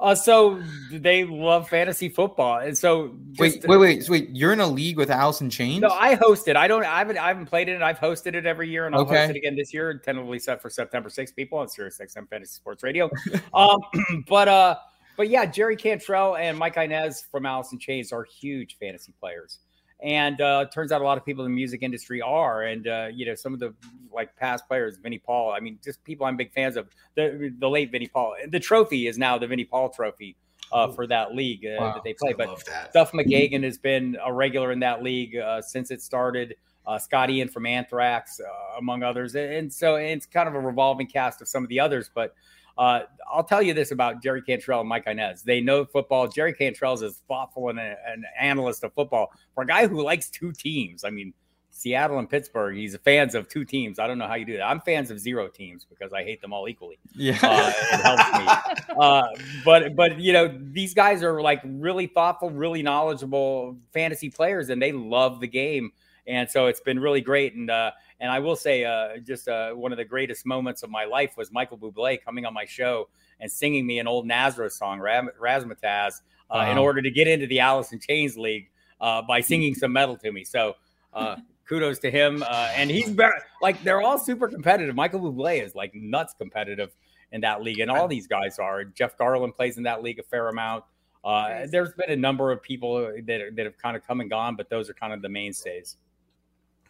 Uh, 0.01 0.15
so 0.15 0.63
they 0.93 1.25
love 1.25 1.69
fantasy 1.69 2.09
football, 2.09 2.61
and 2.61 2.79
so 2.79 3.17
wait, 3.37 3.65
wait, 3.67 3.79
wait, 3.79 4.05
so 4.05 4.13
wait. 4.13 4.31
You're 4.31 4.53
in 4.53 4.61
a 4.61 4.67
league 4.67 4.97
with 4.97 5.11
Alice 5.11 5.41
in 5.41 5.51
Chains? 5.51 5.81
No, 5.81 5.89
I 5.89 6.15
hosted. 6.15 6.55
I 6.55 6.69
don't. 6.69 6.85
I 6.85 6.99
haven't. 6.99 7.19
I 7.19 7.27
haven't 7.27 7.47
played 7.47 7.69
it. 7.69 7.73
And 7.73 7.83
I've 7.83 7.99
hosted 7.99 8.37
it 8.37 8.47
every 8.47 8.71
year, 8.71 8.87
and 8.87 8.95
I'll 8.95 9.01
okay. 9.01 9.17
host 9.17 9.31
it 9.31 9.37
again 9.37 9.57
this 9.57 9.75
year. 9.75 9.93
Tentatively 9.95 10.39
set 10.39 10.63
for 10.63 10.71
September 10.71 11.09
6th. 11.09 11.35
People 11.35 11.59
on 11.59 11.69
Sirius 11.69 11.99
XM 12.01 12.29
Fantasy 12.29 12.53
Sports 12.53 12.85
Radio. 12.85 13.11
um, 13.55 13.81
but 14.29 14.47
uh, 14.47 14.77
but 15.19 15.29
yeah, 15.29 15.45
Jerry 15.45 15.77
Cantrell 15.77 16.37
and 16.37 16.57
Mike 16.57 16.77
Inez 16.77 17.21
from 17.21 17.45
Alice 17.45 17.73
in 17.73 17.79
Chains 17.81 18.13
are 18.13 18.25
huge 18.25 18.79
fantasy 18.79 19.13
players. 19.21 19.59
And 20.01 20.41
uh, 20.41 20.67
turns 20.73 20.93
out 20.93 21.01
a 21.01 21.05
lot 21.05 21.19
of 21.19 21.27
people 21.27 21.45
in 21.45 21.51
the 21.51 21.57
music 21.57 21.83
industry 21.83 22.23
are. 22.23 22.63
And 22.63 22.87
uh, 22.87 23.09
you 23.13 23.27
know 23.27 23.35
some 23.35 23.53
of 23.53 23.59
the 23.59 23.75
like 24.13 24.35
past 24.37 24.67
players 24.67 24.97
vinnie 24.97 25.19
paul 25.19 25.53
i 25.53 25.61
mean 25.61 25.79
just 25.85 26.03
people 26.03 26.25
i'm 26.25 26.35
big 26.37 26.51
fans 26.53 26.77
of 26.77 26.89
the, 27.15 27.55
the 27.59 27.69
late 27.69 27.93
vinnie 27.93 28.07
paul. 28.07 28.35
The 28.49 28.61
trophy 28.61 29.07
is 29.07 29.19
now 29.19 29.37
the 29.37 29.47
vinnie 29.47 29.65
paul 29.65 29.91
trophy 29.91 30.37
uh, 30.73 30.89
for 30.93 31.07
that 31.09 31.35
league 31.35 31.67
uh, 31.67 31.77
wow. 31.81 31.95
that 31.95 32.05
they 32.05 32.15
play. 32.15 32.31
I 32.31 32.35
but 32.35 32.69
duff 32.95 33.13
mckagan 33.13 33.65
has 33.65 33.77
been 33.77 34.17
a 34.25 34.33
regular 34.33 34.71
in 34.71 34.79
that 34.81 35.03
league 35.03 35.37
uh, 35.37 35.61
since 35.61 35.91
it 35.91 36.01
started. 36.01 36.55
Uh, 36.87 36.99
Scott 36.99 37.29
Ian 37.29 37.49
from 37.49 37.67
Anthrax, 37.67 38.41
among 38.79 39.03
others, 39.03 39.35
and 39.35 39.71
so 39.71 39.97
it's 39.97 40.25
kind 40.25 40.49
of 40.49 40.55
a 40.55 40.61
revolving 40.61 41.07
cast 41.07 41.43
of 41.43 41.49
some 41.49 41.63
of 41.63 41.69
the 41.69 41.79
others. 41.79 42.11
But 42.15 42.35
uh, 42.79 43.01
I'll 43.31 43.45
tell 43.45 43.61
you 43.61 43.75
this 43.75 43.91
about 43.91 44.23
Jerry 44.23 44.41
Cantrell 44.41 44.81
and 44.81 44.89
Mike 44.89 45.05
Inez. 45.07 45.43
They 45.43 45.61
know 45.61 45.85
football. 45.85 46.29
Jerry 46.29 46.53
Cantrell 46.53 46.95
is 46.95 47.03
as 47.03 47.23
thoughtful 47.29 47.69
and 47.69 47.79
an 47.79 48.25
analyst 48.41 48.85
of 48.85 48.95
football 48.95 49.33
for 49.55 49.65
a 49.65 49.67
guy 49.67 49.87
who 49.87 50.03
likes 50.03 50.31
two 50.31 50.53
teams. 50.53 51.05
I 51.05 51.11
mean, 51.11 51.35
Seattle 51.71 52.19
and 52.19 52.29
Pittsburgh. 52.31 52.77
He's 52.77 52.95
a 52.95 52.99
fans 52.99 53.35
of 53.35 53.49
two 53.49 53.65
teams. 53.65 53.99
I 53.99 54.07
don't 54.07 54.19
know 54.19 54.27
how 54.27 54.35
you 54.35 54.45
do 54.45 54.57
that. 54.57 54.65
I'm 54.65 54.81
fans 54.81 55.11
of 55.11 55.19
zero 55.19 55.49
teams 55.49 55.85
because 55.85 56.13
I 56.13 56.23
hate 56.23 56.41
them 56.41 56.53
all 56.53 56.69
equally. 56.69 56.99
Yeah, 57.15 57.39
uh, 57.43 57.73
it 57.93 58.01
helps 58.01 58.39
me. 58.39 58.75
Uh, 58.99 59.23
but 59.65 59.95
but 59.95 60.19
you 60.19 60.33
know 60.33 60.53
these 60.73 60.93
guys 60.93 61.23
are 61.23 61.41
like 61.41 61.61
really 61.65 62.09
thoughtful, 62.09 62.51
really 62.51 62.83
knowledgeable 62.83 63.77
fantasy 63.93 64.29
players, 64.29 64.71
and 64.71 64.83
they 64.83 64.91
love 64.91 65.39
the 65.39 65.47
game. 65.47 65.93
And 66.27 66.51
so 66.51 66.67
it's 66.67 66.81
been 66.81 66.99
really 66.99 67.21
great. 67.21 67.55
And 67.55 67.71
uh, 67.71 67.93
and 68.21 68.31
I 68.31 68.39
will 68.41 68.57
say, 68.57 68.85
uh, 68.85 69.19
just 69.19 69.49
uh, 69.49 69.73
one 69.73 69.93
of 69.93 69.99
the 69.99 70.05
greatest 70.05 70.45
moments 70.45 70.83
of 70.83 70.91
my 70.91 71.05
life 71.05 71.37
was 71.37 71.53
Michael 71.53 71.79
Bublé 71.79 72.23
coming 72.23 72.45
on 72.45 72.53
my 72.53 72.65
show 72.65 73.09
and 73.41 73.51
singing 73.51 73.87
me 73.87 73.99
an 74.01 74.09
old 74.09 74.27
Nazareth 74.27 74.73
song, 74.73 74.99
Razamanaz, 74.99 76.23
uh, 76.51 76.67
in 76.71 76.79
order 76.79 77.01
to 77.01 77.11
get 77.11 77.29
into 77.29 77.47
the 77.47 77.61
Alice 77.61 77.93
in 77.93 78.01
Chains 78.01 78.37
League 78.37 78.71
uh, 79.01 79.23
by 79.23 79.41
singing 79.41 79.75
some 79.75 79.93
metal 79.93 80.17
to 80.17 80.33
me. 80.33 80.45
So 80.45 80.75
uh, 81.13 81.37
kudos 81.69 82.01
to 82.01 82.11
him. 82.11 82.43
Uh, 82.43 82.73
and 82.75 82.91
he's 82.91 83.11
very, 83.11 83.39
like, 83.63 83.83
they're 83.85 84.01
all 84.01 84.19
super 84.19 84.49
competitive. 84.49 84.97
Michael 84.97 85.21
Bublé 85.21 85.65
is 85.65 85.75
like 85.75 85.95
nuts 85.95 86.35
competitive 86.37 86.91
in 87.31 87.43
that 87.43 87.63
league, 87.63 87.79
and 87.79 87.91
all 87.91 88.09
these 88.09 88.27
guys 88.27 88.59
are. 88.59 88.85
Jeff 88.85 89.17
Garlin 89.17 89.55
plays 89.55 89.77
in 89.77 89.85
that 89.85 90.03
league 90.03 90.19
a 90.19 90.23
fair 90.23 90.49
amount. 90.49 90.83
Uh, 91.23 91.67
there's 91.71 91.93
been 91.93 92.11
a 92.11 92.17
number 92.17 92.51
of 92.51 92.63
people 92.63 93.01
that, 93.27 93.51
that 93.55 93.65
have 93.67 93.77
kind 93.77 93.97
of 93.97 94.07
come 94.07 94.21
and 94.21 94.31
gone, 94.31 94.57
but 94.57 94.71
those 94.71 94.89
are 94.89 94.95
kind 94.95 95.13
of 95.13 95.21
the 95.21 95.29
mainstays. 95.29 95.97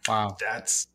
Wow. 0.07 0.37
That's 0.39 0.87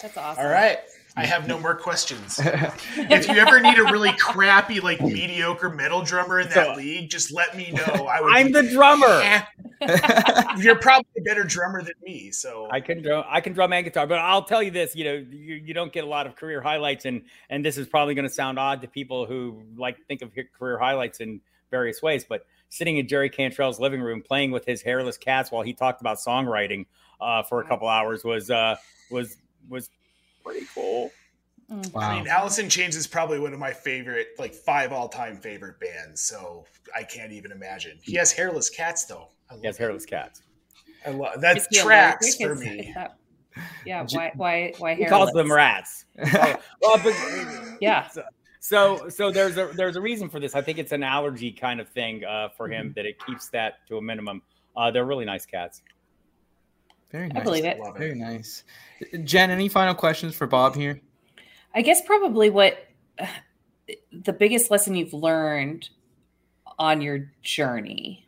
that's 0.00 0.16
awesome. 0.16 0.44
All 0.44 0.50
right. 0.50 0.78
I 1.16 1.26
have 1.26 1.46
no 1.46 1.60
more 1.60 1.76
questions. 1.76 2.40
if 2.42 3.28
you 3.28 3.34
ever 3.34 3.60
need 3.60 3.78
a 3.78 3.84
really 3.84 4.12
crappy, 4.18 4.80
like 4.80 5.00
mediocre 5.00 5.70
metal 5.70 6.02
drummer 6.02 6.40
in 6.40 6.48
that 6.48 6.66
so, 6.66 6.74
league, 6.74 7.08
just 7.08 7.32
let 7.32 7.56
me 7.56 7.70
know. 7.70 8.06
I 8.06 8.40
am 8.40 8.50
the 8.50 8.64
drummer. 8.64 9.46
You're 10.60 10.78
probably 10.78 11.10
a 11.18 11.22
better 11.22 11.44
drummer 11.44 11.82
than 11.82 11.94
me, 12.02 12.32
so 12.32 12.68
I 12.70 12.80
can 12.80 13.00
drum. 13.00 13.24
I 13.28 13.40
can 13.40 13.52
drum 13.52 13.72
and 13.72 13.84
guitar, 13.84 14.08
but 14.08 14.18
I'll 14.18 14.42
tell 14.42 14.62
you 14.62 14.72
this: 14.72 14.96
you 14.96 15.04
know, 15.04 15.12
you, 15.14 15.54
you 15.54 15.72
don't 15.72 15.92
get 15.92 16.02
a 16.02 16.06
lot 16.06 16.26
of 16.26 16.34
career 16.34 16.60
highlights, 16.60 17.04
and 17.04 17.22
and 17.48 17.64
this 17.64 17.78
is 17.78 17.86
probably 17.86 18.14
going 18.14 18.26
to 18.26 18.34
sound 18.34 18.58
odd 18.58 18.82
to 18.82 18.88
people 18.88 19.24
who 19.24 19.62
like 19.76 20.04
think 20.08 20.22
of 20.22 20.32
career 20.58 20.78
highlights 20.78 21.20
in 21.20 21.40
various 21.70 22.02
ways, 22.02 22.24
but 22.28 22.46
sitting 22.70 22.98
in 22.98 23.06
Jerry 23.06 23.30
Cantrell's 23.30 23.78
living 23.78 24.00
room 24.00 24.20
playing 24.20 24.50
with 24.50 24.64
his 24.64 24.82
hairless 24.82 25.16
cats 25.16 25.52
while 25.52 25.62
he 25.62 25.72
talked 25.72 26.00
about 26.00 26.16
songwriting 26.18 26.86
uh, 27.20 27.42
for 27.44 27.60
a 27.60 27.64
couple 27.66 27.86
hours 27.86 28.24
was 28.24 28.50
uh, 28.50 28.74
was 29.10 29.36
was 29.68 29.90
pretty 30.44 30.66
cool. 30.74 31.10
Wow. 31.68 32.00
I 32.00 32.16
mean, 32.16 32.28
Alice 32.28 32.58
in 32.58 32.68
Chains 32.68 32.94
is 32.94 33.06
probably 33.06 33.38
one 33.38 33.52
of 33.52 33.58
my 33.58 33.72
favorite, 33.72 34.28
like 34.38 34.54
five 34.54 34.92
all-time 34.92 35.36
favorite 35.38 35.80
bands. 35.80 36.20
So 36.20 36.66
I 36.94 37.02
can't 37.02 37.32
even 37.32 37.52
imagine. 37.52 37.98
He 38.02 38.14
has 38.16 38.32
hairless 38.32 38.68
cats, 38.68 39.06
though. 39.06 39.28
He 39.60 39.66
has 39.66 39.78
hairless 39.78 40.04
cats. 40.04 40.42
I 41.06 41.10
love 41.10 41.40
that 41.40 41.66
tracks 41.72 42.36
for 42.36 42.54
me. 42.54 42.92
That, 42.94 43.16
yeah, 43.86 44.06
why, 44.10 44.32
why, 44.34 44.72
why? 44.78 44.94
He 44.94 45.06
calls 45.06 45.30
them 45.32 45.52
rats. 45.52 46.06
oh, 46.34 46.56
well, 46.80 47.00
but, 47.02 47.14
yeah. 47.80 48.08
So, 48.08 48.22
so, 48.60 49.08
so 49.08 49.30
there's 49.30 49.58
a 49.58 49.70
there's 49.74 49.96
a 49.96 50.00
reason 50.00 50.28
for 50.28 50.40
this. 50.40 50.54
I 50.54 50.62
think 50.62 50.78
it's 50.78 50.92
an 50.92 51.02
allergy 51.02 51.52
kind 51.52 51.80
of 51.80 51.88
thing 51.88 52.24
uh, 52.24 52.48
for 52.56 52.68
him 52.68 52.86
mm-hmm. 52.86 52.92
that 52.94 53.06
it 53.06 53.24
keeps 53.26 53.48
that 53.50 53.86
to 53.88 53.98
a 53.98 54.02
minimum. 54.02 54.42
Uh, 54.76 54.90
they're 54.90 55.04
really 55.04 55.26
nice 55.26 55.46
cats. 55.46 55.82
Very 57.14 57.28
nice. 57.28 57.40
I 57.42 57.44
believe 57.44 57.64
it. 57.64 57.78
Very 57.96 58.16
nice. 58.16 58.64
Jen, 59.22 59.48
any 59.48 59.68
final 59.68 59.94
questions 59.94 60.34
for 60.34 60.48
Bob 60.48 60.74
here? 60.74 61.00
I 61.72 61.80
guess 61.80 62.02
probably 62.04 62.50
what 62.50 62.88
uh, 63.20 63.26
the 64.10 64.32
biggest 64.32 64.68
lesson 64.68 64.96
you've 64.96 65.14
learned 65.14 65.90
on 66.76 67.00
your 67.00 67.30
journey. 67.40 68.26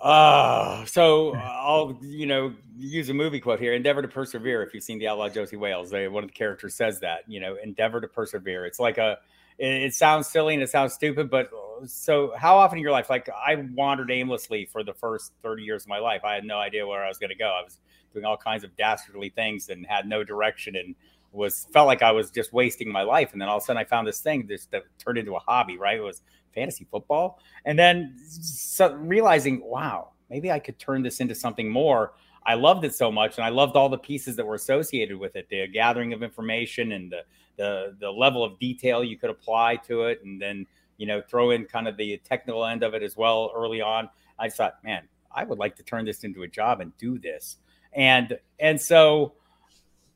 Uh, 0.00 0.86
so 0.86 1.34
I'll, 1.34 1.98
you 2.00 2.24
know, 2.24 2.54
use 2.78 3.10
a 3.10 3.14
movie 3.14 3.38
quote 3.38 3.60
here 3.60 3.74
endeavor 3.74 4.00
to 4.00 4.08
persevere. 4.08 4.62
If 4.62 4.72
you've 4.72 4.82
seen 4.82 4.98
the 4.98 5.08
outlaw 5.08 5.28
Josie 5.28 5.56
Wales, 5.56 5.90
they, 5.90 6.08
one 6.08 6.24
of 6.24 6.30
the 6.30 6.34
characters 6.34 6.74
says 6.74 7.00
that, 7.00 7.20
you 7.26 7.38
know, 7.38 7.58
endeavor 7.62 8.00
to 8.00 8.08
persevere. 8.08 8.64
It's 8.64 8.80
like 8.80 8.96
a, 8.96 9.18
it, 9.58 9.68
it 9.68 9.94
sounds 9.94 10.26
silly 10.26 10.54
and 10.54 10.62
it 10.62 10.70
sounds 10.70 10.94
stupid, 10.94 11.28
but 11.28 11.50
so 11.86 12.32
how 12.36 12.56
often 12.56 12.78
in 12.78 12.82
your 12.82 12.92
life, 12.92 13.10
like 13.10 13.28
I 13.28 13.56
wandered 13.74 14.10
aimlessly 14.10 14.66
for 14.66 14.82
the 14.82 14.94
first 14.94 15.32
30 15.42 15.62
years 15.62 15.82
of 15.82 15.88
my 15.88 15.98
life. 15.98 16.22
I 16.24 16.34
had 16.34 16.44
no 16.44 16.58
idea 16.58 16.86
where 16.86 17.04
I 17.04 17.08
was 17.08 17.18
going 17.18 17.30
to 17.30 17.36
go. 17.36 17.46
I 17.46 17.62
was 17.62 17.78
doing 18.12 18.24
all 18.24 18.36
kinds 18.36 18.64
of 18.64 18.76
dastardly 18.76 19.30
things 19.30 19.68
and 19.68 19.86
had 19.86 20.06
no 20.06 20.24
direction 20.24 20.76
and 20.76 20.94
was 21.32 21.66
felt 21.72 21.86
like 21.86 22.02
I 22.02 22.12
was 22.12 22.30
just 22.30 22.52
wasting 22.52 22.90
my 22.90 23.02
life. 23.02 23.32
And 23.32 23.40
then 23.40 23.48
all 23.48 23.58
of 23.58 23.62
a 23.62 23.66
sudden 23.66 23.80
I 23.80 23.84
found 23.84 24.06
this 24.06 24.20
thing 24.20 24.46
this, 24.46 24.66
that 24.66 24.84
turned 24.98 25.18
into 25.18 25.36
a 25.36 25.40
hobby, 25.40 25.76
right? 25.76 25.98
It 25.98 26.02
was 26.02 26.22
fantasy 26.54 26.86
football. 26.90 27.40
And 27.64 27.78
then 27.78 28.16
so 28.28 28.94
realizing, 28.94 29.62
wow, 29.62 30.12
maybe 30.30 30.50
I 30.50 30.58
could 30.58 30.78
turn 30.78 31.02
this 31.02 31.20
into 31.20 31.34
something 31.34 31.68
more. 31.68 32.14
I 32.46 32.54
loved 32.54 32.84
it 32.84 32.94
so 32.94 33.12
much, 33.12 33.36
and 33.36 33.44
I 33.44 33.50
loved 33.50 33.76
all 33.76 33.90
the 33.90 33.98
pieces 33.98 34.34
that 34.36 34.46
were 34.46 34.54
associated 34.54 35.18
with 35.18 35.36
it, 35.36 35.48
the 35.50 35.66
gathering 35.66 36.14
of 36.14 36.22
information 36.22 36.92
and 36.92 37.12
the 37.12 37.22
the 37.58 37.96
the 38.00 38.10
level 38.10 38.42
of 38.42 38.58
detail 38.58 39.04
you 39.04 39.18
could 39.18 39.28
apply 39.28 39.76
to 39.88 40.04
it, 40.04 40.20
and 40.24 40.40
then 40.40 40.66
you 40.98 41.06
know, 41.06 41.22
throw 41.22 41.50
in 41.50 41.64
kind 41.64 41.88
of 41.88 41.96
the 41.96 42.18
technical 42.18 42.64
end 42.66 42.82
of 42.82 42.92
it 42.92 43.02
as 43.02 43.16
well 43.16 43.50
early 43.56 43.80
on. 43.80 44.10
I 44.38 44.50
thought, 44.50 44.74
man, 44.84 45.08
I 45.34 45.44
would 45.44 45.58
like 45.58 45.76
to 45.76 45.82
turn 45.82 46.04
this 46.04 46.24
into 46.24 46.42
a 46.42 46.48
job 46.48 46.80
and 46.80 46.94
do 46.98 47.18
this. 47.18 47.56
And 47.94 48.38
and 48.58 48.78
so 48.78 49.34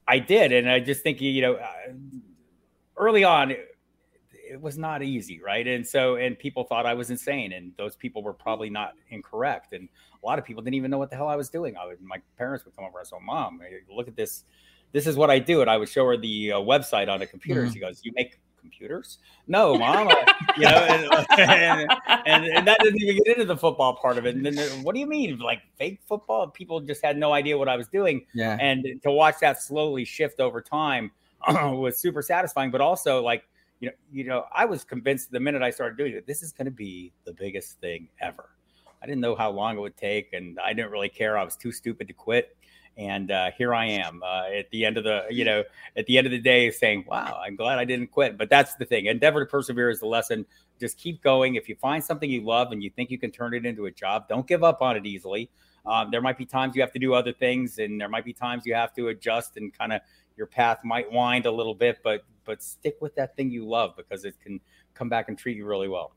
I 0.07 0.19
did, 0.19 0.53
and 0.53 0.69
I 0.69 0.81
just 0.81 1.03
think 1.03 1.21
you 1.21 1.41
know, 1.41 1.55
uh, 1.55 1.93
early 2.97 3.25
on, 3.25 3.53
it 3.53 4.61
was 4.61 4.77
not 4.77 5.03
easy, 5.03 5.41
right? 5.41 5.67
And 5.67 5.87
so, 5.87 6.17
and 6.17 6.39
people 6.39 6.65
thought 6.65 6.85
I 6.85 6.93
was 6.95 7.11
insane, 7.11 7.53
and 7.53 7.73
those 7.79 7.97
people 7.97 8.23
were 8.23 8.35
probably 8.35 8.69
not 8.69 8.93
incorrect. 9.09 9.73
And 9.73 9.89
a 10.23 10.27
lot 10.27 10.39
of 10.39 10.45
people 10.45 10.63
didn't 10.63 10.75
even 10.75 10.91
know 10.91 10.99
what 10.99 11.09
the 11.09 11.17
hell 11.17 11.29
I 11.29 11.37
was 11.37 11.49
doing. 11.49 11.77
I 11.77 11.87
would, 11.87 12.03
my 12.03 12.19
parents 12.37 12.65
would 12.65 12.77
come 12.77 12.85
over 12.85 12.99
and 12.99 13.09
say, 13.09 13.17
"Mom, 13.23 13.61
look 13.91 14.09
at 14.09 14.17
this. 14.17 14.45
This 14.93 15.07
is 15.07 15.17
what 15.17 15.31
I 15.31 15.39
do." 15.39 15.63
And 15.63 15.71
I 15.71 15.79
would 15.79 15.89
show 15.89 16.05
her 16.07 16.19
the 16.19 16.53
uh, 16.53 16.59
website 16.59 17.09
on 17.09 17.23
a 17.23 17.27
computer. 17.27 17.65
Mhm. 17.65 17.73
She 17.73 17.81
goes, 17.81 18.05
"You 18.05 18.13
make 18.15 18.39
computers?" 18.63 19.19
No, 19.47 19.77
mom. 19.77 20.09
You 20.57 20.65
know, 20.65 20.71
and, 20.71 21.05
and, 21.39 21.91
and, 22.27 22.45
and 22.47 22.67
that 22.67 22.79
doesn't 22.79 23.01
even 23.03 23.17
get 23.23 23.27
into 23.37 23.45
the 23.45 23.57
football 23.57 23.97
part 23.97 24.17
of 24.17 24.25
it. 24.25 24.35
And 24.37 24.47
then, 24.47 24.59
uh, 24.59 24.63
what 24.83 24.95
do 24.95 25.01
you 25.01 25.07
mean, 25.07 25.39
like 25.39 25.61
fake 25.77 26.01
football? 26.09 26.49
People 26.49 26.81
just 26.81 27.05
had 27.05 27.17
no 27.19 27.33
idea 27.35 27.59
what 27.59 27.69
I 27.69 27.77
was 27.77 27.89
doing 27.89 28.25
Yeah. 28.33 28.57
and 28.61 28.87
to 29.03 29.11
watch 29.11 29.37
that 29.41 29.61
slowly 29.61 30.05
shift 30.05 30.41
over 30.41 30.61
time 30.63 31.11
was 31.49 31.99
super 31.99 32.23
satisfying 32.23 32.71
but 32.71 32.81
also 32.81 33.21
like 33.23 33.45
you 33.81 33.89
know 33.89 33.95
you 34.13 34.23
know 34.25 34.45
i 34.55 34.65
was 34.65 34.85
convinced 34.85 35.33
the 35.33 35.41
minute 35.41 35.61
i 35.61 35.71
started 35.71 35.99
doing 35.99 36.13
it 36.13 36.25
this 36.25 36.41
is 36.41 36.53
going 36.53 36.67
to 36.67 36.71
be 36.71 37.13
the 37.25 37.33
biggest 37.33 37.81
thing 37.81 38.09
ever 38.21 38.51
i 39.03 39.07
didn't 39.07 39.21
know 39.21 39.35
how 39.35 39.51
long 39.51 39.77
it 39.77 39.81
would 39.81 39.97
take 39.97 40.33
and 40.33 40.59
i 40.61 40.73
didn't 40.73 40.91
really 40.91 41.09
care. 41.09 41.37
I 41.37 41.45
was 41.45 41.57
too 41.57 41.73
stupid 41.73 42.09
to 42.09 42.15
quit. 42.15 42.57
And 42.99 43.31
uh, 43.31 43.51
here 43.57 43.73
i 43.75 43.87
am 43.87 44.23
uh, 44.23 44.45
at 44.55 44.71
the 44.71 44.85
end 44.85 44.99
of 44.99 45.05
the 45.05 45.25
you 45.31 45.45
know 45.45 45.65
at 45.97 46.05
the 46.07 46.19
end 46.19 46.27
of 46.27 46.31
the 46.31 46.39
day 46.39 46.71
saying 46.71 47.05
wow 47.07 47.41
i'm 47.45 47.57
glad 47.57 47.79
i 47.79 47.85
didn't 47.85 48.09
quit. 48.09 48.37
But 48.37 48.51
that's 48.51 48.75
the 48.75 48.85
thing. 48.85 49.07
Endeavor 49.07 49.41
to 49.41 49.51
persevere 49.51 49.91
is 49.91 50.01
the 50.01 50.07
lesson. 50.07 50.45
Just 50.79 50.99
keep 50.99 51.23
going. 51.23 51.55
If 51.55 51.69
you 51.69 51.77
find 51.77 52.03
something 52.03 52.29
you 52.29 52.45
love 52.45 52.73
and 52.73 52.83
you 52.83 52.91
think 52.91 53.11
you 53.11 53.19
can 53.19 53.31
turn 53.31 53.55
it 53.55 53.65
into 53.65 53.87
a 53.87 53.91
job 53.91 54.29
don't 54.29 54.47
give 54.47 54.63
up 54.63 54.83
on 54.83 54.97
it 54.97 55.07
easily. 55.07 55.51
Um, 55.85 56.11
there 56.13 56.21
might 56.21 56.39
be 56.39 56.47
times 56.47 56.77
you 56.77 56.83
have 56.83 56.93
to 56.93 56.99
do 56.99 57.13
other 57.13 57.33
things 57.33 57.79
and 57.79 58.01
there 58.01 58.09
might 58.09 58.25
be 58.25 58.33
times 58.33 58.65
you 58.67 58.75
have 58.75 58.95
to 58.95 59.09
adjust 59.09 59.57
and 59.57 59.77
kind 59.77 59.93
of 59.93 60.01
your 60.37 60.47
path 60.47 60.79
might 60.85 61.11
wind 61.11 61.47
a 61.47 61.51
little 61.51 61.75
bit 61.75 61.99
but 62.03 62.25
but 62.45 62.63
stick 62.63 62.97
with 63.01 63.15
that 63.15 63.37
thing 63.37 63.51
you 63.51 63.67
love 63.67 63.97
because 63.97 64.25
it 64.25 64.35
can 64.41 64.61
come 64.95 65.09
back 65.09 65.29
and 65.29 65.39
treat 65.39 65.57
you 65.57 65.67
really 65.67 65.89
well 65.89 66.15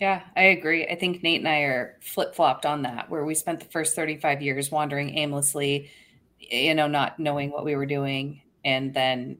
Yeah, 0.00 0.22
I 0.34 0.44
agree. 0.44 0.86
I 0.86 0.94
think 0.94 1.22
Nate 1.22 1.40
and 1.40 1.48
I 1.48 1.60
are 1.60 1.98
flip 2.00 2.34
flopped 2.34 2.64
on 2.64 2.82
that, 2.82 3.10
where 3.10 3.24
we 3.24 3.34
spent 3.34 3.60
the 3.60 3.66
first 3.66 3.94
35 3.94 4.40
years 4.40 4.70
wandering 4.70 5.16
aimlessly, 5.18 5.90
you 6.38 6.74
know, 6.74 6.86
not 6.88 7.18
knowing 7.18 7.50
what 7.50 7.64
we 7.66 7.76
were 7.76 7.86
doing. 7.86 8.40
And 8.64 8.94
then 8.94 9.38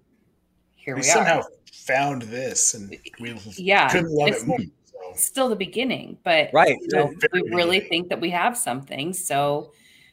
here 0.76 0.94
we 0.94 1.00
are. 1.00 1.02
we, 1.02 1.08
somehow 1.08 1.38
are. 1.38 1.48
found 1.72 2.22
this, 2.22 2.74
and 2.74 2.94
we 3.20 3.34
Yeah, 3.56 3.88
couldn't 3.88 4.10
love 4.10 4.28
it's 4.28 4.42
it 4.42 4.46
more. 4.46 4.58
So. 4.84 5.12
still 5.16 5.48
the 5.48 5.56
beginning, 5.56 6.18
but 6.24 6.50
right 6.52 6.76
you 6.78 6.88
know, 6.92 7.14
we 7.32 7.40
really 7.54 7.80
think 7.80 8.10
that 8.10 8.20
we 8.20 8.28
have 8.30 8.56
something. 8.56 9.14
So 9.14 9.72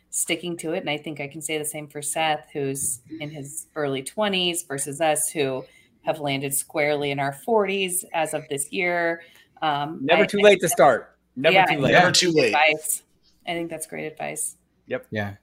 sticking 0.10 0.58
to 0.58 0.74
it. 0.74 0.80
And 0.80 0.90
I 0.90 0.98
think 0.98 1.20
I 1.20 1.28
can 1.28 1.42
say 1.42 1.58
the 1.58 1.66
same 1.66 1.88
for 1.88 2.02
Seth, 2.02 2.48
who's 2.54 3.02
in 3.20 3.30
his 3.30 3.68
early 3.76 4.02
20s 4.02 4.68
versus 4.68 5.02
us 5.02 5.30
who 5.30 5.66
have 6.04 6.20
landed 6.20 6.54
squarely 6.54 7.12
in 7.12 7.20
our 7.20 7.36
40s 7.48 8.06
as 8.14 8.34
of 8.34 8.48
this 8.50 8.72
year. 8.72 9.22
Um, 9.62 10.00
never 10.02 10.24
I- 10.24 10.28
too 10.28 10.40
late 10.40 10.60
to 10.62 10.70
start 10.70 11.18
never 11.36 11.54
Yeah, 11.54 11.66
too 11.66 11.80
late 11.80 11.92
Never 11.92 12.12
too 12.12 12.32
late. 12.32 12.48
advice. 12.48 13.04
I 13.48 13.52
think 13.54 13.70
that's 13.70 13.88
great 13.88 14.06
advice. 14.06 14.58
Yep. 14.88 15.08
Yeah. 15.12 15.36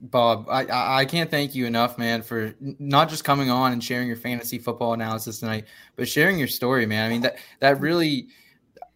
Bob, 0.00 0.46
I, 0.48 0.66
I 0.66 0.98
I 1.00 1.04
can't 1.06 1.30
thank 1.30 1.54
you 1.54 1.64
enough, 1.66 1.96
man, 1.98 2.22
for 2.22 2.54
not 2.60 3.08
just 3.08 3.24
coming 3.24 3.50
on 3.50 3.72
and 3.72 3.82
sharing 3.82 4.06
your 4.08 4.16
fantasy 4.16 4.58
football 4.58 4.92
analysis 4.92 5.40
tonight, 5.40 5.64
but 5.96 6.06
sharing 6.08 6.38
your 6.38 6.48
story, 6.48 6.84
man. 6.86 7.06
I 7.06 7.08
mean 7.08 7.22
that 7.22 7.36
that 7.60 7.80
really, 7.80 8.28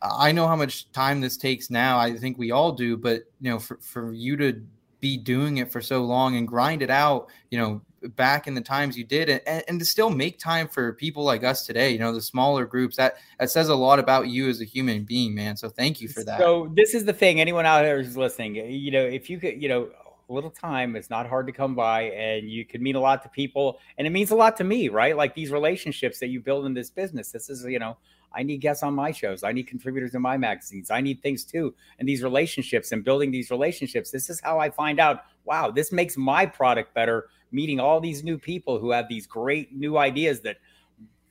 I 0.02 0.30
know 0.32 0.46
how 0.46 0.56
much 0.56 0.92
time 0.92 1.20
this 1.20 1.36
takes 1.38 1.70
now. 1.70 1.98
I 1.98 2.16
think 2.16 2.36
we 2.38 2.50
all 2.50 2.72
do, 2.72 2.96
but 2.98 3.22
you 3.40 3.50
know, 3.50 3.58
for 3.58 3.78
for 3.80 4.12
you 4.12 4.36
to 4.36 4.62
be 5.00 5.16
doing 5.16 5.56
it 5.56 5.72
for 5.72 5.80
so 5.80 6.02
long 6.04 6.36
and 6.36 6.46
grind 6.46 6.82
it 6.82 6.90
out, 6.90 7.28
you 7.50 7.58
know, 7.58 7.80
back 8.16 8.46
in 8.46 8.55
the 8.55 8.61
times 8.61 8.96
you 8.96 9.05
did, 9.05 9.28
and, 9.28 9.64
and 9.68 9.78
to 9.78 9.84
still 9.84 10.11
make 10.11 10.38
time 10.38 10.68
for 10.68 10.92
people 10.94 11.24
like 11.24 11.44
us 11.44 11.66
today, 11.66 11.90
you 11.90 11.98
know, 11.98 12.12
the 12.12 12.22
smaller 12.22 12.64
groups, 12.64 12.96
that 12.96 13.16
that 13.38 13.51
says 13.51 13.68
a 13.68 13.74
lot 13.74 13.98
about 13.98 14.28
you 14.28 14.48
as 14.48 14.61
a 14.61 14.64
human 14.64 15.05
being, 15.05 15.34
man. 15.34 15.57
So 15.57 15.68
thank 15.68 16.01
you 16.01 16.09
for 16.09 16.24
that. 16.24 16.38
So 16.38 16.70
this 16.74 16.94
is 16.94 17.05
the 17.05 17.12
thing. 17.12 17.40
Anyone 17.40 17.66
out 17.66 17.82
there 17.82 18.03
who's 18.03 18.16
listening, 18.16 18.55
you 18.55 18.90
know, 18.90 19.05
if 19.05 19.28
you 19.28 19.38
could, 19.38 19.61
you 19.62 19.68
know, 19.68 19.90
a 20.28 20.32
little 20.32 20.51
time 20.51 20.96
is 20.96 21.11
not 21.11 21.28
hard 21.28 21.46
to 21.48 21.53
come 21.53 21.74
by, 21.74 22.03
and 22.03 22.48
you 22.48 22.64
could 22.64 22.80
mean 22.80 22.94
a 22.94 23.01
lot 23.01 23.22
to 23.24 23.28
people, 23.28 23.80
and 23.98 24.07
it 24.07 24.11
means 24.11 24.30
a 24.30 24.36
lot 24.36 24.57
to 24.59 24.64
me, 24.64 24.88
right? 24.88 25.16
Like 25.16 25.34
these 25.34 25.51
relationships 25.51 26.20
that 26.20 26.28
you 26.28 26.40
build 26.40 26.66
in 26.66 26.74
this 26.74 26.88
business. 26.88 27.32
This 27.32 27.51
is, 27.51 27.64
you 27.64 27.78
know, 27.78 27.96
I 28.32 28.44
need 28.44 28.59
guests 28.59 28.82
on 28.82 28.94
my 28.94 29.11
shows. 29.11 29.42
I 29.42 29.51
need 29.53 29.66
contributors 29.66 30.14
in 30.14 30.22
my 30.22 30.36
magazines. 30.36 30.90
I 30.90 31.01
need 31.01 31.20
things 31.20 31.44
too. 31.44 31.74
And 31.98 32.09
these 32.09 32.22
relationships 32.22 32.92
and 32.92 33.05
building 33.05 33.32
these 33.32 33.51
relationships. 33.51 34.12
This 34.12 34.30
is 34.30 34.40
how 34.40 34.61
I 34.61 34.70
find 34.70 35.01
out. 35.01 35.24
Wow, 35.44 35.72
this 35.72 35.90
makes 35.90 36.16
my 36.16 36.46
product 36.46 36.94
better. 36.94 37.28
Meeting 37.53 37.80
all 37.80 38.01
these 38.01 38.22
new 38.22 38.38
people 38.38 38.78
who 38.78 38.90
have 38.90 39.09
these 39.09 39.26
great 39.26 39.72
new 39.74 39.98
ideas 39.98 40.40
that 40.40 40.59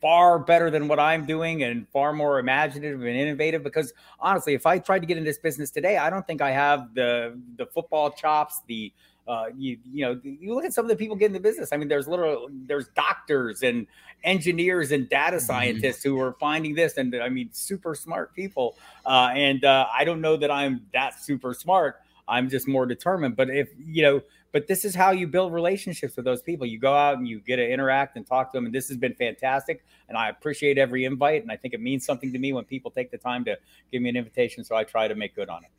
far 0.01 0.39
better 0.39 0.69
than 0.69 0.87
what 0.87 0.99
I'm 0.99 1.25
doing 1.25 1.63
and 1.63 1.87
far 1.89 2.13
more 2.13 2.39
imaginative 2.39 3.01
and 3.01 3.15
innovative. 3.15 3.63
Because 3.63 3.93
honestly, 4.19 4.53
if 4.53 4.65
I 4.65 4.79
tried 4.79 4.99
to 4.99 5.05
get 5.05 5.17
in 5.17 5.23
this 5.23 5.37
business 5.37 5.71
today, 5.71 5.97
I 5.97 6.09
don't 6.09 6.25
think 6.25 6.41
I 6.41 6.51
have 6.51 6.93
the 6.93 7.39
the 7.57 7.65
football 7.65 8.11
chops, 8.11 8.61
the 8.67 8.93
uh, 9.27 9.45
you 9.55 9.77
you 9.91 10.05
know 10.05 10.19
you 10.23 10.55
look 10.55 10.65
at 10.65 10.73
some 10.73 10.85
of 10.85 10.89
the 10.89 10.95
people 10.95 11.15
getting 11.15 11.35
in 11.35 11.41
the 11.41 11.47
business. 11.47 11.71
I 11.71 11.77
mean, 11.77 11.87
there's 11.87 12.07
little 12.07 12.49
there's 12.51 12.87
doctors 12.89 13.61
and 13.61 13.85
engineers 14.23 14.91
and 14.91 15.07
data 15.07 15.39
scientists 15.39 16.03
who 16.03 16.19
are 16.19 16.33
finding 16.39 16.75
this, 16.75 16.97
and 16.97 17.15
I 17.15 17.29
mean, 17.29 17.49
super 17.51 17.95
smart 17.95 18.33
people. 18.33 18.75
Uh, 19.05 19.29
and 19.33 19.63
uh, 19.63 19.87
I 19.93 20.03
don't 20.03 20.21
know 20.21 20.35
that 20.37 20.51
I'm 20.51 20.81
that 20.93 21.21
super 21.21 21.53
smart. 21.53 21.97
I'm 22.27 22.49
just 22.49 22.67
more 22.67 22.85
determined. 22.85 23.35
But 23.35 23.49
if 23.49 23.69
you 23.77 24.03
know, 24.03 24.21
but 24.51 24.67
this 24.67 24.85
is 24.85 24.95
how 24.95 25.11
you 25.11 25.27
build 25.27 25.53
relationships 25.53 26.15
with 26.15 26.25
those 26.25 26.41
people. 26.41 26.65
You 26.65 26.79
go 26.79 26.93
out 26.93 27.17
and 27.17 27.27
you 27.27 27.39
get 27.39 27.57
to 27.57 27.69
interact 27.69 28.17
and 28.17 28.25
talk 28.25 28.51
to 28.51 28.57
them, 28.57 28.65
and 28.65 28.73
this 28.73 28.87
has 28.87 28.97
been 28.97 29.13
fantastic. 29.13 29.83
And 30.07 30.17
I 30.17 30.29
appreciate 30.29 30.77
every 30.77 31.05
invite, 31.05 31.43
and 31.43 31.51
I 31.51 31.55
think 31.55 31.73
it 31.73 31.81
means 31.81 32.05
something 32.05 32.31
to 32.33 32.39
me 32.39 32.53
when 32.53 32.65
people 32.65 32.91
take 32.91 33.11
the 33.11 33.17
time 33.17 33.45
to 33.45 33.57
give 33.91 34.01
me 34.01 34.09
an 34.09 34.15
invitation. 34.15 34.63
So 34.63 34.75
I 34.75 34.83
try 34.83 35.07
to 35.07 35.15
make 35.15 35.35
good 35.35 35.49
on 35.49 35.63
it. 35.63 35.69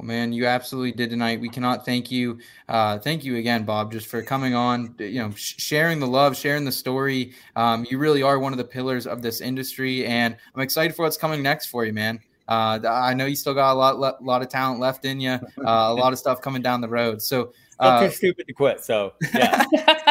Well, 0.00 0.06
man, 0.06 0.32
you 0.32 0.46
absolutely 0.46 0.92
did 0.92 1.10
tonight. 1.10 1.42
We 1.42 1.50
cannot 1.50 1.84
thank 1.84 2.10
you. 2.10 2.38
Uh, 2.70 2.98
thank 2.98 3.22
you 3.22 3.36
again, 3.36 3.64
Bob, 3.64 3.92
just 3.92 4.06
for 4.06 4.22
coming 4.22 4.54
on. 4.54 4.94
You 4.98 5.24
know, 5.24 5.30
sh- 5.32 5.56
sharing 5.58 6.00
the 6.00 6.06
love, 6.06 6.34
sharing 6.34 6.64
the 6.64 6.72
story. 6.72 7.34
Um, 7.54 7.86
you 7.90 7.98
really 7.98 8.22
are 8.22 8.38
one 8.38 8.54
of 8.54 8.56
the 8.56 8.64
pillars 8.64 9.06
of 9.06 9.20
this 9.20 9.42
industry, 9.42 10.06
and 10.06 10.38
I'm 10.54 10.62
excited 10.62 10.96
for 10.96 11.02
what's 11.02 11.18
coming 11.18 11.42
next 11.42 11.66
for 11.66 11.84
you, 11.84 11.92
man. 11.92 12.18
Uh, 12.50 12.80
I 12.84 13.14
know 13.14 13.26
you 13.26 13.36
still 13.36 13.54
got 13.54 13.72
a 13.72 13.78
lot, 13.78 14.00
le- 14.00 14.16
lot 14.20 14.42
of 14.42 14.48
talent 14.48 14.80
left 14.80 15.04
in 15.04 15.20
you. 15.20 15.30
Uh, 15.30 15.40
a 15.64 15.94
lot 15.94 16.12
of 16.12 16.18
stuff 16.18 16.42
coming 16.42 16.62
down 16.62 16.80
the 16.80 16.88
road. 16.88 17.22
So, 17.22 17.52
Still 17.70 17.88
uh, 17.88 18.08
too 18.08 18.10
stupid 18.10 18.46
to 18.48 18.52
quit. 18.52 18.84
So 18.84 19.12
yeah, 19.32 19.64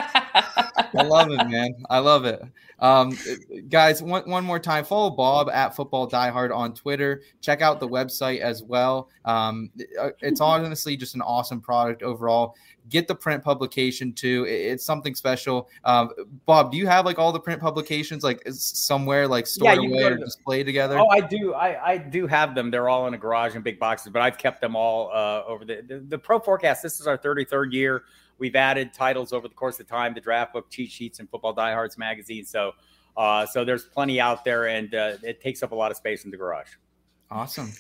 I 0.98 1.04
love 1.04 1.32
it, 1.32 1.48
man. 1.48 1.76
I 1.90 2.00
love 2.00 2.26
it. 2.26 2.42
Um, 2.80 3.18
guys, 3.68 4.02
one, 4.02 4.30
one 4.30 4.46
more 4.46 4.60
time, 4.60 4.86
follow 4.86 5.10
Bob 5.10 5.50
at 5.50 5.76
Football 5.76 6.10
Diehard 6.10 6.56
on 6.56 6.74
Twitter. 6.74 7.22
Check 7.42 7.62
out 7.62 7.80
the 7.80 7.88
website 7.88 8.40
as 8.40 8.64
well. 8.64 9.10
Um, 9.26 9.70
it's 10.22 10.42
honestly 10.42 10.96
just 10.96 11.16
an 11.16 11.22
awesome 11.22 11.60
product 11.60 12.04
overall. 12.04 12.56
Get 12.88 13.08
the 13.08 13.14
print 13.14 13.44
publication 13.44 14.14
too. 14.14 14.46
It's 14.48 14.84
something 14.84 15.14
special. 15.14 15.70
Um, 15.84 16.10
Bob, 16.48 16.72
do 16.72 16.78
you 16.78 16.88
have 16.88 17.06
like 17.06 17.20
all 17.20 17.32
the 17.32 17.40
print 17.40 17.62
publications 17.62 18.24
like 18.24 18.42
somewhere 18.50 19.28
like 19.28 19.46
stored 19.46 19.78
can 19.78 19.92
away 19.92 20.04
or 20.04 20.18
displayed 20.18 20.66
together? 20.66 20.98
Oh, 20.98 21.08
I 21.10 21.20
do. 21.20 21.54
I, 21.54 21.92
I 21.92 21.98
do 21.98 22.26
have 22.26 22.56
them. 22.56 22.72
They're 22.72 22.90
all 22.90 23.06
in 23.08 23.14
a 23.14 23.18
garage 23.18 23.56
in 23.56 23.62
big 23.62 23.78
boxes, 23.78 24.12
but 24.12 24.24
I've 24.24 24.40
kept 24.40 24.60
them 24.60 24.76
all 24.76 25.12
uh, 25.14 25.44
over 25.46 25.66
the, 25.66 25.84
the 25.88 26.00
the 26.00 26.18
Pro 26.18 26.40
Forecast. 26.40 26.82
This 26.82 27.00
is 27.00 27.06
our 27.06 27.18
33rd 27.18 27.74
year. 27.74 28.04
We've 28.40 28.56
added 28.56 28.94
titles 28.94 29.34
over 29.34 29.48
the 29.48 29.54
course 29.54 29.80
of 29.80 29.88
time: 29.88 30.14
the 30.14 30.22
Draft 30.22 30.54
Book, 30.54 30.70
Cheat 30.70 30.92
Sheets, 30.92 31.20
and 31.20 31.30
Football 31.30 31.54
Diehards 31.54 31.98
magazine. 31.98 32.46
So, 32.46 32.72
uh, 33.16 33.46
so 33.46 33.64
there's 33.64 33.84
plenty 33.86 34.20
out 34.20 34.44
there, 34.44 34.68
and 34.68 34.96
uh, 34.96 35.14
it 35.22 35.42
takes 35.42 35.62
up 35.62 35.72
a 35.72 35.76
lot 35.76 35.92
of 35.92 35.98
space 35.98 36.26
in 36.26 36.32
the 36.32 36.38
garage. 36.38 36.70
Awesome. 37.30 37.72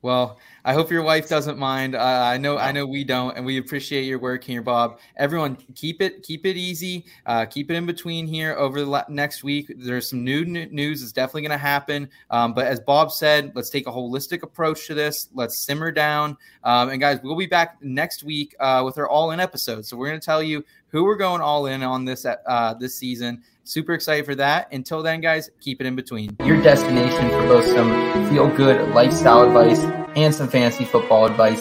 Well, 0.00 0.38
I 0.64 0.74
hope 0.74 0.92
your 0.92 1.02
wife 1.02 1.28
doesn't 1.28 1.58
mind. 1.58 1.96
Uh, 1.96 1.98
I 1.98 2.38
know, 2.38 2.56
I 2.56 2.70
know 2.70 2.86
we 2.86 3.02
don't, 3.02 3.36
and 3.36 3.44
we 3.44 3.58
appreciate 3.58 4.02
your 4.04 4.20
work 4.20 4.44
here, 4.44 4.62
Bob. 4.62 5.00
Everyone, 5.16 5.56
keep 5.74 6.00
it, 6.00 6.22
keep 6.22 6.46
it 6.46 6.56
easy. 6.56 7.04
Uh, 7.26 7.44
keep 7.46 7.68
it 7.70 7.74
in 7.74 7.84
between 7.84 8.26
here 8.26 8.54
over 8.54 8.80
the 8.80 8.86
la- 8.86 9.04
next 9.08 9.42
week. 9.42 9.72
There's 9.76 10.08
some 10.08 10.22
new 10.22 10.44
news 10.44 11.00
that's 11.00 11.12
definitely 11.12 11.42
going 11.42 11.50
to 11.50 11.58
happen. 11.58 12.08
Um, 12.30 12.54
but 12.54 12.66
as 12.66 12.78
Bob 12.78 13.10
said, 13.10 13.50
let's 13.56 13.70
take 13.70 13.88
a 13.88 13.90
holistic 13.90 14.44
approach 14.44 14.86
to 14.86 14.94
this. 14.94 15.30
Let's 15.34 15.58
simmer 15.58 15.90
down. 15.90 16.36
Um, 16.62 16.90
and 16.90 17.00
guys, 17.00 17.18
we'll 17.22 17.36
be 17.36 17.46
back 17.46 17.78
next 17.82 18.22
week 18.22 18.54
uh, 18.60 18.82
with 18.84 18.98
our 18.98 19.08
all-in 19.08 19.40
episode. 19.40 19.84
So 19.84 19.96
we're 19.96 20.08
going 20.08 20.20
to 20.20 20.24
tell 20.24 20.44
you 20.44 20.64
who 20.90 21.04
we're 21.04 21.16
going 21.16 21.40
all 21.40 21.66
in 21.66 21.82
on 21.82 22.04
this 22.04 22.24
uh, 22.24 22.74
this 22.74 22.94
season. 22.94 23.42
Super 23.64 23.92
excited 23.92 24.24
for 24.24 24.34
that. 24.34 24.72
Until 24.72 25.02
then, 25.02 25.20
guys, 25.20 25.50
keep 25.60 25.80
it 25.80 25.86
in 25.86 25.94
between. 25.94 26.36
Your 26.44 26.60
destination 26.62 27.28
for 27.30 27.46
both 27.46 27.66
some 27.66 28.28
feel 28.30 28.48
good 28.56 28.94
lifestyle 28.94 29.42
advice 29.42 29.80
and 30.16 30.34
some 30.34 30.48
fantasy 30.48 30.84
football 30.84 31.26
advice 31.26 31.60